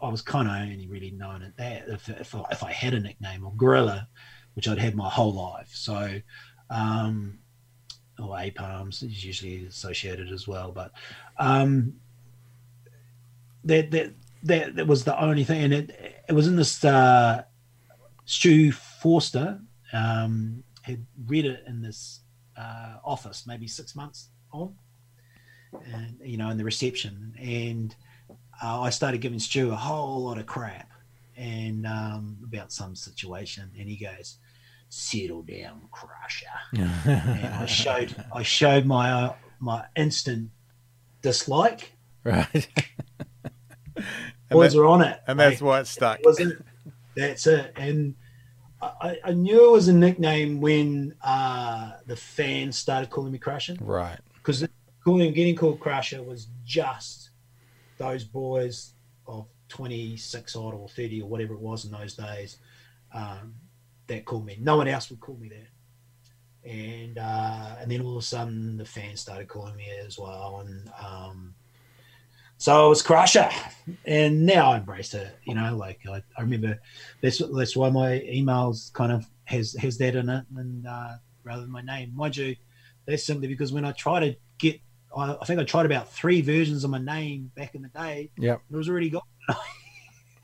I 0.00 0.08
was 0.08 0.22
kind 0.22 0.48
of 0.48 0.54
only 0.54 0.86
really 0.86 1.10
known 1.10 1.42
at 1.42 1.56
that 1.56 1.88
if, 1.88 2.08
if, 2.08 2.34
I, 2.34 2.44
if 2.52 2.62
I 2.62 2.72
had 2.72 2.94
a 2.94 3.00
nickname 3.00 3.44
or 3.44 3.52
Gorilla, 3.56 4.08
which 4.54 4.68
I'd 4.68 4.78
had 4.78 4.94
my 4.94 5.08
whole 5.08 5.32
life. 5.34 5.70
So, 5.72 6.20
um, 6.70 7.38
or 8.18 8.38
ape 8.38 8.60
arms 8.60 9.02
is 9.02 9.24
usually 9.24 9.66
associated 9.66 10.32
as 10.32 10.48
well, 10.48 10.72
but 10.72 10.92
um, 11.38 11.94
that 13.64 13.90
that 13.90 14.12
that 14.42 14.76
that 14.76 14.86
was 14.86 15.04
the 15.04 15.20
only 15.20 15.44
thing, 15.44 15.62
and 15.64 15.74
it 15.74 16.22
it 16.28 16.32
was 16.32 16.46
in 16.46 16.56
this. 16.56 16.84
Uh, 16.84 17.42
Stu 18.28 18.72
Forster 18.72 19.58
um, 19.94 20.62
had 20.82 21.06
read 21.26 21.46
it 21.46 21.64
in 21.66 21.80
this 21.80 22.20
uh, 22.58 22.96
office 23.02 23.46
maybe 23.46 23.66
six 23.66 23.96
months 23.96 24.28
on, 24.52 24.74
and 25.90 26.18
you 26.22 26.36
know, 26.36 26.50
in 26.50 26.58
the 26.58 26.64
reception, 26.64 27.34
and 27.40 27.96
uh, 28.62 28.82
I 28.82 28.90
started 28.90 29.22
giving 29.22 29.38
Stu 29.38 29.72
a 29.72 29.76
whole 29.76 30.24
lot 30.24 30.36
of 30.36 30.44
crap, 30.44 30.90
and 31.38 31.86
um, 31.86 32.36
about 32.44 32.70
some 32.70 32.94
situation, 32.94 33.70
and 33.78 33.88
he 33.88 33.96
goes, 33.96 34.36
"Settle 34.88 35.42
down, 35.42 35.82
Crusher." 35.90 36.46
and 36.74 37.54
I 37.54 37.66
showed 37.66 38.14
I 38.34 38.42
showed 38.42 38.86
my 38.86 39.10
uh, 39.10 39.34
my 39.60 39.84
instant 39.96 40.50
dislike. 41.22 41.92
right. 42.24 42.68
Boys 44.50 44.72
that- 44.72 44.80
are 44.80 44.86
on 44.86 45.02
it, 45.02 45.20
And 45.26 45.38
that's 45.38 45.60
why 45.60 45.80
it 45.80 45.86
stuck. 45.86 46.20
it. 46.22 46.62
That's 47.16 47.46
it. 47.46 47.72
And 47.76 48.14
I, 48.80 49.18
I 49.24 49.32
knew 49.32 49.66
it 49.68 49.72
was 49.72 49.88
a 49.88 49.92
nickname 49.92 50.60
when 50.60 51.14
uh, 51.22 51.92
the 52.06 52.14
fans 52.16 52.78
started 52.78 53.10
calling 53.10 53.32
me 53.32 53.38
Crusher 53.38 53.76
Right. 53.80 54.18
because 54.34 54.66
calling 55.04 55.32
getting 55.34 55.56
called 55.56 55.80
Crusher 55.80 56.22
was 56.22 56.46
just 56.64 57.30
those 57.98 58.22
boys 58.24 58.94
of 59.26 59.48
twenty 59.68 60.16
six 60.16 60.54
odd 60.54 60.74
or 60.74 60.88
thirty 60.88 61.20
or 61.20 61.28
whatever 61.28 61.54
it 61.54 61.60
was 61.60 61.84
in 61.84 61.90
those 61.90 62.14
days 62.14 62.58
um, 63.12 63.54
that 64.08 64.24
called 64.24 64.44
me. 64.44 64.58
No 64.60 64.76
one 64.76 64.88
else 64.88 65.10
would 65.10 65.20
call 65.20 65.36
me 65.36 65.48
that. 65.50 66.70
And 66.70 67.18
uh, 67.18 67.76
and 67.80 67.90
then 67.90 68.02
all 68.02 68.12
of 68.12 68.22
a 68.22 68.26
sudden 68.26 68.76
the 68.76 68.84
fans 68.84 69.20
started 69.20 69.48
calling 69.48 69.76
me 69.76 69.86
as 70.04 70.18
well, 70.18 70.64
and 70.66 70.90
um, 71.00 71.54
so 72.58 72.86
I 72.86 72.88
was 72.88 73.00
Crusher, 73.00 73.48
and 74.04 74.44
now 74.44 74.72
I 74.72 74.78
embrace 74.78 75.14
it. 75.14 75.34
You 75.44 75.54
know, 75.54 75.76
like 75.76 76.00
I, 76.10 76.22
I 76.36 76.42
remember 76.42 76.78
that's 77.22 77.40
that's 77.54 77.76
why 77.76 77.88
my 77.90 78.18
emails 78.28 78.92
kind 78.92 79.12
of 79.12 79.24
has 79.44 79.74
has 79.74 79.96
that 79.98 80.16
in 80.16 80.28
it, 80.28 80.44
and 80.56 80.86
uh, 80.86 81.12
rather 81.44 81.62
than 81.62 81.70
my 81.70 81.80
name, 81.80 82.12
mind 82.14 82.36
you, 82.36 82.56
that's 83.06 83.24
simply 83.24 83.46
because 83.48 83.72
when 83.72 83.84
I 83.84 83.92
try 83.92 84.20
to 84.20 84.36
get 84.58 84.80
I, 85.16 85.36
I 85.40 85.44
think 85.44 85.60
I 85.60 85.64
tried 85.64 85.86
about 85.86 86.12
three 86.12 86.40
versions 86.42 86.84
of 86.84 86.90
my 86.90 86.98
name 86.98 87.50
back 87.54 87.74
in 87.74 87.82
the 87.82 87.88
day. 87.88 88.30
Yeah, 88.36 88.56
It 88.70 88.76
was 88.76 88.88
already 88.88 89.10
gone. 89.10 89.22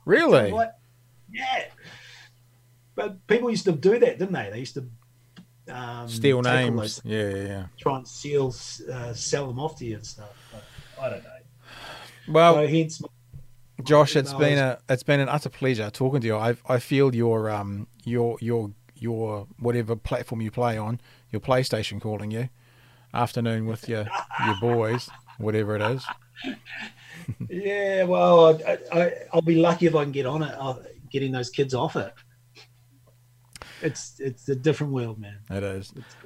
Really? 0.05 0.53
What? 0.53 0.79
Yeah. 1.33 1.65
But 2.95 3.27
people 3.27 3.51
used 3.51 3.65
to 3.65 3.73
do 3.73 3.99
that, 3.99 4.19
didn't 4.19 4.33
they? 4.33 4.51
They 4.51 4.59
used 4.61 4.75
to 4.75 4.87
um, 5.69 6.09
Steal 6.09 6.43
names. 6.43 7.01
Yeah, 7.05 7.29
yeah, 7.29 7.37
yeah. 7.37 7.67
try 7.79 7.97
and 7.97 8.07
seal, 8.07 8.55
uh, 8.93 9.15
sell 9.15 9.47
them 9.47 9.59
off 9.59 9.77
to 9.79 9.85
you 9.85 9.97
and 9.97 10.07
stuff. 10.07 10.31
But 10.53 10.65
I 11.03 11.11
don't 11.11 11.23
know. 11.25 11.31
Well, 12.29 12.55
so 12.55 12.67
hence, 12.67 13.03
Josh, 13.83 14.17
it's 14.17 14.33
been 14.35 14.59
a 14.59 14.79
it's 14.89 15.03
been 15.03 15.21
an 15.21 15.29
utter 15.29 15.49
pleasure 15.49 15.91
talking 15.91 16.21
to 16.21 16.27
you. 16.27 16.37
I 16.37 16.57
I 16.69 16.79
feel 16.79 17.15
your 17.15 17.51
um 17.51 17.87
your 18.05 18.39
your 18.41 18.71
your 18.95 19.47
whatever 19.59 19.97
platform 19.97 20.41
you 20.41 20.51
play 20.51 20.79
on, 20.79 21.01
your 21.31 21.41
PlayStation 21.41 22.01
calling 22.01 22.31
you, 22.31 22.49
afternoon 23.13 23.67
with 23.67 23.89
your 23.89 24.07
your 24.47 24.57
boys, 24.61 25.11
whatever 25.39 25.77
it 25.77 25.83
is. 25.83 26.05
yeah. 27.49 28.05
Well, 28.05 28.61
I, 28.67 28.79
I, 28.93 29.13
I'll 29.33 29.43
be 29.43 29.57
lucky 29.57 29.87
if 29.87 29.95
I 29.95 30.03
can 30.05 30.13
get 30.13 30.27
on 30.27 30.43
it. 30.43 30.55
uh, 30.59 30.75
Getting 31.11 31.31
those 31.33 31.49
kids 31.51 31.75
off 31.75 31.95
it. 31.95 32.13
It's 33.85 34.19
it's 34.19 34.49
a 34.49 34.57
different 34.57 34.93
world, 34.93 35.19
man. 35.19 35.39
It 35.51 35.63
is. 35.63 35.93
It's. 35.95 36.17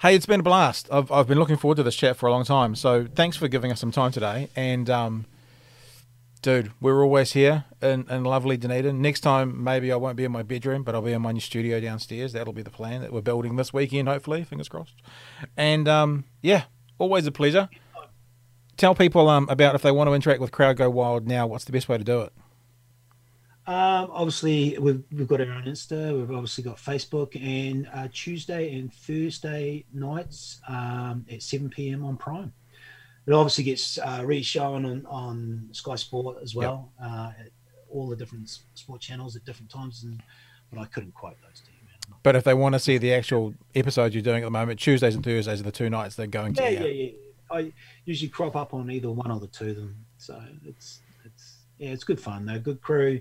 Hey, 0.00 0.14
it's 0.14 0.26
been 0.26 0.40
a 0.40 0.44
blast. 0.44 0.88
I've 0.92 1.10
I've 1.10 1.26
been 1.26 1.38
looking 1.38 1.56
forward 1.56 1.76
to 1.76 1.82
this 1.82 1.96
chat 1.96 2.16
for 2.16 2.28
a 2.28 2.30
long 2.30 2.44
time. 2.44 2.76
So 2.76 3.08
thanks 3.12 3.36
for 3.36 3.48
giving 3.48 3.72
us 3.72 3.80
some 3.80 3.90
time 3.90 4.12
today. 4.12 4.48
And 4.54 4.88
um, 4.88 5.26
dude, 6.40 6.70
we're 6.80 7.02
always 7.02 7.32
here 7.32 7.64
in, 7.82 8.08
in 8.08 8.22
lovely 8.22 8.56
Dunedin. 8.56 9.02
Next 9.02 9.20
time, 9.20 9.64
maybe 9.64 9.90
I 9.90 9.96
won't 9.96 10.16
be 10.16 10.22
in 10.22 10.30
my 10.30 10.44
bedroom, 10.44 10.84
but 10.84 10.94
I'll 10.94 11.02
be 11.02 11.12
in 11.12 11.22
my 11.22 11.32
new 11.32 11.40
studio 11.40 11.80
downstairs. 11.80 12.32
That'll 12.32 12.52
be 12.52 12.62
the 12.62 12.70
plan 12.70 13.00
that 13.00 13.12
we're 13.12 13.20
building 13.20 13.56
this 13.56 13.72
weekend, 13.72 14.06
hopefully. 14.06 14.44
Fingers 14.44 14.68
crossed. 14.68 14.94
And 15.56 15.88
um, 15.88 16.24
yeah, 16.40 16.64
always 16.98 17.26
a 17.26 17.32
pleasure. 17.32 17.68
Tell 18.76 18.94
people 18.94 19.28
um, 19.28 19.48
about 19.50 19.74
if 19.74 19.82
they 19.82 19.90
want 19.90 20.08
to 20.08 20.14
interact 20.14 20.40
with 20.40 20.52
Crowd 20.52 20.76
Go 20.76 20.88
Wild 20.88 21.26
now. 21.26 21.48
What's 21.48 21.64
the 21.64 21.72
best 21.72 21.88
way 21.88 21.98
to 21.98 22.04
do 22.04 22.20
it? 22.20 22.32
Um, 23.68 24.08
obviously, 24.14 24.78
we've, 24.78 25.02
we've 25.12 25.28
got 25.28 25.42
our 25.42 25.52
own 25.52 25.64
Insta. 25.64 26.18
We've 26.18 26.30
obviously 26.30 26.64
got 26.64 26.78
Facebook, 26.78 27.36
and 27.36 27.86
uh, 27.92 28.08
Tuesday 28.10 28.74
and 28.78 28.90
Thursday 28.90 29.84
nights 29.92 30.62
um, 30.66 31.26
at 31.30 31.42
7 31.42 31.68
p.m. 31.68 32.02
on 32.02 32.16
Prime. 32.16 32.50
It 33.26 33.32
obviously 33.34 33.64
gets 33.64 33.98
uh, 33.98 34.22
re-shown 34.24 34.86
on, 34.86 35.04
on 35.04 35.68
Sky 35.72 35.96
Sport 35.96 36.38
as 36.42 36.54
well. 36.54 36.90
Uh, 36.98 37.32
at 37.38 37.50
all 37.90 38.08
the 38.08 38.16
different 38.16 38.48
sport 38.72 39.02
channels 39.02 39.36
at 39.36 39.44
different 39.44 39.70
times, 39.70 40.02
and 40.02 40.22
but 40.72 40.80
I 40.80 40.86
couldn't 40.86 41.12
quote 41.12 41.36
those 41.42 41.60
to 41.60 41.70
you, 41.70 41.84
man. 41.84 42.18
But 42.22 42.36
if 42.36 42.44
they 42.44 42.54
want 42.54 42.74
to 42.74 42.78
see 42.78 42.96
the 42.96 43.12
actual 43.12 43.52
episodes 43.74 44.14
you're 44.14 44.22
doing 44.22 44.44
at 44.44 44.46
the 44.46 44.50
moment, 44.50 44.80
Tuesdays 44.80 45.14
and 45.14 45.22
Thursdays 45.22 45.60
are 45.60 45.64
the 45.64 45.70
two 45.70 45.90
nights 45.90 46.14
they're 46.14 46.26
going 46.26 46.54
to. 46.54 46.62
Yeah, 46.62 46.70
yeah, 46.70 46.86
yeah. 46.86 47.10
I 47.50 47.72
usually 48.06 48.30
crop 48.30 48.56
up 48.56 48.72
on 48.72 48.90
either 48.90 49.10
one 49.10 49.30
or 49.30 49.40
the 49.40 49.46
two 49.46 49.70
of 49.70 49.76
them, 49.76 50.06
so 50.16 50.40
it's 50.64 51.00
it's 51.26 51.56
yeah, 51.76 51.90
it's 51.90 52.04
good 52.04 52.18
fun. 52.18 52.48
A 52.48 52.58
good 52.58 52.80
crew. 52.80 53.20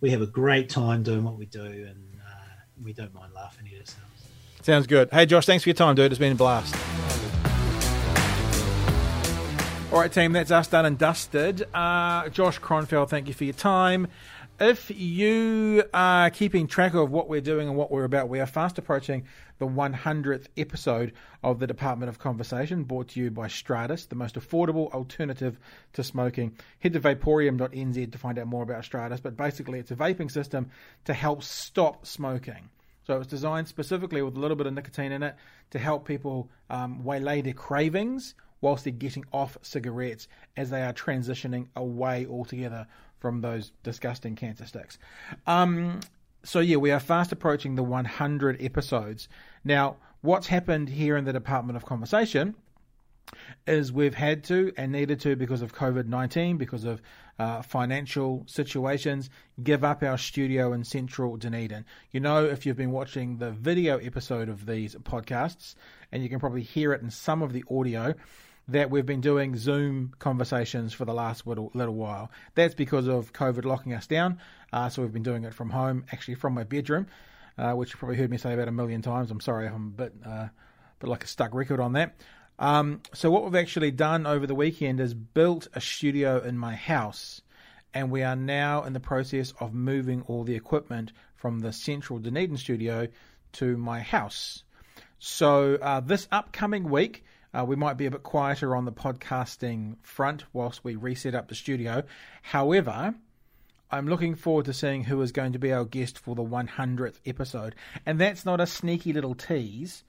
We 0.00 0.10
have 0.10 0.22
a 0.22 0.26
great 0.26 0.68
time 0.68 1.02
doing 1.02 1.24
what 1.24 1.36
we 1.36 1.46
do, 1.46 1.64
and 1.64 2.18
uh, 2.20 2.30
we 2.82 2.92
don't 2.92 3.14
mind 3.14 3.32
laughing 3.34 3.66
at 3.68 3.80
ourselves. 3.80 4.28
Sounds 4.62 4.86
good. 4.86 5.08
Hey, 5.10 5.26
Josh, 5.26 5.46
thanks 5.46 5.64
for 5.64 5.70
your 5.70 5.74
time, 5.74 5.94
dude. 5.94 6.12
It's 6.12 6.18
been 6.18 6.32
a 6.32 6.34
blast. 6.34 6.74
All 9.92 10.00
right, 10.00 10.12
team, 10.12 10.32
that's 10.32 10.50
us 10.50 10.68
done 10.68 10.84
and 10.84 10.98
dusted. 10.98 11.66
Uh, 11.72 12.28
Josh 12.28 12.60
Kronfeld, 12.60 13.08
thank 13.08 13.28
you 13.28 13.34
for 13.34 13.44
your 13.44 13.54
time. 13.54 14.08
If 14.58 14.90
you 14.90 15.84
are 15.92 16.30
keeping 16.30 16.66
track 16.66 16.94
of 16.94 17.10
what 17.10 17.28
we're 17.28 17.42
doing 17.42 17.68
and 17.68 17.76
what 17.76 17.90
we're 17.90 18.04
about, 18.04 18.30
we 18.30 18.40
are 18.40 18.46
fast 18.46 18.78
approaching 18.78 19.26
the 19.58 19.66
100th 19.66 20.46
episode 20.56 21.12
of 21.42 21.58
the 21.58 21.66
Department 21.66 22.08
of 22.08 22.18
Conversation, 22.18 22.84
brought 22.84 23.08
to 23.08 23.20
you 23.20 23.30
by 23.30 23.48
Stratus, 23.48 24.06
the 24.06 24.14
most 24.14 24.34
affordable 24.36 24.90
alternative 24.94 25.58
to 25.92 26.02
smoking. 26.02 26.56
Head 26.78 26.94
to 26.94 27.00
vapourium.nz 27.00 28.10
to 28.10 28.18
find 28.18 28.38
out 28.38 28.46
more 28.46 28.62
about 28.62 28.86
Stratus, 28.86 29.20
but 29.20 29.36
basically, 29.36 29.78
it's 29.78 29.90
a 29.90 29.94
vaping 29.94 30.30
system 30.30 30.70
to 31.04 31.12
help 31.12 31.42
stop 31.42 32.06
smoking. 32.06 32.70
So 33.06 33.18
it's 33.20 33.28
designed 33.28 33.68
specifically 33.68 34.22
with 34.22 34.36
a 34.36 34.40
little 34.40 34.56
bit 34.56 34.66
of 34.66 34.72
nicotine 34.72 35.12
in 35.12 35.22
it 35.22 35.36
to 35.72 35.78
help 35.78 36.08
people 36.08 36.48
um, 36.70 37.04
waylay 37.04 37.42
their 37.42 37.52
cravings 37.52 38.34
whilst 38.62 38.84
they're 38.84 38.92
getting 38.92 39.24
off 39.32 39.58
cigarettes 39.60 40.28
as 40.56 40.70
they 40.70 40.82
are 40.82 40.94
transitioning 40.94 41.68
away 41.76 42.26
altogether 42.26 42.86
from 43.18 43.40
those 43.40 43.72
disgusting 43.82 44.36
cancer 44.36 44.66
sticks. 44.66 44.98
Um, 45.46 46.00
so 46.44 46.60
yeah, 46.60 46.76
we 46.76 46.90
are 46.90 47.00
fast 47.00 47.32
approaching 47.32 47.74
the 47.74 47.82
100 47.82 48.62
episodes. 48.62 49.28
Now, 49.64 49.96
what's 50.20 50.46
happened 50.46 50.88
here 50.88 51.16
in 51.16 51.24
the 51.24 51.32
Department 51.32 51.76
of 51.76 51.84
Conversation 51.84 52.54
is 53.66 53.92
we've 53.92 54.14
had 54.14 54.44
to 54.44 54.72
and 54.76 54.92
needed 54.92 55.20
to 55.20 55.34
because 55.36 55.62
of 55.62 55.74
COVID 55.74 56.06
19, 56.06 56.56
because 56.56 56.84
of 56.84 57.02
uh, 57.38 57.62
financial 57.62 58.44
situations, 58.46 59.28
give 59.62 59.84
up 59.84 60.02
our 60.02 60.16
studio 60.16 60.72
in 60.72 60.84
central 60.84 61.36
Dunedin. 61.36 61.84
You 62.12 62.20
know, 62.20 62.44
if 62.44 62.64
you've 62.64 62.76
been 62.76 62.92
watching 62.92 63.38
the 63.38 63.50
video 63.50 63.98
episode 63.98 64.48
of 64.48 64.66
these 64.66 64.94
podcasts, 64.96 65.74
and 66.12 66.22
you 66.22 66.28
can 66.28 66.38
probably 66.38 66.62
hear 66.62 66.92
it 66.92 67.02
in 67.02 67.10
some 67.10 67.42
of 67.42 67.52
the 67.52 67.64
audio, 67.70 68.14
that 68.68 68.90
we've 68.90 69.06
been 69.06 69.20
doing 69.20 69.56
Zoom 69.56 70.12
conversations 70.18 70.92
for 70.92 71.04
the 71.04 71.14
last 71.14 71.46
little, 71.46 71.70
little 71.74 71.94
while. 71.94 72.30
That's 72.54 72.74
because 72.74 73.06
of 73.06 73.32
COVID 73.32 73.64
locking 73.64 73.94
us 73.94 74.06
down. 74.06 74.38
Uh, 74.72 74.88
so 74.88 75.02
we've 75.02 75.12
been 75.12 75.22
doing 75.22 75.44
it 75.44 75.54
from 75.54 75.70
home, 75.70 76.04
actually 76.12 76.34
from 76.34 76.54
my 76.54 76.64
bedroom, 76.64 77.06
uh, 77.58 77.72
which 77.72 77.90
you 77.92 77.98
probably 77.98 78.16
heard 78.16 78.30
me 78.30 78.38
say 78.38 78.52
about 78.54 78.68
a 78.68 78.72
million 78.72 79.02
times. 79.02 79.30
I'm 79.30 79.40
sorry, 79.40 79.68
I'm 79.68 79.86
a 79.86 80.02
bit, 80.02 80.14
uh, 80.24 80.48
bit 80.98 81.08
like 81.08 81.24
a 81.24 81.28
stuck 81.28 81.54
record 81.54 81.78
on 81.80 81.92
that. 81.92 82.16
Um, 82.58 83.02
so 83.12 83.30
what 83.30 83.44
we've 83.44 83.54
actually 83.54 83.90
done 83.90 84.26
over 84.26 84.46
the 84.46 84.54
weekend 84.54 84.98
is 84.98 85.14
built 85.14 85.68
a 85.74 85.80
studio 85.80 86.40
in 86.40 86.58
my 86.58 86.74
house, 86.74 87.42
and 87.94 88.10
we 88.10 88.22
are 88.22 88.36
now 88.36 88.82
in 88.84 88.94
the 88.94 89.00
process 89.00 89.52
of 89.60 89.74
moving 89.74 90.22
all 90.22 90.42
the 90.42 90.54
equipment 90.54 91.12
from 91.36 91.60
the 91.60 91.72
central 91.72 92.18
Dunedin 92.18 92.56
studio 92.56 93.08
to 93.52 93.76
my 93.76 94.00
house. 94.00 94.64
So 95.18 95.76
uh, 95.76 96.00
this 96.00 96.26
upcoming 96.32 96.90
week, 96.90 97.24
uh, 97.56 97.64
we 97.64 97.76
might 97.76 97.96
be 97.96 98.06
a 98.06 98.10
bit 98.10 98.22
quieter 98.22 98.76
on 98.76 98.84
the 98.84 98.92
podcasting 98.92 99.96
front 100.02 100.44
whilst 100.52 100.84
we 100.84 100.96
reset 100.96 101.34
up 101.34 101.48
the 101.48 101.54
studio. 101.54 102.02
However, 102.42 103.14
I'm 103.90 104.08
looking 104.08 104.34
forward 104.34 104.66
to 104.66 104.72
seeing 104.72 105.04
who 105.04 105.22
is 105.22 105.32
going 105.32 105.52
to 105.52 105.58
be 105.58 105.72
our 105.72 105.84
guest 105.84 106.18
for 106.18 106.34
the 106.34 106.42
100th 106.42 107.20
episode. 107.24 107.74
And 108.04 108.20
that's 108.20 108.44
not 108.44 108.60
a 108.60 108.66
sneaky 108.66 109.12
little 109.12 109.34
tease, 109.34 110.04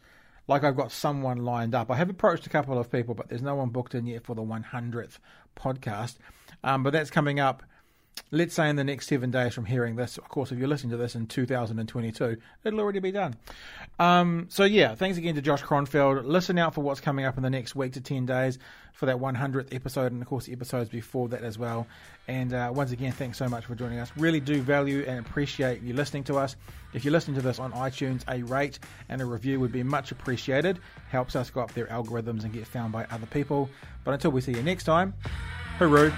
like 0.47 0.63
I've 0.63 0.75
got 0.75 0.91
someone 0.91 1.37
lined 1.37 1.75
up. 1.75 1.91
I 1.91 1.95
have 1.95 2.09
approached 2.09 2.47
a 2.47 2.49
couple 2.49 2.77
of 2.77 2.91
people, 2.91 3.13
but 3.13 3.29
there's 3.29 3.41
no 3.41 3.55
one 3.55 3.69
booked 3.69 3.95
in 3.95 4.07
yet 4.07 4.25
for 4.25 4.35
the 4.35 4.43
100th 4.43 5.19
podcast. 5.55 6.15
Um, 6.63 6.83
but 6.83 6.91
that's 6.91 7.11
coming 7.11 7.39
up, 7.39 7.63
let's 8.31 8.53
say, 8.53 8.69
in 8.69 8.75
the 8.75 8.83
next 8.83 9.07
seven 9.07 9.31
days 9.31 9.53
from 9.53 9.65
hearing 9.65 9.95
this. 9.95 10.17
Of 10.17 10.27
course, 10.29 10.51
if 10.51 10.59
you're 10.59 10.67
listening 10.67 10.91
to 10.91 10.97
this 10.97 11.15
in 11.15 11.27
2022, 11.27 12.37
it'll 12.63 12.79
already 12.79 12.99
be 12.99 13.11
done. 13.11 13.35
Um, 13.99 14.47
so, 14.49 14.63
yeah, 14.63 14.95
thanks 14.95 15.17
again 15.17 15.35
to 15.35 15.41
Josh 15.41 15.63
Kronfeld. 15.63 16.25
Listen 16.25 16.57
out 16.57 16.73
for 16.73 16.81
what's 16.81 17.01
coming 17.01 17.25
up 17.25 17.37
in 17.37 17.43
the 17.43 17.49
next 17.49 17.75
week 17.75 17.93
to 17.93 18.01
10 18.01 18.25
days 18.25 18.59
for 18.93 19.05
that 19.05 19.17
100th 19.17 19.73
episode, 19.73 20.11
and 20.11 20.21
of 20.21 20.27
course, 20.27 20.45
the 20.45 20.53
episodes 20.53 20.89
before 20.89 21.29
that 21.29 21.43
as 21.43 21.57
well. 21.57 21.85
And 22.27 22.53
uh, 22.53 22.71
once 22.73 22.91
again, 22.91 23.11
thanks 23.11 23.37
so 23.37 23.47
much 23.47 23.65
for 23.65 23.75
joining 23.75 23.99
us. 23.99 24.11
Really 24.17 24.39
do 24.39 24.61
value 24.61 25.05
and 25.07 25.19
appreciate 25.19 25.81
you 25.83 25.93
listening 25.93 26.23
to 26.25 26.37
us. 26.37 26.55
If 26.93 27.05
you're 27.05 27.11
listening 27.11 27.35
to 27.35 27.43
this 27.43 27.59
on 27.59 27.71
iTunes, 27.73 28.23
a 28.27 28.41
rate 28.43 28.79
and 29.09 29.21
a 29.21 29.25
review 29.25 29.59
would 29.59 29.71
be 29.71 29.83
much 29.83 30.11
appreciated. 30.11 30.79
Helps 31.09 31.35
us 31.35 31.49
go 31.51 31.61
up 31.61 31.73
their 31.73 31.87
algorithms 31.87 32.43
and 32.43 32.51
get 32.51 32.65
found 32.65 32.91
by 32.91 33.05
other 33.11 33.27
people. 33.27 33.69
But 34.03 34.15
until 34.15 34.31
we 34.31 34.41
see 34.41 34.53
you 34.53 34.63
next 34.63 34.85
time, 34.85 35.13
hooroo. 35.77 36.11